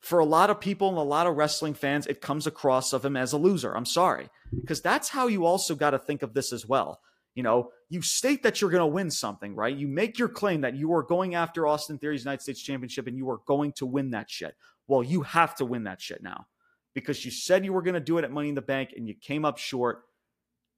For 0.00 0.18
a 0.18 0.24
lot 0.24 0.50
of 0.50 0.60
people 0.60 0.88
and 0.88 0.98
a 0.98 1.02
lot 1.02 1.26
of 1.26 1.36
wrestling 1.36 1.74
fans, 1.74 2.06
it 2.06 2.20
comes 2.20 2.46
across 2.46 2.92
of 2.92 3.04
him 3.04 3.16
as 3.16 3.32
a 3.32 3.38
loser. 3.38 3.76
I'm 3.76 3.86
sorry. 3.86 4.28
Because 4.60 4.80
that's 4.80 5.08
how 5.08 5.26
you 5.26 5.44
also 5.44 5.74
got 5.74 5.90
to 5.90 5.98
think 5.98 6.22
of 6.22 6.34
this 6.34 6.52
as 6.52 6.66
well. 6.66 7.00
You 7.34 7.42
know, 7.42 7.70
you 7.88 8.02
state 8.02 8.42
that 8.42 8.60
you're 8.60 8.70
going 8.70 8.80
to 8.80 8.86
win 8.86 9.10
something, 9.10 9.54
right? 9.54 9.76
You 9.76 9.88
make 9.88 10.18
your 10.18 10.28
claim 10.28 10.62
that 10.62 10.74
you 10.74 10.92
are 10.94 11.02
going 11.02 11.34
after 11.34 11.66
Austin 11.66 11.98
Theory's 11.98 12.24
United 12.24 12.42
States 12.42 12.62
Championship 12.62 13.06
and 13.06 13.16
you 13.16 13.28
are 13.30 13.40
going 13.46 13.72
to 13.72 13.86
win 13.86 14.10
that 14.10 14.30
shit. 14.30 14.56
Well, 14.88 15.02
you 15.02 15.22
have 15.22 15.54
to 15.56 15.64
win 15.64 15.84
that 15.84 16.00
shit 16.00 16.22
now 16.22 16.46
because 16.94 17.24
you 17.24 17.30
said 17.30 17.64
you 17.64 17.74
were 17.74 17.82
going 17.82 17.94
to 17.94 18.00
do 18.00 18.16
it 18.16 18.24
at 18.24 18.30
Money 18.30 18.48
in 18.48 18.54
the 18.54 18.62
Bank 18.62 18.94
and 18.96 19.06
you 19.06 19.14
came 19.14 19.44
up 19.44 19.58
short. 19.58 20.04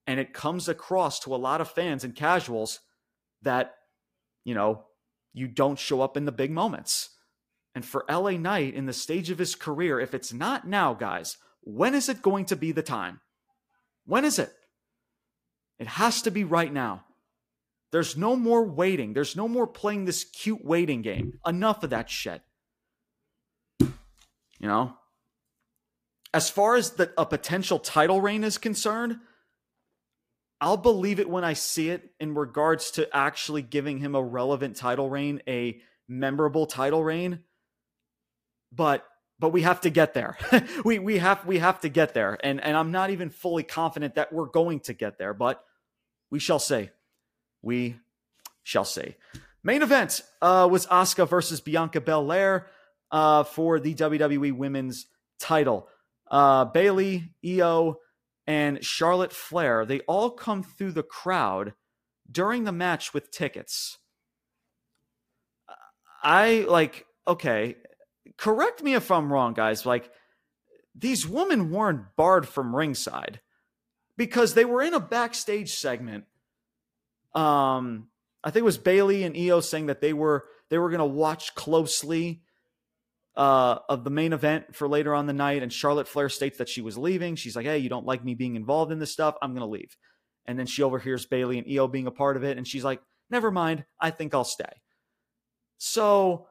And 0.08 0.18
it 0.18 0.32
comes 0.32 0.68
across 0.68 1.20
to 1.20 1.34
a 1.34 1.36
lot 1.36 1.60
of 1.60 1.70
fans 1.70 2.02
and 2.02 2.14
casuals 2.14 2.80
that, 3.42 3.74
you 4.44 4.54
know, 4.54 4.84
you 5.34 5.46
don't 5.46 5.78
show 5.78 6.00
up 6.00 6.16
in 6.16 6.24
the 6.24 6.32
big 6.32 6.50
moments. 6.50 7.10
And 7.78 7.84
for 7.84 8.04
LA 8.10 8.32
Knight 8.32 8.74
in 8.74 8.86
the 8.86 8.92
stage 8.92 9.30
of 9.30 9.38
his 9.38 9.54
career, 9.54 10.00
if 10.00 10.12
it's 10.12 10.32
not 10.32 10.66
now, 10.66 10.94
guys, 10.94 11.36
when 11.60 11.94
is 11.94 12.08
it 12.08 12.22
going 12.22 12.44
to 12.46 12.56
be 12.56 12.72
the 12.72 12.82
time? 12.82 13.20
When 14.04 14.24
is 14.24 14.40
it? 14.40 14.52
It 15.78 15.86
has 15.86 16.22
to 16.22 16.32
be 16.32 16.42
right 16.42 16.72
now. 16.72 17.04
There's 17.92 18.16
no 18.16 18.34
more 18.34 18.64
waiting. 18.64 19.12
There's 19.12 19.36
no 19.36 19.46
more 19.46 19.68
playing 19.68 20.06
this 20.06 20.24
cute 20.24 20.64
waiting 20.64 21.02
game. 21.02 21.38
Enough 21.46 21.84
of 21.84 21.90
that 21.90 22.10
shit. 22.10 22.42
You 23.78 23.86
know? 24.66 24.94
As 26.34 26.50
far 26.50 26.74
as 26.74 26.90
the, 26.90 27.12
a 27.16 27.24
potential 27.24 27.78
title 27.78 28.20
reign 28.20 28.42
is 28.42 28.58
concerned, 28.58 29.20
I'll 30.60 30.76
believe 30.76 31.20
it 31.20 31.30
when 31.30 31.44
I 31.44 31.52
see 31.52 31.90
it 31.90 32.10
in 32.18 32.34
regards 32.34 32.90
to 32.90 33.08
actually 33.16 33.62
giving 33.62 33.98
him 33.98 34.16
a 34.16 34.22
relevant 34.22 34.74
title 34.74 35.08
reign, 35.08 35.42
a 35.46 35.80
memorable 36.08 36.66
title 36.66 37.04
reign. 37.04 37.44
But 38.72 39.04
but 39.38 39.50
we 39.50 39.62
have 39.62 39.80
to 39.82 39.90
get 39.90 40.14
there. 40.14 40.36
we 40.84 40.98
we 40.98 41.18
have 41.18 41.44
we 41.46 41.58
have 41.58 41.80
to 41.80 41.88
get 41.88 42.14
there. 42.14 42.38
And 42.42 42.60
and 42.60 42.76
I'm 42.76 42.90
not 42.90 43.10
even 43.10 43.30
fully 43.30 43.62
confident 43.62 44.16
that 44.16 44.32
we're 44.32 44.46
going 44.46 44.80
to 44.80 44.92
get 44.92 45.18
there, 45.18 45.34
but 45.34 45.64
we 46.30 46.38
shall 46.38 46.58
see. 46.58 46.90
We 47.62 47.96
shall 48.62 48.84
see. 48.84 49.16
Main 49.62 49.82
event 49.82 50.22
uh, 50.40 50.68
was 50.70 50.86
Asuka 50.86 51.28
versus 51.28 51.60
Bianca 51.60 52.00
Belair 52.00 52.68
uh, 53.10 53.44
for 53.44 53.80
the 53.80 53.94
WWE 53.94 54.56
Women's 54.56 55.06
title. 55.40 55.88
Uh, 56.30 56.64
Bayley, 56.66 57.30
Iyo, 57.44 57.96
and 58.46 58.84
Charlotte 58.84 59.32
Flair, 59.32 59.84
they 59.84 60.00
all 60.00 60.30
come 60.30 60.62
through 60.62 60.92
the 60.92 61.02
crowd 61.02 61.74
during 62.30 62.64
the 62.64 62.72
match 62.72 63.12
with 63.14 63.30
tickets. 63.30 63.98
I 66.22 66.66
like, 66.68 67.06
okay, 67.26 67.76
correct 68.39 68.82
me 68.82 68.95
if 68.95 69.11
I'm 69.11 69.32
wrong, 69.32 69.53
guys. 69.53 69.84
Like, 69.84 70.11
these 70.95 71.26
women 71.26 71.70
weren't 71.70 72.16
barred 72.16 72.49
from 72.49 72.74
ringside 72.74 73.41
because 74.16 74.55
they 74.55 74.64
were 74.64 74.82
in 74.82 74.95
a 74.95 75.01
backstage 75.01 75.74
segment. 75.74 76.24
Um, 77.34 78.09
I 78.43 78.51
think 78.51 78.62
it 78.62 78.64
was 78.64 78.78
Bayley 78.78 79.24
and 79.24 79.34
Iyo 79.34 79.62
saying 79.62 79.86
that 79.86 80.01
they 80.01 80.12
were 80.12 80.47
they 80.70 80.78
were 80.78 80.91
going 80.91 80.99
to 80.99 81.05
watch 81.05 81.55
closely 81.55 82.43
uh, 83.36 83.78
of 83.89 84.05
the 84.05 84.11
main 84.11 84.32
event 84.32 84.74
for 84.74 84.89
later 84.89 85.14
on 85.14 85.26
the 85.26 85.32
night. 85.32 85.62
And 85.62 85.72
Charlotte 85.72 86.09
Flair 86.09 86.28
states 86.28 86.59
that 86.59 86.68
she 86.68 86.80
was 86.80 86.99
leaving. 86.99 87.36
She's 87.36 87.55
like, 87.55 87.66
"Hey, 87.66 87.78
you 87.78 87.89
don't 87.89 88.07
like 88.07 88.24
me 88.24 88.34
being 88.34 88.57
involved 88.57 88.91
in 88.91 88.99
this 88.99 89.12
stuff? 89.12 89.36
I'm 89.41 89.53
going 89.53 89.61
to 89.61 89.66
leave." 89.66 89.97
And 90.47 90.59
then 90.59 90.66
she 90.66 90.82
overhears 90.82 91.26
Bayley 91.26 91.59
and 91.59 91.66
Iyo 91.66 91.91
being 91.91 92.07
a 92.07 92.12
part 92.12 92.36
of 92.36 92.45
it, 92.45 92.57
and 92.57 92.66
she's 92.66 92.84
like, 92.84 93.01
"Never 93.30 93.51
mind. 93.51 93.84
I 94.01 94.11
think 94.11 94.34
I'll 94.34 94.45
stay." 94.45 94.82
So 95.78 96.47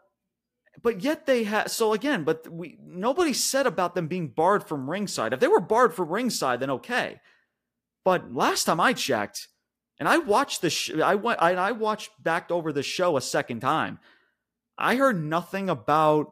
but 0.82 1.02
yet 1.02 1.26
they 1.26 1.44
had 1.44 1.70
so 1.72 1.94
again 1.94 2.24
but 2.24 2.48
we 2.52 2.78
nobody 2.82 3.34
said 3.34 3.68
about 3.68 3.96
them 3.96 4.08
being 4.08 4.28
barred 4.28 4.64
from 4.68 4.90
ringside. 4.90 5.34
If 5.34 5.40
they 5.40 5.48
were 5.48 5.60
barred 5.60 5.94
from 5.94 6.10
ringside 6.10 6.60
then 6.60 6.70
okay. 6.72 7.20
But 8.04 8.34
last 8.34 8.66
time 8.66 8.80
i 8.80 8.94
checked 8.94 9.48
and 10.00 10.08
i 10.08 10.18
watched 10.18 10.62
the 10.62 10.70
sh- 10.70 10.94
i 11.04 11.16
went 11.16 11.42
I, 11.42 11.54
I 11.54 11.72
watched 11.74 12.12
back 12.24 12.52
over 12.52 12.72
the 12.72 12.84
show 12.84 13.18
a 13.18 13.22
second 13.22 13.60
time 13.60 14.00
i 14.78 14.96
heard 14.96 15.22
nothing 15.22 15.70
about 15.70 16.32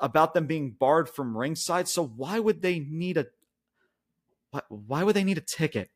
about 0.00 0.34
them 0.34 0.46
being 0.46 0.76
barred 0.78 1.08
from 1.08 1.36
ringside 1.36 1.88
so 1.88 2.04
why 2.04 2.38
would 2.38 2.62
they 2.62 2.78
need 2.78 3.16
a 3.16 3.26
why, 4.54 4.60
why 4.68 5.02
would 5.02 5.16
they 5.16 5.24
need 5.24 5.38
a 5.38 5.42
ticket? 5.42 5.90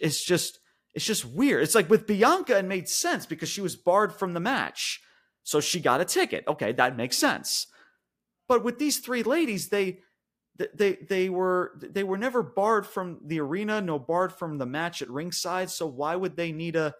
It's 0.00 0.22
just 0.22 0.60
it's 0.94 1.04
just 1.04 1.24
weird. 1.24 1.64
It's 1.64 1.74
like 1.74 1.90
with 1.90 2.06
bianca 2.06 2.58
it 2.58 2.64
made 2.64 2.88
sense 2.88 3.26
because 3.26 3.48
she 3.48 3.60
was 3.60 3.74
barred 3.74 4.14
from 4.14 4.34
the 4.34 4.40
match 4.40 5.00
so 5.44 5.60
she 5.60 5.78
got 5.78 6.00
a 6.00 6.04
ticket. 6.04 6.44
Okay, 6.48 6.72
that 6.72 6.96
makes 6.96 7.16
sense. 7.16 7.68
But 8.48 8.64
with 8.64 8.78
these 8.78 8.98
three 8.98 9.22
ladies, 9.22 9.68
they 9.68 10.00
they 10.74 10.94
they 11.08 11.28
were 11.28 11.72
they 11.80 12.02
were 12.02 12.18
never 12.18 12.42
barred 12.42 12.86
from 12.86 13.20
the 13.24 13.40
arena, 13.40 13.80
no 13.80 13.98
barred 13.98 14.32
from 14.32 14.58
the 14.58 14.66
match 14.66 15.02
at 15.02 15.10
ringside. 15.10 15.70
So 15.70 15.86
why 15.86 16.16
would 16.16 16.36
they 16.36 16.50
need 16.50 16.76
a 16.76 16.94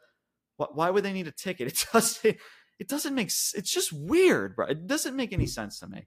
why 0.57 0.91
would 0.91 1.05
they 1.05 1.13
need 1.13 1.27
a 1.27 1.33
ticket? 1.33 1.67
It 1.73 1.87
doesn't 1.93 2.37
it 2.79 2.89
doesn't 2.89 3.15
make 3.15 3.27
it's 3.29 3.73
just 3.73 3.93
weird, 3.93 4.57
bro. 4.57 4.67
It 4.67 4.87
doesn't 4.87 5.17
make 5.17 5.33
any 5.33 5.47
sense 5.47 5.81
to 5.81 5.87
me. 5.87 6.07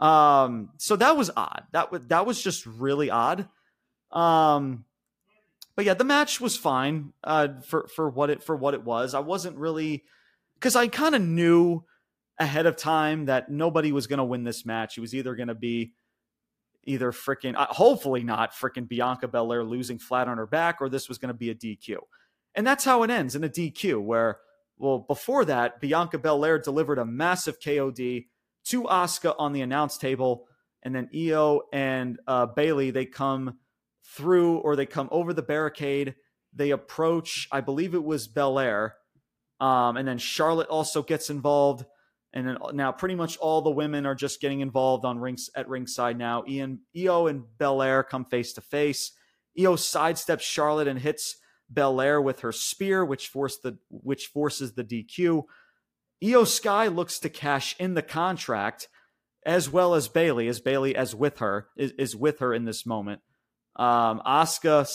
Um, 0.00 0.70
so 0.78 0.96
that 0.96 1.16
was 1.16 1.30
odd. 1.36 1.64
That 1.72 1.92
was 1.92 2.06
that 2.08 2.26
was 2.26 2.42
just 2.42 2.66
really 2.66 3.08
odd. 3.10 3.48
Um, 4.10 4.84
but 5.76 5.84
yeah, 5.84 5.94
the 5.94 6.04
match 6.04 6.40
was 6.40 6.56
fine 6.56 7.12
uh, 7.24 7.60
for 7.64 7.86
for 7.86 8.10
what 8.10 8.28
it 8.28 8.42
for 8.42 8.56
what 8.56 8.74
it 8.74 8.84
was. 8.84 9.14
I 9.14 9.20
wasn't 9.20 9.56
really 9.56 10.04
because 10.62 10.76
I 10.76 10.86
kind 10.86 11.16
of 11.16 11.22
knew 11.22 11.82
ahead 12.38 12.66
of 12.66 12.76
time 12.76 13.24
that 13.24 13.50
nobody 13.50 13.90
was 13.90 14.06
going 14.06 14.18
to 14.18 14.24
win 14.24 14.44
this 14.44 14.64
match. 14.64 14.96
It 14.96 15.00
was 15.00 15.12
either 15.12 15.34
going 15.34 15.48
to 15.48 15.56
be 15.56 15.92
either 16.84 17.10
freaking, 17.10 17.56
uh, 17.56 17.66
hopefully 17.68 18.22
not 18.22 18.52
freaking 18.52 18.88
Bianca 18.88 19.26
Belair 19.26 19.64
losing 19.64 19.98
flat 19.98 20.28
on 20.28 20.38
her 20.38 20.46
back, 20.46 20.80
or 20.80 20.88
this 20.88 21.08
was 21.08 21.18
going 21.18 21.28
to 21.28 21.34
be 21.34 21.50
a 21.50 21.54
DQ. 21.54 21.96
And 22.54 22.64
that's 22.64 22.84
how 22.84 23.02
it 23.02 23.10
ends 23.10 23.34
in 23.34 23.42
a 23.42 23.48
DQ, 23.48 24.02
where, 24.02 24.38
well, 24.78 25.00
before 25.00 25.44
that, 25.46 25.80
Bianca 25.80 26.18
Belair 26.18 26.60
delivered 26.60 26.98
a 26.98 27.04
massive 27.04 27.58
KOD 27.58 28.26
to 28.66 28.82
Asuka 28.84 29.34
on 29.38 29.52
the 29.52 29.62
announce 29.62 29.98
table. 29.98 30.46
And 30.84 30.94
then 30.94 31.08
Iyo 31.12 31.62
and 31.72 32.20
uh, 32.28 32.46
Bayley, 32.46 32.92
they 32.92 33.06
come 33.06 33.58
through 34.04 34.58
or 34.58 34.76
they 34.76 34.86
come 34.86 35.08
over 35.10 35.32
the 35.32 35.42
barricade. 35.42 36.14
They 36.52 36.70
approach, 36.70 37.48
I 37.50 37.62
believe 37.62 37.94
it 37.94 38.04
was 38.04 38.28
Belair 38.28 38.94
um, 39.62 39.96
and 39.96 40.08
then 40.08 40.18
Charlotte 40.18 40.68
also 40.68 41.04
gets 41.04 41.30
involved. 41.30 41.86
And 42.34 42.48
then 42.48 42.56
now 42.72 42.90
pretty 42.90 43.14
much 43.14 43.36
all 43.36 43.62
the 43.62 43.70
women 43.70 44.06
are 44.06 44.14
just 44.14 44.40
getting 44.40 44.60
involved 44.60 45.04
on 45.04 45.20
rings 45.20 45.50
at 45.54 45.68
ringside 45.68 46.18
now. 46.18 46.42
Ian, 46.48 46.80
Iyo 46.96 47.30
and 47.30 47.44
Belair 47.58 48.02
come 48.02 48.24
face 48.24 48.52
to 48.54 48.60
face. 48.60 49.12
Iyo 49.56 49.76
sidesteps 49.76 50.40
Charlotte 50.40 50.88
and 50.88 50.98
hits 50.98 51.36
Belair 51.70 52.20
with 52.20 52.40
her 52.40 52.50
spear, 52.50 53.04
which 53.04 53.28
force 53.28 53.58
the 53.58 53.78
which 53.88 54.26
forces 54.26 54.72
the 54.72 54.82
DQ. 54.82 55.44
Iyo 56.24 56.46
Sky 56.46 56.88
looks 56.88 57.20
to 57.20 57.28
cash 57.28 57.76
in 57.78 57.94
the 57.94 58.02
contract, 58.02 58.88
as 59.46 59.70
well 59.70 59.94
as 59.94 60.08
Bayley, 60.08 60.48
as 60.48 60.60
Bayley 60.60 60.96
as 60.96 61.14
with 61.14 61.38
her 61.38 61.68
is, 61.76 61.92
is 61.92 62.16
with 62.16 62.40
her 62.40 62.52
in 62.52 62.64
this 62.64 62.84
moment. 62.84 63.20
Um, 63.76 64.22
Asuka 64.26 64.88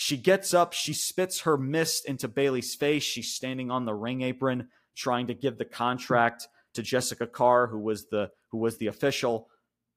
she 0.00 0.16
gets 0.16 0.54
up, 0.54 0.74
she 0.74 0.92
spits 0.92 1.40
her 1.40 1.58
mist 1.58 2.06
into 2.06 2.28
Bayley's 2.28 2.72
face. 2.76 3.02
She's 3.02 3.34
standing 3.34 3.68
on 3.72 3.84
the 3.84 3.94
ring 3.94 4.22
apron, 4.22 4.68
trying 4.96 5.26
to 5.26 5.34
give 5.34 5.58
the 5.58 5.64
contract 5.64 6.46
to 6.74 6.82
Jessica 6.82 7.26
Carr, 7.26 7.66
who 7.66 7.80
was 7.80 8.06
the 8.06 8.30
who 8.52 8.58
was 8.58 8.78
the 8.78 8.86
official. 8.86 9.48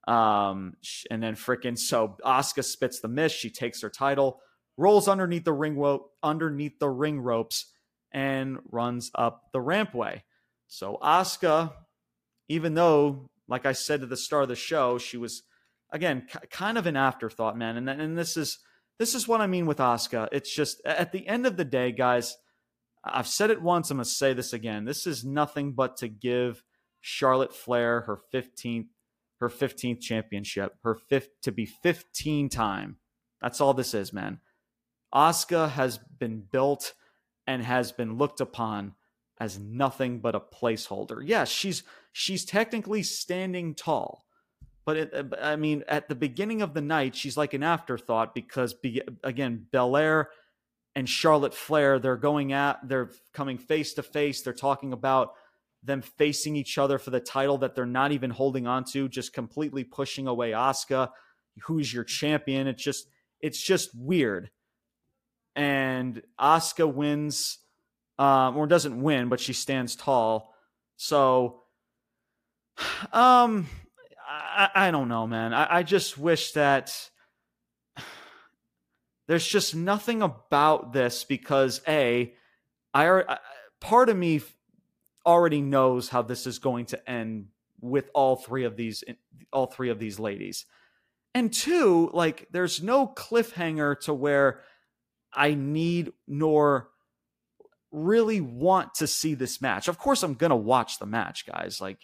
Um, 0.08 0.74
and 1.12 1.22
then 1.22 1.36
fricking 1.36 1.78
so 1.78 2.18
Asuka 2.26 2.64
spits 2.64 3.00
the 3.00 3.10
mist. 3.10 3.38
She 3.38 3.52
takes 3.52 3.84
her 3.84 3.92
title, 3.92 4.42
rolls 4.76 5.08
underneath 5.08 5.44
the 5.44 5.54
ring 5.54 5.78
rope, 5.78 6.10
underneath 6.24 6.80
the 6.80 6.90
ring 6.90 7.20
ropes, 7.20 7.68
and 8.12 8.58
runs 8.72 9.12
up 9.14 9.52
the 9.54 9.60
rampway. 9.60 10.24
So 10.66 10.98
Asuka, 11.04 11.74
even 12.50 12.74
though, 12.74 13.30
like 13.48 13.68
I 13.68 13.74
said 13.74 14.02
at 14.02 14.10
the 14.10 14.18
start 14.18 14.42
of 14.42 14.50
the 14.50 14.56
show, 14.56 14.98
she 14.98 15.18
was 15.18 15.44
again 15.92 16.26
kind 16.50 16.80
of 16.80 16.88
an 16.88 16.98
afterthought, 16.98 17.56
man. 17.56 17.78
And 17.78 17.88
and 17.88 18.18
this 18.18 18.36
is 18.36 18.58
this 19.02 19.16
is 19.16 19.28
what 19.28 19.42
I 19.42 19.48
mean 19.48 19.66
with 19.66 19.80
Asuka. 19.80 20.30
It's 20.32 20.54
just 20.54 20.80
at 20.86 21.12
the 21.12 21.28
end 21.28 21.48
of 21.48 21.58
the 21.58 21.66
day, 21.66 21.92
guys, 21.92 22.38
I've 23.04 23.26
said 23.26 23.50
it 23.50 23.60
once, 23.60 23.90
I'm 23.90 23.98
going 23.98 24.04
to 24.04 24.10
say 24.10 24.34
this 24.34 24.54
again. 24.54 24.86
This 24.86 25.08
is 25.08 25.26
nothing 25.26 25.72
but 25.72 25.98
to 25.98 26.08
give 26.08 26.64
Charlotte 27.00 27.52
Flair 27.52 28.02
her 28.02 28.20
15th 28.32 28.86
her 29.40 29.50
15th 29.50 30.00
championship, 30.02 30.76
her 30.84 30.94
fifth 30.94 31.30
to 31.42 31.52
be 31.52 31.66
15 31.66 32.48
time. 32.48 32.98
That's 33.42 33.60
all 33.60 33.74
this 33.74 33.96
is, 33.96 34.14
man. 34.14 34.40
Asuka 35.12 35.72
has 35.72 35.98
been 35.98 36.44
built 36.52 36.94
and 37.48 37.64
has 37.64 37.92
been 37.92 38.20
looked 38.20 38.40
upon 38.40 38.94
as 39.40 39.58
nothing 39.58 40.20
but 40.20 40.36
a 40.36 40.40
placeholder. 40.40 41.24
Yes, 41.26 41.50
she's 41.50 41.82
she's 42.12 42.46
technically 42.46 43.02
standing 43.02 43.74
tall. 43.74 44.26
But 44.92 44.98
it, 44.98 45.14
uh, 45.14 45.36
I 45.42 45.56
mean, 45.56 45.86
at 45.88 46.10
the 46.10 46.16
beginning 46.16 46.62
of 46.62 46.74
the 46.74 46.82
night, 46.82 47.16
she's 47.16 47.38
like 47.38 47.54
an 47.54 47.64
afterthought 47.64 48.36
because, 48.36 48.74
be, 48.74 49.02
again, 49.24 49.66
Belair 49.72 50.30
and 50.96 51.08
Charlotte 51.08 51.54
Flair, 51.54 51.98
they're 51.98 52.18
going 52.18 52.52
at, 52.52 52.86
they're 52.86 53.12
coming 53.34 53.58
face 53.58 53.94
to 53.94 54.04
face. 54.04 54.42
They're 54.42 54.54
talking 54.54 54.92
about 54.92 55.34
them 55.82 56.02
facing 56.02 56.58
each 56.58 56.78
other 56.78 57.00
for 57.00 57.10
the 57.10 57.22
title 57.22 57.58
that 57.60 57.74
they're 57.74 57.86
not 57.86 58.12
even 58.12 58.32
holding 58.32 58.68
on 58.68 58.84
to, 58.92 59.08
just 59.08 59.32
completely 59.32 59.86
pushing 59.86 60.28
away 60.28 60.52
Asuka. 60.52 61.12
Who's 61.64 61.94
your 61.94 62.04
champion? 62.04 62.68
It's 62.68 62.84
just, 62.84 63.08
it's 63.40 63.62
just 63.62 63.92
weird. 63.96 64.52
and 65.56 66.22
Asuka 66.40 66.94
wins, 66.94 67.60
um, 68.20 68.58
or 68.58 68.68
doesn't 68.68 69.02
win, 69.02 69.30
but 69.30 69.40
she 69.40 69.54
stands 69.54 69.96
tall. 69.96 70.54
So, 70.98 71.64
um, 73.14 73.68
I, 74.32 74.70
I 74.76 74.92
don't 74.92 75.10
know, 75.10 75.28
man. 75.28 75.54
I, 75.54 75.78
I 75.78 75.84
just 75.84 76.18
wish 76.18 76.54
that 76.54 77.10
there's 79.28 79.46
just 79.46 79.76
nothing 79.76 80.22
about 80.22 80.94
this 80.94 81.24
because 81.24 81.82
a, 81.88 82.34
I, 82.94 83.22
I 83.22 83.38
part 83.80 84.10
of 84.10 84.18
me 84.18 84.42
already 85.26 85.62
knows 85.62 86.10
how 86.10 86.22
this 86.22 86.48
is 86.48 86.60
going 86.60 86.86
to 86.88 87.10
end 87.10 87.48
with 87.82 88.10
all 88.14 88.36
three 88.36 88.64
of 88.64 88.78
these 88.78 89.04
eh, 89.08 89.14
all 89.52 89.66
three 89.66 89.90
of 89.90 90.00
these 90.00 90.20
ladies. 90.20 90.66
And 91.34 91.52
two, 91.52 92.10
like 92.14 92.48
there's 92.52 92.82
no 92.82 93.08
cliffhanger 93.08 94.00
to 94.02 94.14
where 94.14 94.62
I 95.34 95.54
need 95.56 96.14
nor 96.28 96.90
really 97.92 98.40
want 98.40 98.96
to 98.96 99.08
see 99.08 99.34
this 99.34 99.62
match. 99.62 99.88
Of 99.88 99.98
course 99.98 100.24
I'm 100.24 100.36
going 100.36 100.52
to 100.52 100.56
watch 100.56 101.00
the 101.00 101.06
match, 101.06 101.46
guys, 101.46 101.82
like 101.82 102.00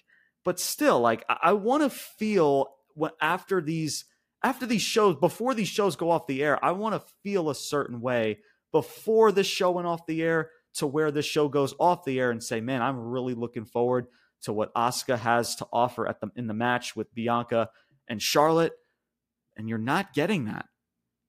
but 0.47 0.61
still 0.61 1.01
like 1.01 1.25
I, 1.27 1.37
I 1.43 1.53
want 1.53 1.83
to 1.83 1.89
feel 1.89 2.69
what 2.93 3.17
after 3.19 3.59
these 3.59 4.05
after 4.41 4.65
these 4.65 4.81
shows 4.81 5.17
before 5.17 5.53
these 5.53 5.67
shows 5.67 5.97
go 5.97 6.09
off 6.09 6.25
the 6.25 6.41
air, 6.41 6.63
I 6.63 6.71
want 6.71 6.95
to 6.95 7.11
feel 7.21 7.49
a 7.49 7.55
certain 7.55 7.99
way 7.99 8.39
before 8.71 9.33
this 9.33 9.45
show 9.45 9.71
went 9.71 9.87
off 9.87 10.05
the 10.05 10.23
air 10.23 10.51
to 10.75 10.87
where 10.87 11.11
this 11.11 11.25
show 11.25 11.49
goes 11.49 11.73
off 11.81 12.05
the 12.05 12.17
air 12.17 12.31
and 12.31 12.41
say, 12.41 12.61
"Man, 12.61 12.81
I'm 12.81 12.97
really 12.97 13.33
looking 13.33 13.65
forward 13.65 14.07
to 14.43 14.53
what 14.53 14.73
Asuka 14.73 15.19
has 15.19 15.53
to 15.57 15.67
offer 15.73 16.07
at 16.07 16.21
the 16.21 16.31
in 16.37 16.47
the 16.47 16.53
match 16.53 16.95
with 16.95 17.13
Bianca 17.13 17.69
and 18.07 18.21
Charlotte." 18.21 18.71
And 19.57 19.67
you're 19.67 19.77
not 19.77 20.13
getting 20.13 20.45
that. 20.45 20.67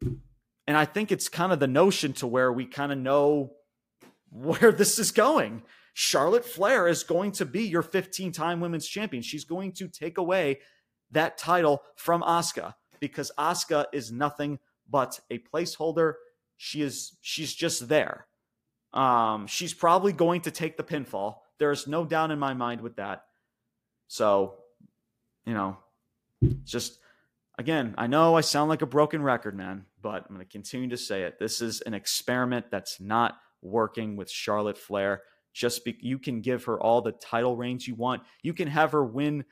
And 0.00 0.76
I 0.76 0.84
think 0.84 1.10
it's 1.10 1.28
kind 1.28 1.52
of 1.52 1.58
the 1.58 1.66
notion 1.66 2.12
to 2.14 2.28
where 2.28 2.52
we 2.52 2.66
kind 2.66 2.92
of 2.92 2.98
know 2.98 3.54
where 4.30 4.70
this 4.70 5.00
is 5.00 5.10
going. 5.10 5.64
Charlotte 6.00 6.44
Flair 6.44 6.86
is 6.86 7.02
going 7.02 7.32
to 7.32 7.44
be 7.44 7.64
your 7.64 7.82
15 7.82 8.30
time 8.30 8.60
women's 8.60 8.86
champion. 8.86 9.20
She's 9.20 9.42
going 9.42 9.72
to 9.72 9.88
take 9.88 10.16
away 10.16 10.60
that 11.10 11.36
title 11.36 11.82
from 11.96 12.22
Asuka 12.22 12.74
because 13.00 13.32
Asuka 13.36 13.86
is 13.92 14.12
nothing 14.12 14.60
but 14.88 15.18
a 15.28 15.40
placeholder. 15.40 16.14
She 16.56 16.82
is 16.82 17.16
she's 17.20 17.52
just 17.52 17.88
there. 17.88 18.28
Um, 18.92 19.48
she's 19.48 19.74
probably 19.74 20.12
going 20.12 20.42
to 20.42 20.52
take 20.52 20.76
the 20.76 20.84
pinfall. 20.84 21.38
There's 21.58 21.88
no 21.88 22.04
doubt 22.04 22.30
in 22.30 22.38
my 22.38 22.54
mind 22.54 22.80
with 22.80 22.94
that. 22.94 23.24
So, 24.06 24.54
you 25.46 25.54
know, 25.54 25.78
just 26.62 27.00
again, 27.58 27.96
I 27.98 28.06
know 28.06 28.36
I 28.36 28.42
sound 28.42 28.68
like 28.68 28.82
a 28.82 28.86
broken 28.86 29.20
record, 29.20 29.56
man, 29.56 29.84
but 30.00 30.26
I'm 30.28 30.36
going 30.36 30.46
to 30.46 30.52
continue 30.52 30.90
to 30.90 30.96
say 30.96 31.24
it. 31.24 31.40
This 31.40 31.60
is 31.60 31.80
an 31.80 31.94
experiment 31.94 32.66
that's 32.70 33.00
not 33.00 33.34
working 33.62 34.14
with 34.14 34.30
Charlotte 34.30 34.78
Flair. 34.78 35.22
Just 35.58 35.84
be, 35.84 35.98
you 36.00 36.20
can 36.20 36.40
give 36.40 36.64
her 36.64 36.80
all 36.80 37.02
the 37.02 37.10
title 37.10 37.56
reigns 37.56 37.88
you 37.88 37.96
want. 37.96 38.22
You 38.44 38.54
can 38.54 38.68
have 38.68 38.92
her 38.92 39.04
win 39.04 39.44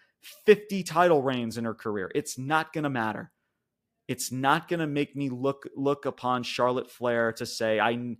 50 0.47 0.85
title 0.85 1.21
reigns 1.21 1.59
in 1.59 1.65
her 1.65 1.75
career. 1.75 2.13
It's 2.15 2.39
not 2.39 2.73
going 2.73 2.85
to 2.85 2.91
matter. 2.91 3.33
It's 4.07 4.31
not 4.31 4.69
going 4.69 4.79
to 4.79 4.87
make 4.87 5.17
me 5.17 5.31
look 5.31 5.69
look 5.75 6.07
upon 6.07 6.45
Charlotte 6.45 6.89
Flair 6.89 7.33
to 7.33 7.45
say 7.45 7.81
I 7.81 8.17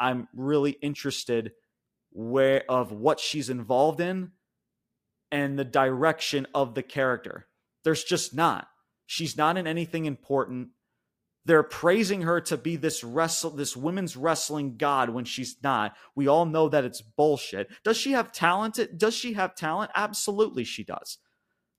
I'm 0.00 0.26
really 0.34 0.72
interested 0.72 1.52
where 2.10 2.64
of 2.68 2.90
what 2.90 3.20
she's 3.20 3.48
involved 3.48 4.00
in 4.00 4.32
and 5.30 5.56
the 5.56 5.64
direction 5.64 6.48
of 6.52 6.74
the 6.74 6.82
character. 6.82 7.46
There's 7.84 8.02
just 8.02 8.34
not. 8.34 8.66
She's 9.06 9.36
not 9.36 9.56
in 9.56 9.68
anything 9.68 10.06
important. 10.06 10.70
They're 11.46 11.62
praising 11.62 12.22
her 12.22 12.40
to 12.42 12.56
be 12.56 12.76
this 12.76 13.02
wrestle 13.02 13.50
this 13.50 13.76
women's 13.76 14.16
wrestling 14.16 14.76
god 14.76 15.10
when 15.10 15.24
she's 15.24 15.56
not. 15.62 15.96
We 16.14 16.28
all 16.28 16.44
know 16.44 16.68
that 16.68 16.84
it's 16.84 17.00
bullshit. 17.00 17.68
Does 17.82 17.96
she 17.96 18.12
have 18.12 18.32
talent? 18.32 18.78
Does 18.96 19.14
she 19.14 19.32
have 19.32 19.54
talent? 19.54 19.90
Absolutely 19.94 20.64
she 20.64 20.84
does. 20.84 21.18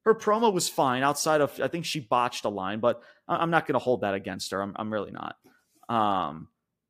Her 0.04 0.16
promo 0.16 0.52
was 0.52 0.68
fine 0.68 1.04
outside 1.04 1.42
of 1.42 1.60
I 1.62 1.68
think 1.68 1.86
she 1.86 2.00
botched 2.00 2.46
a 2.46 2.50
line, 2.50 2.80
but 2.80 3.02
I'm 3.28 3.52
not 3.52 3.68
going 3.68 3.74
to 3.74 3.80
hold 3.80 4.02
that 4.02 4.16
against 4.16 4.52
her. 4.52 4.62
I'm, 4.62 4.74
I'm 4.76 4.92
really 4.92 5.12
not. 5.12 5.36
Um, 5.90 6.48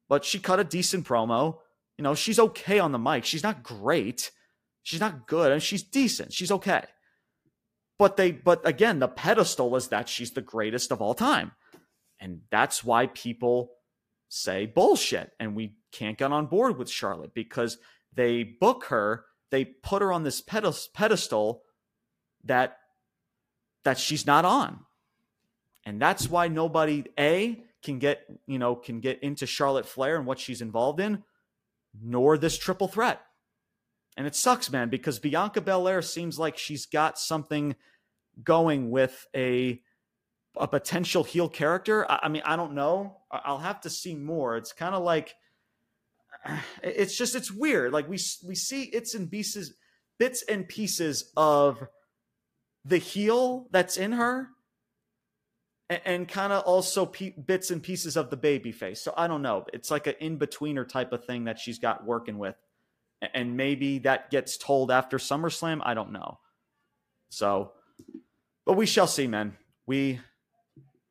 but 0.08 0.24
she 0.24 0.40
cut 0.40 0.60
a 0.60 0.64
decent 0.64 1.06
promo. 1.06 1.58
You 1.98 2.04
know, 2.04 2.16
she's 2.16 2.40
okay 2.40 2.80
on 2.80 2.92
the 2.92 3.00
mic. 3.00 3.26
She's 3.26 3.44
not 3.44 3.64
great. 3.64 4.32
She's 4.84 5.00
not 5.00 5.28
good, 5.28 5.52
and 5.52 5.62
she's 5.62 5.84
decent. 5.84 6.34
She's 6.34 6.52
okay. 6.52 6.86
But 8.00 8.18
they, 8.18 8.32
but 8.32 8.68
again, 8.68 9.00
the 9.00 9.08
pedestal 9.08 9.76
is 9.76 9.90
that 9.90 10.10
she's 10.10 10.32
the 10.32 10.42
greatest 10.42 10.92
of 10.92 11.02
all 11.02 11.14
time, 11.14 11.52
and 12.22 12.42
that's 12.50 12.84
why 12.84 13.08
people 13.08 13.72
say 14.30 14.66
bullshit, 14.66 15.34
and 15.40 15.56
we 15.56 15.76
can't 15.92 16.18
get 16.18 16.32
on 16.32 16.46
board 16.46 16.78
with 16.78 16.90
Charlotte 16.90 17.34
because 17.34 17.78
they 18.14 18.44
book 18.44 18.86
her, 18.86 19.26
they 19.50 19.66
put 19.66 20.02
her 20.02 20.14
on 20.14 20.24
this 20.24 20.40
pedestal 20.40 21.64
that 22.46 22.78
that 23.84 23.98
she's 23.98 24.26
not 24.26 24.46
on, 24.46 24.80
and 25.86 26.02
that's 26.02 26.30
why 26.30 26.48
nobody 26.48 27.04
a 27.20 27.62
can 27.84 28.00
get, 28.00 28.26
you 28.46 28.60
know, 28.60 28.76
can 28.76 29.00
get 29.00 29.22
into 29.24 29.46
Charlotte 29.46 29.88
Flair 29.88 30.16
and 30.16 30.26
what 30.26 30.40
she's 30.40 30.62
involved 30.62 31.00
in, 31.00 31.24
nor 32.00 32.38
this 32.38 32.58
triple 32.58 32.88
threat. 32.88 33.22
And 34.16 34.28
it 34.28 34.36
sucks, 34.36 34.72
man, 34.72 34.90
because 34.90 35.20
Bianca 35.20 35.62
Belair 35.62 36.02
seems 36.02 36.38
like 36.38 36.58
she's 36.58 36.86
got 36.86 37.18
something 37.18 37.76
going 38.44 38.92
with 38.92 39.26
a 39.36 39.82
a 40.58 40.68
potential 40.68 41.24
heel 41.24 41.50
character. 41.50 42.10
I, 42.10 42.22
I 42.24 42.30
mean, 42.30 42.44
I 42.46 42.56
don't 42.56 42.74
know. 42.74 43.18
I'll 43.32 43.60
have 43.60 43.82
to 43.82 43.90
see 43.90 44.16
more. 44.16 44.58
It's 44.58 44.74
kind 44.74 44.96
of 44.96 45.04
like 45.04 45.36
it's 46.84 47.18
just 47.18 47.36
it's 47.36 47.52
weird. 47.52 47.94
Like 47.94 48.08
we 48.08 48.20
we 48.46 48.56
see 48.56 48.84
it's 48.84 49.16
in 49.16 49.28
pieces, 49.28 49.74
bits 50.18 50.44
and 50.48 50.68
pieces 50.68 51.32
of 51.38 51.88
the 52.84 52.98
heel 52.98 53.68
that's 53.72 53.98
in 53.98 54.14
her, 54.14 54.50
and, 55.90 56.02
and 56.06 56.28
kind 56.28 56.52
of 56.54 56.64
also 56.64 57.06
pe- 57.06 57.32
bits 57.32 57.72
and 57.72 57.82
pieces 57.82 58.18
of 58.18 58.30
the 58.30 58.38
baby 58.38 58.72
face. 58.72 59.02
So 59.02 59.14
I 59.16 59.28
don't 59.28 59.42
know. 59.42 59.66
It's 59.74 59.92
like 59.92 60.08
an 60.08 60.16
in 60.20 60.40
betweener 60.40 60.88
type 60.88 61.12
of 61.12 61.26
thing 61.26 61.46
that 61.46 61.60
she's 61.60 61.80
got 61.80 62.06
working 62.06 62.38
with. 62.38 62.56
And 63.36 63.56
maybe 63.56 64.00
that 64.00 64.32
gets 64.32 64.58
told 64.58 64.90
after 64.90 65.20
SummerSlam. 65.20 65.82
I 65.84 65.94
don't 65.94 66.12
know. 66.12 66.40
So, 67.30 67.74
but 68.66 68.74
we 68.74 68.88
shall 68.88 69.06
see, 69.06 69.28
man. 69.28 69.58
We 69.86 70.20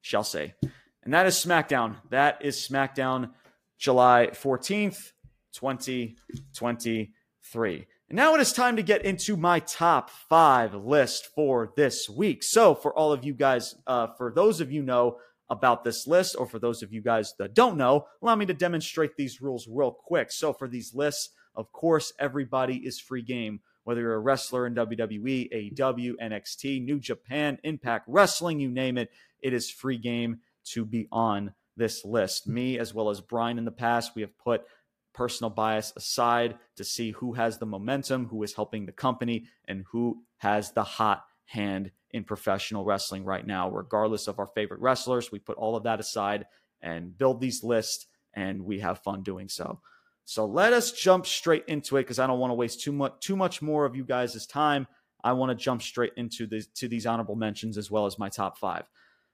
shall 0.01 0.25
say. 0.25 0.55
And 1.03 1.13
that 1.15 1.27
is 1.27 1.35
SmackDown. 1.35 1.97
That 2.11 2.45
is 2.45 2.57
SmackDown 2.57 3.31
July 3.79 4.29
14th, 4.33 5.13
2023. 5.55 7.87
And 8.11 8.17
now 8.17 8.35
it 8.35 8.41
is 8.41 8.53
time 8.53 8.77
to 8.77 8.83
get 8.83 9.05
into 9.05 9.37
my 9.37 9.61
top 9.61 10.11
five 10.11 10.75
list 10.75 11.29
for 11.35 11.73
this 11.77 12.11
week. 12.11 12.43
So, 12.43 12.75
for 12.75 12.93
all 12.93 13.13
of 13.13 13.25
you 13.25 13.35
guys, 13.35 13.77
uh, 13.87 14.09
for 14.19 14.33
those 14.35 14.61
of 14.61 14.73
you 14.73 14.83
know 14.83 15.19
about 15.49 15.85
this 15.85 16.07
list, 16.07 16.37
or 16.39 16.47
for 16.47 16.59
those 16.59 16.83
of 16.83 16.93
you 16.93 17.03
guys 17.03 17.35
that 17.39 17.55
don't 17.55 17.77
know, 17.77 18.07
allow 18.21 18.35
me 18.35 18.47
to 18.47 18.55
demonstrate 18.55 19.17
these 19.17 19.41
rules 19.41 19.69
real 19.71 19.93
quick. 19.93 20.33
So, 20.33 20.53
for 20.53 20.69
these 20.69 20.93
lists, 20.93 21.31
of 21.55 21.71
course, 21.73 22.13
everybody 22.19 22.79
is 22.79 23.01
free 23.01 23.23
game. 23.23 23.61
Whether 23.91 24.03
you're 24.03 24.15
a 24.15 24.21
wrestler 24.21 24.69
in 24.69 24.77
WWE, 24.77 25.75
AEW, 25.75 26.13
NXT, 26.23 26.85
New 26.85 27.01
Japan, 27.01 27.59
Impact 27.65 28.05
Wrestling, 28.07 28.61
you 28.61 28.71
name 28.71 28.97
it, 28.97 29.11
it 29.43 29.53
is 29.53 29.69
free 29.69 29.99
game 29.99 30.43
to 30.67 30.85
be 30.85 31.09
on 31.11 31.55
this 31.77 32.05
list. 32.05 32.47
Me, 32.47 32.79
as 32.79 32.95
well 32.95 33.11
as 33.11 33.21
Brian 33.21 33.59
in 33.59 33.65
the 33.65 33.73
past, 33.73 34.13
we 34.15 34.23
have 34.23 34.39
put 34.39 34.63
personal 35.13 35.51
bias 35.51 35.93
aside 35.97 36.57
to 36.77 36.85
see 36.85 37.11
who 37.11 37.33
has 37.33 37.59
the 37.59 37.67
momentum, 37.67 38.27
who 38.27 38.41
is 38.45 38.55
helping 38.55 38.87
the 38.87 38.93
company, 38.93 39.47
and 39.67 39.85
who 39.91 40.23
has 40.37 40.71
the 40.71 40.85
hot 40.85 41.25
hand 41.47 41.91
in 42.13 42.23
professional 42.23 42.85
wrestling 42.85 43.25
right 43.25 43.45
now. 43.45 43.69
Regardless 43.69 44.29
of 44.29 44.39
our 44.39 44.47
favorite 44.47 44.79
wrestlers, 44.79 45.33
we 45.33 45.41
put 45.41 45.57
all 45.57 45.75
of 45.75 45.83
that 45.83 45.99
aside 45.99 46.47
and 46.81 47.19
build 47.19 47.41
these 47.41 47.65
lists, 47.65 48.07
and 48.35 48.65
we 48.65 48.79
have 48.79 49.03
fun 49.03 49.25
doing 49.25 49.49
so. 49.49 49.81
So 50.31 50.47
let 50.47 50.73
us 50.73 50.93
jump 50.93 51.27
straight 51.27 51.65
into 51.67 51.97
it 51.97 52.03
because 52.03 52.21
I 52.21 52.29
don't 52.29 52.39
want 52.39 52.53
to 52.53 52.55
waste 52.55 52.83
too 52.83 52.93
much 52.93 53.15
too 53.19 53.35
much 53.35 53.61
more 53.61 53.85
of 53.85 53.97
you 53.97 54.05
guys' 54.05 54.47
time. 54.47 54.87
I 55.25 55.33
want 55.33 55.51
to 55.51 55.61
jump 55.61 55.83
straight 55.83 56.13
into 56.17 56.47
the 56.47 56.65
to 56.77 56.87
these 56.87 57.05
honorable 57.05 57.35
mentions 57.35 57.77
as 57.77 57.91
well 57.91 58.07
as 58.07 58.17
my 58.17 58.29
top 58.29 58.57
five. 58.57 58.85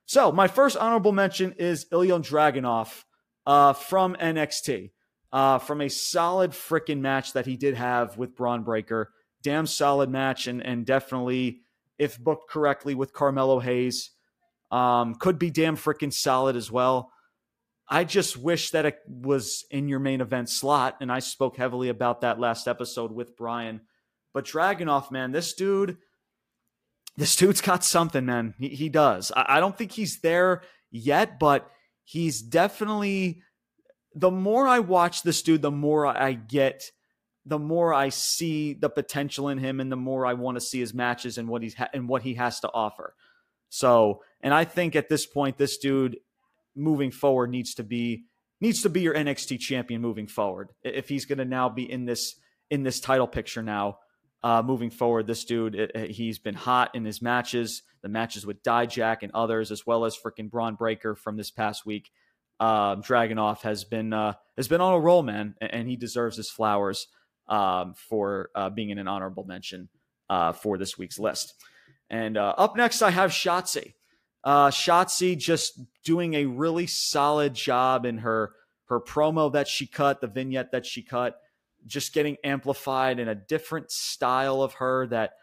So 0.07 0.31
my 0.31 0.47
first 0.47 0.75
honorable 0.75 1.11
mention 1.11 1.53
is 1.59 1.85
Ilya 1.91 2.21
Dragunov 2.21 3.03
uh, 3.45 3.73
from 3.73 4.15
NXT 4.15 4.89
uh, 5.31 5.59
from 5.59 5.81
a 5.81 5.87
solid 5.87 6.49
freaking 6.49 7.01
match 7.01 7.33
that 7.33 7.45
he 7.45 7.57
did 7.57 7.75
have 7.75 8.17
with 8.17 8.35
Bron 8.35 8.63
Breakker. 8.63 9.11
Damn 9.43 9.67
solid 9.67 10.09
match, 10.09 10.47
and 10.47 10.65
and 10.65 10.83
definitely, 10.83 11.59
if 11.99 12.17
booked 12.17 12.49
correctly 12.49 12.95
with 12.95 13.13
Carmelo 13.13 13.59
Hayes, 13.59 14.09
um, 14.71 15.13
could 15.13 15.37
be 15.37 15.51
damn 15.51 15.77
freaking 15.77 16.11
solid 16.11 16.55
as 16.55 16.71
well. 16.71 17.11
I 17.89 18.03
just 18.03 18.35
wish 18.35 18.71
that 18.71 18.85
it 18.85 18.99
was 19.07 19.65
in 19.71 19.87
your 19.87 19.99
main 19.99 20.21
event 20.21 20.49
slot, 20.49 20.97
and 20.99 21.11
I 21.11 21.19
spoke 21.19 21.57
heavily 21.57 21.89
about 21.89 22.21
that 22.21 22.39
last 22.39 22.67
episode 22.67 23.11
with 23.11 23.37
Brian. 23.37 23.81
But 24.33 24.45
Dragunov, 24.45 25.09
man, 25.09 25.31
this 25.31 25.53
dude, 25.53 25.97
this 27.15 27.35
dude's 27.35 27.61
got 27.61 27.83
something, 27.83 28.25
man. 28.25 28.55
He, 28.59 28.69
he 28.69 28.89
does. 28.89 29.31
I, 29.35 29.57
I 29.57 29.59
don't 29.59 29.77
think 29.77 29.93
he's 29.93 30.19
there 30.19 30.63
yet, 30.91 31.39
but 31.39 31.71
he's 32.03 32.41
definitely 32.41 33.41
the 34.17 34.31
more 34.31 34.67
I 34.67 34.79
watch 34.79 35.21
this 35.21 35.41
dude, 35.43 35.61
the 35.61 35.71
more 35.71 36.07
I 36.07 36.33
get, 36.33 36.91
the 37.45 37.59
more 37.59 37.93
I 37.93 38.09
see 38.09 38.73
the 38.73 38.89
potential 38.89 39.47
in 39.49 39.59
him, 39.59 39.79
and 39.79 39.91
the 39.91 39.95
more 39.95 40.25
I 40.25 40.33
want 40.33 40.55
to 40.55 40.61
see 40.61 40.79
his 40.79 40.93
matches 40.93 41.37
and 41.37 41.47
what 41.47 41.61
he's 41.61 41.75
ha- 41.75 41.89
and 41.93 42.09
what 42.09 42.23
he 42.23 42.33
has 42.33 42.59
to 42.61 42.71
offer. 42.73 43.13
So, 43.69 44.23
and 44.41 44.53
I 44.53 44.65
think 44.65 44.95
at 44.95 45.07
this 45.07 45.25
point, 45.25 45.57
this 45.57 45.77
dude 45.77 46.17
moving 46.77 47.11
forward 47.11 47.49
needs 47.49 47.73
to 47.75 47.83
be 47.83 48.25
needs 48.59 48.81
to 48.81 48.89
be 48.89 49.01
your 49.01 49.13
NXT 49.13 49.59
champion 49.59 50.01
moving 50.01 50.27
forward. 50.27 50.69
If 50.83 51.09
he's 51.09 51.25
going 51.25 51.37
to 51.39 51.45
now 51.45 51.69
be 51.69 51.89
in 51.89 52.05
this 52.05 52.35
in 52.69 52.83
this 52.83 52.99
title 52.99 53.27
picture 53.27 53.63
now, 53.63 53.99
uh, 54.43 54.61
moving 54.61 54.89
forward, 54.89 55.27
this 55.27 55.45
dude 55.45 55.75
it, 55.75 55.91
it, 55.95 56.11
he's 56.11 56.39
been 56.39 56.55
hot 56.55 56.95
in 56.95 57.05
his 57.05 57.21
matches, 57.21 57.83
the 58.01 58.09
matches 58.09 58.45
with 58.45 58.63
Dijak 58.63 59.23
and 59.23 59.31
others, 59.33 59.71
as 59.71 59.85
well 59.85 60.05
as 60.05 60.17
freaking 60.17 60.49
Bron 60.49 60.75
Breakker 60.75 61.15
from 61.15 61.37
this 61.37 61.51
past 61.51 61.85
week. 61.85 62.11
Uh, 62.59 62.95
Dragunov 62.95 63.61
has 63.61 63.83
been 63.83 64.13
uh, 64.13 64.33
has 64.55 64.67
been 64.67 64.81
on 64.81 64.93
a 64.93 64.99
roll, 64.99 65.23
man, 65.23 65.55
and, 65.61 65.73
and 65.73 65.87
he 65.89 65.95
deserves 65.95 66.37
his 66.37 66.49
flowers 66.49 67.07
um, 67.47 67.93
for 67.95 68.49
uh, 68.55 68.69
being 68.69 68.89
in 68.89 68.97
an 68.97 69.07
honorable 69.07 69.43
mention 69.43 69.89
uh, 70.29 70.53
for 70.53 70.77
this 70.77 70.97
week's 70.97 71.19
list. 71.19 71.53
And 72.09 72.37
uh, 72.37 72.53
up 72.57 72.75
next, 72.75 73.01
I 73.01 73.11
have 73.11 73.31
Shotzi. 73.31 73.93
Uh, 74.43 74.69
Shotzi 74.69 75.37
just 75.37 75.79
doing 76.03 76.35
a 76.35 76.45
really 76.45 76.87
solid 76.87 77.53
job 77.53 78.05
in 78.05 78.19
her 78.19 78.53
her 78.87 79.01
promo 79.01 79.51
that 79.51 79.67
she 79.67 79.85
cut, 79.85 80.21
the 80.21 80.27
vignette 80.27 80.71
that 80.71 80.85
she 80.85 81.01
cut, 81.01 81.41
just 81.85 82.13
getting 82.13 82.37
amplified 82.43 83.19
in 83.19 83.27
a 83.27 83.35
different 83.35 83.91
style 83.91 84.61
of 84.61 84.73
her 84.75 85.07
that 85.07 85.33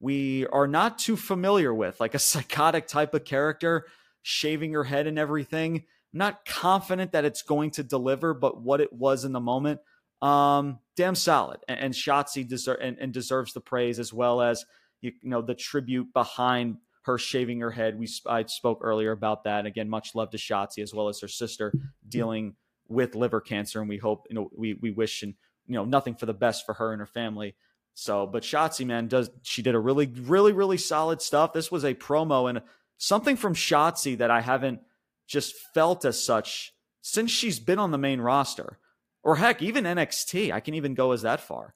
we 0.00 0.46
are 0.46 0.66
not 0.66 0.98
too 0.98 1.16
familiar 1.16 1.72
with, 1.74 2.00
like 2.00 2.14
a 2.14 2.18
psychotic 2.30 2.86
type 2.86 3.14
of 3.14 3.24
character, 3.24 3.86
shaving 4.22 4.72
her 4.72 4.84
head 4.84 5.06
and 5.06 5.18
everything. 5.18 5.84
Not 6.12 6.44
confident 6.44 7.12
that 7.12 7.24
it's 7.24 7.42
going 7.42 7.70
to 7.72 7.84
deliver, 7.84 8.34
but 8.34 8.60
what 8.60 8.80
it 8.80 8.92
was 8.92 9.24
in 9.24 9.32
the 9.32 9.40
moment, 9.40 9.80
um, 10.20 10.80
damn 10.96 11.14
solid. 11.14 11.60
And, 11.68 11.78
and 11.78 11.94
Shotzi 11.94 12.46
deserve 12.46 12.78
and, 12.80 12.98
and 12.98 13.12
deserves 13.12 13.52
the 13.52 13.60
praise 13.60 14.00
as 14.00 14.12
well 14.12 14.40
as 14.40 14.64
you, 15.00 15.12
you 15.22 15.30
know 15.30 15.40
the 15.40 15.54
tribute 15.54 16.12
behind 16.12 16.78
her 17.12 17.18
shaving 17.18 17.60
her 17.60 17.70
head. 17.70 17.98
We 17.98 18.08
I 18.26 18.44
spoke 18.44 18.80
earlier 18.82 19.12
about 19.12 19.44
that. 19.44 19.60
And 19.60 19.68
Again, 19.68 19.88
much 19.88 20.14
love 20.14 20.30
to 20.30 20.36
Shotzi 20.36 20.82
as 20.82 20.94
well 20.94 21.08
as 21.08 21.20
her 21.20 21.28
sister 21.28 21.72
dealing 22.08 22.54
with 22.88 23.14
liver 23.14 23.40
cancer, 23.40 23.80
and 23.80 23.88
we 23.88 23.98
hope 23.98 24.26
you 24.28 24.36
know 24.36 24.50
we 24.56 24.74
we 24.74 24.90
wish 24.90 25.22
and 25.22 25.34
you 25.66 25.74
know 25.74 25.84
nothing 25.84 26.14
for 26.14 26.26
the 26.26 26.34
best 26.34 26.66
for 26.66 26.74
her 26.74 26.92
and 26.92 27.00
her 27.00 27.06
family. 27.06 27.54
So, 27.94 28.26
but 28.26 28.42
Shotzi, 28.42 28.86
man, 28.86 29.08
does 29.08 29.30
she 29.42 29.62
did 29.62 29.74
a 29.74 29.78
really 29.78 30.06
really 30.06 30.52
really 30.52 30.78
solid 30.78 31.22
stuff. 31.22 31.52
This 31.52 31.70
was 31.70 31.84
a 31.84 31.94
promo 31.94 32.48
and 32.48 32.62
something 32.98 33.36
from 33.36 33.54
Shotzi 33.54 34.18
that 34.18 34.30
I 34.30 34.40
haven't 34.40 34.80
just 35.26 35.54
felt 35.74 36.04
as 36.04 36.22
such 36.22 36.72
since 37.02 37.30
she's 37.30 37.60
been 37.60 37.78
on 37.78 37.92
the 37.92 37.98
main 37.98 38.20
roster, 38.20 38.78
or 39.22 39.36
heck, 39.36 39.62
even 39.62 39.84
NXT. 39.84 40.52
I 40.52 40.60
can 40.60 40.74
even 40.74 40.94
go 40.94 41.12
as 41.12 41.22
that 41.22 41.40
far. 41.40 41.74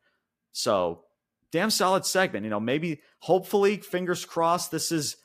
So 0.52 1.04
damn 1.54 1.70
solid 1.70 2.04
segment. 2.04 2.42
You 2.42 2.50
know, 2.50 2.58
maybe 2.58 3.00
hopefully, 3.20 3.76
fingers 3.76 4.24
crossed, 4.24 4.72
this 4.72 4.90
is 4.90 5.16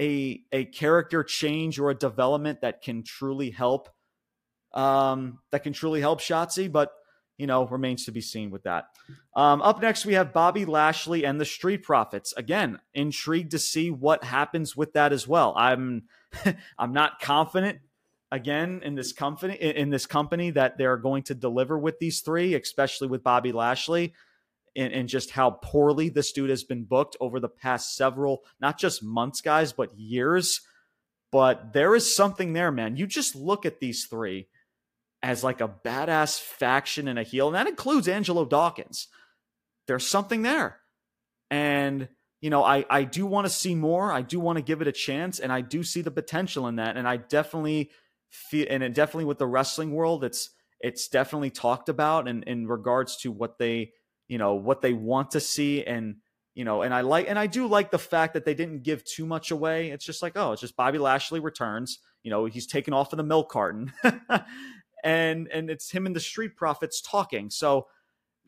a 0.00 0.42
a 0.52 0.64
character 0.66 1.22
change 1.22 1.78
or 1.78 1.90
a 1.90 1.94
development 1.94 2.62
that 2.62 2.82
can 2.82 3.02
truly 3.02 3.50
help 3.50 3.88
um 4.72 5.38
that 5.50 5.62
can 5.62 5.72
truly 5.72 6.00
help 6.00 6.20
Shotzi, 6.20 6.70
but 6.70 6.92
you 7.40 7.46
know, 7.46 7.66
remains 7.66 8.04
to 8.04 8.12
be 8.12 8.20
seen 8.20 8.50
with 8.50 8.64
that. 8.64 8.88
Um, 9.34 9.62
up 9.62 9.80
next, 9.80 10.04
we 10.04 10.12
have 10.12 10.30
Bobby 10.30 10.66
Lashley 10.66 11.24
and 11.24 11.40
the 11.40 11.46
Street 11.46 11.82
Profits. 11.82 12.34
Again, 12.36 12.80
intrigued 12.92 13.52
to 13.52 13.58
see 13.58 13.90
what 13.90 14.24
happens 14.24 14.76
with 14.76 14.92
that 14.92 15.10
as 15.10 15.26
well. 15.26 15.54
I'm 15.56 16.02
I'm 16.78 16.92
not 16.92 17.18
confident 17.20 17.78
again 18.30 18.82
in 18.84 18.94
this 18.94 19.12
company 19.12 19.54
in 19.54 19.88
this 19.88 20.06
company 20.06 20.50
that 20.50 20.76
they're 20.76 20.98
going 20.98 21.22
to 21.24 21.34
deliver 21.34 21.78
with 21.78 21.98
these 21.98 22.20
three, 22.20 22.54
especially 22.54 23.08
with 23.08 23.22
Bobby 23.22 23.52
Lashley 23.52 24.12
and, 24.80 24.92
and 24.92 25.08
just 25.08 25.30
how 25.30 25.50
poorly 25.50 26.08
this 26.08 26.32
dude 26.32 26.50
has 26.50 26.64
been 26.64 26.84
booked 26.84 27.16
over 27.20 27.38
the 27.38 27.48
past 27.48 27.96
several, 27.96 28.42
not 28.60 28.78
just 28.78 29.02
months, 29.02 29.40
guys, 29.40 29.72
but 29.72 29.96
years. 29.98 30.62
But 31.30 31.72
there 31.72 31.94
is 31.94 32.16
something 32.16 32.54
there, 32.54 32.72
man. 32.72 32.96
You 32.96 33.06
just 33.06 33.36
look 33.36 33.64
at 33.66 33.78
these 33.78 34.06
three 34.06 34.48
as 35.22 35.44
like 35.44 35.60
a 35.60 35.68
badass 35.68 36.40
faction 36.40 37.06
and 37.06 37.18
a 37.18 37.22
heel, 37.22 37.48
and 37.48 37.54
that 37.54 37.68
includes 37.68 38.08
Angelo 38.08 38.44
Dawkins. 38.44 39.08
There's 39.86 40.06
something 40.06 40.42
there. 40.42 40.80
And, 41.50 42.08
you 42.40 42.48
know, 42.48 42.64
I, 42.64 42.84
I 42.88 43.04
do 43.04 43.26
want 43.26 43.46
to 43.46 43.52
see 43.52 43.74
more. 43.74 44.10
I 44.10 44.22
do 44.22 44.40
want 44.40 44.56
to 44.56 44.62
give 44.62 44.80
it 44.80 44.88
a 44.88 44.92
chance, 44.92 45.38
and 45.38 45.52
I 45.52 45.60
do 45.60 45.82
see 45.82 46.00
the 46.00 46.10
potential 46.10 46.66
in 46.66 46.76
that. 46.76 46.96
And 46.96 47.06
I 47.06 47.18
definitely 47.18 47.90
feel, 48.30 48.66
and 48.70 48.82
it 48.82 48.94
definitely 48.94 49.26
with 49.26 49.38
the 49.38 49.46
wrestling 49.46 49.92
world, 49.92 50.24
it's 50.24 50.50
it's 50.80 51.08
definitely 51.08 51.50
talked 51.50 51.90
about 51.90 52.26
in, 52.26 52.42
in 52.44 52.66
regards 52.66 53.18
to 53.18 53.30
what 53.30 53.58
they 53.58 53.92
you 54.30 54.38
know 54.38 54.54
what 54.54 54.80
they 54.80 54.92
want 54.92 55.32
to 55.32 55.40
see 55.40 55.84
and 55.84 56.16
you 56.54 56.64
know 56.64 56.82
and 56.82 56.94
i 56.94 57.00
like 57.00 57.28
and 57.28 57.38
i 57.38 57.46
do 57.46 57.66
like 57.66 57.90
the 57.90 57.98
fact 57.98 58.34
that 58.34 58.44
they 58.44 58.54
didn't 58.54 58.82
give 58.82 59.04
too 59.04 59.26
much 59.26 59.50
away. 59.50 59.90
It's 59.90 60.04
just 60.04 60.22
like 60.22 60.32
oh 60.36 60.52
it's 60.52 60.60
just 60.60 60.76
bobby 60.76 60.98
lashley 60.98 61.40
returns. 61.40 61.98
You 62.22 62.30
know 62.30 62.44
he's 62.46 62.66
taken 62.66 62.94
off 62.94 63.12
of 63.12 63.16
the 63.16 63.24
milk 63.24 63.50
carton. 63.50 63.92
And 65.02 65.48
and 65.48 65.70
it's 65.70 65.90
him 65.90 66.06
and 66.06 66.14
the 66.14 66.20
street 66.20 66.56
profits 66.56 67.00
talking. 67.00 67.50
So 67.50 67.86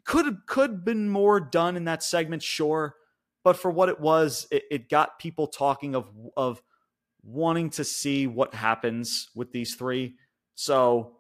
could 0.05 0.47
could 0.47 0.85
been 0.85 1.09
more 1.09 1.41
done 1.41 1.77
in 1.77 1.85
that 1.85 2.03
segment 2.03 2.43
sure. 2.43 2.95
But 3.45 3.57
for 3.57 3.71
what 3.71 3.89
it 3.89 4.01
was 4.01 4.47
it, 4.51 4.65
it 4.71 4.89
got 4.89 5.19
people 5.19 5.47
talking 5.47 5.95
of 5.95 6.11
of 6.37 6.63
wanting 7.25 7.71
to 7.71 7.85
see 7.85 8.27
what 8.27 8.55
happens 8.55 9.31
with 9.35 9.53
these 9.53 9.75
three. 9.75 10.15
So 10.55 11.17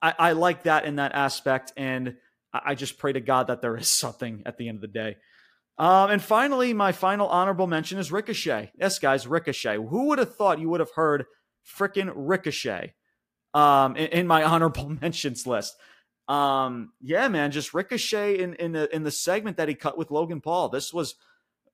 I, 0.00 0.14
I 0.18 0.32
like 0.32 0.62
that 0.64 0.84
in 0.84 0.96
that 0.96 1.14
aspect. 1.14 1.72
And 1.76 2.16
I 2.52 2.74
just 2.74 2.98
pray 2.98 3.12
to 3.12 3.20
God 3.20 3.46
that 3.46 3.60
there 3.60 3.76
is 3.76 3.88
something 4.00 4.42
at 4.46 4.58
the 4.58 4.68
end 4.68 4.76
of 4.76 4.82
the 4.82 4.88
day. 4.88 5.16
Um, 5.78 6.10
and 6.10 6.22
finally, 6.22 6.74
my 6.74 6.92
final 6.92 7.28
honorable 7.28 7.66
mention 7.66 7.98
is 7.98 8.12
Ricochet. 8.12 8.72
Yes, 8.78 8.98
guys, 8.98 9.26
Ricochet. 9.26 9.76
Who 9.76 10.08
would 10.08 10.18
have 10.18 10.34
thought 10.36 10.58
you 10.58 10.68
would 10.68 10.80
have 10.80 10.92
heard 10.94 11.24
freaking 11.66 12.12
Ricochet 12.14 12.94
um, 13.54 13.96
in, 13.96 14.08
in, 14.08 14.26
my 14.26 14.44
honorable 14.44 14.88
mentions 15.00 15.46
list? 15.46 15.74
Um, 16.28 16.92
yeah, 17.00 17.28
man, 17.28 17.50
just 17.50 17.74
Ricochet 17.74 18.38
in 18.38 18.54
in 18.54 18.72
the 18.72 18.94
in 18.94 19.02
the 19.02 19.10
segment 19.10 19.56
that 19.56 19.68
he 19.68 19.74
cut 19.74 19.98
with 19.98 20.10
Logan 20.10 20.40
Paul. 20.40 20.68
This 20.68 20.92
was 20.92 21.14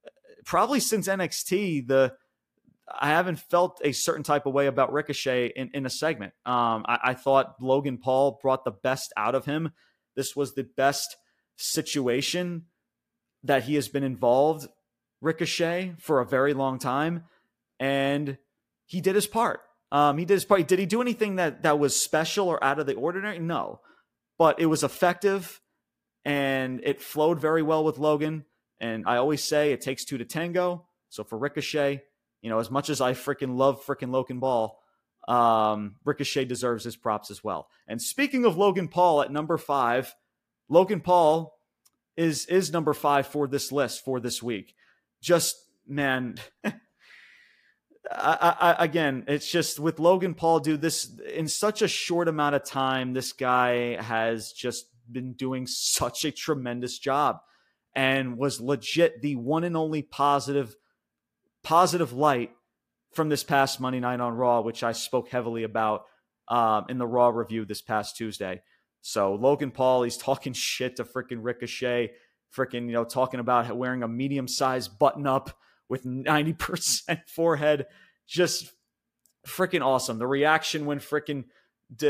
uh, 0.06 0.10
probably 0.44 0.80
since 0.80 1.08
NXT 1.08 1.86
the 1.88 2.14
I 2.90 3.08
haven't 3.08 3.38
felt 3.38 3.80
a 3.84 3.92
certain 3.92 4.22
type 4.22 4.46
of 4.46 4.54
way 4.54 4.66
about 4.66 4.92
Ricochet 4.92 5.52
in, 5.54 5.70
in 5.74 5.84
a 5.84 5.90
segment. 5.90 6.32
Um, 6.46 6.84
I, 6.88 6.98
I 7.04 7.14
thought 7.14 7.56
Logan 7.60 7.98
Paul 7.98 8.38
brought 8.40 8.64
the 8.64 8.70
best 8.70 9.12
out 9.16 9.34
of 9.34 9.44
him 9.44 9.72
this 10.18 10.34
was 10.34 10.54
the 10.54 10.64
best 10.64 11.16
situation 11.56 12.64
that 13.44 13.62
he 13.62 13.76
has 13.76 13.88
been 13.88 14.02
involved, 14.02 14.66
Ricochet, 15.20 15.94
for 16.00 16.20
a 16.20 16.26
very 16.26 16.54
long 16.54 16.80
time. 16.80 17.22
And 17.78 18.36
he 18.84 19.00
did 19.00 19.14
his 19.14 19.28
part. 19.28 19.60
Um, 19.92 20.18
he 20.18 20.24
did 20.24 20.34
his 20.34 20.44
part. 20.44 20.66
Did 20.66 20.80
he 20.80 20.86
do 20.86 21.00
anything 21.00 21.36
that, 21.36 21.62
that 21.62 21.78
was 21.78 21.98
special 21.98 22.48
or 22.48 22.62
out 22.62 22.80
of 22.80 22.86
the 22.86 22.94
ordinary? 22.94 23.38
No. 23.38 23.80
But 24.38 24.58
it 24.58 24.66
was 24.66 24.82
effective 24.82 25.60
and 26.24 26.80
it 26.82 27.00
flowed 27.00 27.40
very 27.40 27.62
well 27.62 27.84
with 27.84 27.98
Logan. 27.98 28.44
And 28.80 29.04
I 29.06 29.18
always 29.18 29.44
say 29.44 29.70
it 29.70 29.80
takes 29.80 30.04
two 30.04 30.18
to 30.18 30.24
tango. 30.24 30.88
So 31.10 31.22
for 31.22 31.38
Ricochet, 31.38 32.02
you 32.42 32.50
know, 32.50 32.58
as 32.58 32.72
much 32.72 32.90
as 32.90 33.00
I 33.00 33.12
freaking 33.12 33.56
love 33.56 33.84
freaking 33.86 34.10
Logan 34.10 34.40
Paul, 34.40 34.77
um, 35.28 35.96
Ricochet 36.04 36.46
deserves 36.46 36.84
his 36.84 36.96
props 36.96 37.30
as 37.30 37.44
well. 37.44 37.68
And 37.86 38.00
speaking 38.00 38.46
of 38.46 38.56
Logan 38.56 38.88
Paul 38.88 39.20
at 39.20 39.30
number 39.30 39.58
five, 39.58 40.14
Logan 40.70 41.00
Paul 41.00 41.54
is 42.16 42.46
is 42.46 42.72
number 42.72 42.94
five 42.94 43.26
for 43.26 43.46
this 43.46 43.70
list 43.70 44.04
for 44.04 44.20
this 44.20 44.42
week. 44.42 44.74
Just 45.20 45.56
man, 45.86 46.36
I, 46.64 46.72
I, 48.10 48.84
again, 48.84 49.24
it's 49.28 49.50
just 49.50 49.78
with 49.78 50.00
Logan 50.00 50.34
Paul, 50.34 50.60
dude. 50.60 50.80
This 50.80 51.12
in 51.32 51.46
such 51.46 51.82
a 51.82 51.88
short 51.88 52.26
amount 52.26 52.54
of 52.54 52.64
time, 52.64 53.12
this 53.12 53.32
guy 53.32 54.02
has 54.02 54.50
just 54.52 54.86
been 55.10 55.34
doing 55.34 55.66
such 55.66 56.24
a 56.24 56.32
tremendous 56.32 56.98
job, 56.98 57.40
and 57.94 58.38
was 58.38 58.62
legit 58.62 59.20
the 59.20 59.36
one 59.36 59.64
and 59.64 59.76
only 59.76 60.00
positive 60.00 60.74
positive 61.62 62.14
light 62.14 62.50
from 63.12 63.28
this 63.28 63.44
past 63.44 63.80
Monday 63.80 64.00
night 64.00 64.20
on 64.20 64.34
Raw, 64.34 64.60
which 64.60 64.82
I 64.82 64.92
spoke 64.92 65.28
heavily 65.28 65.64
about 65.64 66.04
um, 66.48 66.86
in 66.88 66.98
the 66.98 67.06
Raw 67.06 67.28
review 67.28 67.64
this 67.64 67.82
past 67.82 68.16
Tuesday. 68.16 68.62
So 69.00 69.34
Logan 69.34 69.70
Paul, 69.70 70.02
he's 70.02 70.16
talking 70.18 70.52
shit 70.52 70.96
to 70.96 71.04
freaking 71.04 71.38
Ricochet, 71.42 72.12
freaking 72.54 72.86
you 72.86 72.92
know 72.92 73.04
talking 73.04 73.40
about 73.40 73.74
wearing 73.76 74.02
a 74.02 74.08
medium 74.08 74.48
sized 74.48 74.98
button 74.98 75.26
up 75.26 75.56
with 75.88 76.04
ninety 76.04 76.52
percent 76.52 77.20
forehead, 77.28 77.86
just 78.26 78.72
freaking 79.46 79.84
awesome. 79.84 80.18
The 80.18 80.26
reaction 80.26 80.86
when 80.86 80.98
freaking 80.98 81.44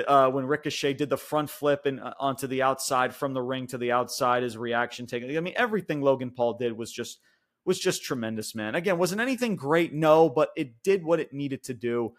uh, 0.06 0.30
when 0.30 0.46
Ricochet 0.46 0.94
did 0.94 1.08
the 1.08 1.16
front 1.16 1.50
flip 1.50 1.86
and 1.86 2.00
uh, 2.00 2.14
onto 2.18 2.46
the 2.46 2.62
outside 2.62 3.14
from 3.14 3.32
the 3.32 3.42
ring 3.42 3.66
to 3.68 3.78
the 3.78 3.92
outside, 3.92 4.42
his 4.42 4.56
reaction 4.56 5.06
taking. 5.06 5.36
I 5.36 5.40
mean, 5.40 5.54
everything 5.56 6.00
Logan 6.00 6.32
Paul 6.32 6.54
did 6.54 6.76
was 6.76 6.90
just 6.90 7.20
was 7.68 7.78
just 7.78 8.02
tremendous, 8.02 8.54
man. 8.54 8.74
Again, 8.74 8.96
wasn't 8.96 9.20
anything 9.20 9.54
great, 9.54 9.92
no, 9.92 10.30
but 10.30 10.50
it 10.56 10.82
did 10.82 11.04
what 11.04 11.20
it 11.20 11.34
needed 11.34 11.62
to 11.64 11.74
do. 11.74 12.14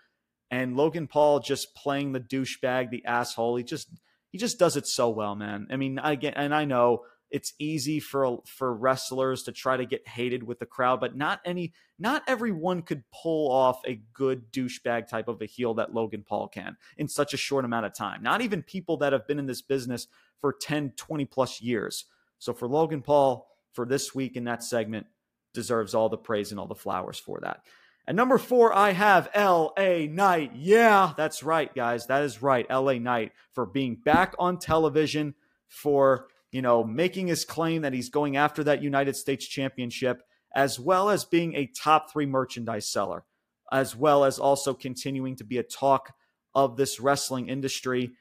And 0.51 0.77
Logan 0.77 1.07
Paul 1.07 1.39
just 1.39 1.73
playing 1.75 2.11
the 2.11 2.19
douchebag, 2.19 2.91
the 2.91 3.03
asshole. 3.03 3.55
He 3.55 3.63
just 3.63 3.89
He 4.29 4.37
just 4.37 4.59
does 4.59 4.77
it 4.77 4.85
so 4.85 5.09
well, 5.09 5.35
man. 5.35 5.67
I 5.71 5.75
mean, 5.75 5.97
I 5.97 6.13
get, 6.13 6.35
and 6.37 6.53
I 6.53 6.65
know 6.65 7.01
it's 7.31 7.53
easy 7.57 7.99
for 7.99 8.41
for 8.45 8.73
wrestlers 8.75 9.41
to 9.43 9.51
try 9.51 9.75
to 9.75 9.85
get 9.87 10.07
hated 10.07 10.43
with 10.43 10.59
the 10.59 10.67
crowd, 10.67 10.99
but 10.99 11.17
not 11.17 11.41
any, 11.43 11.73
not 11.97 12.21
everyone 12.27 12.83
could 12.83 13.03
pull 13.11 13.51
off 13.51 13.81
a 13.87 14.01
good 14.13 14.51
douchebag 14.51 15.07
type 15.07 15.27
of 15.27 15.41
a 15.41 15.45
heel 15.47 15.73
that 15.75 15.95
Logan 15.95 16.23
Paul 16.27 16.47
can 16.47 16.77
in 16.95 17.07
such 17.07 17.33
a 17.33 17.37
short 17.37 17.65
amount 17.65 17.87
of 17.87 17.93
time. 17.95 18.21
Not 18.21 18.41
even 18.41 18.61
people 18.61 18.97
that 18.97 19.13
have 19.13 19.27
been 19.27 19.39
in 19.39 19.47
this 19.47 19.63
business 19.63 20.07
for 20.41 20.53
10, 20.53 20.93
20 20.95 21.25
plus 21.25 21.59
years. 21.59 22.05
So 22.37 22.53
for 22.53 22.67
Logan 22.67 23.01
Paul, 23.01 23.47
for 23.73 23.85
this 23.85 24.13
week 24.13 24.35
in 24.35 24.43
that 24.45 24.63
segment, 24.63 25.07
deserves 25.53 25.93
all 25.93 26.09
the 26.09 26.17
praise 26.17 26.51
and 26.51 26.59
all 26.59 26.67
the 26.67 26.75
flowers 26.75 27.19
for 27.19 27.39
that. 27.41 27.61
At 28.07 28.15
number 28.15 28.39
four, 28.39 28.73
I 28.75 28.91
have 28.91 29.29
LA 29.35 30.07
Knight. 30.09 30.53
Yeah, 30.55 31.13
that's 31.15 31.43
right, 31.43 31.73
guys. 31.75 32.07
That 32.07 32.23
is 32.23 32.41
right. 32.41 32.67
LA 32.67 32.93
Knight 32.93 33.33
for 33.53 33.67
being 33.67 33.97
back 34.03 34.33
on 34.39 34.57
television, 34.57 35.35
for, 35.67 36.27
you 36.51 36.63
know, 36.63 36.83
making 36.83 37.27
his 37.27 37.45
claim 37.45 37.83
that 37.83 37.93
he's 37.93 38.09
going 38.09 38.35
after 38.35 38.63
that 38.63 38.81
United 38.81 39.15
States 39.15 39.45
Championship, 39.45 40.23
as 40.55 40.79
well 40.79 41.11
as 41.11 41.23
being 41.23 41.53
a 41.53 41.67
top 41.67 42.11
three 42.11 42.25
merchandise 42.25 42.91
seller, 42.91 43.25
as 43.71 43.95
well 43.95 44.23
as 44.25 44.39
also 44.39 44.73
continuing 44.73 45.35
to 45.35 45.43
be 45.43 45.59
a 45.59 45.63
talk 45.63 46.13
of 46.55 46.77
this 46.77 46.99
wrestling 46.99 47.47
industry. 47.47 48.11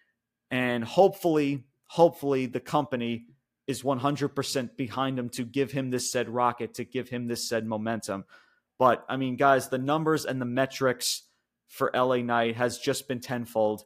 And 0.50 0.84
hopefully, 0.84 1.64
hopefully, 1.86 2.44
the 2.44 2.60
company 2.60 3.24
is 3.68 3.82
100% 3.82 4.76
behind 4.76 5.18
him 5.18 5.28
to 5.28 5.44
give 5.44 5.70
him 5.70 5.90
this 5.90 6.10
said 6.10 6.28
rocket, 6.28 6.74
to 6.74 6.84
give 6.84 7.10
him 7.10 7.28
this 7.28 7.46
said 7.46 7.66
momentum. 7.66 8.24
But 8.78 9.04
I 9.08 9.18
mean, 9.18 9.36
guys, 9.36 9.68
the 9.68 9.78
numbers 9.78 10.24
and 10.24 10.40
the 10.40 10.46
metrics 10.46 11.24
for 11.68 11.90
LA 11.94 12.16
Knight 12.16 12.56
has 12.56 12.78
just 12.78 13.06
been 13.06 13.20
tenfold. 13.20 13.84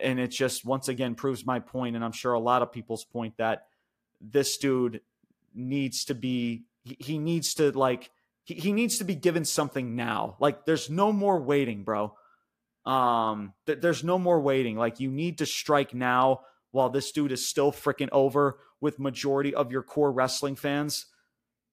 And 0.00 0.20
it 0.20 0.28
just 0.28 0.66
once 0.66 0.88
again 0.88 1.14
proves 1.14 1.46
my 1.46 1.60
point, 1.60 1.96
and 1.96 2.04
I'm 2.04 2.12
sure 2.12 2.34
a 2.34 2.40
lot 2.40 2.60
of 2.60 2.72
people's 2.72 3.04
point 3.04 3.38
that 3.38 3.66
this 4.20 4.58
dude 4.58 5.00
needs 5.54 6.04
to 6.06 6.14
be 6.14 6.64
he 6.84 7.18
needs 7.18 7.54
to 7.54 7.70
like 7.72 8.10
he, 8.44 8.54
he 8.54 8.72
needs 8.72 8.98
to 8.98 9.04
be 9.04 9.14
given 9.14 9.44
something 9.44 9.96
now. 9.96 10.36
Like 10.40 10.66
there's 10.66 10.90
no 10.90 11.12
more 11.12 11.40
waiting, 11.40 11.84
bro. 11.84 12.14
Um 12.84 13.54
th- 13.66 13.80
there's 13.80 14.02
no 14.02 14.18
more 14.18 14.40
waiting. 14.40 14.76
Like 14.76 14.98
you 14.98 15.10
need 15.10 15.38
to 15.38 15.46
strike 15.46 15.94
now 15.94 16.40
while 16.72 16.90
this 16.90 17.12
dude 17.12 17.32
is 17.32 17.48
still 17.48 17.70
freaking 17.70 18.08
over 18.10 18.58
with 18.80 18.98
majority 18.98 19.54
of 19.54 19.72
your 19.72 19.82
core 19.82 20.12
wrestling 20.12 20.56
fans. 20.56 21.06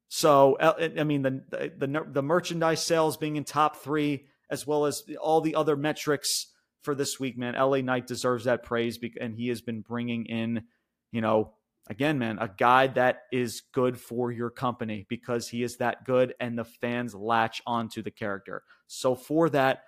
So 0.10 0.58
I 0.60 1.04
mean 1.04 1.24
the, 1.24 1.44
the 1.50 2.06
the 2.08 2.22
merchandise 2.22 2.84
sales 2.84 3.18
being 3.18 3.36
in 3.36 3.44
top 3.44 3.78
three, 3.78 4.26
as 4.50 4.68
well 4.68 4.86
as 4.86 5.04
all 5.20 5.42
the 5.42 5.56
other 5.56 5.76
metrics 5.76 6.48
for 6.84 6.94
this 6.94 7.20
week, 7.20 7.38
man. 7.38 7.56
LA 7.56 7.78
Knight 7.78 8.06
deserves 8.06 8.46
that 8.46 8.64
praise, 8.64 9.00
and 9.20 9.36
he 9.36 9.48
has 9.48 9.62
been 9.62 9.82
bringing 9.82 10.26
in, 10.26 10.64
you 11.12 11.22
know, 11.22 11.54
again, 11.90 12.20
man, 12.20 12.38
a 12.40 12.48
guy 12.48 12.88
that 12.88 13.24
is 13.32 13.64
good 13.74 14.00
for 14.00 14.32
your 14.32 14.50
company 14.50 15.06
because 15.10 15.48
he 15.48 15.64
is 15.64 15.78
that 15.78 16.06
good, 16.06 16.36
and 16.40 16.58
the 16.58 16.66
fans 16.66 17.16
latch 17.16 17.62
onto 17.66 18.02
the 18.02 18.12
character. 18.12 18.64
So 18.88 19.16
for 19.16 19.50
that, 19.50 19.84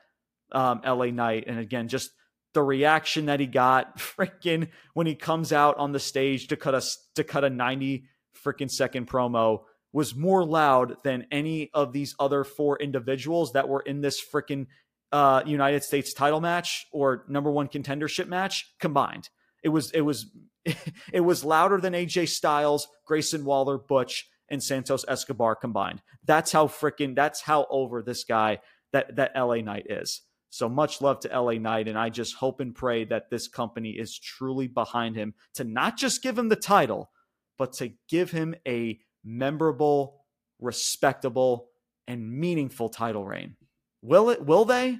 um, 0.51 0.81
LA 0.85 1.07
Knight, 1.07 1.45
and 1.47 1.59
again, 1.59 1.87
just 1.87 2.11
the 2.55 2.63
reaction 2.63 3.27
that 3.27 3.39
he 3.39 3.45
got, 3.45 3.97
freaking 3.99 4.69
when 4.95 5.05
he 5.05 5.13
comes 5.13 5.53
out 5.53 5.77
on 5.77 5.91
the 5.91 5.99
stage 5.99 6.47
to 6.47 6.55
cut 6.55 6.73
a 6.73 6.81
to 7.13 7.23
cut 7.23 7.43
a 7.43 7.49
ninety 7.51 8.05
freaking 8.43 8.71
second 8.71 9.07
promo 9.07 9.61
was 9.93 10.15
more 10.15 10.43
loud 10.43 10.97
than 11.03 11.25
any 11.31 11.69
of 11.73 11.93
these 11.93 12.15
other 12.19 12.43
four 12.43 12.77
individuals 12.79 13.53
that 13.53 13.69
were 13.69 13.79
in 13.79 14.01
this 14.01 14.21
freaking 14.21 14.67
uh, 15.11 15.41
United 15.45 15.83
States 15.83 16.13
title 16.13 16.41
match 16.41 16.85
or 16.91 17.23
number 17.29 17.49
one 17.49 17.69
contendership 17.69 18.27
match 18.27 18.73
combined. 18.79 19.29
It 19.63 19.69
was 19.69 19.91
it 19.91 20.01
was 20.01 20.25
it 21.13 21.21
was 21.21 21.45
louder 21.45 21.79
than 21.79 21.93
AJ 21.93 22.29
Styles, 22.29 22.87
Grayson 23.05 23.45
Waller, 23.45 23.77
Butch, 23.77 24.27
and 24.49 24.61
Santos 24.61 25.05
Escobar 25.07 25.55
combined. 25.55 26.01
That's 26.25 26.51
how 26.51 26.67
freaking 26.67 27.15
that's 27.15 27.41
how 27.41 27.65
over 27.69 28.01
this 28.01 28.23
guy 28.23 28.59
that 28.91 29.15
that 29.15 29.31
LA 29.35 29.57
Knight 29.57 29.85
is. 29.89 30.21
So 30.49 30.69
much 30.69 31.01
love 31.01 31.19
to 31.21 31.39
LA 31.39 31.53
Knight, 31.53 31.87
and 31.87 31.97
I 31.97 32.09
just 32.09 32.35
hope 32.35 32.59
and 32.59 32.73
pray 32.73 33.03
that 33.05 33.29
this 33.29 33.47
company 33.47 33.91
is 33.91 34.17
truly 34.17 34.67
behind 34.67 35.15
him 35.15 35.33
to 35.55 35.63
not 35.63 35.97
just 35.97 36.21
give 36.21 36.37
him 36.37 36.49
the 36.49 36.55
title, 36.55 37.09
but 37.57 37.73
to 37.73 37.91
give 38.07 38.31
him 38.31 38.55
a 38.67 38.99
memorable, 39.23 40.23
respectable, 40.59 41.69
and 42.07 42.31
meaningful 42.31 42.89
title 42.89 43.25
reign. 43.25 43.55
Will 44.01 44.29
it? 44.29 44.45
Will 44.45 44.65
they? 44.65 44.99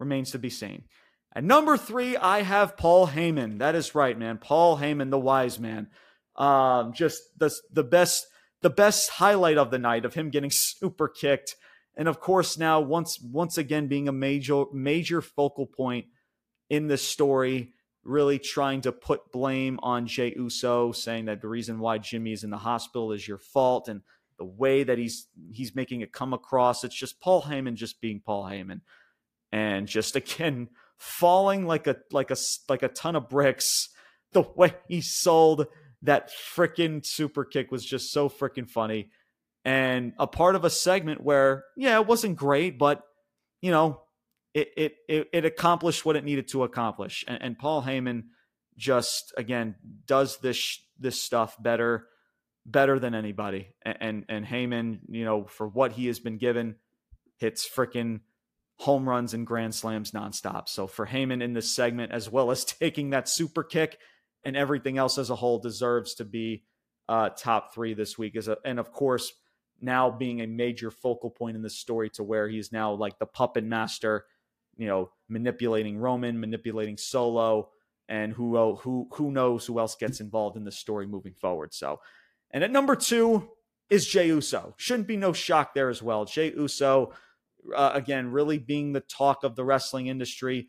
Remains 0.00 0.32
to 0.32 0.38
be 0.38 0.50
seen. 0.50 0.84
At 1.34 1.44
number 1.44 1.76
three, 1.76 2.16
I 2.16 2.42
have 2.42 2.76
Paul 2.76 3.08
Heyman. 3.08 3.58
That 3.58 3.74
is 3.74 3.94
right, 3.94 4.18
man. 4.18 4.38
Paul 4.38 4.78
Heyman, 4.78 5.10
the 5.10 5.18
wise 5.18 5.58
man. 5.58 5.88
Um, 6.36 6.92
just 6.92 7.22
the 7.38 7.54
the 7.70 7.84
best 7.84 8.26
the 8.62 8.70
best 8.70 9.10
highlight 9.10 9.58
of 9.58 9.70
the 9.70 9.78
night 9.78 10.04
of 10.04 10.14
him 10.14 10.30
getting 10.30 10.50
super 10.52 11.08
kicked, 11.08 11.56
and 11.96 12.08
of 12.08 12.20
course 12.20 12.58
now 12.58 12.80
once 12.80 13.20
once 13.20 13.58
again 13.58 13.86
being 13.86 14.08
a 14.08 14.12
major 14.12 14.64
major 14.72 15.20
focal 15.20 15.66
point 15.66 16.06
in 16.70 16.88
this 16.88 17.06
story 17.06 17.72
really 18.04 18.38
trying 18.38 18.80
to 18.82 18.92
put 18.92 19.30
blame 19.32 19.78
on 19.82 20.06
Jey 20.06 20.34
Uso, 20.36 20.92
saying 20.92 21.26
that 21.26 21.40
the 21.40 21.48
reason 21.48 21.78
why 21.78 21.98
Jimmy 21.98 22.32
is 22.32 22.44
in 22.44 22.50
the 22.50 22.56
hospital 22.56 23.12
is 23.12 23.26
your 23.26 23.38
fault, 23.38 23.88
and 23.88 24.02
the 24.38 24.44
way 24.44 24.82
that 24.82 24.98
he's 24.98 25.28
he's 25.50 25.74
making 25.74 26.00
it 26.00 26.12
come 26.12 26.32
across, 26.32 26.84
it's 26.84 26.94
just 26.94 27.20
Paul 27.20 27.42
Heyman 27.42 27.74
just 27.74 28.00
being 28.00 28.20
Paul 28.20 28.44
Heyman, 28.44 28.80
and 29.50 29.86
just 29.86 30.16
again 30.22 30.68
falling 30.96 31.66
like 31.66 31.86
a 31.86 31.96
like 32.10 32.30
a 32.30 32.36
like 32.68 32.82
a 32.82 32.88
ton 32.88 33.16
of 33.16 33.28
bricks. 33.28 33.88
The 34.32 34.42
way 34.56 34.74
he 34.88 35.02
sold 35.02 35.66
that 36.02 36.30
freaking 36.30 37.04
super 37.04 37.44
kick 37.44 37.70
was 37.70 37.84
just 37.84 38.10
so 38.10 38.28
freaking 38.28 38.68
funny, 38.68 39.10
and 39.64 40.12
a 40.18 40.26
part 40.26 40.56
of 40.56 40.64
a 40.64 40.70
segment 40.70 41.22
where 41.22 41.64
yeah, 41.76 41.98
it 42.00 42.06
wasn't 42.06 42.36
great, 42.36 42.78
but 42.78 43.02
you 43.60 43.70
know 43.70 44.02
it 44.54 44.68
it 45.08 45.26
it, 45.32 45.44
accomplished 45.44 46.04
what 46.04 46.16
it 46.16 46.24
needed 46.24 46.48
to 46.48 46.64
accomplish. 46.64 47.24
And, 47.26 47.42
and 47.42 47.58
Paul 47.58 47.82
Heyman 47.82 48.24
just 48.76 49.32
again 49.36 49.74
does 50.06 50.38
this 50.38 50.80
this 50.98 51.20
stuff 51.20 51.60
better 51.62 52.06
better 52.66 52.98
than 52.98 53.14
anybody. 53.14 53.68
And, 53.82 53.96
and 54.00 54.24
and 54.28 54.46
Heyman, 54.46 55.00
you 55.08 55.24
know, 55.24 55.44
for 55.44 55.66
what 55.66 55.92
he 55.92 56.06
has 56.06 56.18
been 56.18 56.38
given, 56.38 56.76
hits 57.38 57.68
freaking 57.68 58.20
home 58.76 59.08
runs 59.08 59.32
and 59.34 59.46
grand 59.46 59.74
slams 59.74 60.10
nonstop. 60.10 60.68
So 60.68 60.86
for 60.86 61.06
Heyman 61.06 61.42
in 61.42 61.52
this 61.52 61.74
segment, 61.74 62.12
as 62.12 62.30
well 62.30 62.50
as 62.50 62.64
taking 62.80 63.10
that 63.10 63.28
super 63.28 63.62
kick 63.62 63.98
and 64.44 64.56
everything 64.56 64.98
else 64.98 65.18
as 65.18 65.30
a 65.30 65.36
whole, 65.36 65.60
deserves 65.60 66.14
to 66.14 66.24
be 66.24 66.64
uh, 67.08 67.30
top 67.30 67.74
three 67.74 67.94
this 67.94 68.18
week. 68.18 68.36
A, 68.36 68.58
and 68.64 68.78
of 68.78 68.92
course, 68.92 69.32
now 69.82 70.10
being 70.10 70.40
a 70.40 70.46
major 70.46 70.90
focal 70.90 71.30
point 71.30 71.56
in 71.56 71.62
this 71.62 71.76
story 71.76 72.10
to 72.10 72.22
where 72.22 72.48
he's 72.48 72.72
now 72.72 72.92
like 72.92 73.18
the 73.18 73.26
puppet 73.26 73.64
master 73.64 74.24
you 74.76 74.86
know, 74.86 75.10
manipulating 75.28 75.98
Roman, 75.98 76.40
manipulating 76.40 76.96
Solo, 76.96 77.68
and 78.08 78.32
who 78.32 78.76
who 78.76 79.08
who 79.12 79.30
knows 79.30 79.66
who 79.66 79.78
else 79.78 79.96
gets 79.96 80.20
involved 80.20 80.56
in 80.56 80.64
the 80.64 80.72
story 80.72 81.06
moving 81.06 81.34
forward. 81.34 81.72
So, 81.74 82.00
and 82.50 82.64
at 82.64 82.70
number 82.70 82.96
two 82.96 83.50
is 83.90 84.06
Jey 84.06 84.28
Uso. 84.28 84.74
Shouldn't 84.76 85.08
be 85.08 85.16
no 85.16 85.32
shock 85.32 85.74
there 85.74 85.88
as 85.88 86.02
well. 86.02 86.24
Jey 86.24 86.52
Uso, 86.52 87.12
uh, 87.74 87.90
again, 87.94 88.30
really 88.30 88.58
being 88.58 88.92
the 88.92 89.00
talk 89.00 89.44
of 89.44 89.56
the 89.56 89.64
wrestling 89.64 90.06
industry. 90.06 90.68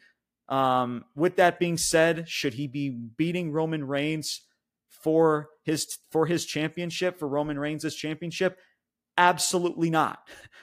Um, 0.49 1.05
with 1.15 1.37
that 1.37 1.59
being 1.59 1.77
said, 1.77 2.27
should 2.27 2.53
he 2.53 2.67
be 2.67 2.89
beating 2.89 3.51
Roman 3.51 3.85
Reigns 3.87 4.41
for 4.89 5.49
his 5.63 5.97
for 6.11 6.25
his 6.25 6.45
championship 6.45 7.17
for 7.17 7.27
Roman 7.27 7.57
Reigns' 7.57 7.95
championship? 7.95 8.59
Absolutely 9.17 9.89
not. 9.89 10.19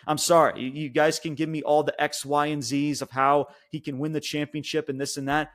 I'm 0.07 0.19
sorry. 0.19 0.63
You 0.63 0.89
guys 0.89 1.19
can 1.19 1.35
give 1.35 1.49
me 1.49 1.63
all 1.63 1.83
the 1.83 2.01
X, 2.01 2.25
Y, 2.25 2.47
and 2.47 2.63
Z's 2.63 3.03
of 3.03 3.11
how 3.11 3.49
he 3.71 3.81
can 3.81 3.99
win 3.99 4.13
the 4.13 4.21
championship 4.21 4.89
and 4.89 5.01
this 5.01 5.17
and 5.17 5.29
that. 5.29 5.51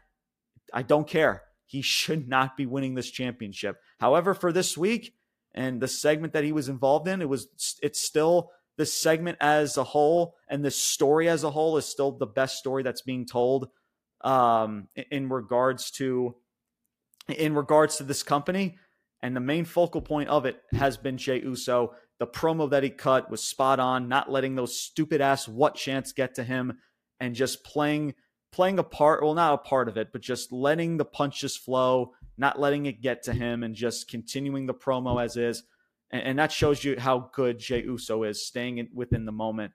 I 0.73 0.81
don't 0.81 1.07
care. 1.07 1.43
He 1.65 1.81
should 1.81 2.27
not 2.27 2.55
be 2.55 2.65
winning 2.65 2.95
this 2.95 3.09
championship. 3.09 3.77
However, 3.99 4.33
for 4.33 4.51
this 4.51 4.77
week 4.77 5.13
and 5.53 5.81
the 5.81 5.87
segment 5.87 6.33
that 6.33 6.43
he 6.43 6.51
was 6.51 6.69
involved 6.69 7.07
in, 7.07 7.21
it 7.21 7.29
was 7.29 7.47
it's 7.81 8.01
still 8.01 8.51
this 8.77 8.93
segment 8.93 9.37
as 9.39 9.77
a 9.77 9.83
whole 9.83 10.35
and 10.49 10.63
this 10.63 10.77
story 10.77 11.29
as 11.29 11.43
a 11.43 11.51
whole 11.51 11.77
is 11.77 11.85
still 11.85 12.11
the 12.11 12.25
best 12.25 12.57
story 12.57 12.83
that's 12.83 13.01
being 13.01 13.25
told 13.25 13.69
um, 14.21 14.89
in 15.11 15.29
regards 15.29 15.91
to 15.91 16.35
in 17.29 17.55
regards 17.55 17.97
to 17.97 18.03
this 18.03 18.23
company. 18.23 18.77
And 19.21 19.35
the 19.35 19.41
main 19.41 19.65
focal 19.65 20.01
point 20.01 20.29
of 20.29 20.45
it 20.45 20.61
has 20.73 20.97
been 20.97 21.17
Jey 21.17 21.41
Uso 21.41 21.93
the 22.19 22.27
promo 22.27 22.69
that 22.69 22.83
he 22.83 22.89
cut 22.89 23.29
was 23.29 23.43
spot 23.43 23.79
on, 23.79 24.07
not 24.07 24.31
letting 24.31 24.55
those 24.55 24.79
stupid 24.79 25.21
ass 25.21 25.47
what 25.47 25.75
chance 25.75 26.13
get 26.13 26.35
to 26.35 26.43
him 26.43 26.77
and 27.19 27.35
just 27.35 27.63
playing 27.63 28.13
playing 28.51 28.79
a 28.79 28.83
part, 28.83 29.21
well 29.21 29.33
not 29.33 29.53
a 29.53 29.57
part 29.57 29.89
of 29.89 29.97
it, 29.97 30.13
but 30.13 30.21
just 30.21 30.51
letting 30.53 30.95
the 30.95 31.03
punches 31.03 31.57
flow, 31.57 32.13
not 32.37 32.57
letting 32.57 32.85
it 32.85 33.01
get 33.01 33.21
to 33.23 33.33
him 33.33 33.63
and 33.63 33.75
just 33.75 34.09
continuing 34.09 34.65
the 34.65 34.73
promo 34.73 35.21
as 35.21 35.35
is. 35.35 35.63
And, 36.09 36.23
and 36.23 36.39
that 36.39 36.53
shows 36.53 36.81
you 36.81 36.97
how 36.97 37.29
good 37.33 37.59
Jey 37.59 37.83
Uso 37.83 38.23
is, 38.23 38.45
staying 38.45 38.77
in, 38.77 38.87
within 38.93 39.25
the 39.25 39.33
moment. 39.33 39.73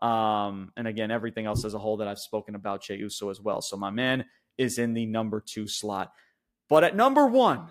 Um, 0.00 0.72
and 0.78 0.88
again, 0.88 1.10
everything 1.10 1.44
else 1.44 1.64
as 1.66 1.74
a 1.74 1.78
whole 1.78 1.98
that 1.98 2.08
I've 2.08 2.18
spoken 2.18 2.54
about 2.54 2.82
Jey 2.82 2.96
Uso 2.96 3.28
as 3.28 3.38
well. 3.38 3.60
So 3.60 3.76
my 3.76 3.90
man 3.90 4.24
is 4.56 4.78
in 4.78 4.94
the 4.94 5.04
number 5.04 5.40
two 5.40 5.68
slot. 5.68 6.12
But 6.70 6.84
at 6.84 6.96
number 6.96 7.26
one, 7.26 7.70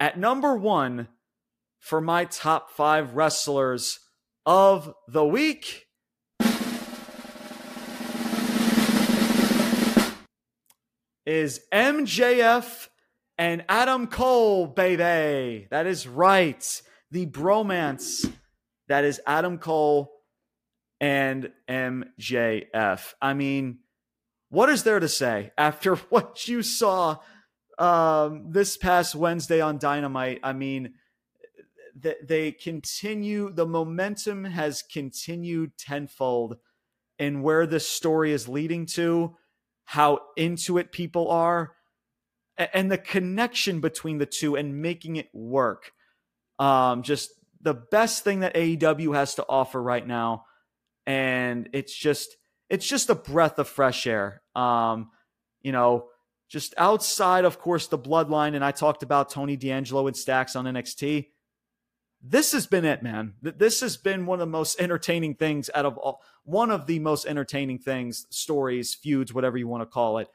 at 0.00 0.18
number 0.18 0.56
one 0.56 1.06
for 1.84 2.00
my 2.00 2.24
top 2.24 2.70
five 2.70 3.14
wrestlers 3.14 4.00
of 4.46 4.94
the 5.06 5.24
week. 5.24 5.84
Is 11.26 11.60
MJF 11.70 12.88
and 13.36 13.66
Adam 13.68 14.06
Cole, 14.06 14.66
baby. 14.66 15.66
That 15.70 15.86
is 15.86 16.08
right. 16.08 16.82
The 17.10 17.26
bromance 17.26 18.32
that 18.88 19.04
is 19.04 19.20
Adam 19.26 19.58
Cole 19.58 20.10
and 21.00 21.52
MJF. 21.68 23.12
I 23.20 23.34
mean, 23.34 23.80
what 24.48 24.70
is 24.70 24.84
there 24.84 25.00
to 25.00 25.08
say 25.08 25.52
after 25.58 25.96
what 26.08 26.48
you 26.48 26.62
saw 26.62 27.18
um, 27.78 28.52
this 28.52 28.78
past 28.78 29.14
Wednesday 29.14 29.60
on 29.60 29.76
Dynamite? 29.76 30.40
I 30.42 30.54
mean, 30.54 30.94
th- 32.02 32.18
they 32.22 32.52
continue, 32.52 33.52
the 33.52 33.66
momentum 33.66 34.44
has 34.44 34.82
continued 34.82 35.76
tenfold 35.78 36.56
in 37.18 37.42
where 37.42 37.66
this 37.66 37.88
story 37.88 38.32
is 38.32 38.48
leading 38.48 38.86
to, 38.86 39.36
how 39.84 40.20
into 40.36 40.78
it 40.78 40.92
people 40.92 41.30
are, 41.30 41.72
and 42.56 42.90
the 42.90 42.98
connection 42.98 43.80
between 43.80 44.18
the 44.18 44.26
two 44.26 44.56
and 44.56 44.80
making 44.80 45.16
it 45.16 45.28
work. 45.32 45.92
Um, 46.58 47.02
just 47.02 47.30
the 47.60 47.74
best 47.74 48.22
thing 48.22 48.40
that 48.40 48.54
AEW 48.54 49.14
has 49.14 49.34
to 49.36 49.46
offer 49.48 49.82
right 49.82 50.06
now. 50.06 50.44
And 51.06 51.68
it's 51.72 51.94
just 51.94 52.36
it's 52.70 52.86
just 52.86 53.10
a 53.10 53.14
breath 53.14 53.58
of 53.58 53.68
fresh 53.68 54.06
air. 54.06 54.42
Um, 54.54 55.10
you 55.62 55.72
know, 55.72 56.06
just 56.48 56.74
outside, 56.78 57.44
of 57.44 57.58
course, 57.58 57.88
the 57.88 57.98
bloodline, 57.98 58.54
and 58.54 58.64
I 58.64 58.70
talked 58.70 59.02
about 59.02 59.30
Tony 59.30 59.56
D'Angelo 59.56 60.06
and 60.06 60.16
Stacks 60.16 60.56
on 60.56 60.64
NXT. 60.66 61.28
This 62.26 62.52
has 62.52 62.66
been 62.66 62.86
it, 62.86 63.02
man. 63.02 63.34
This 63.42 63.82
has 63.82 63.98
been 63.98 64.24
one 64.24 64.40
of 64.40 64.48
the 64.48 64.50
most 64.50 64.80
entertaining 64.80 65.34
things 65.34 65.68
out 65.74 65.84
of 65.84 65.98
all, 65.98 66.22
one 66.44 66.70
of 66.70 66.86
the 66.86 66.98
most 66.98 67.26
entertaining 67.26 67.78
things, 67.78 68.26
stories, 68.30 68.94
feuds, 68.94 69.34
whatever 69.34 69.58
you 69.58 69.68
want 69.68 69.82
to 69.82 69.86
call 69.86 70.16
it, 70.16 70.28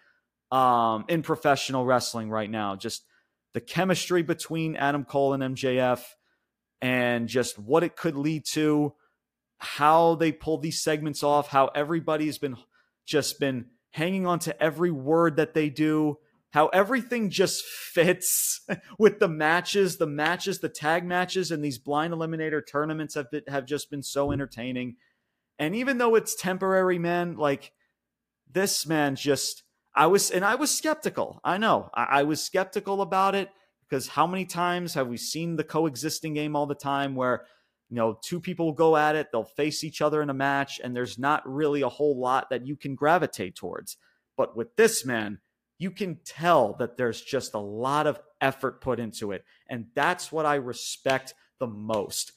um, 0.52 1.06
in 1.08 1.24
professional 1.24 1.86
wrestling 1.86 2.30
right 2.30 2.50
now. 2.50 2.76
Just 2.76 3.06
the 3.54 3.60
chemistry 3.60 4.22
between 4.22 4.76
Adam 4.76 5.04
Cole 5.04 5.34
and 5.34 5.56
MJF, 5.56 6.04
and 6.80 7.28
just 7.28 7.58
what 7.58 7.84
it 7.84 7.96
could 7.96 8.16
lead 8.16 8.46
to 8.52 8.94
how 9.58 10.14
they 10.14 10.32
pull 10.32 10.60
these 10.60 10.84
segments 10.84 11.24
off, 11.24 11.48
how 11.48 11.68
everybody's 11.74 12.38
been 12.38 12.56
just 13.08 13.40
been 13.40 13.66
hanging 13.90 14.28
on 14.28 14.38
to 14.38 14.64
every 14.64 14.92
word 14.92 15.38
that 15.38 15.56
they 15.56 15.72
do, 15.72 16.20
how 16.52 16.68
everything 16.68 17.30
just 17.30 17.64
fits 17.64 18.62
with 19.00 19.20
the 19.20 19.28
matches, 19.28 19.98
the 19.98 20.08
matches, 20.08 20.60
the 20.60 20.70
tag 20.70 21.06
matches, 21.06 21.52
and 21.52 21.64
these 21.64 21.78
blind 21.78 22.14
eliminator 22.14 22.62
tournaments 22.66 23.16
have 23.16 23.30
been, 23.32 23.44
have 23.48 23.66
just 23.66 23.90
been 23.90 24.04
so 24.04 24.32
entertaining. 24.32 24.96
And 25.58 25.76
even 25.76 25.98
though 25.98 26.16
it's 26.16 26.36
temporary, 26.36 27.00
man, 27.00 27.36
like 27.36 27.72
this 28.52 28.88
man 28.88 29.16
just 29.16 29.64
I 29.96 30.08
was 30.08 30.32
and 30.32 30.46
I 30.46 30.56
was 30.56 30.76
skeptical. 30.76 31.40
I 31.44 31.58
know 31.58 31.90
I, 31.94 32.04
I 32.04 32.24
was 32.24 32.44
skeptical 32.44 33.02
about 33.02 33.36
it 33.36 33.50
because 33.88 34.08
how 34.08 34.26
many 34.26 34.46
times 34.46 34.94
have 34.94 35.08
we 35.08 35.18
seen 35.18 35.56
the 35.56 35.64
coexisting 35.64 36.34
game 36.34 36.56
all 36.56 36.66
the 36.66 36.76
time 36.76 37.16
where 37.16 37.46
you 37.90 37.96
know, 37.96 38.20
two 38.22 38.40
people 38.40 38.72
go 38.72 38.96
at 38.96 39.16
it, 39.16 39.30
they'll 39.32 39.44
face 39.44 39.84
each 39.84 40.02
other 40.02 40.22
in 40.22 40.30
a 40.30 40.34
match, 40.34 40.80
and 40.84 40.96
there's 40.96 41.18
not 41.18 41.42
really 41.50 41.82
a 41.82 41.90
whole 41.90 42.20
lot 42.20 42.50
that 42.52 42.66
you 42.66 42.76
can 42.76 42.94
gravitate 42.94 43.56
towards. 43.56 43.98
But 44.38 44.56
with 44.56 44.76
this 44.76 45.04
man, 45.04 45.40
you 45.80 45.90
can 45.90 46.20
tell 46.26 46.74
that 46.74 46.98
there's 46.98 47.22
just 47.22 47.56
a 47.56 47.60
lot 47.60 48.06
of 48.06 48.20
effort 48.42 48.82
put 48.82 49.00
into 49.00 49.32
it. 49.32 49.44
And 49.68 49.88
that's 49.96 50.32
what 50.32 50.46
I 50.46 50.56
respect 50.56 51.34
the 51.60 51.68
most. 51.68 52.34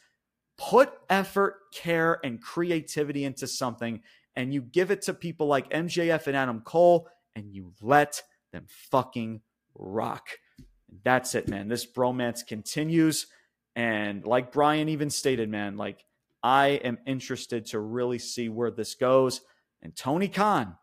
Put 0.57 0.93
effort, 1.11 1.57
care, 1.75 2.19
and 2.25 2.41
creativity 2.41 3.25
into 3.25 3.47
something, 3.47 4.01
and 4.37 4.55
you 4.55 4.63
give 4.63 4.91
it 4.91 5.03
to 5.03 5.15
people 5.15 5.49
like 5.49 5.71
MJF 5.71 6.27
and 6.29 6.37
Adam 6.37 6.61
Cole, 6.61 7.09
and 7.35 7.53
you 7.53 7.73
let 7.83 8.23
them 8.53 8.67
fucking 8.91 9.41
rock. 9.75 10.29
That's 11.05 11.35
it, 11.35 11.49
man. 11.49 11.69
This 11.69 11.87
bromance 11.91 12.47
continues. 12.47 13.27
And 13.75 14.25
like 14.25 14.53
Brian 14.53 14.89
even 14.89 15.11
stated, 15.11 15.49
man, 15.49 15.77
like 15.77 16.05
I 16.43 16.69
am 16.85 16.99
interested 17.07 17.67
to 17.67 17.81
really 17.81 18.19
see 18.19 18.49
where 18.49 18.71
this 18.71 18.95
goes. 18.95 19.41
And 19.81 19.97
Tony 19.97 20.29
Khan, 20.29 20.77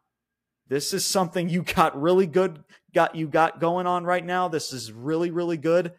this 0.69 0.93
is 0.93 1.05
something 1.05 1.49
you 1.49 1.63
got 1.63 1.99
really 1.99 2.27
good, 2.27 2.63
got 2.93 3.15
you 3.15 3.27
got 3.27 3.59
going 3.59 3.87
on 3.87 4.03
right 4.03 4.25
now. 4.25 4.47
This 4.47 4.71
is 4.71 4.91
really, 4.91 5.31
really 5.31 5.57
good. 5.57 5.93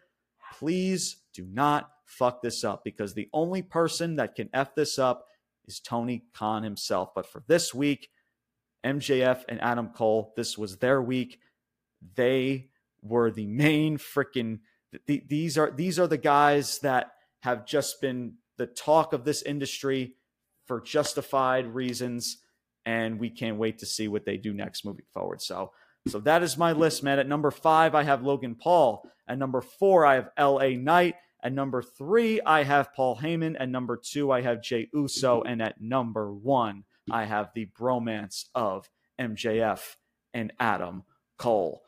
Please 0.57 1.17
do 1.33 1.45
not 1.45 1.89
fuck 2.05 2.41
this 2.41 2.63
up 2.63 2.83
because 2.83 3.13
the 3.13 3.29
only 3.33 3.61
person 3.61 4.15
that 4.15 4.35
can 4.35 4.49
F 4.53 4.73
this 4.75 4.97
up 4.97 5.25
is 5.67 5.79
Tony 5.79 6.23
Khan 6.33 6.63
himself. 6.63 7.09
But 7.13 7.25
for 7.25 7.43
this 7.47 7.73
week, 7.73 8.09
MJF 8.85 9.43
and 9.47 9.61
Adam 9.61 9.89
Cole, 9.89 10.33
this 10.35 10.57
was 10.57 10.77
their 10.77 11.01
week. 11.01 11.39
They 12.15 12.69
were 13.01 13.29
the 13.29 13.47
main 13.47 13.97
freaking 13.97 14.59
the, 15.05 15.23
these 15.27 15.57
are 15.57 15.71
these 15.71 15.99
are 15.99 16.07
the 16.07 16.17
guys 16.17 16.79
that 16.79 17.11
have 17.41 17.65
just 17.65 18.01
been 18.01 18.35
the 18.57 18.67
talk 18.67 19.13
of 19.13 19.23
this 19.23 19.41
industry 19.41 20.15
for 20.65 20.81
justified 20.81 21.73
reasons 21.73 22.37
and 22.85 23.19
we 23.19 23.29
can't 23.29 23.57
wait 23.57 23.79
to 23.79 23.85
see 23.85 24.07
what 24.07 24.25
they 24.25 24.37
do 24.37 24.53
next 24.53 24.85
moving 24.85 25.05
forward. 25.13 25.41
So 25.41 25.71
so 26.07 26.19
that 26.21 26.41
is 26.41 26.57
my 26.57 26.71
list 26.71 27.03
man. 27.03 27.19
At 27.19 27.27
number 27.27 27.51
five 27.51 27.95
i 27.95 28.03
have 28.03 28.23
logan 28.23 28.55
paul. 28.55 29.03
At 29.27 29.37
number 29.37 29.61
four 29.61 30.05
i 30.05 30.15
have 30.15 30.29
la 30.37 30.67
knight. 30.69 31.15
At 31.43 31.53
number 31.53 31.81
three 31.81 32.41
i 32.41 32.63
have 32.63 32.93
paul 32.93 33.17
heyman. 33.17 33.55
At 33.59 33.69
number 33.69 33.97
two 33.97 34.31
i 34.31 34.41
have 34.41 34.61
jey 34.61 34.89
uso. 34.93 35.41
And 35.41 35.61
at 35.61 35.79
number 35.79 36.33
one 36.33 36.83
i 37.09 37.25
have 37.25 37.51
the 37.53 37.67
bromance 37.79 38.45
of 38.55 38.89
mjf 39.19 39.95
and 40.33 40.53
adam 40.59 41.03
cole. 41.37 41.83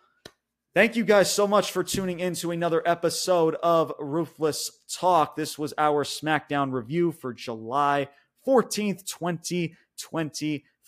Thank 0.76 0.96
you 0.96 1.04
guys 1.04 1.32
so 1.32 1.48
much 1.48 1.72
for 1.72 1.84
tuning 1.84 2.20
in 2.20 2.34
to 2.36 2.50
another 2.50 2.82
episode 2.84 3.56
of 3.62 3.94
Ruthless 4.00 4.72
Talk. 4.92 5.36
This 5.36 5.56
was 5.56 5.72
our 5.78 6.04
SmackDown 6.04 6.72
review 6.72 7.12
for 7.12 7.32
July 7.32 8.08
14th, 8.48 9.06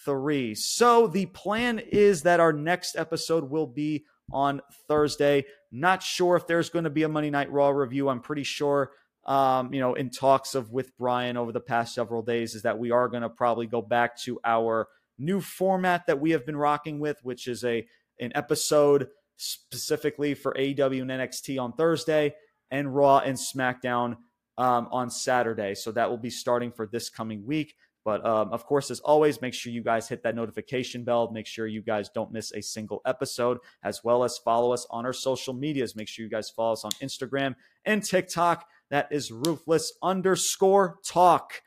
2023. 0.05 0.55
So 0.55 1.07
the 1.07 1.25
plan 1.27 1.79
is 1.79 2.23
that 2.23 2.39
our 2.39 2.53
next 2.53 2.95
episode 2.95 3.49
will 3.49 3.67
be 3.67 4.05
on 4.31 4.61
Thursday. 4.87 5.45
Not 5.71 6.03
sure 6.03 6.35
if 6.35 6.47
there's 6.47 6.69
going 6.69 6.85
to 6.85 6.89
be 6.89 7.03
a 7.03 7.09
Monday 7.09 7.29
Night 7.29 7.51
Raw 7.51 7.69
review. 7.69 8.09
I'm 8.09 8.21
pretty 8.21 8.43
sure, 8.43 8.91
um, 9.25 9.73
you 9.73 9.79
know, 9.79 9.93
in 9.95 10.09
talks 10.09 10.55
of 10.55 10.71
with 10.71 10.95
Brian 10.97 11.37
over 11.37 11.51
the 11.51 11.59
past 11.59 11.93
several 11.93 12.21
days, 12.21 12.55
is 12.55 12.63
that 12.63 12.79
we 12.79 12.91
are 12.91 13.07
going 13.07 13.23
to 13.23 13.29
probably 13.29 13.67
go 13.67 13.81
back 13.81 14.17
to 14.21 14.39
our 14.45 14.87
new 15.17 15.41
format 15.41 16.07
that 16.07 16.19
we 16.19 16.31
have 16.31 16.45
been 16.45 16.57
rocking 16.57 16.99
with, 16.99 17.17
which 17.23 17.47
is 17.47 17.63
a 17.63 17.85
an 18.19 18.31
episode 18.33 19.09
specifically 19.37 20.33
for 20.33 20.53
AEW 20.53 21.01
and 21.01 21.11
NXT 21.11 21.61
on 21.61 21.73
Thursday 21.73 22.33
and 22.71 22.95
Raw 22.95 23.19
and 23.19 23.37
SmackDown 23.37 24.15
um, 24.57 24.87
on 24.91 25.09
Saturday. 25.09 25.75
So 25.75 25.91
that 25.91 26.09
will 26.09 26.17
be 26.17 26.29
starting 26.29 26.71
for 26.71 26.87
this 26.87 27.09
coming 27.09 27.45
week. 27.45 27.75
But 28.05 28.23
um, 28.23 28.53
of 28.53 28.65
course, 28.67 28.91
as 28.91 28.99
always, 28.99 29.41
make 29.41 29.55
sure 29.55 29.73
you 29.73 29.83
guys 29.83 30.07
hit 30.07 30.21
that 30.23 30.35
notification 30.35 31.03
bell. 31.03 31.31
Make 31.31 31.47
sure 31.47 31.65
you 31.65 31.81
guys 31.81 32.07
don't 32.09 32.31
miss 32.31 32.53
a 32.53 32.61
single 32.61 33.01
episode, 33.03 33.57
as 33.83 34.03
well 34.03 34.23
as 34.23 34.37
follow 34.37 34.71
us 34.71 34.85
on 34.91 35.07
our 35.07 35.13
social 35.13 35.55
medias. 35.55 35.95
Make 35.95 36.07
sure 36.07 36.23
you 36.23 36.29
guys 36.29 36.51
follow 36.51 36.73
us 36.73 36.85
on 36.85 36.91
Instagram 37.01 37.55
and 37.83 38.03
TikTok. 38.03 38.67
That 38.91 39.07
is 39.11 39.31
ruthless 39.31 39.91
underscore 40.03 40.99
talk 41.03 41.63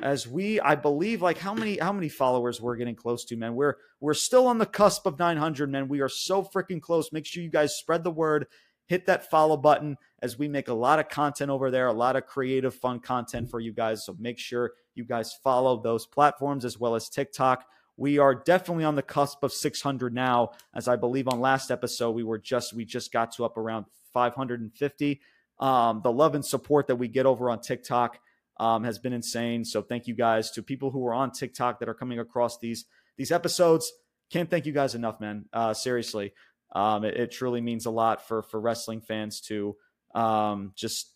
as 0.00 0.26
we 0.26 0.58
i 0.60 0.74
believe 0.74 1.20
like 1.20 1.36
how 1.36 1.52
many 1.52 1.76
how 1.76 1.92
many 1.92 2.08
followers 2.08 2.60
we're 2.60 2.76
getting 2.76 2.94
close 2.94 3.26
to 3.26 3.36
man 3.36 3.54
we're 3.54 3.74
we're 4.00 4.14
still 4.14 4.46
on 4.46 4.56
the 4.56 4.64
cusp 4.64 5.04
of 5.04 5.18
900 5.18 5.70
man 5.70 5.86
we 5.86 6.00
are 6.00 6.08
so 6.08 6.42
freaking 6.42 6.80
close 6.80 7.12
make 7.12 7.26
sure 7.26 7.42
you 7.42 7.50
guys 7.50 7.76
spread 7.76 8.02
the 8.02 8.10
word 8.10 8.46
hit 8.86 9.04
that 9.04 9.28
follow 9.30 9.56
button 9.56 9.96
as 10.22 10.38
we 10.38 10.48
make 10.48 10.68
a 10.68 10.74
lot 10.74 10.98
of 10.98 11.10
content 11.10 11.50
over 11.50 11.70
there 11.70 11.88
a 11.88 11.92
lot 11.92 12.16
of 12.16 12.24
creative 12.24 12.74
fun 12.74 13.00
content 13.00 13.50
for 13.50 13.60
you 13.60 13.72
guys 13.72 14.06
so 14.06 14.16
make 14.18 14.38
sure 14.38 14.72
you 14.94 15.04
guys 15.04 15.38
follow 15.42 15.80
those 15.80 16.06
platforms 16.06 16.64
as 16.64 16.78
well 16.78 16.94
as 16.94 17.08
tiktok 17.08 17.64
we 17.96 18.18
are 18.18 18.34
definitely 18.34 18.84
on 18.84 18.94
the 18.94 19.02
cusp 19.02 19.42
of 19.42 19.52
600 19.52 20.14
now 20.14 20.50
as 20.74 20.88
i 20.88 20.96
believe 20.96 21.28
on 21.28 21.40
last 21.40 21.70
episode 21.70 22.12
we 22.12 22.24
were 22.24 22.38
just 22.38 22.74
we 22.74 22.84
just 22.84 23.12
got 23.12 23.32
to 23.32 23.44
up 23.44 23.56
around 23.56 23.86
550 24.12 25.20
um, 25.60 26.00
the 26.02 26.12
love 26.12 26.34
and 26.34 26.44
support 26.44 26.86
that 26.88 26.96
we 26.96 27.08
get 27.08 27.26
over 27.26 27.50
on 27.50 27.60
tiktok 27.60 28.18
um, 28.58 28.84
has 28.84 28.98
been 28.98 29.12
insane. 29.12 29.64
So 29.64 29.82
thank 29.82 30.06
you 30.06 30.14
guys 30.14 30.50
to 30.52 30.62
people 30.62 30.90
who 30.90 31.04
are 31.06 31.14
on 31.14 31.32
TikTok 31.32 31.80
that 31.80 31.88
are 31.88 31.94
coming 31.94 32.18
across 32.18 32.58
these 32.58 32.84
these 33.16 33.32
episodes. 33.32 33.92
Can't 34.30 34.48
thank 34.48 34.66
you 34.66 34.72
guys 34.72 34.94
enough, 34.94 35.20
man. 35.20 35.46
Uh, 35.52 35.74
seriously, 35.74 36.32
um, 36.74 37.04
it, 37.04 37.16
it, 37.16 37.30
truly 37.32 37.60
means 37.60 37.86
a 37.86 37.90
lot 37.90 38.26
for 38.26 38.42
for 38.42 38.60
wrestling 38.60 39.00
fans 39.00 39.40
to 39.42 39.76
um, 40.14 40.72
just 40.76 41.10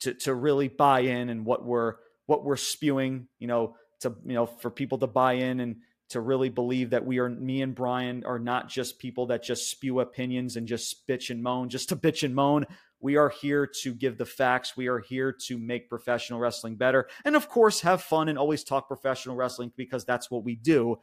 to 0.00 0.14
to 0.14 0.34
really 0.34 0.68
buy 0.68 1.00
in 1.00 1.30
and 1.30 1.44
what 1.44 1.64
we're 1.64 1.94
what 2.28 2.44
we're 2.44 2.56
spewing. 2.56 3.26
You 3.40 3.48
know, 3.48 3.76
to 4.00 4.14
you 4.24 4.34
know 4.34 4.46
for 4.46 4.70
people 4.70 4.98
to 4.98 5.08
buy 5.08 5.32
in 5.34 5.58
and 5.58 5.76
to 6.10 6.20
really 6.20 6.48
believe 6.48 6.90
that 6.90 7.04
we 7.04 7.18
are, 7.18 7.28
me 7.28 7.60
and 7.60 7.74
Brian 7.74 8.24
are 8.24 8.38
not 8.38 8.68
just 8.68 8.98
people 8.98 9.26
that 9.26 9.42
just 9.42 9.70
spew 9.70 10.00
opinions 10.00 10.56
and 10.56 10.66
just 10.66 11.06
bitch 11.06 11.30
and 11.30 11.42
moan, 11.42 11.68
just 11.68 11.90
to 11.90 11.96
bitch 11.96 12.22
and 12.22 12.34
moan. 12.34 12.64
We 13.00 13.16
are 13.16 13.28
here 13.28 13.66
to 13.82 13.94
give 13.94 14.18
the 14.18 14.24
facts. 14.24 14.76
We 14.76 14.88
are 14.88 14.98
here 14.98 15.32
to 15.46 15.58
make 15.58 15.88
professional 15.88 16.40
wrestling 16.40 16.76
better. 16.76 17.08
And 17.24 17.36
of 17.36 17.48
course, 17.48 17.82
have 17.82 18.02
fun 18.02 18.28
and 18.28 18.38
always 18.38 18.64
talk 18.64 18.88
professional 18.88 19.36
wrestling 19.36 19.72
because 19.76 20.04
that's 20.04 20.30
what 20.30 20.44
we 20.44 20.56
do. 20.56 20.98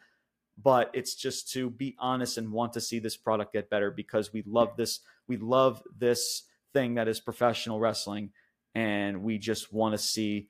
But 0.61 0.89
it's 0.93 1.15
just 1.15 1.51
to 1.53 1.69
be 1.69 1.95
honest 1.99 2.37
and 2.37 2.51
want 2.51 2.73
to 2.73 2.81
see 2.81 2.99
this 2.99 3.15
product 3.15 3.53
get 3.53 3.69
better 3.69 3.91
because 3.91 4.33
we 4.33 4.43
love 4.45 4.75
this. 4.75 5.01
We 5.27 5.37
love 5.37 5.83
this 5.97 6.43
thing 6.73 6.95
that 6.95 7.07
is 7.07 7.19
professional 7.19 7.79
wrestling. 7.79 8.31
And 8.73 9.21
we 9.21 9.37
just 9.37 9.71
want 9.71 9.93
to 9.93 9.97
see 9.97 10.49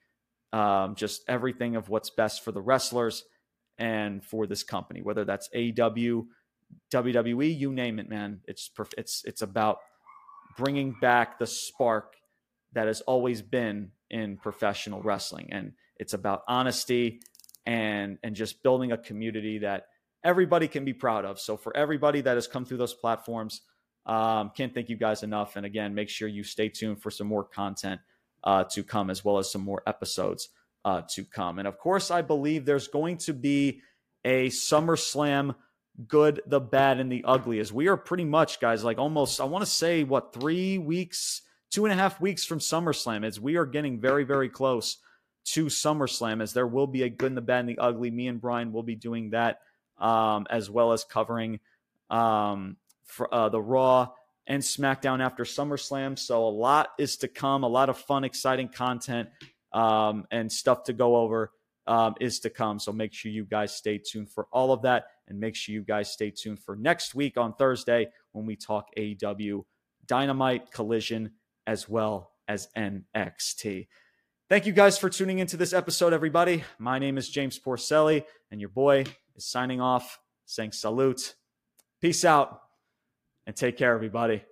um, 0.55 0.95
just 0.95 1.21
everything 1.27 1.75
of 1.75 1.89
what's 1.89 2.09
best 2.09 2.41
for 2.41 2.53
the 2.53 2.61
wrestlers 2.61 3.25
and 3.77 4.23
for 4.23 4.47
this 4.47 4.63
company, 4.63 5.01
whether 5.01 5.25
that's 5.25 5.49
AEW, 5.53 6.27
WWE, 6.93 7.59
you 7.59 7.73
name 7.73 7.99
it, 7.99 8.07
man. 8.07 8.39
It's 8.45 8.71
it's 8.97 9.21
it's 9.25 9.41
about 9.41 9.79
bringing 10.57 10.95
back 11.01 11.39
the 11.39 11.45
spark 11.45 12.15
that 12.71 12.87
has 12.87 13.01
always 13.01 13.41
been 13.41 13.91
in 14.09 14.37
professional 14.37 15.01
wrestling, 15.01 15.49
and 15.51 15.73
it's 15.97 16.13
about 16.13 16.43
honesty 16.47 17.19
and 17.65 18.17
and 18.23 18.33
just 18.33 18.63
building 18.63 18.93
a 18.93 18.97
community 18.97 19.57
that 19.57 19.87
everybody 20.23 20.69
can 20.69 20.85
be 20.85 20.93
proud 20.93 21.25
of. 21.25 21.37
So 21.37 21.57
for 21.57 21.75
everybody 21.75 22.21
that 22.21 22.35
has 22.35 22.47
come 22.47 22.63
through 22.63 22.77
those 22.77 22.93
platforms, 22.93 23.59
um, 24.05 24.51
can't 24.55 24.73
thank 24.73 24.87
you 24.87 24.95
guys 24.95 25.21
enough. 25.21 25.57
And 25.57 25.65
again, 25.65 25.93
make 25.93 26.07
sure 26.07 26.29
you 26.29 26.43
stay 26.43 26.69
tuned 26.69 27.01
for 27.01 27.11
some 27.11 27.27
more 27.27 27.43
content 27.43 27.99
uh, 28.45 28.63
to 28.65 28.83
come, 28.83 29.09
as 29.09 29.25
well 29.25 29.37
as 29.37 29.51
some 29.51 29.61
more 29.61 29.81
episodes 29.87 30.49
uh, 30.83 31.01
to 31.09 31.23
come. 31.25 31.59
And 31.59 31.67
of 31.67 31.77
course, 31.77 32.11
I 32.11 32.21
believe 32.21 32.65
there's 32.65 32.87
going 32.87 33.17
to 33.19 33.33
be 33.33 33.81
a 34.23 34.47
SummerSlam 34.49 35.55
good, 36.07 36.41
the 36.45 36.59
bad, 36.59 36.99
and 36.99 37.11
the 37.11 37.23
ugly. 37.25 37.59
As 37.59 37.71
we 37.71 37.87
are 37.87 37.97
pretty 37.97 38.25
much, 38.25 38.59
guys, 38.59 38.83
like 38.83 38.97
almost, 38.97 39.39
I 39.39 39.45
want 39.45 39.63
to 39.63 39.71
say, 39.71 40.03
what, 40.03 40.33
three 40.33 40.77
weeks, 40.77 41.41
two 41.71 41.85
and 41.85 41.93
a 41.93 41.95
half 41.95 42.19
weeks 42.21 42.45
from 42.45 42.59
SummerSlam, 42.59 43.25
as 43.25 43.39
we 43.39 43.55
are 43.55 43.65
getting 43.65 43.99
very, 43.99 44.23
very 44.23 44.49
close 44.49 44.97
to 45.45 45.65
SummerSlam, 45.67 46.41
as 46.41 46.53
there 46.53 46.67
will 46.67 46.87
be 46.87 47.03
a 47.03 47.09
good, 47.09 47.27
and 47.27 47.37
the 47.37 47.41
bad, 47.41 47.61
and 47.61 47.69
the 47.69 47.77
ugly. 47.77 48.11
Me 48.11 48.27
and 48.27 48.41
Brian 48.41 48.71
will 48.71 48.83
be 48.83 48.95
doing 48.95 49.29
that, 49.31 49.61
um, 49.97 50.47
as 50.49 50.69
well 50.69 50.91
as 50.91 51.03
covering 51.03 51.59
um, 52.09 52.77
for, 53.05 53.33
uh, 53.33 53.49
the 53.49 53.61
Raw 53.61 54.09
and 54.47 54.61
SmackDown 54.61 55.23
after 55.23 55.43
SummerSlam. 55.43 56.17
So 56.17 56.47
a 56.47 56.49
lot 56.49 56.89
is 56.97 57.17
to 57.17 57.27
come, 57.27 57.63
a 57.63 57.67
lot 57.67 57.89
of 57.89 57.97
fun, 57.97 58.23
exciting 58.23 58.69
content 58.69 59.29
um, 59.73 60.25
and 60.31 60.51
stuff 60.51 60.83
to 60.85 60.93
go 60.93 61.15
over 61.17 61.51
um, 61.87 62.15
is 62.19 62.39
to 62.41 62.49
come. 62.49 62.79
So 62.79 62.91
make 62.91 63.13
sure 63.13 63.31
you 63.31 63.45
guys 63.45 63.75
stay 63.75 63.97
tuned 63.97 64.29
for 64.29 64.47
all 64.51 64.71
of 64.71 64.83
that. 64.83 65.07
And 65.27 65.39
make 65.39 65.55
sure 65.55 65.73
you 65.73 65.83
guys 65.83 66.11
stay 66.11 66.31
tuned 66.31 66.59
for 66.59 66.75
next 66.75 67.15
week 67.15 67.37
on 67.37 67.53
Thursday 67.53 68.09
when 68.31 68.45
we 68.45 68.55
talk 68.55 68.89
AEW 68.97 69.63
Dynamite 70.05 70.71
Collision 70.71 71.31
as 71.65 71.89
well 71.89 72.31
as 72.47 72.67
NXT. 72.77 73.87
Thank 74.47 74.67
you 74.67 74.73
guys 74.73 74.99
for 74.99 75.09
tuning 75.09 75.39
into 75.39 75.57
this 75.57 75.73
episode, 75.73 76.13
everybody. 76.13 76.63
My 76.77 76.99
name 76.99 77.17
is 77.17 77.27
James 77.27 77.57
Porcelli, 77.57 78.25
and 78.51 78.61
your 78.61 78.69
boy 78.69 79.05
is 79.35 79.45
signing 79.45 79.81
off, 79.81 80.19
saying 80.45 80.73
salute. 80.73 81.33
Peace 81.99 82.23
out, 82.23 82.61
and 83.47 83.55
take 83.55 83.77
care, 83.77 83.93
everybody. 83.93 84.43